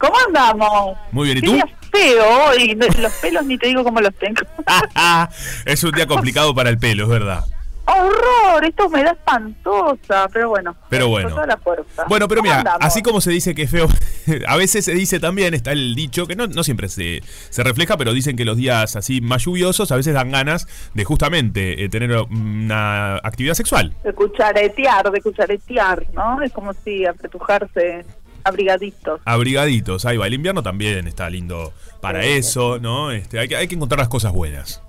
¿Cómo 0.00 0.14
andamos? 0.26 0.96
Muy 1.12 1.26
bien, 1.26 1.38
¿y 1.38 1.42
tú? 1.42 1.52
día 1.52 1.68
feo 1.92 2.46
hoy, 2.46 2.74
los 2.74 3.12
pelos 3.14 3.44
ni 3.44 3.58
te 3.58 3.66
digo 3.66 3.84
cómo 3.84 4.00
los 4.00 4.14
tengo. 4.14 4.40
es 5.66 5.84
un 5.84 5.92
día 5.92 6.06
complicado 6.06 6.54
para 6.54 6.70
el 6.70 6.78
pelo, 6.78 7.04
es 7.04 7.10
verdad. 7.10 7.44
¡Horror! 7.84 8.64
Esta 8.64 8.84
humedad 8.86 9.12
espantosa, 9.12 10.28
pero 10.32 10.50
bueno. 10.50 10.76
Pero 10.88 11.08
bueno. 11.08 11.28
Toda 11.30 11.46
la 11.46 11.56
fuerza. 11.56 12.04
Bueno, 12.08 12.28
pero 12.28 12.40
¿Cómo 12.40 12.48
mira, 12.50 12.60
andamos? 12.60 12.86
así 12.86 13.02
como 13.02 13.20
se 13.20 13.30
dice 13.30 13.54
que 13.54 13.62
es 13.62 13.70
feo, 13.70 13.88
a 14.46 14.56
veces 14.56 14.84
se 14.84 14.94
dice 14.94 15.18
también, 15.18 15.54
está 15.54 15.72
el 15.72 15.94
dicho, 15.94 16.26
que 16.26 16.36
no, 16.36 16.46
no 16.46 16.62
siempre 16.62 16.88
se, 16.88 17.20
se 17.50 17.62
refleja, 17.62 17.96
pero 17.96 18.14
dicen 18.14 18.36
que 18.36 18.44
los 18.44 18.56
días 18.56 18.96
así 18.96 19.20
más 19.20 19.44
lluviosos 19.44 19.90
a 19.92 19.96
veces 19.96 20.14
dan 20.14 20.30
ganas 20.30 20.66
de 20.94 21.04
justamente 21.04 21.84
eh, 21.84 21.88
tener 21.88 22.12
una 22.30 23.16
actividad 23.16 23.54
sexual. 23.54 23.92
De 24.04 24.12
cucharetear, 24.12 25.10
de 25.10 25.20
cucharetear, 25.20 26.06
¿no? 26.14 26.40
Es 26.42 26.52
como 26.52 26.72
si 26.72 27.04
apretujarse 27.06 28.04
abrigaditos. 28.44 29.20
Abrigaditos, 29.24 30.04
ahí 30.04 30.16
va. 30.16 30.26
El 30.26 30.34
invierno 30.34 30.62
también 30.62 31.06
está 31.06 31.28
lindo 31.30 31.72
para 32.00 32.24
eso, 32.24 32.78
¿no? 32.78 33.10
Este, 33.10 33.38
hay, 33.38 33.48
que, 33.48 33.56
hay 33.56 33.68
que 33.68 33.74
encontrar 33.74 33.98
las 33.98 34.08
cosas 34.08 34.32
buenas. 34.32 34.82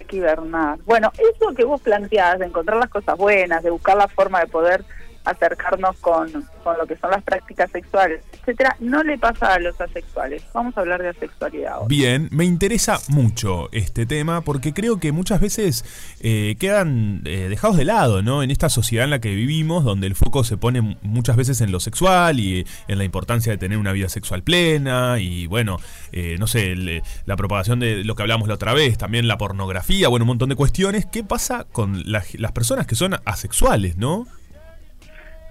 Hay 0.00 0.06
que 0.06 0.16
hibernar. 0.16 0.78
Bueno, 0.84 1.12
eso 1.14 1.54
que 1.54 1.64
vos 1.64 1.80
planteás, 1.80 2.38
de 2.38 2.46
encontrar 2.46 2.78
las 2.78 2.90
cosas 2.90 3.16
buenas, 3.16 3.62
de 3.62 3.70
buscar 3.70 3.96
la 3.96 4.08
forma 4.08 4.40
de 4.40 4.46
poder 4.46 4.84
acercarnos 5.24 5.96
con, 5.98 6.30
con 6.64 6.76
lo 6.78 6.86
que 6.86 6.96
son 6.96 7.10
las 7.10 7.22
prácticas 7.22 7.70
sexuales, 7.70 8.22
etcétera, 8.40 8.76
no 8.80 9.02
le 9.02 9.18
pasa 9.18 9.54
a 9.54 9.58
los 9.58 9.80
asexuales. 9.80 10.42
Vamos 10.52 10.76
a 10.76 10.80
hablar 10.80 11.02
de 11.02 11.08
asexualidad 11.10 11.72
ahora. 11.74 11.86
Bien, 11.88 12.28
me 12.32 12.44
interesa 12.44 12.98
mucho 13.08 13.68
este 13.72 14.06
tema 14.06 14.40
porque 14.42 14.72
creo 14.72 14.98
que 14.98 15.12
muchas 15.12 15.40
veces 15.40 15.84
eh, 16.20 16.56
quedan 16.58 17.22
eh, 17.24 17.46
dejados 17.48 17.76
de 17.76 17.84
lado, 17.84 18.22
¿no? 18.22 18.42
En 18.42 18.50
esta 18.50 18.68
sociedad 18.68 19.04
en 19.04 19.10
la 19.10 19.20
que 19.20 19.34
vivimos, 19.34 19.84
donde 19.84 20.06
el 20.06 20.14
foco 20.14 20.44
se 20.44 20.56
pone 20.56 20.98
muchas 21.02 21.36
veces 21.36 21.60
en 21.60 21.72
lo 21.72 21.80
sexual 21.80 22.40
y 22.40 22.66
en 22.88 22.98
la 22.98 23.04
importancia 23.04 23.52
de 23.52 23.58
tener 23.58 23.78
una 23.78 23.92
vida 23.92 24.08
sexual 24.08 24.42
plena 24.42 25.18
y, 25.20 25.46
bueno, 25.46 25.78
eh, 26.12 26.36
no 26.38 26.46
sé, 26.46 26.72
el- 26.72 27.02
la 27.26 27.36
propagación 27.36 27.78
de 27.80 28.04
lo 28.04 28.14
que 28.16 28.22
hablamos 28.22 28.48
la 28.48 28.54
otra 28.54 28.74
vez, 28.74 28.98
también 28.98 29.28
la 29.28 29.38
pornografía, 29.38 30.08
bueno, 30.08 30.24
un 30.24 30.28
montón 30.28 30.48
de 30.48 30.56
cuestiones. 30.56 31.06
¿Qué 31.06 31.22
pasa 31.24 31.64
con 31.70 32.02
la- 32.10 32.24
las 32.34 32.52
personas 32.52 32.86
que 32.86 32.94
son 32.94 33.16
asexuales, 33.24 33.96
no? 33.96 34.26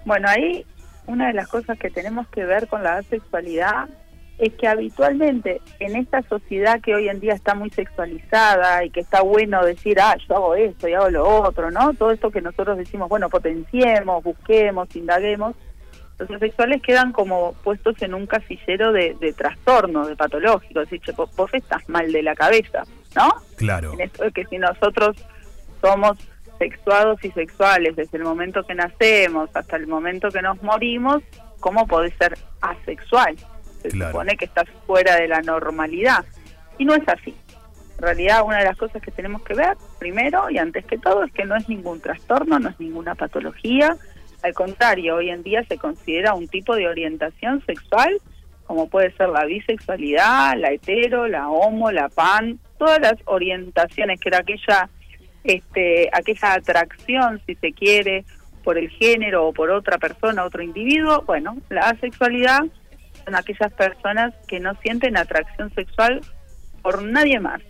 Bueno, 0.06 0.28
ahí 0.30 0.66
una 1.08 1.28
de 1.28 1.34
las 1.34 1.48
cosas 1.48 1.78
que 1.78 1.90
tenemos 1.90 2.28
que 2.30 2.46
ver 2.46 2.68
con 2.68 2.84
la 2.84 2.98
asexualidad 2.98 3.90
es 4.38 4.54
que 4.54 4.68
habitualmente 4.68 5.62
en 5.80 5.96
esta 5.96 6.24
sociedad 6.24 6.82
que 6.82 6.96
hoy 6.96 7.10
en 7.10 7.20
día 7.20 7.34
está 7.34 7.54
muy 7.54 7.70
sexualizada 7.70 8.84
y 8.84 8.90
que 8.90 9.02
está 9.02 9.22
bueno 9.22 9.64
decir, 9.64 10.00
ah, 10.00 10.16
yo 10.28 10.36
hago 10.36 10.56
esto 10.56 10.88
y 10.88 10.94
hago 10.94 11.10
lo 11.10 11.28
otro, 11.42 11.70
¿no? 11.70 11.94
Todo 11.94 12.12
esto 12.12 12.32
que 12.32 12.42
nosotros 12.42 12.78
decimos, 12.78 13.08
bueno, 13.08 13.30
potenciemos, 13.30 14.24
busquemos, 14.24 14.96
indaguemos, 14.96 15.56
los 16.18 16.30
asexuales 16.32 16.82
quedan 16.82 17.12
como 17.12 17.54
puestos 17.64 18.02
en 18.02 18.14
un 18.14 18.26
casillero 18.26 18.92
de, 18.92 19.16
de 19.20 19.34
trastorno, 19.34 20.08
de 20.08 20.16
patológico, 20.16 20.82
es 20.82 20.90
decir, 20.90 21.16
vos 21.16 21.54
estás 21.54 21.88
mal 21.90 22.12
de 22.12 22.24
la 22.24 22.36
cabeza, 22.36 22.84
¿no? 23.16 23.30
Claro. 23.58 23.94
en 23.94 24.02
esto 24.02 24.24
de 24.24 24.32
que 24.32 24.46
si 24.46 24.58
nosotros 24.58 25.18
somos 25.82 26.18
sexuados 26.62 27.18
y 27.26 27.32
sexuales 27.32 27.96
desde 27.96 28.20
el 28.20 28.24
momento 28.24 28.64
que 28.64 28.76
nacemos 28.76 29.50
hasta 29.56 29.78
el 29.78 29.88
momento 29.88 30.30
que 30.30 30.44
nos 30.44 30.62
morimos, 30.62 31.24
¿cómo 31.60 31.88
podés 31.88 32.14
ser 32.20 32.38
asexual? 32.62 33.36
Se 33.82 33.90
Claro. 33.90 34.12
supone 34.12 34.38
que 34.38 34.46
estás 34.46 34.70
fuera 34.86 35.16
de 35.16 35.28
la 35.28 35.42
normalidad. 35.42 36.24
Y 36.78 36.86
no 36.86 36.94
es 36.94 37.08
así. 37.08 37.34
En 37.98 38.04
realidad, 38.04 38.44
una 38.46 38.60
de 38.60 38.66
las 38.66 38.78
cosas 38.78 39.02
que 39.02 39.10
tenemos 39.10 39.42
que 39.42 39.56
ver, 39.56 39.76
primero 39.98 40.52
y 40.52 40.60
antes 40.60 40.86
que 40.86 41.00
todo, 41.00 41.24
es 41.24 41.32
que 41.34 41.46
no 41.46 41.56
es 41.56 41.68
ningún 41.68 42.00
trastorno, 42.00 42.60
no 42.60 42.70
es 42.70 42.80
ninguna 42.80 43.16
patología. 43.16 43.98
Al 44.44 44.54
contrario, 44.54 45.16
hoy 45.16 45.32
en 45.32 45.42
día 45.42 45.64
se 45.64 45.78
considera 45.80 46.36
un 46.36 46.48
tipo 46.48 46.76
de 46.76 46.88
orientación 46.88 47.64
sexual, 47.66 48.20
como 48.68 48.88
puede 48.88 49.12
ser 49.18 49.30
la 49.30 49.46
bisexualidad, 49.46 50.56
la 50.58 50.72
hetero, 50.72 51.28
la 51.28 51.50
homo, 51.50 51.92
la 51.92 52.08
pan, 52.10 52.60
todas 52.78 53.00
las 53.02 53.16
orientaciones, 53.26 54.20
que 54.20 54.30
era 54.30 54.40
aquella, 54.40 54.90
este, 55.44 56.10
aquella 56.14 56.54
atracción, 56.54 57.42
si 57.46 57.56
se 57.56 57.72
quiere, 57.74 58.26
por 58.64 58.78
el 58.78 58.90
género 58.90 59.48
o 59.48 59.54
por 59.54 59.72
otra 59.72 59.98
persona, 59.98 60.44
otro 60.44 60.62
individuo. 60.62 61.24
Bueno, 61.26 61.58
la 61.70 61.90
asexualidad 61.90 62.62
son 63.26 63.36
aquellas 63.36 63.74
personas 63.74 64.34
que 64.48 64.60
no 64.60 64.74
sienten 64.82 65.18
atracción 65.18 65.74
sexual 65.74 66.22
por 66.82 67.04
nadie 67.04 67.40
más. 67.40 67.62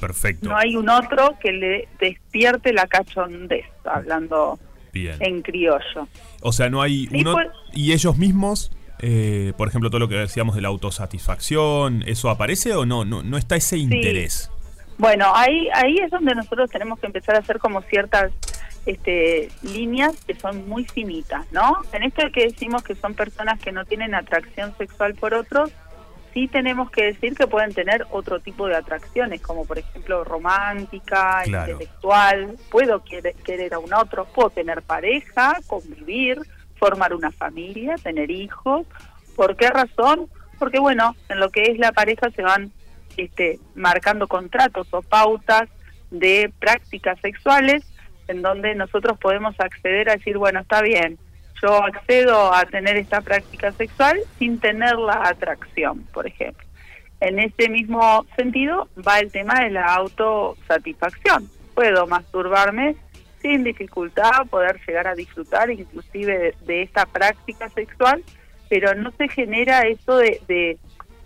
Perfecto. 0.00 0.48
No 0.48 0.56
hay 0.56 0.74
un 0.76 0.88
otro 0.88 1.36
que 1.40 1.52
le 1.52 1.88
despierte 2.00 2.72
la 2.72 2.86
cachondez, 2.86 3.64
hablando 3.84 4.58
Bien. 4.92 5.16
en 5.20 5.42
criollo. 5.42 6.08
O 6.40 6.52
sea, 6.52 6.68
no 6.70 6.82
hay 6.82 7.08
uno. 7.12 7.32
pues- 7.34 7.48
¿Y 7.72 7.92
ellos 7.92 8.16
mismos? 8.18 8.72
eh, 9.04 9.52
por 9.56 9.66
ejemplo, 9.66 9.90
todo 9.90 9.98
lo 9.98 10.06
que 10.08 10.14
decíamos 10.14 10.54
de 10.54 10.60
la 10.62 10.68
autosatisfacción, 10.68 12.04
¿eso 12.06 12.30
aparece 12.30 12.72
o 12.74 12.86
no? 12.86 13.04
No, 13.04 13.24
no 13.24 13.36
está 13.36 13.56
ese 13.56 13.76
interés. 13.76 14.48
Bueno, 15.02 15.32
ahí 15.34 15.68
ahí 15.74 15.96
es 15.98 16.12
donde 16.12 16.32
nosotros 16.32 16.70
tenemos 16.70 17.00
que 17.00 17.06
empezar 17.06 17.34
a 17.34 17.40
hacer 17.40 17.58
como 17.58 17.82
ciertas 17.82 18.30
este, 18.86 19.48
líneas 19.62 20.14
que 20.24 20.36
son 20.36 20.68
muy 20.68 20.84
finitas, 20.84 21.44
¿no? 21.50 21.78
En 21.92 22.04
esto 22.04 22.22
que 22.32 22.44
decimos 22.44 22.84
que 22.84 22.94
son 22.94 23.14
personas 23.14 23.58
que 23.58 23.72
no 23.72 23.84
tienen 23.84 24.14
atracción 24.14 24.72
sexual 24.78 25.16
por 25.16 25.34
otros, 25.34 25.72
sí 26.32 26.46
tenemos 26.46 26.88
que 26.92 27.06
decir 27.06 27.34
que 27.34 27.48
pueden 27.48 27.74
tener 27.74 28.06
otro 28.12 28.38
tipo 28.38 28.68
de 28.68 28.76
atracciones, 28.76 29.40
como 29.40 29.64
por 29.66 29.80
ejemplo 29.80 30.22
romántica, 30.22 31.42
Claro. 31.46 31.72
intelectual, 31.72 32.56
puedo 32.70 33.02
querer, 33.02 33.34
querer 33.44 33.74
a 33.74 33.80
un 33.80 33.92
otro, 33.92 34.24
puedo 34.26 34.50
tener 34.50 34.82
pareja, 34.82 35.58
convivir, 35.66 36.40
formar 36.76 37.12
una 37.12 37.32
familia, 37.32 37.96
tener 37.96 38.30
hijos. 38.30 38.86
¿Por 39.34 39.56
qué 39.56 39.68
razón? 39.68 40.28
Porque 40.60 40.78
bueno, 40.78 41.16
en 41.28 41.40
lo 41.40 41.50
que 41.50 41.62
es 41.72 41.78
la 41.80 41.90
pareja 41.90 42.30
se 42.30 42.42
van 42.42 42.70
este, 43.16 43.58
marcando 43.74 44.28
contratos 44.28 44.86
o 44.92 45.02
pautas 45.02 45.68
de 46.10 46.52
prácticas 46.58 47.18
sexuales 47.20 47.84
en 48.28 48.42
donde 48.42 48.74
nosotros 48.74 49.18
podemos 49.18 49.54
acceder 49.58 50.08
a 50.08 50.16
decir, 50.16 50.38
bueno, 50.38 50.60
está 50.60 50.82
bien, 50.82 51.18
yo 51.62 51.82
accedo 51.82 52.52
a 52.52 52.64
tener 52.64 52.96
esta 52.96 53.20
práctica 53.20 53.72
sexual 53.72 54.18
sin 54.38 54.58
tener 54.58 54.96
la 54.96 55.28
atracción, 55.28 56.02
por 56.12 56.26
ejemplo. 56.26 56.66
En 57.20 57.38
ese 57.38 57.68
mismo 57.68 58.26
sentido 58.36 58.88
va 59.06 59.20
el 59.20 59.30
tema 59.30 59.60
de 59.60 59.70
la 59.70 59.94
autosatisfacción. 59.94 61.48
Puedo 61.74 62.06
masturbarme 62.06 62.96
sin 63.40 63.64
dificultad, 63.64 64.46
poder 64.50 64.80
llegar 64.86 65.06
a 65.06 65.14
disfrutar 65.14 65.70
inclusive 65.70 66.54
de, 66.60 66.82
esta 66.82 67.06
práctica 67.06 67.68
sexual, 67.68 68.22
pero 68.68 68.94
no 68.94 69.10
se 69.12 69.28
genera 69.28 69.82
eso 69.82 70.16
de, 70.16 70.40
de 70.48 70.78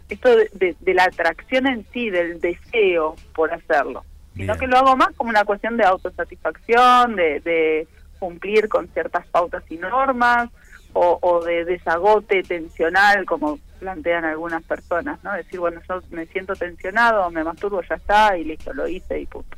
esto 0.09 0.35
de, 0.37 0.51
de- 0.55 0.77
de 0.81 0.95
la 0.95 1.05
atracción 1.05 1.67
en 1.67 1.85
sí, 1.93 2.11
del 2.11 2.41
deseo 2.41 3.17
por 3.35 3.53
hacerlo, 3.53 4.05
sino 4.35 4.57
que 4.57 4.67
lo 4.67 4.77
hago 4.77 4.97
más 4.97 5.15
como 5.17 5.31
una 5.31 5.45
cuestión 5.45 5.77
de 5.77 5.85
autosatisfacción, 5.85 7.17
de, 7.17 7.41
de 7.41 7.89
cumplir 8.19 8.69
con 8.69 8.89
ciertas 8.89 9.27
pautas 9.29 9.63
y 9.71 9.77
normas, 9.77 10.49
o, 10.93 11.19
o 11.21 11.45
de 11.45 11.65
desagote 11.67 12.43
tensional, 12.43 13.27
como 13.27 13.59
plantean 13.81 14.25
algunas 14.25 14.63
personas, 14.65 15.23
¿no? 15.23 15.33
Decir, 15.35 15.61
bueno, 15.61 15.81
yo 15.87 16.01
me 16.11 16.25
siento 16.27 16.55
tensionado, 16.55 17.31
me 17.31 17.45
masturbo, 17.45 17.83
ya 17.83 17.97
está, 17.97 18.39
y 18.39 18.45
listo, 18.45 18.73
lo 18.73 18.89
hice 18.89 19.21
y 19.21 19.27
punto. 19.27 19.57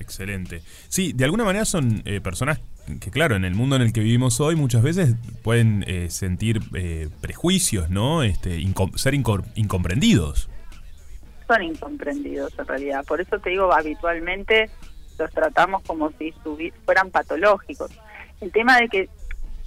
Excelente. 0.00 0.62
Sí, 0.88 1.12
de 1.12 1.24
alguna 1.24 1.44
manera 1.44 1.64
son 1.64 2.02
eh, 2.04 2.20
personas 2.20 2.60
que, 3.00 3.10
claro, 3.10 3.34
en 3.34 3.44
el 3.44 3.54
mundo 3.54 3.76
en 3.76 3.82
el 3.82 3.92
que 3.92 4.00
vivimos 4.00 4.38
hoy 4.40 4.54
muchas 4.56 4.82
veces 4.82 5.14
pueden 5.42 5.84
eh, 5.88 6.08
sentir 6.10 6.60
eh, 6.74 7.08
prejuicios, 7.20 7.90
¿no? 7.90 8.22
Este, 8.22 8.58
incom- 8.60 8.96
ser 8.96 9.14
incor- 9.14 9.44
incomprendidos. 9.56 10.48
son 11.48 11.62
incomprendidos 11.62 12.52
en 12.58 12.66
realidad. 12.66 13.04
Por 13.04 13.20
eso 13.20 13.38
te 13.40 13.50
digo, 13.50 13.72
habitualmente 13.72 14.70
los 15.18 15.30
tratamos 15.32 15.82
como 15.82 16.12
si 16.18 16.32
fueran 16.84 17.10
patológicos. 17.10 17.90
El 18.40 18.52
tema 18.52 18.78
de 18.78 18.88
que 18.88 19.08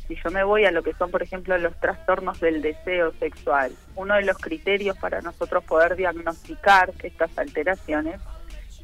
si 0.07 0.15
yo 0.23 0.31
me 0.31 0.43
voy 0.43 0.65
a 0.65 0.71
lo 0.71 0.81
que 0.83 0.93
son, 0.93 1.11
por 1.11 1.21
ejemplo, 1.21 1.57
los 1.57 1.77
trastornos 1.79 2.39
del 2.39 2.61
deseo 2.61 3.13
sexual, 3.19 3.71
uno 3.95 4.15
de 4.15 4.23
los 4.23 4.37
criterios 4.37 4.97
para 4.97 5.21
nosotros 5.21 5.63
poder 5.65 5.95
diagnosticar 5.95 6.93
estas 7.03 7.35
alteraciones 7.37 8.19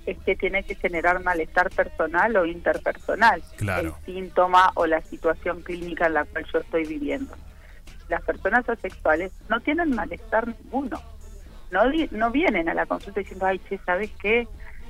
es 0.06 0.18
que 0.20 0.36
tiene 0.36 0.64
que 0.64 0.76
generar 0.76 1.24
malestar 1.24 1.70
personal 1.70 2.36
o 2.38 2.46
interpersonal, 2.46 3.42
Claro. 3.58 3.98
el 4.06 4.14
síntoma 4.14 4.72
o 4.76 4.86
la 4.86 5.02
situación 5.02 5.62
clínica 5.62 6.08
en 6.08 6.14
la 6.16 6.26
cual 6.26 6.46
yo 6.52 6.60
estoy 6.60 6.86
viviendo. 6.86 7.34
Las 8.10 8.22
personas 8.22 8.68
asexuales 8.70 9.32
no 9.50 9.60
tienen 9.62 9.96
malestar 9.96 10.48
ninguno 10.48 11.02
no, 11.72 11.82
no 12.12 12.32
vienen 12.32 12.70
a 12.70 12.74
la 12.74 12.86
consulta 12.86 13.20
diciendo, 13.20 13.46
ay, 13.48 13.60
che, 13.68 13.80
¿sabes 13.86 14.12
qué? 14.22 14.48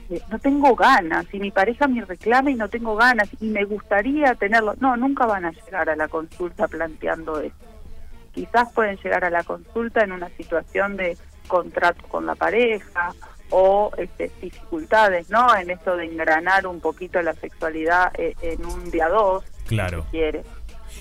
Eh, 0.10 0.22
No 0.30 0.38
tengo 0.40 0.76
ganas, 0.76 1.26
y 1.34 1.40
mi 1.40 1.50
pareja 1.50 1.88
me 1.88 2.04
reclama 2.04 2.52
y 2.52 2.56
no 2.56 2.70
tengo 2.70 2.96
ganas, 2.96 3.30
y 3.40 3.46
me 3.48 3.64
gustaría 3.64 4.36
tenerlo. 4.36 4.76
No, 4.80 4.96
nunca 4.98 5.26
van 5.26 5.46
a 5.46 5.52
llegar 5.52 5.90
a 5.90 5.96
la 5.96 6.08
consulta 6.08 6.68
planteando 6.68 7.40
eso. 7.40 7.56
Quizás 8.34 8.72
pueden 8.74 8.98
llegar 8.98 9.24
a 9.24 9.30
la 9.30 9.44
consulta 9.44 10.04
en 10.04 10.12
una 10.12 10.30
situación 10.30 10.98
de 10.98 11.18
contrato 11.48 12.06
con 12.08 12.26
la 12.26 12.36
pareja 12.36 13.14
o 13.50 13.92
este, 13.98 14.32
dificultades, 14.42 15.30
¿no? 15.30 15.56
En 15.56 15.70
esto 15.70 15.96
de 15.96 16.06
engranar 16.06 16.68
un 16.68 16.80
poquito 16.80 17.22
la 17.22 17.34
sexualidad 17.34 18.12
eh, 18.18 18.36
en 18.42 18.66
un 18.66 18.90
día 18.92 19.08
dos, 19.10 19.44
Claro. 19.68 20.04
si 20.06 20.18
quiere. 20.18 20.44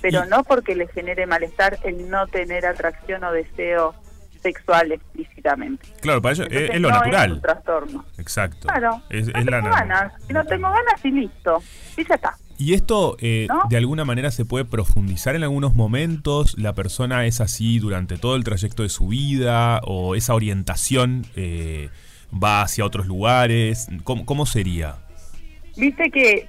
Pero 0.03 0.25
no 0.27 0.43
porque 0.45 0.75
le 0.75 0.89
genere 0.89 1.27
malestar 1.27 1.79
el 1.85 2.11
no 2.11 2.27
tener 2.27 2.67
atracción 2.67 3.25
o 3.25 3.33
deseo 3.33 3.95
sexual 4.43 4.93
explícitamente. 4.93 5.89
Claro, 6.01 6.21
para 6.21 6.35
ellos 6.35 6.49
es, 6.51 6.71
es 6.71 6.81
lo 6.81 6.91
no 6.91 6.97
natural. 6.97 7.31
Es 7.31 7.37
un 7.37 7.41
trastorno. 7.41 8.05
Exacto. 8.19 8.69
Claro. 8.69 9.03
Es, 9.09 9.29
no 9.33 9.39
es 9.39 9.47
la 9.47 9.61
tengo 9.63 9.71
ganas. 9.75 10.13
No 10.29 10.45
tengo 10.45 10.69
ganas 10.71 11.05
y 11.05 11.11
listo. 11.11 11.63
Y 11.97 12.07
ya 12.07 12.15
está. 12.17 12.37
Y 12.59 12.75
esto, 12.75 13.17
eh, 13.21 13.47
¿No? 13.49 13.63
de 13.69 13.77
alguna 13.77 14.05
manera, 14.05 14.31
se 14.31 14.45
puede 14.45 14.65
profundizar 14.65 15.35
en 15.35 15.43
algunos 15.43 15.75
momentos. 15.75 16.57
La 16.59 16.75
persona 16.75 17.25
es 17.27 17.41
así 17.41 17.79
durante 17.79 18.17
todo 18.17 18.37
el 18.37 18.45
trayecto 18.45 18.83
de 18.83 18.91
su 18.91 19.09
vida, 19.09 19.81
o 19.85 20.15
esa 20.15 20.35
orientación 20.35 21.27
eh, 21.35 21.89
va 22.43 22.62
hacia 22.62 22.85
otros 22.85 23.07
lugares. 23.07 23.89
¿Cómo, 24.05 24.26
cómo 24.26 24.47
sería? 24.47 24.97
Viste 25.76 26.11
que 26.11 26.49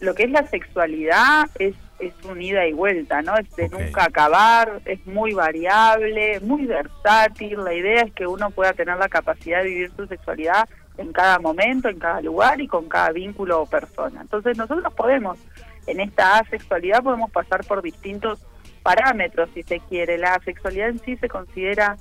lo 0.00 0.14
que 0.14 0.24
es 0.24 0.30
la 0.30 0.46
sexualidad 0.46 1.48
es, 1.58 1.74
es 1.98 2.12
un 2.24 2.42
ida 2.42 2.66
y 2.66 2.72
vuelta, 2.72 3.22
¿no? 3.22 3.36
Es 3.36 3.48
de 3.56 3.68
nunca 3.68 4.04
acabar, 4.04 4.80
es 4.84 5.04
muy 5.06 5.32
variable, 5.32 6.40
muy 6.40 6.66
versátil. 6.66 7.62
La 7.64 7.72
idea 7.72 8.02
es 8.02 8.12
que 8.12 8.26
uno 8.26 8.50
pueda 8.50 8.72
tener 8.72 8.96
la 8.96 9.08
capacidad 9.08 9.62
de 9.62 9.68
vivir 9.68 9.92
su 9.96 10.06
sexualidad 10.06 10.68
en 10.98 11.12
cada 11.12 11.38
momento, 11.38 11.88
en 11.88 11.98
cada 11.98 12.20
lugar 12.20 12.60
y 12.60 12.66
con 12.66 12.88
cada 12.88 13.12
vínculo 13.12 13.62
o 13.62 13.66
persona. 13.66 14.20
Entonces 14.20 14.58
nosotros 14.58 14.92
podemos, 14.94 15.38
en 15.86 16.00
esta 16.00 16.38
asexualidad 16.38 17.02
podemos 17.02 17.30
pasar 17.30 17.64
por 17.64 17.80
distintos 17.80 18.40
parámetros, 18.82 19.50
si 19.54 19.62
se 19.62 19.78
quiere. 19.80 20.18
La 20.18 20.40
sexualidad 20.44 20.88
en 20.88 20.98
sí 20.98 21.16
se 21.16 21.28
considera 21.28 21.96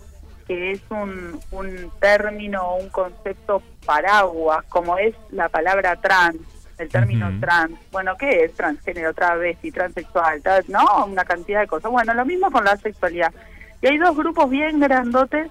que 0.51 0.71
es 0.71 0.81
un, 0.89 1.39
un 1.51 1.91
término 2.01 2.61
o 2.61 2.83
un 2.83 2.89
concepto 2.89 3.63
paraguas, 3.85 4.65
como 4.65 4.97
es 4.97 5.15
la 5.29 5.47
palabra 5.47 5.95
trans, 5.95 6.41
el 6.77 6.89
término 6.89 7.31
trans. 7.39 7.71
Bueno, 7.89 8.17
¿qué 8.17 8.43
es 8.43 8.53
transgénero, 8.53 9.13
travesti, 9.13 9.71
transexual? 9.71 10.41
tal? 10.41 10.65
¿No? 10.67 11.05
Una 11.05 11.23
cantidad 11.23 11.61
de 11.61 11.67
cosas. 11.67 11.89
Bueno, 11.89 12.13
lo 12.13 12.25
mismo 12.25 12.51
con 12.51 12.65
la 12.65 12.75
sexualidad. 12.75 13.33
Y 13.81 13.87
hay 13.87 13.97
dos 13.97 14.13
grupos 14.13 14.49
bien 14.49 14.81
grandotes 14.81 15.49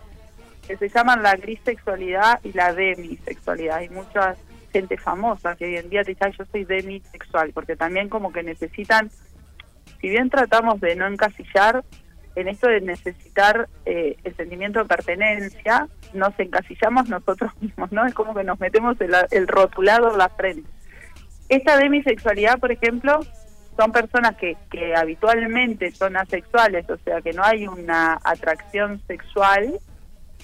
que 0.68 0.76
se 0.76 0.90
llaman 0.90 1.22
la 1.22 1.34
grisexualidad 1.34 2.38
y 2.44 2.52
la 2.52 2.74
demisexualidad. 2.74 3.78
Hay 3.78 3.88
mucha 3.88 4.36
gente 4.70 4.98
famosa 4.98 5.56
que 5.56 5.64
hoy 5.64 5.76
en 5.76 5.88
día 5.88 6.04
te 6.04 6.10
dice, 6.10 6.26
"Ay, 6.26 6.34
yo 6.38 6.44
soy 6.52 6.64
demisexual, 6.66 7.52
porque 7.54 7.74
también 7.74 8.10
como 8.10 8.34
que 8.34 8.42
necesitan, 8.42 9.10
si 9.98 10.10
bien 10.10 10.28
tratamos 10.28 10.78
de 10.82 10.94
no 10.94 11.06
encasillar, 11.06 11.84
en 12.36 12.48
esto 12.48 12.68
de 12.68 12.80
necesitar 12.80 13.68
eh, 13.84 14.16
el 14.24 14.36
sentimiento 14.36 14.80
de 14.80 14.84
pertenencia, 14.84 15.88
nos 16.14 16.38
encasillamos 16.38 17.08
nosotros 17.08 17.52
mismos, 17.60 17.90
¿no? 17.92 18.06
Es 18.06 18.14
como 18.14 18.34
que 18.34 18.44
nos 18.44 18.58
metemos 18.60 19.00
el, 19.00 19.14
el 19.30 19.48
rotulado 19.48 20.12
en 20.12 20.18
la 20.18 20.28
frente. 20.28 20.68
Esta 21.48 21.76
demisexualidad, 21.76 22.58
por 22.58 22.70
ejemplo, 22.70 23.20
son 23.76 23.92
personas 23.92 24.36
que, 24.36 24.56
que 24.70 24.94
habitualmente 24.94 25.90
son 25.90 26.16
asexuales, 26.16 26.88
o 26.90 26.96
sea 26.98 27.20
que 27.22 27.32
no 27.32 27.42
hay 27.42 27.66
una 27.66 28.18
atracción 28.22 29.00
sexual, 29.06 29.80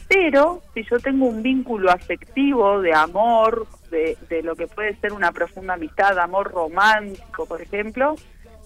pero 0.09 0.62
si 0.74 0.84
yo 0.84 0.99
tengo 0.99 1.26
un 1.26 1.43
vínculo 1.43 1.91
afectivo 1.91 2.80
de 2.80 2.95
amor, 2.95 3.66
de, 3.91 4.16
de 4.28 4.43
lo 4.43 4.57
que 4.57 4.66
puede 4.66 4.97
ser 4.97 5.12
una 5.12 5.32
profunda 5.32 5.74
amistad, 5.74 6.18
amor 6.18 6.51
romántico, 6.51 7.47
por 7.47 7.61
ejemplo, 7.61 8.16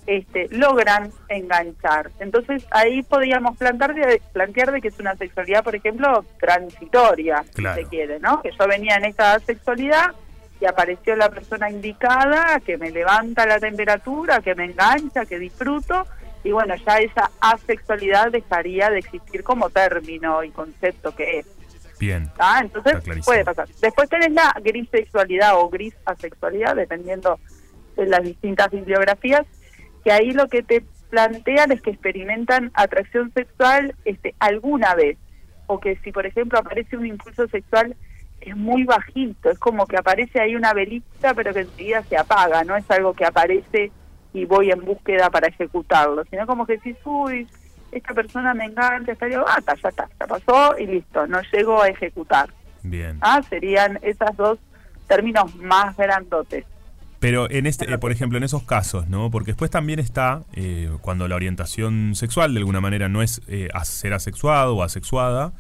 este, 0.07 0.48
logran 0.51 1.11
enganchar. 1.28 2.11
Entonces 2.18 2.66
ahí 2.70 3.03
podríamos 3.03 3.57
plantear 3.57 3.94
de, 3.94 4.22
plantear 4.32 4.72
de 4.72 4.80
que 4.80 4.88
es 4.88 4.98
una 4.98 5.16
sexualidad, 5.16 5.62
por 5.62 5.74
ejemplo, 5.74 6.24
transitoria, 6.38 7.44
Claro. 7.55 7.76
si 7.76 7.84
se 7.84 7.88
quiere, 7.88 8.20
¿no? 8.20 8.42
Que 8.42 8.51
yo 8.51 8.66
venía 8.66 8.96
en 8.96 9.05
esta 9.07 9.38
sexualidad 9.40 10.12
y 10.61 10.66
apareció 10.66 11.16
la 11.16 11.30
persona 11.30 11.70
indicada, 11.70 12.61
que 12.61 12.76
me 12.76 12.90
levanta 12.90 13.46
la 13.46 13.59
temperatura, 13.59 14.40
que 14.40 14.55
me 14.55 14.66
engancha, 14.66 15.24
que 15.24 15.38
disfruto, 15.38 16.07
y 16.44 16.53
bueno, 16.53 16.74
ya 16.76 16.98
esa 16.98 17.30
asexualidad 17.40 18.30
dejaría 18.30 18.90
de 18.90 18.98
existir 18.98 19.42
como 19.42 19.70
término 19.70 20.42
y 20.42 20.51
concepto 20.51 21.14
que 21.14 21.40
es. 21.40 21.46
Bien. 21.98 22.30
¿ah? 22.38 22.61
Entonces 22.62 22.96
puede 23.24 23.44
pasar. 23.44 23.68
Después 23.80 24.09
tenés 24.09 24.32
la 24.32 24.55
grisexualidad 24.62 25.57
o 25.57 25.68
gris 25.68 25.94
asexualidad, 26.07 26.74
dependiendo 26.74 27.38
de 27.96 28.07
las 28.07 28.22
distintas 28.22 28.70
bibliografías, 28.70 29.46
que 30.05 30.12
ahí 30.12 30.32
lo 30.32 30.48
que 30.48 30.62
te 30.62 30.84
plantean 31.11 31.72
es 31.72 31.82
que 31.82 31.90
experimentan 31.90 32.70
atracción 32.74 33.32
sexual 33.32 33.94
este, 34.05 34.34
alguna 34.38 34.94
vez, 34.94 35.18
o 35.66 35.80
que 35.80 35.96
si 35.96 36.12
por 36.12 36.26
ejemplo 36.26 36.59
aparece 36.59 36.96
un 36.96 37.07
impulso 37.07 37.46
sexual 37.48 37.96
es 38.40 38.57
muy 38.57 38.84
bajito, 38.84 39.51
es 39.51 39.59
como 39.59 39.86
que 39.86 39.98
aparece 39.98 40.40
ahí 40.40 40.57
una 40.57 40.72
velita 40.72 41.34
pero 41.34 41.53
que 41.53 41.61
enseguida 41.61 42.03
se 42.05 42.16
apaga, 42.16 42.64
no 42.64 42.76
es 42.76 42.90
algo 42.90 43.12
que 43.12 43.26
aparece 43.26 43.92
y 44.32 44.44
voy 44.44 44.70
en 44.70 44.84
búsqueda 44.84 45.28
para 45.30 45.48
ejecutarlo, 45.48 46.24
sino 46.30 46.46
como 46.46 46.64
que 46.64 46.74
decís, 46.74 46.96
uy, 47.05 47.46
esta 47.92 48.14
persona 48.14 48.55
me 48.55 48.64
encanta, 48.64 49.12
está 49.12 49.28
yo, 49.28 49.44
ah, 49.46 49.57
está, 49.59 49.74
ya 49.74 49.88
está, 49.88 50.09
ya 50.18 50.26
pasó 50.26 50.78
y 50.78 50.86
listo, 50.86 51.26
no 51.26 51.40
llego 51.53 51.82
a 51.82 51.88
ejecutar. 51.88 52.48
Bien. 52.82 53.18
Ah, 53.20 53.42
serían 53.48 53.98
esas 54.03 54.36
dos 54.36 54.59
términos 55.09 55.55
más 55.57 55.96
grandotes. 55.96 56.64
Pero 57.21 57.51
en 57.51 57.66
este, 57.66 57.93
eh, 57.93 57.99
por 57.99 58.12
ejemplo, 58.12 58.39
en 58.39 58.45
esos 58.45 58.62
casos, 58.64 59.09
¿no? 59.09 59.31
Porque 59.31 59.53
después 59.53 59.71
también 59.71 59.99
está 59.99 60.43
eh, 60.55 60.89
cuando 61.03 61.29
la 61.29 61.37
orientación 61.37 62.14
sexual 62.14 62.55
de 62.55 62.61
alguna 62.61 62.81
manera 62.81 63.09
no 63.09 63.23
es 63.23 63.43
eh, 63.47 63.68
ser 63.85 64.14
asexuado 64.14 64.75
o 64.77 64.83
asexuada, 64.83 65.53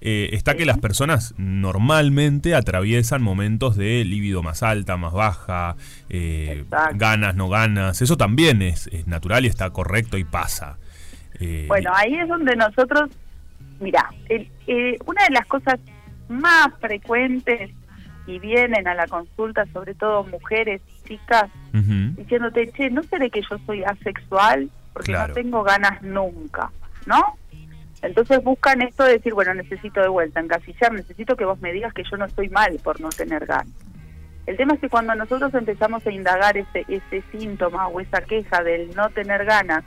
eh, 0.00 0.30
está 0.32 0.56
que 0.56 0.64
las 0.64 0.78
personas 0.78 1.34
normalmente 1.36 2.54
atraviesan 2.54 3.22
momentos 3.22 3.76
de 3.76 4.04
libido 4.04 4.42
más 4.42 4.62
alta, 4.62 4.96
más 4.96 5.12
baja, 5.12 5.76
eh, 6.08 6.64
ganas, 6.94 7.36
no 7.36 7.48
ganas. 7.48 8.00
Eso 8.02 8.16
también 8.16 8.62
es, 8.62 8.86
es 8.88 9.06
natural 9.06 9.44
y 9.44 9.48
está 9.48 9.70
correcto 9.70 10.16
y 10.18 10.24
pasa. 10.24 10.78
Eh, 11.38 11.66
Bueno, 11.68 11.90
ahí 11.94 12.14
es 12.14 12.26
donde 12.26 12.56
nosotros, 12.56 13.10
mira, 13.80 14.10
el- 14.28 14.48
eh, 14.66 14.96
una 15.06 15.22
de 15.24 15.34
las 15.34 15.46
cosas 15.46 15.78
más 16.28 16.68
frecuentes 16.80 17.70
y 18.26 18.38
vienen 18.38 18.88
a 18.88 18.94
la 18.94 19.06
consulta, 19.06 19.66
sobre 19.72 19.94
todo 19.94 20.24
mujeres, 20.24 20.80
chicas, 21.04 21.50
diciéndote, 22.16 22.70
che, 22.72 22.90
¿no 22.90 23.02
seré 23.04 23.30
que 23.30 23.42
yo 23.42 23.58
soy 23.66 23.82
asexual? 23.84 24.70
Porque 24.92 25.12
Claro. 25.12 25.28
no 25.28 25.34
tengo 25.34 25.62
ganas 25.62 26.02
nunca, 26.02 26.70
¿no? 27.06 27.36
Entonces 28.02 28.42
buscan 28.42 28.82
esto 28.82 29.04
de 29.04 29.12
decir, 29.14 29.32
bueno, 29.32 29.54
necesito 29.54 30.00
de 30.00 30.08
vuelta, 30.08 30.40
encasillar, 30.40 30.92
necesito 30.92 31.36
que 31.36 31.44
vos 31.44 31.60
me 31.60 31.72
digas 31.72 31.92
que 31.94 32.02
yo 32.10 32.16
no 32.16 32.24
estoy 32.24 32.48
mal 32.48 32.78
por 32.82 33.00
no 33.00 33.08
tener 33.10 33.46
ganas. 33.46 33.72
El 34.46 34.56
tema 34.56 34.74
es 34.74 34.80
que 34.80 34.88
cuando 34.88 35.14
nosotros 35.14 35.54
empezamos 35.54 36.04
a 36.04 36.10
indagar 36.10 36.56
ese, 36.56 36.84
ese 36.88 37.22
síntoma 37.30 37.86
o 37.86 38.00
esa 38.00 38.20
queja 38.22 38.62
del 38.64 38.94
no 38.96 39.08
tener 39.10 39.44
ganas, 39.44 39.84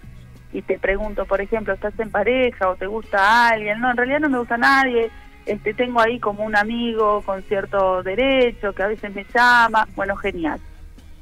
y 0.54 0.62
te 0.62 0.80
pregunto, 0.80 1.26
por 1.26 1.42
ejemplo, 1.42 1.74
¿estás 1.74 2.00
en 2.00 2.10
pareja 2.10 2.70
o 2.70 2.76
te 2.78 2.88
gusta 2.88 3.50
alguien? 3.50 3.82
No, 3.82 3.92
en 3.92 3.98
realidad 3.98 4.22
no 4.22 4.30
me 4.30 4.38
gusta 4.40 4.56
nadie, 4.56 5.12
este, 5.46 5.74
tengo 5.74 6.00
ahí 6.00 6.18
como 6.18 6.46
un 6.46 6.56
amigo 6.56 7.22
con 7.24 7.44
cierto 7.44 8.02
derecho 8.02 8.72
que 8.74 8.82
a 8.84 8.88
veces 8.88 9.14
me 9.14 9.26
llama, 9.36 9.86
bueno, 9.96 10.16
genial. 10.16 10.62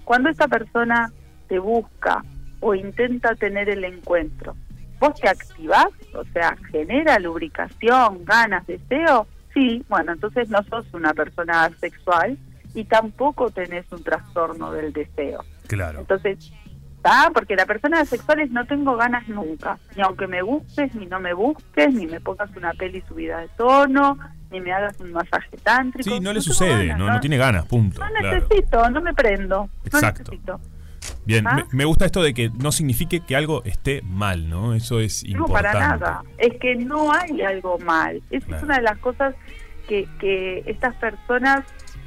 Cuando 0.04 0.30
esta 0.30 0.48
persona 0.48 1.12
te 1.48 1.60
busca 1.60 2.24
o 2.60 2.76
intenta 2.76 3.36
tener 3.36 3.70
el 3.70 3.84
encuentro, 3.84 4.56
¿vos 5.00 5.20
te 5.20 5.30
activás? 5.30 5.88
O 6.14 6.24
sea, 6.26 6.56
¿genera 6.72 7.20
lubricación, 7.20 8.24
ganas, 8.26 8.66
deseo? 8.68 9.28
Sí, 9.54 9.84
bueno, 9.90 10.14
entonces 10.14 10.50
no 10.50 10.64
sos 10.64 10.86
una 10.94 11.14
persona 11.14 11.70
sexual 11.80 12.38
y 12.74 12.86
tampoco 12.86 13.52
tenés 13.52 13.92
un 13.92 14.04
trastorno 14.04 14.72
del 14.72 14.94
deseo. 14.94 15.44
Claro. 15.68 16.00
Entonces, 16.00 16.52
¿está? 17.04 17.30
Porque 17.32 17.56
la 17.56 17.66
persona 17.66 18.02
asexual 18.02 18.40
es 18.40 18.52
no 18.52 18.66
tengo 18.66 18.96
ganas 18.96 19.28
nunca, 19.28 19.78
ni 19.96 20.02
aunque 20.02 20.28
me 20.28 20.42
busques, 20.42 20.94
ni 20.96 21.06
no 21.06 21.20
me 21.20 21.34
busques, 21.34 21.94
ni 21.94 22.08
me 22.08 22.20
pongas 22.22 22.50
una 22.56 22.74
peli 22.74 23.04
subida 23.08 23.40
de 23.40 23.50
tono, 23.58 24.18
ni 24.52 24.62
me 24.62 24.72
hagas 24.72 25.00
un 25.00 25.12
masaje 25.12 25.58
tántrico. 25.64 26.10
Sí, 26.10 26.20
no 26.20 26.32
le 26.32 26.40
tengo 26.40 26.54
sucede, 26.54 26.88
ganas, 26.88 27.00
no, 27.00 27.14
no 27.14 27.20
tiene 27.20 27.38
ganas, 27.38 27.66
punto. 27.66 28.00
No 28.00 28.08
claro. 28.20 28.40
necesito, 28.40 28.90
no 28.90 29.02
me 29.02 29.14
prendo. 29.14 29.70
Exacto. 29.84 30.24
No 30.26 30.32
necesito. 30.32 30.60
Bien, 31.26 31.46
¿Ah? 31.48 31.56
me, 31.56 31.64
me 31.72 31.86
gusta 31.86 32.06
esto 32.06 32.22
de 32.24 32.34
que 32.34 32.50
no 32.50 32.72
signifique 32.72 33.20
que 33.22 33.36
algo 33.36 33.62
esté 33.66 34.02
mal, 34.04 34.50
¿no? 34.50 34.74
Eso 34.74 35.00
es 35.02 35.24
No, 35.26 35.40
importante. 35.40 35.68
para 35.74 35.90
nada. 35.90 36.24
Es 36.38 36.58
que 36.60 36.76
no 36.76 37.12
hay 37.12 37.42
algo 37.42 37.78
mal. 37.80 38.22
Esa 38.30 38.58
es 38.58 38.64
una 38.64 38.78
de 38.78 38.84
las 38.84 38.98
cosas 39.00 39.36
que, 39.88 40.08
que 40.20 40.64
estas 40.66 40.96
personas 40.96 41.66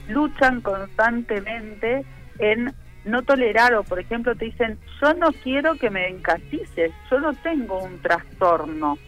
luchan 0.08 0.60
constantemente 0.62 2.04
en 2.38 2.74
no 3.06 3.22
tolerar 3.22 3.74
o, 3.74 3.84
por 3.84 3.98
ejemplo, 3.98 4.34
te 4.34 4.46
dicen, 4.46 4.78
yo 5.00 5.14
no 5.14 5.32
quiero 5.42 5.76
que 5.76 5.90
me 5.90 6.08
encasilles, 6.08 6.92
yo 7.10 7.20
no 7.20 7.32
tengo 7.34 7.82
un 7.82 8.00
trastorno, 8.02 8.98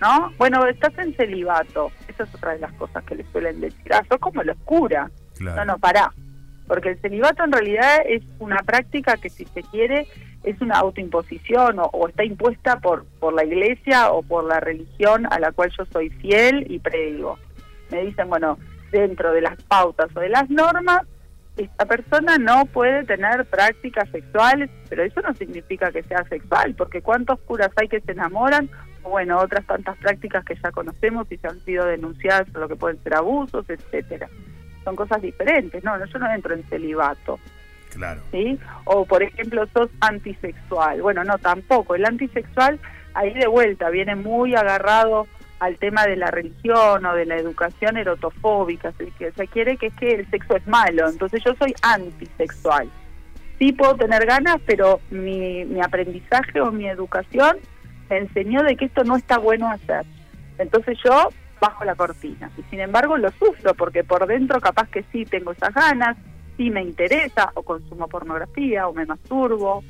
¿no? 0.00 0.32
Bueno, 0.36 0.66
estás 0.66 0.96
en 0.98 1.14
celibato. 1.14 1.90
Esa 2.08 2.24
es 2.24 2.34
otra 2.34 2.52
de 2.52 2.58
las 2.58 2.72
cosas 2.72 3.04
que 3.04 3.14
le 3.14 3.24
suelen 3.32 3.60
decir. 3.60 3.92
Ah, 3.92 4.02
sos 4.08 4.18
como 4.18 4.42
locura. 4.42 5.10
Claro. 5.38 5.64
No, 5.64 5.72
no, 5.72 5.78
pará. 5.78 6.12
Porque 6.66 6.90
el 6.90 7.00
celibato 7.00 7.44
en 7.44 7.52
realidad 7.52 8.02
es 8.04 8.22
una 8.40 8.58
práctica 8.58 9.16
que, 9.16 9.30
si 9.30 9.44
se 9.44 9.62
quiere, 9.62 10.08
es 10.42 10.60
una 10.60 10.78
autoimposición 10.78 11.78
o, 11.78 11.84
o 11.84 12.08
está 12.08 12.24
impuesta 12.24 12.80
por, 12.80 13.06
por 13.20 13.32
la 13.32 13.44
iglesia 13.44 14.10
o 14.10 14.22
por 14.22 14.44
la 14.44 14.58
religión 14.58 15.26
a 15.30 15.38
la 15.38 15.52
cual 15.52 15.70
yo 15.78 15.84
soy 15.86 16.10
fiel 16.10 16.66
y 16.68 16.80
predigo. 16.80 17.38
Me 17.90 18.04
dicen, 18.04 18.28
bueno, 18.28 18.58
dentro 18.90 19.32
de 19.32 19.42
las 19.42 19.62
pautas 19.64 20.08
o 20.16 20.20
de 20.20 20.28
las 20.28 20.50
normas, 20.50 21.02
esta 21.56 21.86
persona 21.86 22.38
no 22.38 22.66
puede 22.66 23.04
tener 23.04 23.44
prácticas 23.46 24.08
sexuales, 24.10 24.70
pero 24.88 25.02
eso 25.02 25.20
no 25.22 25.34
significa 25.34 25.90
que 25.90 26.02
sea 26.02 26.24
sexual, 26.24 26.74
porque 26.76 27.02
cuántos 27.02 27.40
curas 27.40 27.70
hay 27.76 27.88
que 27.88 28.00
se 28.00 28.12
enamoran, 28.12 28.68
o 29.02 29.10
bueno, 29.10 29.38
otras 29.38 29.64
tantas 29.66 29.96
prácticas 29.98 30.44
que 30.44 30.56
ya 30.62 30.70
conocemos 30.70 31.30
y 31.30 31.38
se 31.38 31.48
han 31.48 31.60
sido 31.60 31.86
denunciadas 31.86 32.48
por 32.50 32.62
lo 32.62 32.68
que 32.68 32.76
pueden 32.76 33.02
ser 33.02 33.14
abusos, 33.14 33.68
etcétera. 33.68 34.28
Son 34.84 34.96
cosas 34.96 35.22
diferentes, 35.22 35.82
no, 35.82 35.96
no, 35.96 36.04
yo 36.04 36.18
no 36.18 36.30
entro 36.32 36.54
en 36.54 36.64
celibato. 36.64 37.38
Claro. 37.94 38.20
¿sí? 38.30 38.58
O, 38.84 39.06
por 39.06 39.22
ejemplo, 39.22 39.66
sos 39.72 39.88
antisexual. 40.00 41.00
Bueno, 41.00 41.24
no, 41.24 41.38
tampoco. 41.38 41.94
El 41.94 42.04
antisexual, 42.04 42.78
ahí 43.14 43.32
de 43.32 43.46
vuelta, 43.46 43.88
viene 43.88 44.14
muy 44.14 44.54
agarrado 44.54 45.26
al 45.58 45.78
tema 45.78 46.04
de 46.04 46.16
la 46.16 46.30
religión 46.30 47.04
o 47.04 47.14
de 47.14 47.26
la 47.26 47.36
educación 47.36 47.96
erotofóbica, 47.96 48.92
que 48.92 49.32
se 49.32 49.46
quiere 49.48 49.76
que 49.76 49.86
es 49.86 49.94
que 49.94 50.12
el 50.12 50.30
sexo 50.30 50.56
es 50.56 50.66
malo. 50.66 51.08
Entonces 51.08 51.42
yo 51.44 51.54
soy 51.58 51.74
antisexual. 51.82 52.90
Sí 53.58 53.72
puedo 53.72 53.96
tener 53.96 54.26
ganas, 54.26 54.56
pero 54.66 55.00
mi, 55.10 55.64
mi 55.64 55.80
aprendizaje 55.80 56.60
o 56.60 56.70
mi 56.70 56.86
educación 56.88 57.56
me 58.10 58.18
enseñó 58.18 58.62
de 58.62 58.76
que 58.76 58.84
esto 58.84 59.04
no 59.04 59.16
está 59.16 59.38
bueno 59.38 59.70
hacer. 59.70 60.04
Entonces 60.58 60.98
yo 61.04 61.30
bajo 61.60 61.84
la 61.84 61.94
cortina. 61.94 62.50
Y 62.58 62.62
sin 62.64 62.80
embargo 62.80 63.16
lo 63.16 63.30
sufro 63.32 63.74
porque 63.74 64.04
por 64.04 64.26
dentro 64.26 64.60
capaz 64.60 64.88
que 64.90 65.04
sí 65.12 65.24
tengo 65.24 65.52
esas 65.52 65.72
ganas, 65.74 66.16
sí 66.56 66.70
me 66.70 66.82
interesa, 66.82 67.50
o 67.54 67.62
consumo 67.62 68.08
pornografía, 68.08 68.88
o 68.88 68.92
me 68.92 69.06
masturbo. 69.06 69.82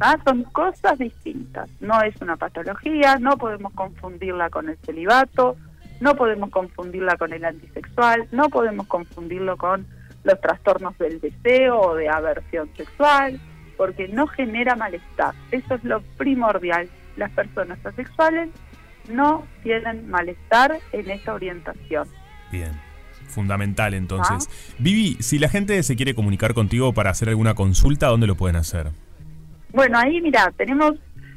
¿ah? 0.00 0.16
Son 0.24 0.42
cosas 0.44 0.98
distintas. 0.98 1.70
No 1.80 2.00
es 2.02 2.14
una 2.20 2.36
patología, 2.36 3.16
no 3.18 3.36
podemos 3.36 3.72
confundirla 3.72 4.50
con 4.50 4.68
el 4.68 4.76
celibato, 4.78 5.56
no 6.00 6.14
podemos 6.14 6.50
confundirla 6.50 7.16
con 7.16 7.32
el 7.32 7.44
antisexual, 7.44 8.28
no 8.32 8.48
podemos 8.48 8.86
confundirlo 8.86 9.56
con 9.56 9.86
los 10.24 10.40
trastornos 10.40 10.96
del 10.98 11.20
deseo 11.20 11.80
o 11.80 11.94
de 11.94 12.08
aversión 12.08 12.68
sexual, 12.76 13.40
porque 13.76 14.08
no 14.08 14.26
genera 14.26 14.76
malestar. 14.76 15.34
Eso 15.50 15.74
es 15.74 15.84
lo 15.84 16.00
primordial. 16.16 16.88
Las 17.16 17.30
personas 17.32 17.84
asexuales 17.84 18.50
no 19.08 19.46
tienen 19.62 20.08
malestar 20.08 20.78
en 20.92 21.10
esa 21.10 21.34
orientación. 21.34 22.08
Bien. 22.50 22.87
Fundamental 23.28 23.94
entonces. 23.94 24.48
Vivi, 24.78 25.16
si 25.20 25.38
la 25.38 25.48
gente 25.48 25.82
se 25.82 25.96
quiere 25.96 26.14
comunicar 26.14 26.54
contigo 26.54 26.92
para 26.92 27.10
hacer 27.10 27.28
alguna 27.28 27.54
consulta, 27.54 28.08
¿dónde 28.08 28.26
lo 28.26 28.34
pueden 28.34 28.56
hacer? 28.56 28.88
Bueno, 29.72 29.98
ahí 29.98 30.20
mira, 30.20 30.52
tenemos, 30.56 30.94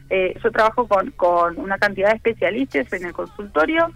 eh, 0.09 0.35
yo 0.43 0.51
trabajo 0.51 0.87
con, 0.87 1.11
con 1.11 1.59
una 1.59 1.77
cantidad 1.77 2.09
de 2.09 2.15
especialistas 2.15 2.91
en 2.93 3.05
el 3.05 3.13
consultorio 3.13 3.91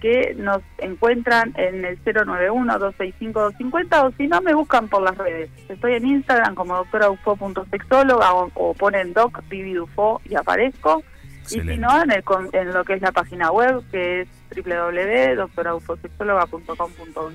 que 0.00 0.34
nos 0.36 0.62
encuentran 0.78 1.54
en 1.56 1.84
el 1.84 2.02
091-265-250 2.04 4.04
o 4.04 4.10
si 4.12 4.26
no 4.26 4.40
me 4.42 4.54
buscan 4.54 4.88
por 4.88 5.02
las 5.02 5.16
redes. 5.16 5.50
Estoy 5.68 5.94
en 5.94 6.06
Instagram 6.06 6.54
como 6.54 6.76
doctoraufo.sexóloga 6.76 8.34
o, 8.34 8.50
o 8.54 8.74
ponen 8.74 9.12
doc 9.12 9.42
Vivi 9.48 9.74
Dufo 9.74 10.20
y 10.28 10.34
aparezco. 10.34 11.02
Y 11.50 11.60
si 11.60 11.76
no, 11.78 12.02
en, 12.02 12.10
el, 12.10 12.22
en 12.52 12.72
lo 12.74 12.84
que 12.84 12.94
es 12.94 13.02
la 13.02 13.12
página 13.12 13.50
web 13.50 13.82
que 13.90 14.22
es 14.22 14.28
www.doctoraufosexóloga.com.uy. 14.54 17.34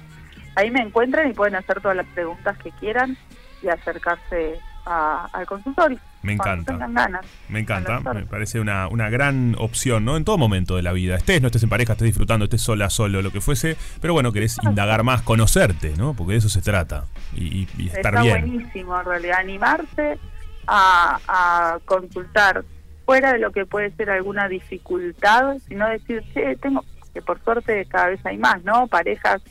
Ahí 0.56 0.70
me 0.72 0.82
encuentran 0.82 1.30
y 1.30 1.34
pueden 1.34 1.56
hacer 1.56 1.80
todas 1.82 1.96
las 1.98 2.08
preguntas 2.08 2.58
que 2.58 2.72
quieran 2.72 3.16
y 3.64 3.70
acercarse 3.70 4.56
a- 4.86 5.30
al 5.32 5.46
consultorio. 5.46 5.98
Me 6.24 6.34
encanta. 6.34 6.76
ganas. 6.78 7.26
Me 7.50 7.60
encanta, 7.62 8.00
me 8.14 8.26
parece 8.26 8.60
una, 8.60 8.88
una 8.88 9.10
gran 9.10 9.56
opción, 9.58 10.06
¿no? 10.06 10.18
En 10.18 10.24
todo 10.26 10.38
momento 10.38 10.76
de 10.76 10.84
la 10.84 10.92
vida. 10.92 11.16
Estés, 11.16 11.42
no 11.42 11.48
estés 11.48 11.64
en 11.64 11.70
pareja, 11.70 11.94
estés 11.94 12.06
disfrutando, 12.08 12.46
estés 12.46 12.62
sola, 12.62 12.90
solo, 12.92 13.22
lo 13.24 13.32
que 13.32 13.42
fuese. 13.42 13.76
Pero 14.02 14.14
bueno, 14.14 14.32
querés 14.32 14.58
indagar 14.64 15.04
más, 15.04 15.22
conocerte, 15.24 15.94
¿no? 15.98 16.14
Porque 16.14 16.34
de 16.34 16.40
eso 16.40 16.50
se 16.50 16.62
trata. 16.62 17.06
Y, 17.34 17.68
y- 17.78 17.88
estar 17.88 18.14
Está 18.14 18.22
bien. 18.22 18.42
buenísimo, 18.42 19.00
en 19.00 19.06
realidad, 19.06 19.40
animarse 19.40 20.20
a, 20.68 21.18
a 21.28 21.80
consultar 21.86 22.64
fuera 23.12 23.34
de 23.34 23.40
lo 23.40 23.52
que 23.52 23.66
puede 23.66 23.92
ser 23.92 24.10
alguna 24.10 24.48
dificultad, 24.48 25.58
sino 25.68 25.88
decir, 25.90 26.24
che, 26.34 26.56
tengo, 26.58 26.84
que 27.14 27.22
por 27.22 27.42
suerte 27.44 27.86
cada 27.86 28.08
vez 28.08 28.26
hay 28.26 28.38
más, 28.38 28.64
¿no? 28.64 28.88
Parejas, 28.88 29.42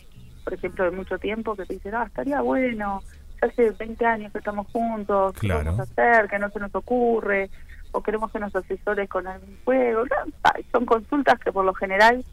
por 0.44 0.54
ejemplo, 0.54 0.84
de 0.84 0.90
mucho 0.92 1.18
tiempo 1.18 1.54
que 1.54 1.66
te 1.66 1.74
dicen, 1.74 1.94
ah, 1.94 2.04
estaría 2.06 2.40
bueno, 2.40 3.02
ya 3.40 3.48
hace 3.48 3.70
20 3.72 4.06
años 4.06 4.32
que 4.32 4.38
estamos 4.38 4.66
juntos, 4.68 5.34
¿qué 5.34 5.40
Claro. 5.48 5.64
vamos 5.64 5.80
a 5.80 5.82
hacer? 5.82 6.28
¿Qué 6.28 6.38
no 6.38 6.48
se 6.50 6.58
nos 6.58 6.74
ocurre? 6.74 7.50
O 7.92 8.02
queremos 8.02 8.30
que 8.32 8.38
nos 8.38 8.54
asesores 8.56 9.08
con 9.10 9.26
algún 9.26 9.58
juego. 9.64 10.04
No, 10.04 10.32
son 10.72 10.86
consultas 10.86 11.38
que 11.40 11.52
por 11.52 11.64
lo 11.66 11.74
general, 11.74 12.24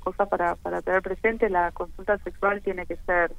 cosa 0.00 0.26
para, 0.26 0.54
para 0.56 0.82
tener 0.82 1.00
presente, 1.02 1.48
la 1.48 1.70
consulta 1.72 2.18
sexual 2.18 2.60
tiene 2.62 2.84
que 2.84 2.96
ser 3.06 3.32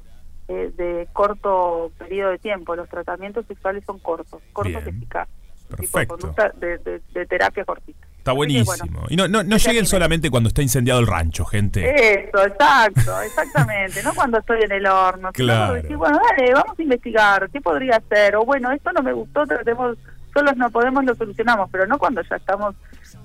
eh, 0.47 0.71
de 0.75 1.07
corto 1.13 1.91
periodo 1.99 2.31
de 2.31 2.39
tiempo. 2.39 2.75
Los 2.75 2.89
tratamientos 2.89 3.45
sexuales 3.45 3.83
son 3.85 3.99
cortos, 3.99 4.41
cortos 4.51 4.83
Bien. 4.83 4.95
eficaces. 4.95 5.38
Tipo 5.77 5.99
de 5.99 6.07
Perfecto. 6.07 6.17
conducta 6.17 6.51
de, 6.59 6.77
de- 6.79 7.01
de 7.13 7.25
terapia 7.25 7.63
cortita. 7.65 8.07
Está 8.17 8.31
buenísimo. 8.33 9.05
Y 9.09 9.15
no, 9.15 9.27
no, 9.27 9.43
no 9.43 9.57
lleguen 9.57 9.85
solamente 9.85 10.29
cuando 10.29 10.49
está 10.49 10.61
incendiado 10.61 10.99
el 10.99 11.07
rancho, 11.07 11.45
gente. 11.45 11.83
Eso, 12.29 12.43
exacto, 12.45 13.21
exactamente. 13.21 14.03
no 14.03 14.13
cuando 14.13 14.39
estoy 14.39 14.61
en 14.63 14.71
el 14.73 14.85
horno. 14.85 15.31
Claro. 15.31 15.75
decir, 15.75 15.95
bueno, 15.95 16.19
dale, 16.29 16.53
vamos 16.53 16.77
a 16.77 16.81
investigar, 16.81 17.49
¿qué 17.49 17.61
podría 17.61 17.95
hacer? 17.97 18.35
O 18.35 18.43
bueno, 18.45 18.71
esto 18.71 18.91
no 18.91 19.01
me 19.01 19.13
gustó, 19.13 19.45
tratemos, 19.47 19.97
solos 20.33 20.57
no 20.57 20.69
podemos, 20.69 21.05
lo 21.05 21.15
solucionamos, 21.15 21.69
pero 21.71 21.87
no 21.87 21.97
cuando 21.97 22.21
ya 22.23 22.35
estamos, 22.35 22.75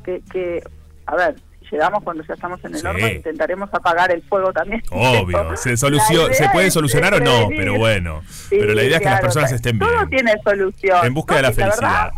que, 0.04 0.22
que 0.32 0.62
a 1.06 1.16
ver, 1.16 1.34
llegamos 1.70 2.02
cuando 2.02 2.24
ya 2.24 2.34
estamos 2.34 2.64
en 2.64 2.74
el 2.74 2.80
Sí. 2.80 2.86
horno, 2.86 3.08
intentaremos 3.08 3.68
apagar 3.72 4.10
el 4.12 4.22
fuego 4.22 4.52
también. 4.52 4.82
Obvio, 4.90 5.56
se, 5.56 5.76
se 5.76 6.48
puede 6.52 6.70
solucionar 6.70 7.14
o 7.14 7.20
no, 7.20 7.48
pero 7.48 7.76
bueno. 7.78 8.22
Sí, 8.28 8.56
pero 8.58 8.74
la 8.74 8.82
idea 8.84 8.96
es 8.96 9.02
que 9.02 9.10
las 9.10 9.20
personas 9.20 9.52
estén 9.52 9.78
bien. 9.78 9.90
Todo 9.90 10.06
tiene 10.08 10.32
solución. 10.44 11.04
En 11.04 11.14
busca 11.14 11.36
de 11.36 11.42
la 11.42 11.52
felicidad. 11.52 12.10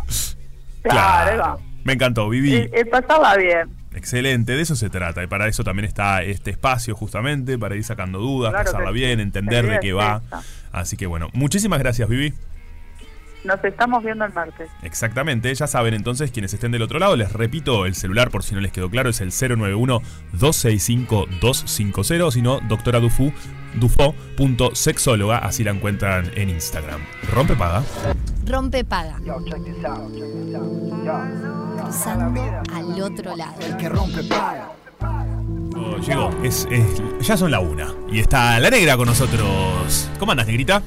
Claro. 0.83 1.59
Me 1.83 1.93
encantó, 1.93 2.29
Vivi. 2.29 2.69
El, 2.73 2.87
pasarla 2.87 3.35
bien. 3.37 3.69
Excelente, 3.95 4.51
de 4.51 4.61
eso 4.61 4.75
se 4.75 4.89
trata. 4.89 5.23
Y 5.23 5.27
para 5.27 5.47
eso 5.47 5.63
también 5.63 5.85
está 5.85 6.21
este 6.21 6.51
espacio, 6.51 6.95
justamente, 6.95 7.57
para 7.57 7.75
ir 7.75 7.83
sacando 7.83 8.19
dudas, 8.19 8.51
Claro 8.51 8.65
pasarla 8.65 8.91
bien, 8.91 9.19
entender 9.19 9.65
de 9.65 9.79
qué 9.79 9.89
es 9.89 9.95
va. 9.95 10.21
Así 10.71 10.97
que 10.97 11.07
bueno, 11.07 11.29
muchísimas 11.33 11.79
gracias, 11.79 12.07
Vivi. 12.07 12.33
Nos 13.47 13.63
estamos 13.63 14.03
viendo 14.03 14.25
el 14.25 14.33
martes. 14.33 14.69
Exactamente, 14.83 15.53
ya 15.55 15.67
saben 15.67 15.93
entonces 15.93 16.31
quienes 16.31 16.53
estén 16.53 16.71
del 16.73 16.81
otro 16.81 16.99
lado, 16.99 17.15
les 17.15 17.31
repito, 17.31 17.85
el 17.85 17.95
celular 17.95 18.29
por 18.29 18.43
si 18.43 18.53
no 18.53 18.59
les 18.61 18.73
quedó 18.73 18.89
claro 18.89 19.09
es 19.09 19.21
el 19.21 19.31
091-265-250, 19.31 22.21
o 22.23 22.31
si 22.31 22.41
no, 22.41 22.59
doctora 22.67 22.99
Dufu, 22.99 23.31
dufo.sexóloga, 23.75 25.37
así 25.39 25.63
la 25.63 25.71
encuentran 25.71 26.29
en 26.35 26.49
Instagram. 26.49 26.99
Rompe 27.33 27.55
paga. 27.55 27.83
Rompe 28.45 28.83
paga. 28.83 29.17
Cruzando 31.77 32.41
al 32.73 33.01
otro 33.01 33.35
lado. 33.35 33.53
El 33.61 33.77
que 33.77 33.89
rompe 33.89 34.23
paga. 34.23 34.69
Oh, 35.75 35.97
llegó, 35.99 36.29
es, 36.43 36.67
es- 36.71 37.01
ya 37.21 37.37
son 37.37 37.51
la 37.51 37.59
una. 37.59 37.93
Y 38.11 38.19
está 38.19 38.59
la 38.59 38.69
negra 38.69 38.97
con 38.97 39.07
nosotros. 39.07 40.09
¿Cómo 40.19 40.31
andas, 40.31 40.47
negrita? 40.47 40.81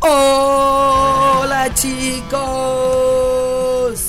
Hola 0.00 1.72
chicos. 1.74 2.36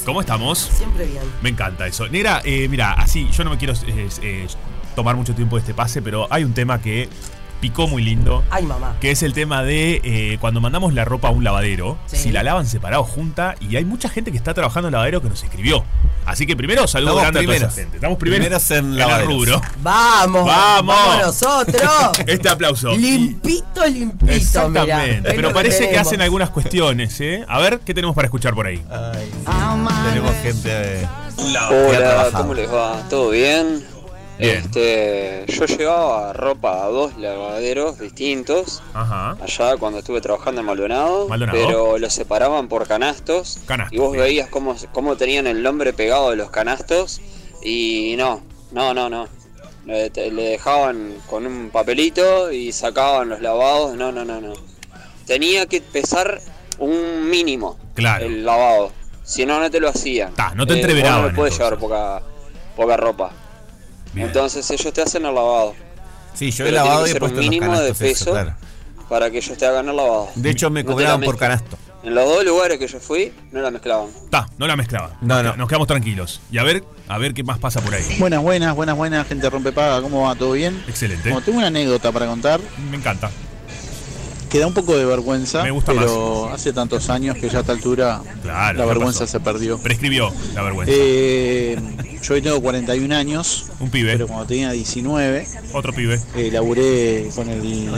¿Cómo 0.05 0.21
estamos? 0.21 0.57
Siempre 0.59 1.05
bien. 1.05 1.23
Me 1.41 1.49
encanta 1.49 1.87
eso. 1.87 2.07
Negra, 2.07 2.41
eh, 2.43 2.67
mira, 2.69 2.93
así, 2.93 3.29
yo 3.31 3.43
no 3.43 3.49
me 3.51 3.57
quiero 3.57 3.73
eh, 3.73 4.09
eh, 4.21 4.47
tomar 4.95 5.15
mucho 5.15 5.33
tiempo 5.33 5.55
de 5.55 5.61
este 5.61 5.73
pase, 5.73 6.01
pero 6.01 6.27
hay 6.29 6.43
un 6.43 6.53
tema 6.53 6.81
que 6.81 7.09
picó 7.59 7.87
muy 7.87 8.03
lindo. 8.03 8.43
Ay, 8.49 8.65
mamá. 8.65 8.95
Que 8.99 9.11
es 9.11 9.23
el 9.23 9.33
tema 9.33 9.63
de 9.63 10.01
eh, 10.03 10.37
cuando 10.39 10.61
mandamos 10.61 10.93
la 10.93 11.05
ropa 11.05 11.27
a 11.29 11.31
un 11.31 11.43
lavadero, 11.43 11.97
Sí. 12.05 12.17
si 12.17 12.31
la 12.31 12.43
lavan 12.43 12.65
separado 12.67 13.03
junta, 13.03 13.55
y 13.59 13.75
hay 13.75 13.85
mucha 13.85 14.09
gente 14.09 14.31
que 14.31 14.37
está 14.37 14.53
trabajando 14.53 14.87
en 14.89 14.93
lavadero 14.93 15.21
que 15.21 15.29
nos 15.29 15.43
escribió. 15.43 15.83
Así 16.25 16.45
que 16.45 16.55
primero, 16.57 16.87
saludos 16.87 17.17
Estamos 17.23 17.31
grandes 17.33 17.41
a 17.41 17.45
toda 17.45 17.55
esa 17.55 17.67
primeros. 17.67 17.75
gente. 17.75 17.97
Estamos 17.97 18.17
primeros, 18.17 18.45
Primeros 18.45 18.71
en 18.71 18.85
el 18.91 18.97
lavaderos. 18.97 19.33
rubro. 19.33 19.61
Vamos. 19.81 20.45
¡Vamos! 20.45 20.95
Vamos 20.95 21.25
nosotros. 21.25 21.91
Este 22.27 22.49
aplauso. 22.49 22.91
limpito, 22.95 23.85
limpito. 23.85 24.31
Exactamente. 24.31 25.21
mirá. 25.21 25.33
Pero 25.35 25.53
parece 25.53 25.79
que 25.79 25.85
tenemos. 25.87 26.07
hacen 26.07 26.21
algunas 26.21 26.49
cuestiones, 26.49 27.19
¿eh? 27.21 27.45
A 27.47 27.59
ver, 27.59 27.79
¿qué 27.79 27.93
tenemos 27.93 28.13
para 28.15 28.25
escuchar 28.27 28.53
por 28.53 28.67
ahí? 28.67 28.83
Tenemos 30.09 30.35
gente. 30.43 30.69
eh, 30.69 31.07
que 31.37 31.47
ha 31.57 31.69
Hola. 31.69 32.29
¿cómo 32.33 32.53
les 32.53 32.71
va? 32.73 33.03
¿Todo 33.09 33.29
bien? 33.29 33.85
Bien. 34.39 34.57
Este, 34.57 35.45
yo 35.47 35.65
llevaba 35.65 36.31
ropa 36.33 36.83
a 36.83 36.87
dos 36.89 37.17
lavaderos 37.17 37.97
distintos 37.99 38.83
Ajá. 38.93 39.35
allá 39.41 39.77
cuando 39.77 39.99
estuve 39.99 40.21
trabajando 40.21 40.61
en 40.61 40.67
Maldonado, 40.67 41.27
Maldonado. 41.27 41.57
pero 41.57 41.97
los 41.97 42.13
separaban 42.13 42.67
por 42.67 42.87
canastos 42.87 43.57
Canastos, 43.65 43.93
y 43.95 43.97
vos 43.99 44.11
bien. 44.11 44.23
veías 44.25 44.49
cómo, 44.49 44.75
cómo 44.91 45.17
tenían 45.17 45.47
el 45.47 45.63
nombre 45.63 45.91
pegado 45.91 46.29
de 46.29 46.35
los 46.35 46.51
canastos 46.51 47.19
y 47.63 48.13
no, 48.17 48.43
no, 48.71 48.93
no, 48.93 49.09
no. 49.09 49.27
Le, 49.87 50.09
te- 50.11 50.29
le 50.31 50.43
dejaban 50.43 51.15
con 51.27 51.47
un 51.47 51.69
papelito 51.71 52.51
y 52.51 52.71
sacaban 52.73 53.29
los 53.29 53.41
lavados, 53.41 53.95
no, 53.95 54.11
no, 54.11 54.23
no, 54.23 54.39
no. 54.39 54.53
Tenía 55.25 55.65
que 55.65 55.81
pesar 55.81 56.39
un 56.77 57.27
mínimo 57.29 57.79
Claro. 57.95 58.25
el 58.25 58.45
lavado, 58.45 58.91
si 59.23 59.45
no, 59.47 59.59
no 59.59 59.71
te 59.71 59.79
lo 59.79 59.89
hacían. 59.89 60.35
Ta, 60.35 60.53
no 60.53 60.67
te 60.67 60.73
Eh, 60.73 60.75
entreveraban, 60.81 61.21
vos 61.23 61.31
No 61.31 61.35
puedes 61.37 61.57
llevar 61.57 61.79
poca, 61.79 62.21
poca 62.75 62.97
ropa. 62.97 63.31
Bien. 64.17 64.27
Entonces 64.27 64.69
ellos 64.71 64.93
te 64.93 65.01
hacen 65.01 65.25
el 65.25 65.33
lavado. 65.33 65.73
Sí, 66.33 66.51
yo 66.51 66.65
he 66.65 66.69
Pero 66.71 66.83
lavado 66.83 67.07
y 67.07 67.09
he 67.09 67.13
un 67.13 67.19
puesto 67.19 67.37
los 67.41 67.49
mínimo 67.49 67.79
de 67.79 67.89
eso, 67.89 67.99
peso 67.99 68.31
claro. 68.31 68.55
para 69.09 69.31
que 69.31 69.37
ellos 69.37 69.57
te 69.57 69.65
hagan 69.65 69.89
el 69.89 69.95
lavado. 69.95 70.29
De 70.35 70.49
hecho, 70.51 70.69
me 70.69 70.83
No 70.83 70.91
cobraban 70.91 71.21
por 71.21 71.37
canasto. 71.37 71.77
En 72.03 72.13
los 72.13 72.25
dos 72.25 72.45
lugares 72.45 72.77
que 72.77 72.87
yo 72.87 72.99
fui, 72.99 73.33
no 73.51 73.59
la 73.59 73.71
mezclaban. 73.71 74.07
Ta, 74.29 74.47
no 74.57 74.67
la 74.67 74.75
mezclaba. 74.75 75.17
No, 75.21 75.41
no. 75.43 75.55
Nos 75.57 75.67
quedamos 75.67 75.87
tranquilos. 75.87 76.39
Y 76.51 76.57
a 76.59 76.63
ver, 76.63 76.83
a 77.07 77.17
ver 77.17 77.33
qué 77.33 77.43
más 77.43 77.57
pasa 77.59 77.81
por 77.81 77.93
ahí. 77.95 78.03
Buenas, 78.19 78.41
buenas, 78.41 78.75
buenas, 78.75 78.95
buenas, 78.95 79.27
gente 79.27 79.49
rompepaga, 79.49 80.01
¿cómo 80.01 80.21
va? 80.27 80.35
¿Todo 80.35 80.51
bien? 80.53 80.81
Excelente. 80.87 81.29
Bueno, 81.29 81.43
tengo 81.43 81.57
una 81.57 81.67
anécdota 81.67 82.11
para 82.11 82.27
contar 82.27 82.59
Me 82.91 82.97
encanta. 82.97 83.29
que 84.49 84.59
da 84.59 84.67
un 84.67 84.73
poco 84.73 84.95
de 84.95 85.03
vergüenza, 85.05 85.63
Me 85.63 85.71
gusta 85.71 85.91
pero 85.91 86.49
hace 86.53 86.71
tantos 86.71 87.09
años 87.09 87.35
que 87.35 87.49
ya 87.49 87.57
a 87.57 87.61
esta 87.61 87.73
altura 87.73 88.21
Claro. 88.43 88.77
la 88.77 88.83
¿qué 88.85 88.87
vergüenza 88.87 89.19
pasó? 89.21 89.31
se 89.33 89.39
perdió. 89.41 89.77
Prescribió 89.79 90.31
la 90.53 90.61
vergüenza. 90.61 90.93
Eh, 90.95 91.77
yo 92.27 92.33
hoy 92.33 92.41
tengo 92.41 92.61
41 92.61 93.15
años, 93.15 93.65
Un 93.79 93.89
pibe. 93.89 94.13
pero 94.13 94.27
cuando 94.27 94.45
tenía 94.45 94.71
19 94.71 95.47
Otro 95.73 95.93
pibe. 95.93 96.19
eh, 96.35 96.49
laburé 96.51 97.29
con 97.35 97.49
el 97.49 97.89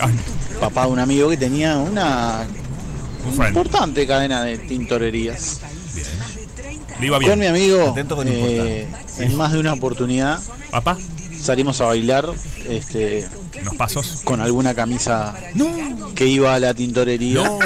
Ay, 0.00 0.14
papá 0.60 0.86
de 0.86 0.92
un 0.92 0.98
amigo 0.98 1.28
que 1.28 1.36
tenía 1.36 1.76
una 1.76 2.46
un 3.26 3.32
friend. 3.34 3.48
importante 3.56 4.06
cadena 4.06 4.42
de 4.44 4.58
tintorerías. 4.58 5.60
Le 7.00 7.06
iba 7.06 7.16
Con 7.18 7.24
mi 7.30 7.36
bien. 7.40 7.48
amigo, 7.54 7.90
Atento 7.90 8.16
con 8.16 8.26
eh, 8.28 8.86
en 9.18 9.36
más 9.36 9.52
de 9.52 9.58
una 9.58 9.72
oportunidad 9.72 10.38
Papá, 10.70 10.96
salimos 11.40 11.80
a 11.80 11.86
bailar 11.86 12.28
este, 12.68 13.26
unos 13.60 13.74
pasos. 13.74 14.20
con 14.24 14.40
alguna 14.40 14.74
camisa 14.74 15.34
que 16.14 16.26
iba 16.26 16.54
a 16.54 16.60
la 16.60 16.72
tintorería. 16.74 17.42
No. 17.44 17.58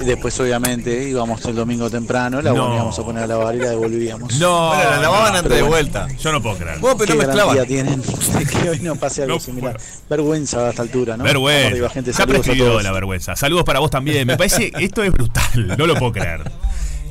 Y 0.00 0.04
Después, 0.04 0.38
obviamente, 0.40 1.08
íbamos 1.08 1.44
el 1.44 1.56
domingo 1.56 1.90
temprano, 1.90 2.40
la 2.40 2.52
No. 2.52 2.66
volvíamos 2.66 2.98
a 2.98 3.02
poner 3.02 3.24
a 3.24 3.26
lavar 3.26 3.54
y 3.54 3.58
la 3.58 3.70
devolvíamos. 3.70 4.32
No. 4.38 4.68
Bueno, 4.68 4.90
la 4.90 4.96
lavaban 4.98 5.36
antes 5.36 5.52
de 5.52 5.62
vuelta. 5.62 6.06
Yo 6.18 6.30
no 6.32 6.40
puedo 6.40 6.56
creer. 6.56 6.78
Vos, 6.78 6.94
pero 6.98 7.18
¿Qué 7.18 7.26
no 7.26 7.32
garantía 7.34 7.64
tienen 7.66 8.00
de 8.38 8.46
que 8.46 8.70
hoy 8.70 8.80
no 8.80 8.94
pase 8.96 9.22
algo 9.22 9.34
No, 9.34 9.40
similar? 9.40 9.72
bueno. 9.72 9.86
Vergüenza 10.08 10.66
a 10.66 10.70
esta 10.70 10.82
altura, 10.82 11.16
¿no? 11.16 11.24
Vergüenza. 11.24 11.66
arriba, 11.68 11.90
gente. 11.90 12.12
Se 12.12 12.22
ha 12.22 12.26
prescribido 12.26 12.80
la 12.80 12.92
vergüenza. 12.92 13.34
Saludos 13.36 13.64
para 13.64 13.80
vos 13.80 13.90
también. 13.90 14.26
Me 14.26 14.36
parece, 14.36 14.70
esto 14.78 15.02
es 15.02 15.10
brutal. 15.12 15.74
No 15.76 15.86
lo 15.86 15.94
puedo 15.96 16.12
creer. 16.12 16.42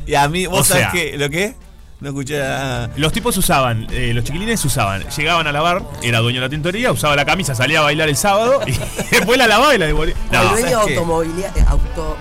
Y 0.06 0.16
a 0.16 0.28
mí, 0.30 0.46
vos 0.46 0.62
O 0.62 0.64
sabés 0.64 0.84
sea- 0.84 0.92
que, 0.92 1.18
¿lo 1.18 1.30
qué? 1.30 1.56
No 2.00 2.10
escuché 2.10 2.42
a... 2.44 2.90
Los 2.96 3.12
tipos 3.12 3.36
usaban, 3.38 3.88
eh, 3.90 4.12
los 4.14 4.24
chiquilines 4.24 4.64
usaban, 4.64 5.04
llegaban 5.10 5.48
a 5.48 5.52
lavar, 5.52 5.82
era 6.04 6.20
dueño 6.20 6.40
de 6.42 6.46
la 6.46 6.50
tintorería, 6.50 6.92
usaba 6.92 7.16
la 7.16 7.26
camisa, 7.26 7.56
salía 7.56 7.80
a 7.80 7.82
bailar 7.82 8.08
el 8.08 8.16
sábado 8.16 8.62
y 8.68 8.72
después 9.12 9.36
la 9.36 9.48
lavaba 9.48 9.74
y 9.74 9.80
la 9.80 9.88
devolvía. 9.88 10.14
el 10.14 10.32
No, 10.32 10.44
dueño 10.52 10.70
¿sabes 10.70 10.86
qué? 10.86 10.96
automovilia- 11.00 11.52
eh, 11.56 11.66
auto, 11.68 12.16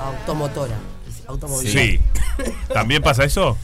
automotora. 0.00 0.76
Automovilidad. 1.26 1.82
sí. 1.82 2.00
¿También 2.72 3.02
pasa 3.02 3.24
eso? 3.24 3.56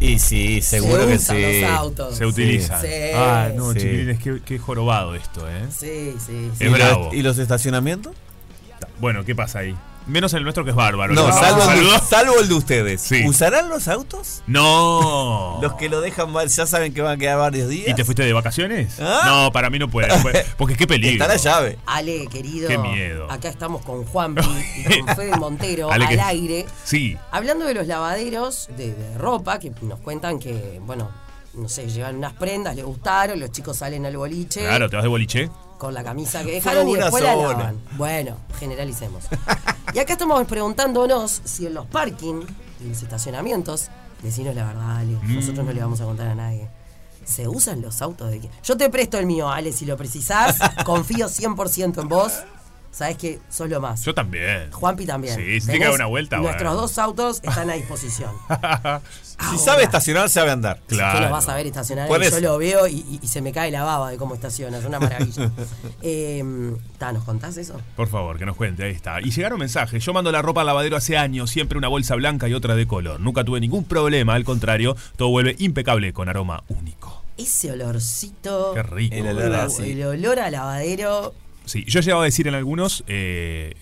Y 0.00 0.18
sí, 0.18 0.60
seguro 0.62 1.02
Se 1.04 1.08
que 1.08 1.18
sí. 1.18 1.60
los 1.62 1.70
autos. 1.70 2.16
Se 2.16 2.26
utiliza. 2.26 2.80
Sí. 2.80 2.88
Ah, 3.14 3.48
no, 3.54 3.72
Sí. 3.72 3.80
chiquilines, 3.80 4.18
qué, 4.22 4.40
qué 4.44 4.58
jorobado 4.58 5.14
esto, 5.14 5.48
¿eh? 5.48 5.64
Sí, 5.70 6.14
sí, 6.24 6.50
¿Y 6.54 6.56
sí. 6.56 6.64
Es 6.64 6.72
bravo. 6.72 7.04
los- 7.06 7.14
¿Y 7.14 7.22
los 7.22 7.38
estacionamientos? 7.38 8.14
Bueno, 9.00 9.24
¿qué 9.24 9.34
pasa 9.34 9.60
ahí? 9.60 9.74
Menos 10.06 10.32
el 10.34 10.42
nuestro 10.44 10.64
que 10.64 10.70
es 10.70 10.76
bárbaro. 10.76 11.14
No, 11.14 11.26
¿Le 11.26 11.32
mandamos 11.32 11.64
salvo 11.64 11.94
el, 11.94 12.00
salvo 12.00 12.40
el 12.40 12.48
de 12.48 12.54
ustedes. 12.54 13.00
Sí. 13.02 13.24
¿Usarán 13.26 13.68
los 13.68 13.88
autos? 13.88 14.42
No. 14.46 15.58
Los 15.62 15.74
que 15.74 15.88
lo 15.88 16.00
dejan 16.00 16.30
mal, 16.30 16.48
ya 16.48 16.64
saben 16.66 16.94
que 16.94 17.02
van 17.02 17.14
a 17.14 17.16
quedar 17.16 17.38
varios 17.38 17.68
días. 17.68 17.88
¿Y 17.88 17.94
te 17.94 18.04
fuiste 18.04 18.22
de 18.24 18.32
vacaciones? 18.32 18.98
¿Ah? 19.00 19.22
No, 19.26 19.52
para 19.52 19.68
mí 19.70 19.78
no 19.78 19.88
puede. 19.88 20.08
Porque 20.56 20.76
qué 20.76 20.86
peligro. 20.86 21.24
Está 21.24 21.26
la 21.34 21.36
llave. 21.40 21.78
Ale, 21.86 22.26
querido. 22.28 22.68
Qué 22.68 22.78
miedo. 22.78 23.30
Acá 23.30 23.48
estamos 23.48 23.84
con 23.84 24.04
Juanpi 24.04 24.42
y 24.76 25.00
con 25.00 25.08
Fede 25.16 25.36
Montero 25.36 25.90
Ale, 25.90 26.04
al 26.04 26.10
que- 26.14 26.20
aire. 26.20 26.66
Sí. 26.84 27.16
Hablando 27.32 27.64
de 27.64 27.74
los 27.74 27.86
lavaderos 27.86 28.68
de, 28.76 28.92
de 28.94 29.18
ropa, 29.18 29.58
que 29.58 29.72
nos 29.82 29.98
cuentan 30.00 30.38
que, 30.38 30.80
bueno, 30.82 31.10
no 31.54 31.68
sé, 31.68 31.88
llevan 31.88 32.16
unas 32.16 32.34
prendas, 32.34 32.76
les 32.76 32.84
gustaron, 32.84 33.40
los 33.40 33.50
chicos 33.50 33.78
salen 33.78 34.04
al 34.06 34.16
boliche 34.16 34.60
Claro, 34.60 34.88
te 34.90 34.96
vas 34.96 35.02
de 35.02 35.08
boliche. 35.08 35.50
Con 35.78 35.94
la 35.94 36.02
camisa 36.04 36.42
que 36.44 36.52
dejaron 36.52 36.88
y 36.88 36.94
después 36.96 37.22
la 37.22 37.36
lavan. 37.36 37.80
Bueno, 37.96 38.36
generalicemos. 38.58 39.24
y 39.94 39.98
acá 39.98 40.12
estamos 40.14 40.46
preguntándonos 40.46 41.42
si 41.44 41.66
en 41.66 41.74
los 41.74 41.86
parking 41.86 42.42
y 42.84 42.88
los 42.88 43.02
estacionamientos, 43.02 43.88
decinos 44.22 44.54
la 44.54 44.64
verdad, 44.66 44.96
Ale, 44.98 45.18
Mm. 45.22 45.34
nosotros 45.36 45.64
no 45.66 45.72
le 45.72 45.80
vamos 45.80 46.00
a 46.00 46.04
contar 46.04 46.28
a 46.28 46.34
nadie. 46.34 46.68
¿Se 47.24 47.48
usan 47.48 47.80
los 47.82 48.00
autos 48.02 48.30
de 48.30 48.38
quién? 48.38 48.52
Yo 48.62 48.76
te 48.76 48.88
presto 48.88 49.18
el 49.18 49.26
mío, 49.26 49.50
Ale, 49.50 49.72
si 49.72 49.84
lo 49.84 49.96
precisás. 49.96 50.56
confío 50.84 51.28
100% 51.28 52.00
en 52.02 52.08
vos. 52.08 52.32
Sabes 52.96 53.18
que 53.18 53.40
sos 53.50 53.68
lo 53.68 53.78
más. 53.78 54.02
Yo 54.06 54.14
también. 54.14 54.72
Juanpi 54.72 55.04
también. 55.04 55.36
Sí, 55.36 55.60
si 55.60 55.66
tiene 55.66 55.80
que 55.80 55.84
Tenés- 55.84 55.88
dar 55.88 55.94
una 55.96 56.06
vuelta, 56.06 56.38
Nuestros 56.38 56.62
bueno. 56.72 56.80
dos 56.80 56.96
autos 56.98 57.40
están 57.42 57.68
a 57.68 57.74
disposición. 57.74 58.30
Si 59.50 59.58
sabe 59.58 59.82
estacionar, 59.82 60.30
sabe 60.30 60.50
andar. 60.50 60.80
Que 60.88 60.96
nos 60.96 61.30
vas 61.30 61.46
a 61.50 61.54
ver 61.54 61.66
estacionar. 61.66 62.08
Y 62.08 62.30
yo 62.30 62.40
lo 62.40 62.56
veo 62.56 62.86
y, 62.86 62.94
y- 62.94 63.20
y 63.22 63.28
se 63.28 63.42
me 63.42 63.52
cae 63.52 63.70
la 63.70 63.82
baba 63.84 64.10
de 64.10 64.16
cómo 64.16 64.34
estaciona. 64.34 64.78
Es 64.78 64.84
una 64.86 64.98
maravilla. 64.98 65.50
eh, 66.02 66.42
ta, 66.96 67.12
¿Nos 67.12 67.22
contás 67.24 67.58
eso? 67.58 67.78
Por 67.96 68.08
favor, 68.08 68.38
que 68.38 68.46
nos 68.46 68.56
cuente, 68.56 68.84
ahí 68.84 68.92
está. 68.92 69.20
Y 69.20 69.30
llegaron 69.30 69.58
mensajes. 69.58 70.02
Yo 70.02 70.14
mando 70.14 70.32
la 70.32 70.40
ropa 70.40 70.62
al 70.62 70.68
lavadero 70.68 70.96
hace 70.96 71.18
años, 71.18 71.50
siempre 71.50 71.76
una 71.76 71.88
bolsa 71.88 72.14
blanca 72.14 72.48
y 72.48 72.54
otra 72.54 72.74
de 72.76 72.86
color. 72.86 73.20
Nunca 73.20 73.44
tuve 73.44 73.60
ningún 73.60 73.84
problema, 73.84 74.32
al 74.34 74.44
contrario, 74.44 74.96
todo 75.16 75.28
vuelve 75.28 75.54
impecable 75.58 76.14
con 76.14 76.30
aroma 76.30 76.64
único. 76.68 77.22
Ese 77.36 77.70
olorcito. 77.72 78.72
Qué 78.72 78.82
rico. 78.82 79.14
El 79.14 79.26
olor 79.28 79.70
el 79.84 80.02
olor 80.02 80.38
a 80.38 80.50
lavadero. 80.50 81.34
Sí, 81.66 81.84
yo 81.86 82.00
he 82.00 82.02
llegado 82.02 82.22
a 82.22 82.24
decir 82.24 82.48
en 82.48 82.54
algunos 82.54 83.04
eh, 83.06 83.74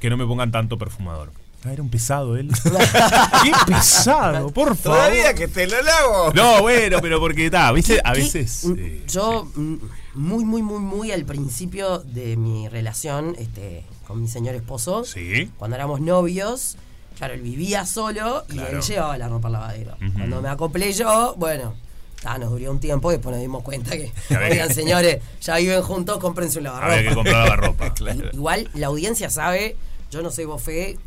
que 0.00 0.08
no 0.10 0.16
me 0.16 0.24
pongan 0.26 0.50
tanto 0.50 0.78
perfumador. 0.78 1.30
Ah, 1.64 1.72
era 1.72 1.82
un 1.82 1.90
pesado 1.90 2.36
él. 2.36 2.48
¡Qué 3.42 3.52
pesado! 3.66 4.50
Por 4.50 4.76
favor. 4.76 4.98
Todavía 5.00 5.34
que 5.34 5.48
te 5.48 5.66
lo 5.66 5.82
lavo. 5.82 6.32
No, 6.32 6.62
bueno, 6.62 6.98
pero 7.02 7.18
porque 7.20 7.46
está, 7.46 7.70
¿viste? 7.72 8.00
A 8.04 8.12
veces. 8.12 8.64
Mm, 8.64 8.74
eh, 8.78 9.02
Yo, 9.08 9.50
mm, 9.54 9.74
muy, 10.14 10.44
muy, 10.44 10.62
muy, 10.62 10.78
muy 10.80 11.12
al 11.12 11.24
principio 11.24 11.98
de 11.98 12.36
mi 12.36 12.68
relación 12.68 13.34
este, 13.38 13.84
con 14.06 14.22
mi 14.22 14.28
señor 14.28 14.54
esposo, 14.54 15.04
Sí. 15.04 15.50
cuando 15.58 15.74
éramos 15.76 16.00
novios, 16.00 16.76
claro, 17.16 17.34
él 17.34 17.42
vivía 17.42 17.84
solo 17.86 18.44
y 18.48 18.52
Claro. 18.54 18.76
él 18.78 18.82
llevaba 18.82 19.18
la 19.18 19.28
ropa 19.28 19.48
al 19.48 19.52
lavadero. 19.54 19.96
Ujú. 20.00 20.12
Cuando 20.12 20.40
me 20.42 20.48
acoplé 20.48 20.92
yo, 20.92 21.34
bueno, 21.38 21.74
ta, 22.22 22.38
nos 22.38 22.50
duró 22.50 22.70
un 22.70 22.80
tiempo 22.80 23.10
y 23.10 23.14
después 23.14 23.32
nos 23.32 23.40
dimos 23.42 23.62
cuenta 23.62 23.90
que, 23.92 24.12
oigan, 24.50 24.72
señores, 24.74 25.18
ya 25.40 25.56
viven 25.56 25.82
juntos, 25.82 26.18
cómprense 26.18 26.58
un 26.58 26.64
lavarropa. 26.64 26.94
Había 26.94 27.08
que 27.08 27.14
comprar 27.14 27.36
lavarropa. 27.44 27.86
I- 28.14 28.34
Igual 28.36 28.68
la 28.74 28.86
audiencia 28.88 29.30
sabe, 29.30 29.76
yo 30.10 30.22
no 30.22 30.30
soy 30.30 30.44
bofe, 30.46 30.98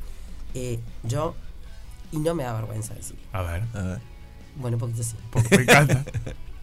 eh, 0.54 0.80
yo, 1.04 1.36
y 2.12 2.18
no 2.20 2.34
me 2.36 2.44
da 2.44 2.54
vergüenza 2.54 2.94
decir. 2.94 3.18
A 3.34 3.42
ver. 3.42 3.64
Bueno, 4.56 4.76
un 4.78 4.82
poquito 4.82 5.04
sí. 5.04 5.16
Me 5.52 5.64
encanta. 5.64 6.04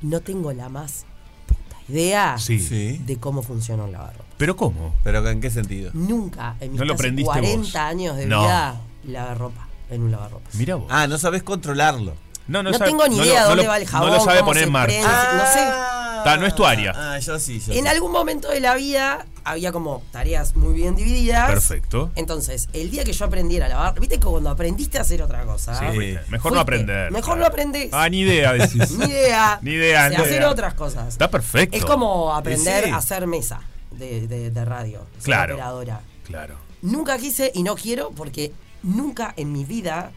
No 0.00 0.20
tengo 0.20 0.52
la 0.52 0.68
más 0.68 1.06
puta 1.48 1.76
idea 1.88 2.38
Sí. 2.38 2.98
de 3.04 3.16
cómo 3.16 3.42
funciona 3.42 3.82
un 3.82 3.90
lavarropa. 3.90 4.24
¿Pero 4.36 4.54
cómo? 4.54 4.94
¿Pero 5.02 5.28
en 5.28 5.40
qué 5.40 5.50
sentido? 5.50 5.90
Nunca 5.92 6.54
en 6.60 6.70
mis 6.70 6.78
No 6.78 6.84
lo 6.84 6.92
casi 6.92 7.00
aprendiste 7.06 7.26
40 7.32 7.56
vos. 7.58 7.74
años 7.74 8.16
de 8.16 8.26
No. 8.26 8.42
vida 8.42 8.80
lavé 9.04 9.34
ropa 9.34 9.66
en 9.90 10.02
un 10.02 10.12
lavarropa. 10.12 10.48
Mira 10.52 10.76
vos. 10.76 10.86
Ah, 10.88 11.08
no 11.08 11.18
sabes 11.18 11.42
controlarlo. 11.42 12.14
No, 12.48 12.62
No, 12.62 12.72
sabe- 12.72 12.86
tengo 12.90 13.06
ni 13.08 13.16
no 13.18 13.24
idea 13.24 13.34
lo- 13.34 13.40
no 13.42 13.48
dónde 13.50 13.62
lo- 13.64 13.68
va 13.68 13.76
el 13.78 13.86
jabón, 13.86 14.08
No 14.10 14.16
lo 14.16 14.24
sabe 14.24 14.38
cómo 14.40 14.50
poner 14.50 14.64
en 14.64 14.72
marcha. 14.72 15.32
no 15.34 15.46
sé. 15.52 15.68
Está, 16.18 16.36
no 16.36 16.46
es 16.46 16.54
tu 16.54 16.66
área. 16.66 16.92
Ah, 16.96 17.18
yo 17.20 17.38
sí, 17.38 17.60
yo 17.60 17.72
En 17.74 17.82
sí. 17.84 17.86
algún 17.88 18.10
momento 18.10 18.48
de 18.50 18.58
la 18.58 18.74
vida 18.74 19.24
había 19.44 19.70
como 19.70 20.02
tareas 20.10 20.56
muy 20.56 20.74
bien 20.74 20.96
divididas. 20.96 21.48
Perfecto. 21.48 22.10
Entonces, 22.16 22.68
el 22.72 22.90
día 22.90 23.04
que 23.04 23.12
yo 23.12 23.24
aprendiera 23.24 23.66
a 23.66 23.68
lavar, 23.68 24.00
viste 24.00 24.18
que 24.18 24.26
cuando 24.26 24.50
aprendiste 24.50 24.98
a 24.98 25.02
hacer 25.02 25.22
otra 25.22 25.44
cosa. 25.44 25.78
Sí. 25.78 25.84
Mejor 25.86 26.24
Fuiste. 26.30 26.50
no 26.50 26.60
aprender. 26.60 27.10
Mejor 27.12 27.38
no 27.38 27.46
aprendés. 27.46 27.90
Ah, 27.92 28.08
ni 28.08 28.20
idea, 28.20 28.52
decís. 28.54 28.90
Ni 28.98 29.04
idea. 29.06 29.58
Ni 29.62 29.70
idea, 29.72 30.06
O 30.06 30.08
sea, 30.08 30.18
ni 30.18 30.24
hacer 30.24 30.32
idea. 30.38 30.50
otras 30.50 30.74
cosas. 30.74 31.08
Está 31.08 31.30
perfecto. 31.30 31.76
Es 31.76 31.84
como 31.84 32.34
aprender 32.34 32.84
Sí. 32.86 32.90
a 32.90 32.96
hacer 32.96 33.26
mesa 33.28 33.60
de, 33.92 34.26
de- 34.26 34.50
de 34.50 34.64
radio. 34.64 35.06
Claro. 35.22 35.54
operadora. 35.54 36.00
Claro. 36.26 36.56
Nunca 36.82 37.16
quise 37.18 37.52
y 37.54 37.62
no 37.62 37.76
quiero 37.76 38.10
porque 38.10 38.52
nunca 38.82 39.34
en 39.36 39.52
mi 39.52 39.64
vida 39.64 40.10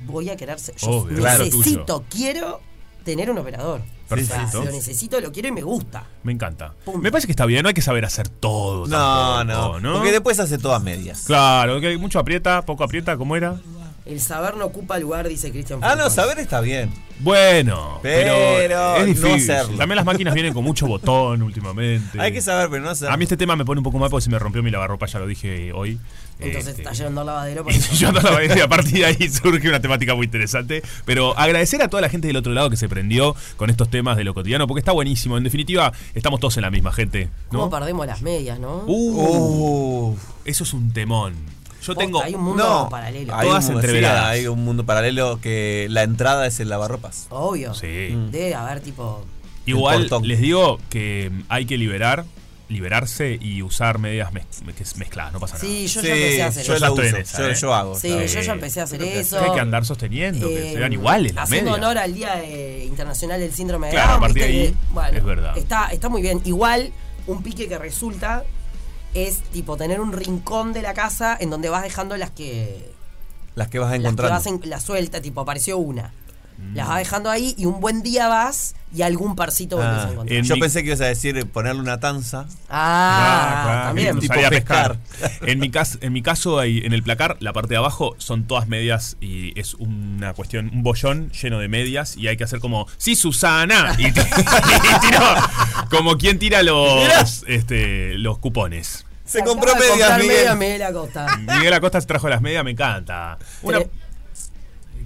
voy 0.00 0.30
a 0.30 0.36
querer 0.36 0.58
ser. 0.58 0.76
Yo 0.76 0.88
Obvio, 0.88 1.18
claro, 1.18 1.44
necesito, 1.44 2.04
quiero 2.08 2.60
tener 3.04 3.30
un 3.30 3.38
operador. 3.38 3.82
Perfecto. 4.08 4.58
O 4.58 4.62
sea, 4.62 4.64
lo 4.64 4.70
necesito, 4.72 5.20
lo 5.20 5.32
quiero 5.32 5.48
y 5.48 5.52
me 5.52 5.62
gusta. 5.62 6.04
Me 6.22 6.32
encanta. 6.32 6.74
Me 7.00 7.10
parece 7.10 7.26
que 7.26 7.32
está 7.32 7.46
bien, 7.46 7.62
no 7.62 7.68
hay 7.68 7.74
que 7.74 7.82
saber 7.82 8.04
hacer 8.04 8.28
todo. 8.28 8.86
No, 8.86 9.46
tampoco, 9.46 9.80
no, 9.80 9.94
Porque 9.94 10.12
después 10.12 10.38
hace 10.38 10.58
todas 10.58 10.82
medias. 10.82 11.24
Claro, 11.26 11.80
que 11.80 11.96
mucho 11.98 12.18
aprieta, 12.18 12.62
poco 12.62 12.84
aprieta, 12.84 13.16
¿cómo 13.16 13.36
era? 13.36 13.60
El 14.06 14.20
saber 14.20 14.56
no 14.56 14.66
ocupa 14.66 14.98
lugar, 14.98 15.28
dice 15.28 15.50
Cristian 15.50 15.80
Ah, 15.82 15.96
no, 15.96 16.08
saber 16.10 16.38
está 16.38 16.60
bien. 16.60 16.90
Bueno, 17.18 17.98
pero, 18.02 18.34
Pero 18.34 18.96
es 18.96 19.00
no 19.20 19.28
difícil. 19.28 19.50
hacerlo. 19.50 19.76
También 19.78 19.96
las 19.96 20.04
máquinas 20.04 20.32
vienen 20.32 20.52
con 20.54 20.62
mucho 20.62 20.86
botón 20.86 21.42
últimamente. 21.42 22.20
Hay 22.20 22.30
que 22.32 22.40
saber, 22.40 22.68
pero 22.70 22.84
no 22.84 22.90
hacerlo. 22.90 23.12
A 23.12 23.16
mí 23.16 23.24
este 23.24 23.36
tema 23.36 23.56
me 23.56 23.64
pone 23.64 23.80
un 23.80 23.84
poco 23.84 23.98
mal 23.98 24.08
porque 24.08 24.22
se 24.22 24.30
me 24.30 24.38
rompió 24.38 24.62
mi 24.62 24.70
lavarropa, 24.70 25.06
ya 25.06 25.18
lo 25.18 25.26
dije 25.26 25.72
hoy. 25.72 25.98
Entonces 26.38 26.68
Este, 26.68 26.82
está 26.82 26.92
yendo 26.92 27.22
al 27.22 27.26
lavadero. 27.26 27.64
yo 27.94 28.08
ando 28.08 28.20
a 28.20 28.22
la 28.22 28.30
vaina 28.30 28.56
y 28.56 28.60
a 28.60 28.68
partir 28.68 28.98
de 28.98 29.06
ahí 29.06 29.28
surge 29.32 29.68
una 29.68 29.80
temática 29.80 30.14
muy 30.14 30.26
interesante. 30.26 30.82
Pero 31.04 31.36
agradecer 31.36 31.82
a 31.82 31.88
toda 31.88 32.02
la 32.02 32.08
gente 32.08 32.28
del 32.28 32.36
otro 32.36 32.52
lado 32.52 32.70
que 32.70 32.76
se 32.76 32.88
prendió 32.88 33.34
con 33.56 33.70
estos 33.70 33.90
temas 33.90 34.16
de 34.16 34.22
lo 34.22 34.34
cotidiano, 34.34 34.68
porque 34.68 34.80
está 34.80 34.92
buenísimo. 34.92 35.36
En 35.36 35.42
definitiva, 35.42 35.92
estamos 36.14 36.38
todos 36.38 36.56
en 36.58 36.62
la 36.62 36.70
misma 36.70 36.92
gente. 36.92 37.28
¿Cómo 37.48 37.64
¿no? 37.64 37.70
perdemos 37.70 38.06
las 38.06 38.22
medias, 38.22 38.60
no? 38.60 38.84
Uh, 38.86 40.16
Eso 40.44 40.62
es 40.62 40.72
un 40.74 40.92
temón. 40.92 41.55
Yo 41.86 41.94
Posta, 41.94 42.00
tengo. 42.00 42.22
hay 42.22 42.34
un 42.34 42.42
mundo 42.42 42.64
No, 42.64 42.88
paralelo. 42.88 43.34
hay 43.34 43.46
Todas 43.48 43.68
un, 43.68 43.74
entreveradas. 43.76 44.24
sí, 44.34 44.40
hay 44.40 44.46
un 44.48 44.64
mundo 44.64 44.84
paralelo 44.84 45.38
que 45.40 45.86
la 45.90 46.02
entrada 46.02 46.46
es 46.46 46.58
el 46.60 46.68
lavarropas. 46.68 47.26
Obvio. 47.30 47.74
Sí. 47.74 47.86
Debe 48.30 48.54
haber 48.54 48.80
tipo. 48.80 49.24
Igual 49.66 50.08
les 50.22 50.40
digo 50.40 50.78
que 50.90 51.30
hay 51.48 51.66
que 51.66 51.76
liberar, 51.78 52.24
liberarse 52.68 53.38
y 53.40 53.62
usar 53.62 53.98
medias 53.98 54.32
mez- 54.32 54.74
que 54.76 54.82
es 54.82 54.96
mezcladas, 54.96 55.32
no 55.32 55.38
pasa 55.40 55.54
nada. 55.54 55.66
Sí, 55.66 55.86
yo 55.86 56.00
Sí, 56.00 56.06
ya 56.08 56.14
empecé 56.14 56.42
a 56.42 56.46
hacer 56.48 56.64
yo 56.66 56.74
eso. 56.74 56.84
la 56.84 56.90
uso, 56.92 57.02
esa, 57.02 57.38
yo- 57.38 57.48
¿eh? 57.48 57.54
yo 57.54 57.74
hago. 57.74 57.94
Sí, 57.98 58.08
está 58.12 58.40
yo 58.40 58.40
ya 58.46 58.52
empecé 58.52 58.80
a 58.80 58.84
hacer 58.84 58.98
Que 58.98 59.20
eso. 59.20 59.40
hay 59.40 59.52
que 59.52 59.60
andar 59.60 59.84
sosteniendo, 59.84 60.48
que 60.48 60.68
Eh, 60.68 60.72
se 60.72 60.78
vean 60.78 60.92
iguales 60.92 61.34
las 61.34 61.44
Haciendo 61.44 61.70
medias. 61.72 61.84
honor 61.86 61.98
al 61.98 62.14
Día 62.14 62.42
eh, 62.44 62.84
Internacional 62.86 63.38
del 63.40 63.52
Síndrome 63.52 63.86
de 63.88 63.92
Claro, 63.92 64.08
a 64.08 64.12
Down. 64.12 64.20
partir 64.20 64.42
de 64.42 64.48
ahí, 64.48 64.66
que, 64.68 64.74
bueno, 64.92 65.18
es 65.18 65.24
verdad. 65.24 65.58
Está, 65.58 65.88
está 65.88 66.08
muy 66.08 66.22
bien. 66.22 66.40
Igual, 66.44 66.90
un 67.28 67.42
pique 67.42 67.68
que 67.68 67.78
resulta 67.78 68.44
es 69.16 69.40
tipo 69.40 69.76
tener 69.76 70.00
un 70.00 70.12
rincón 70.12 70.72
de 70.72 70.82
la 70.82 70.92
casa 70.92 71.36
en 71.40 71.50
donde 71.50 71.68
vas 71.70 71.82
dejando 71.82 72.16
las 72.16 72.30
que. 72.30 72.92
Las 73.54 73.68
que 73.68 73.78
vas 73.78 73.90
Las 73.90 74.00
que 74.00 74.06
encontrando. 74.06 74.34
vas 74.34 74.46
en, 74.46 74.60
la 74.68 74.80
suelta, 74.80 75.22
tipo, 75.22 75.40
apareció 75.40 75.78
una. 75.78 76.12
Las 76.74 76.88
vas 76.88 76.98
dejando 76.98 77.30
ahí 77.30 77.54
y 77.58 77.64
un 77.66 77.80
buen 77.80 78.02
día 78.02 78.28
vas 78.28 78.74
y 78.94 79.02
algún 79.02 79.34
parcito 79.36 79.76
volvés 79.76 79.92
Ah, 79.92 80.06
a 80.08 80.12
encontrar. 80.12 80.38
En 80.38 80.44
yo 80.44 80.54
mi- 80.54 80.60
pensé 80.60 80.80
que 80.82 80.88
ibas 80.88 81.00
a 81.00 81.06
decir 81.06 81.46
ponerle 81.50 81.80
una 81.80 82.00
tanza. 82.00 82.46
Ah, 82.68 83.62
claro, 83.64 83.82
también. 83.88 84.18
Tipo 84.18 84.34
pescar. 84.34 84.98
pescar. 84.98 85.38
En 85.48 85.58
mi, 85.58 85.70
cas- 85.70 85.98
en 86.00 86.12
mi 86.12 86.22
caso, 86.22 86.58
hay, 86.58 86.78
en 86.84 86.92
el 86.92 87.02
placar, 87.02 87.36
la 87.40 87.52
parte 87.52 87.70
de 87.70 87.76
abajo 87.78 88.14
son 88.18 88.46
todas 88.46 88.68
medias 88.68 89.16
y 89.20 89.58
es 89.58 89.74
una 89.74 90.34
cuestión, 90.34 90.70
un 90.72 90.82
bollón 90.82 91.30
lleno 91.32 91.58
de 91.58 91.68
medias 91.68 92.16
y 92.16 92.28
hay 92.28 92.36
que 92.36 92.44
hacer 92.44 92.60
como, 92.60 92.86
sí, 92.98 93.16
Susana. 93.16 93.94
Y, 93.98 94.06
y 94.08 94.12
tiró 94.12 95.20
como 95.90 96.16
quien 96.18 96.38
tira 96.38 96.62
los, 96.62 97.44
este, 97.46 98.18
los 98.18 98.38
cupones. 98.38 99.04
Se 99.24 99.42
compró 99.42 99.74
medias, 99.74 100.18
Miguel. 100.18 100.26
media 100.28 100.54
Miguel 100.54 100.82
Acosta. 100.82 101.26
Miguel 101.38 101.72
Acosta 101.72 102.00
se 102.00 102.06
trajo 102.06 102.28
las 102.28 102.40
medias, 102.40 102.62
me 102.64 102.70
encanta. 102.70 103.38
Una- 103.62 103.80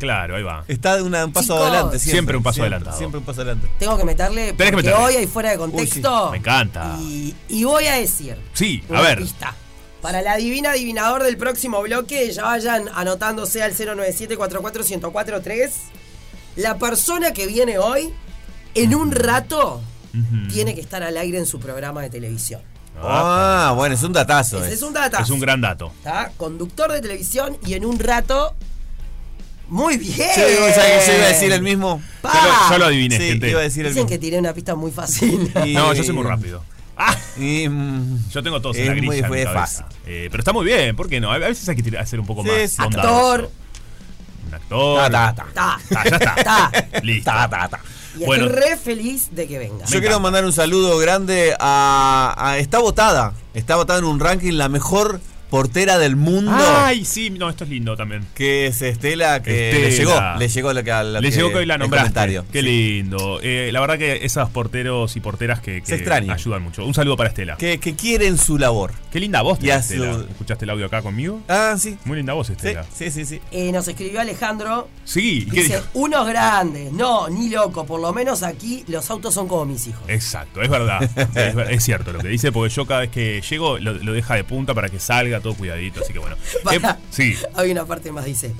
claro, 0.00 0.34
ahí 0.34 0.42
va. 0.42 0.64
Está 0.66 0.96
de 0.96 1.02
una- 1.02 1.24
un 1.24 1.32
paso 1.32 1.54
Chicos. 1.54 1.60
adelante. 1.68 1.98
Siempre, 2.00 2.10
Siempre 2.12 2.36
un 2.38 2.42
paso 2.42 2.54
siempre, 2.54 2.66
adelantado. 2.74 2.98
Siempre 2.98 3.18
un 3.20 3.24
paso 3.24 3.40
adelante. 3.42 3.68
Tengo 3.78 3.96
que 3.96 4.04
meterle 4.04 4.52
Tenés 4.54 4.70
que 4.70 4.76
meterle. 4.76 4.98
hoy 4.98 5.14
hay 5.14 5.26
fuera 5.28 5.50
de 5.50 5.58
contexto. 5.58 6.30
Me 6.32 6.38
encanta. 6.38 6.96
Y, 7.00 7.34
y 7.48 7.62
voy 7.64 7.84
a 7.86 7.94
decir 7.94 8.36
Sí, 8.54 8.82
a 8.92 9.00
ver. 9.02 9.18
pista. 9.18 9.54
Para 10.02 10.22
la 10.22 10.36
divina 10.36 10.70
adivinador 10.70 11.22
del 11.22 11.36
próximo 11.36 11.80
bloque, 11.82 12.32
ya 12.32 12.44
vayan 12.44 12.88
anotándose 12.94 13.62
al 13.62 13.74
097-44-1043. 13.74 15.70
La 16.56 16.78
persona 16.78 17.32
que 17.32 17.46
viene 17.46 17.78
hoy, 17.78 18.12
en 18.74 18.94
un 18.94 19.12
rato, 19.12 19.80
tiene 20.52 20.74
que 20.74 20.80
estar 20.80 21.02
al 21.02 21.16
aire 21.16 21.38
en 21.38 21.46
su 21.46 21.60
programa 21.60 22.02
de 22.02 22.10
televisión. 22.10 22.60
Ah, 23.02 23.72
bueno, 23.76 23.94
es 23.94 24.02
un 24.02 24.12
datazo. 24.12 24.62
Eh. 24.64 24.72
es 24.72 24.82
un 24.82 24.92
datazo. 24.92 25.22
Es 25.22 25.30
un 25.30 25.40
gran 25.40 25.60
dato. 25.60 25.92
¿Está? 25.98 26.32
Conductor 26.36 26.90
de 26.92 27.00
televisión 27.00 27.56
y 27.64 27.74
en 27.74 27.84
un 27.86 27.98
rato. 27.98 28.54
Muy 29.70 29.96
bien. 29.96 30.12
Sí, 30.34 30.40
¿vos 30.60 30.74
sabés 30.74 31.04
que 31.04 31.10
yo 31.12 31.16
iba 31.18 31.24
a 31.24 31.28
decir 31.28 31.52
el 31.52 31.62
mismo. 31.62 32.02
Yo 32.22 32.28
lo, 32.28 32.70
yo 32.72 32.78
lo 32.78 32.84
adiviné, 32.86 33.16
Sí, 33.18 33.28
gente. 33.28 33.50
iba 33.50 33.60
a 33.60 33.62
decir 33.62 33.86
el 33.86 33.92
Dicen 33.92 34.04
mismo. 34.04 34.08
que 34.10 34.18
tiré 34.18 34.38
una 34.38 34.52
pista 34.52 34.74
muy 34.74 34.90
fácil. 34.90 35.50
Y- 35.64 35.74
No, 35.74 35.92
yo 35.94 36.02
soy 36.04 36.14
muy 36.14 36.24
rápido. 36.24 36.62
Y, 37.38 37.66
mm, 37.68 38.28
Yo 38.30 38.42
tengo 38.42 38.60
todos 38.60 38.76
Es 38.76 38.82
en 38.82 38.88
la 38.88 38.92
muy- 38.94 39.00
grilla 39.06 39.14
en 39.16 39.22
mi 39.22 39.28
fue 39.28 39.44
cabeza. 39.44 39.60
fácil. 39.60 39.86
Eh, 40.06 40.28
pero 40.30 40.40
está 40.42 40.52
muy 40.52 40.66
bien, 40.66 40.94
¿por 40.96 41.08
qué 41.08 41.18
no? 41.20 41.32
A 41.32 41.38
veces 41.38 41.66
hay 41.68 41.76
que 41.76 41.96
hacer 41.96 42.20
un 42.20 42.26
poco 42.26 42.42
Sí, 42.42 42.50
más. 42.50 42.78
Actor. 42.80 43.50
Un 44.48 44.54
actor. 44.54 45.10
Ta, 45.10 45.10
ta, 45.10 45.34
ta. 45.34 45.46
Ta. 45.54 45.80
Ta, 45.88 46.04
ya 46.10 46.16
está. 46.16 46.34
Ta. 46.42 46.72
Listo. 47.02 47.30
Ta, 47.30 47.48
ta, 47.48 47.68
ta. 47.68 47.80
Y 48.18 48.24
Bueno. 48.24 48.46
estoy 48.46 48.60
re 48.60 48.76
feliz 48.76 49.28
de 49.30 49.46
que 49.46 49.58
venga. 49.58 49.86
Yo 49.86 50.00
quiero 50.00 50.18
mandar 50.20 50.44
un 50.44 50.52
saludo 50.52 50.98
grande 50.98 51.54
a, 51.60 52.34
a- 52.36 52.58
Está 52.58 52.80
votada. 52.80 53.32
Está 53.54 53.76
votada 53.76 54.00
en 54.00 54.04
un 54.04 54.18
ranking 54.20 54.54
la 54.54 54.68
mejor 54.68 55.20
portera 55.50 55.98
del 55.98 56.16
mundo. 56.16 56.52
Ay, 56.54 57.04
sí, 57.04 57.30
no, 57.30 57.48
esto 57.50 57.64
es 57.64 57.70
lindo 57.70 57.96
también. 57.96 58.24
Que 58.34 58.66
es 58.66 58.80
Estela, 58.82 59.42
que 59.42 59.72
le 59.72 59.90
llegó, 59.90 60.14
le 60.38 60.48
llegó 60.48 60.72
lo 60.72 60.84
que, 60.84 60.92
a 60.92 61.02
lo 61.02 61.20
Le 61.20 61.30
que- 61.30 61.36
llegó 61.36 61.48
que 61.50 61.56
hoy 61.56 61.66
la 61.66 61.76
nombraste. 61.78 62.04
comentario. 62.10 62.44
Qué 62.52 62.62
lindo. 62.62 63.40
Eh, 63.42 63.70
la 63.72 63.80
verdad 63.80 63.98
que 63.98 64.24
esos 64.24 64.48
porteros 64.50 65.16
y 65.16 65.20
porteras 65.20 65.60
que, 65.60 65.82
que 65.82 65.94
ayudan 66.30 66.62
mucho. 66.62 66.84
Un 66.86 66.94
saludo 66.94 67.16
para 67.16 67.28
Estela. 67.30 67.56
Que, 67.56 67.78
que 67.78 67.94
quieren 67.94 68.38
su 68.38 68.58
labor. 68.58 68.92
Qué 69.12 69.20
linda 69.20 69.42
voz 69.42 69.58
a 69.62 69.76
Estela. 69.76 70.14
su- 70.14 70.20
¿Escuchaste 70.20 70.64
el 70.64 70.70
audio 70.70 70.86
acá 70.86 71.02
conmigo? 71.02 71.42
Ah, 71.48 71.74
sí. 71.78 71.98
Muy 72.04 72.16
linda 72.18 72.32
voz, 72.32 72.50
Estela. 72.50 72.84
Sí, 72.94 73.10
sí, 73.10 73.24
sí. 73.24 73.40
Eh, 73.50 73.72
nos 73.72 73.86
escribió 73.88 74.20
Alejandro. 74.20 74.88
Sí, 75.04 75.46
¿qué 75.52 75.62
Dice, 75.62 75.82
unos 75.94 76.26
grandes. 76.26 76.92
No, 76.92 77.28
ni 77.28 77.48
loco. 77.50 77.84
Por 77.84 78.00
lo 78.00 78.12
menos 78.12 78.42
aquí 78.42 78.84
los 78.86 79.10
autos 79.10 79.34
son 79.34 79.48
como 79.48 79.64
mis 79.66 79.86
hijos. 79.88 80.02
Exacto, 80.08 80.62
es 80.62 80.68
verdad. 80.70 81.02
es, 81.70 81.82
cierto 81.84 82.12
lo 82.12 82.20
que 82.20 82.28
dice, 82.28 82.52
porque 82.52 82.72
yo 82.74 82.86
cada 82.86 83.00
vez 83.00 83.10
que 83.10 83.40
llego 83.48 83.78
lo, 83.78 83.94
lo 83.94 84.12
deja 84.12 84.34
de 84.36 84.44
punta 84.44 84.74
para 84.74 84.88
que 84.88 85.00
salga 85.00 85.39
todo 85.40 85.54
cuidadito. 85.54 86.00
Así 86.02 86.12
que 86.12 86.18
bueno. 86.18 86.36
Pará. 86.64 86.92
Eh, 86.92 87.04
sí. 87.10 87.34
Hay 87.54 87.70
una 87.70 87.84
parte 87.84 88.12
más, 88.12 88.24
dice. 88.24 88.54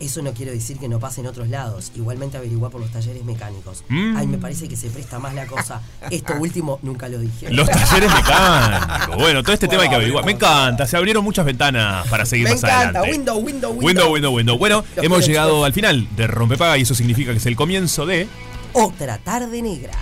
Eso 0.00 0.20
no 0.22 0.32
quiere 0.34 0.50
decir 0.50 0.76
que 0.78 0.88
no 0.88 0.98
pase 0.98 1.20
en 1.20 1.28
otros 1.28 1.48
lados. 1.48 1.92
Igualmente 1.94 2.36
averiguar 2.36 2.70
por 2.72 2.80
los 2.80 2.90
talleres 2.90 3.24
mecánicos. 3.24 3.84
Mm. 3.88 4.16
Ay, 4.16 4.26
me 4.26 4.38
parece 4.38 4.68
que 4.68 4.76
se 4.76 4.90
presta 4.90 5.20
más 5.20 5.34
la 5.34 5.46
cosa. 5.46 5.80
Esto 6.10 6.34
último 6.40 6.80
nunca 6.82 7.08
lo 7.08 7.20
dije. 7.20 7.50
Los 7.52 7.68
talleres 7.70 8.12
mecánicos. 8.12 9.16
Bueno, 9.16 9.42
todo 9.42 9.52
este 9.54 9.68
tema 9.68 9.84
hay 9.84 9.88
que 9.88 9.94
averiguar. 9.94 10.24
Me 10.26 10.32
encanta, 10.32 10.84
se 10.86 10.96
abrieron 10.96 11.22
muchas 11.22 11.46
ventanas 11.46 12.06
para 12.08 12.26
seguir 12.26 12.46
Me 12.48 12.54
más 12.54 12.64
encanta. 12.64 12.98
adelante. 12.98 13.10
Window, 13.12 13.38
window, 13.38 13.70
window. 13.70 13.86
Window, 13.86 14.12
window, 14.12 14.32
window. 14.34 14.58
Bueno, 14.58 14.84
Los 14.96 15.04
hemos 15.04 15.26
llegado 15.26 15.50
chicos. 15.52 15.66
al 15.66 15.72
final 15.72 16.16
de 16.16 16.26
Rompepaga 16.26 16.76
y 16.76 16.82
eso 16.82 16.94
significa 16.96 17.30
que 17.30 17.38
es 17.38 17.46
el 17.46 17.54
comienzo 17.56 18.04
de. 18.04 18.26
Otra 18.72 19.18
tarde 19.18 19.62
negra. 19.62 19.92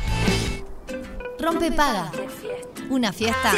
Rompe 1.38 1.70
paga. 1.70 2.10
Una 2.88 3.12
fiesta. 3.12 3.52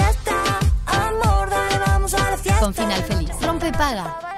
Con 2.60 2.74
final 2.74 3.02
feliz. 3.04 3.30
Rompe 3.40 3.72
paga. 3.72 4.33